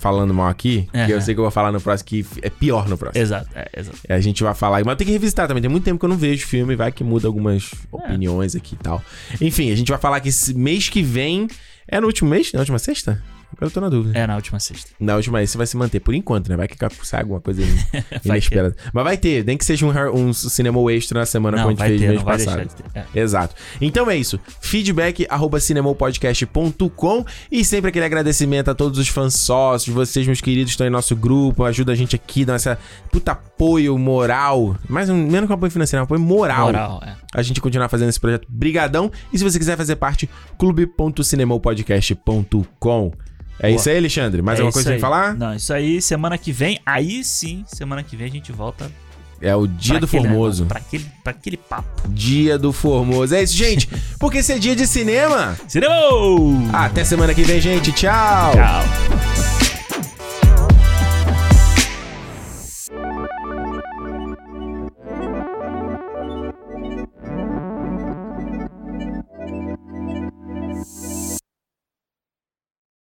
falando 0.00 0.32
mal 0.32 0.48
aqui, 0.48 0.88
uhum. 0.94 1.06
que 1.06 1.12
eu 1.12 1.20
sei 1.20 1.34
que 1.34 1.40
eu 1.40 1.44
vou 1.44 1.50
falar 1.50 1.70
no 1.70 1.80
próximo, 1.80 2.08
que 2.08 2.26
é 2.42 2.48
pior 2.48 2.88
no 2.88 2.96
próximo. 2.96 3.22
Exato, 3.22 3.48
é, 3.54 3.68
exato. 3.76 3.98
A 4.08 4.18
gente 4.18 4.42
vai 4.42 4.54
falar, 4.54 4.82
mas 4.84 4.96
tem 4.96 5.06
que 5.06 5.12
revisitar 5.12 5.46
também. 5.46 5.62
Tem 5.62 5.70
muito 5.70 5.84
tempo 5.84 5.98
que 5.98 6.04
eu 6.04 6.08
não 6.08 6.16
vejo 6.16 6.46
filme, 6.46 6.74
vai 6.74 6.90
que 6.90 7.04
muda 7.04 7.26
algumas 7.26 7.70
é. 7.72 7.96
opiniões 7.96 8.56
aqui 8.56 8.74
e 8.74 8.78
tal. 8.78 9.02
Enfim, 9.40 9.70
a 9.70 9.76
gente 9.76 9.88
vai 9.88 9.98
falar 9.98 10.20
que 10.20 10.30
mês 10.54 10.88
que 10.88 11.02
vem. 11.02 11.48
É 11.86 12.00
no 12.00 12.06
último 12.06 12.30
mês? 12.30 12.52
Na 12.52 12.60
última 12.60 12.78
sexta? 12.78 13.20
Agora 13.52 13.66
eu 13.66 13.70
tô 13.70 13.80
na 13.80 13.88
dúvida. 13.88 14.18
É, 14.18 14.26
na 14.26 14.36
última 14.36 14.60
sexta. 14.60 14.90
Na 14.98 15.16
última, 15.16 15.42
esse 15.42 15.56
vai 15.56 15.66
se 15.66 15.76
manter 15.76 16.00
por 16.00 16.14
enquanto, 16.14 16.48
né? 16.48 16.56
Vai 16.56 16.68
que 16.68 16.76
sai 17.02 17.20
alguma 17.20 17.40
coisa 17.40 17.62
inesperada. 18.24 18.76
Mas 18.92 19.04
vai 19.04 19.16
ter, 19.16 19.44
nem 19.44 19.56
que 19.56 19.64
seja 19.64 19.86
um, 19.86 19.92
um 20.14 20.32
cinema 20.32 20.80
extra 20.92 21.20
na 21.20 21.26
semana 21.26 21.56
não, 21.56 21.64
como 21.64 21.82
a 21.82 21.88
gente 21.88 21.98
fez 21.98 22.00
ter, 22.00 22.08
mês 22.08 22.22
passado. 22.22 22.68
É. 22.94 23.04
Exato. 23.14 23.54
Então 23.80 24.10
é 24.10 24.16
isso. 24.16 24.38
Feedback 24.60 25.26
arroba 25.28 25.60
cinemopodcast.com 25.60 27.24
e 27.50 27.64
sempre 27.64 27.88
aquele 27.90 28.04
agradecimento 28.04 28.70
a 28.70 28.74
todos 28.74 28.98
os 28.98 29.08
fãs 29.08 29.34
sócios, 29.34 29.94
vocês, 29.94 30.26
meus 30.26 30.40
queridos, 30.40 30.72
estão 30.72 30.86
em 30.86 30.90
nosso 30.90 31.16
grupo, 31.16 31.64
ajuda 31.64 31.92
a 31.92 31.94
gente 31.94 32.16
aqui, 32.16 32.44
dá 32.44 32.54
essa 32.54 32.78
puta 33.10 33.32
apoio 33.32 33.98
moral. 33.98 34.76
Mais 34.88 35.10
um, 35.10 35.16
menos 35.16 35.46
que 35.46 35.52
um 35.52 35.56
apoio 35.56 35.72
financeiro, 35.72 36.02
um 36.02 36.04
apoio 36.04 36.20
moral. 36.20 36.66
Moral, 36.66 37.02
é. 37.04 37.16
A 37.32 37.42
gente 37.42 37.60
continuar 37.60 37.88
fazendo 37.88 38.08
esse 38.08 38.20
projeto. 38.20 38.46
Brigadão. 38.48 39.10
E 39.32 39.38
se 39.38 39.44
você 39.44 39.56
quiser 39.58 39.76
fazer 39.76 39.96
parte, 39.96 40.30
clube.cinemopodcast.com. 40.58 43.12
É 43.60 43.68
Boa. 43.68 43.78
isso 43.78 43.88
aí, 43.88 43.98
Alexandre? 43.98 44.42
Mais 44.42 44.58
é 44.58 44.62
alguma 44.62 44.72
coisa 44.72 44.90
pra 44.90 44.98
falar? 44.98 45.34
Não, 45.34 45.54
isso 45.54 45.72
aí, 45.72 46.00
semana 46.02 46.36
que 46.36 46.50
vem, 46.50 46.80
aí 46.84 47.22
sim, 47.22 47.64
semana 47.68 48.02
que 48.02 48.16
vem 48.16 48.26
a 48.26 48.30
gente 48.30 48.50
volta 48.50 48.90
é 49.40 49.56
o 49.56 49.66
dia 49.66 49.94
pra 49.94 50.00
do 50.00 50.06
aquele, 50.06 50.22
Formoso. 50.28 50.66
Pra 50.66 50.78
aquele, 50.78 51.06
pra 51.24 51.30
aquele 51.30 51.56
papo. 51.56 52.08
Dia 52.08 52.58
do 52.58 52.72
Formoso. 52.72 53.34
É 53.34 53.42
isso, 53.42 53.56
gente. 53.56 53.88
Porque 54.20 54.38
esse 54.38 54.52
é 54.52 54.58
dia 54.58 54.76
de 54.76 54.86
cinema. 54.86 55.56
Cinema! 55.66 55.94
Até 56.72 57.04
semana 57.04 57.32
que 57.32 57.42
vem, 57.42 57.60
gente. 57.60 57.90
Tchau. 57.92 58.52
Tchau. 58.52 59.69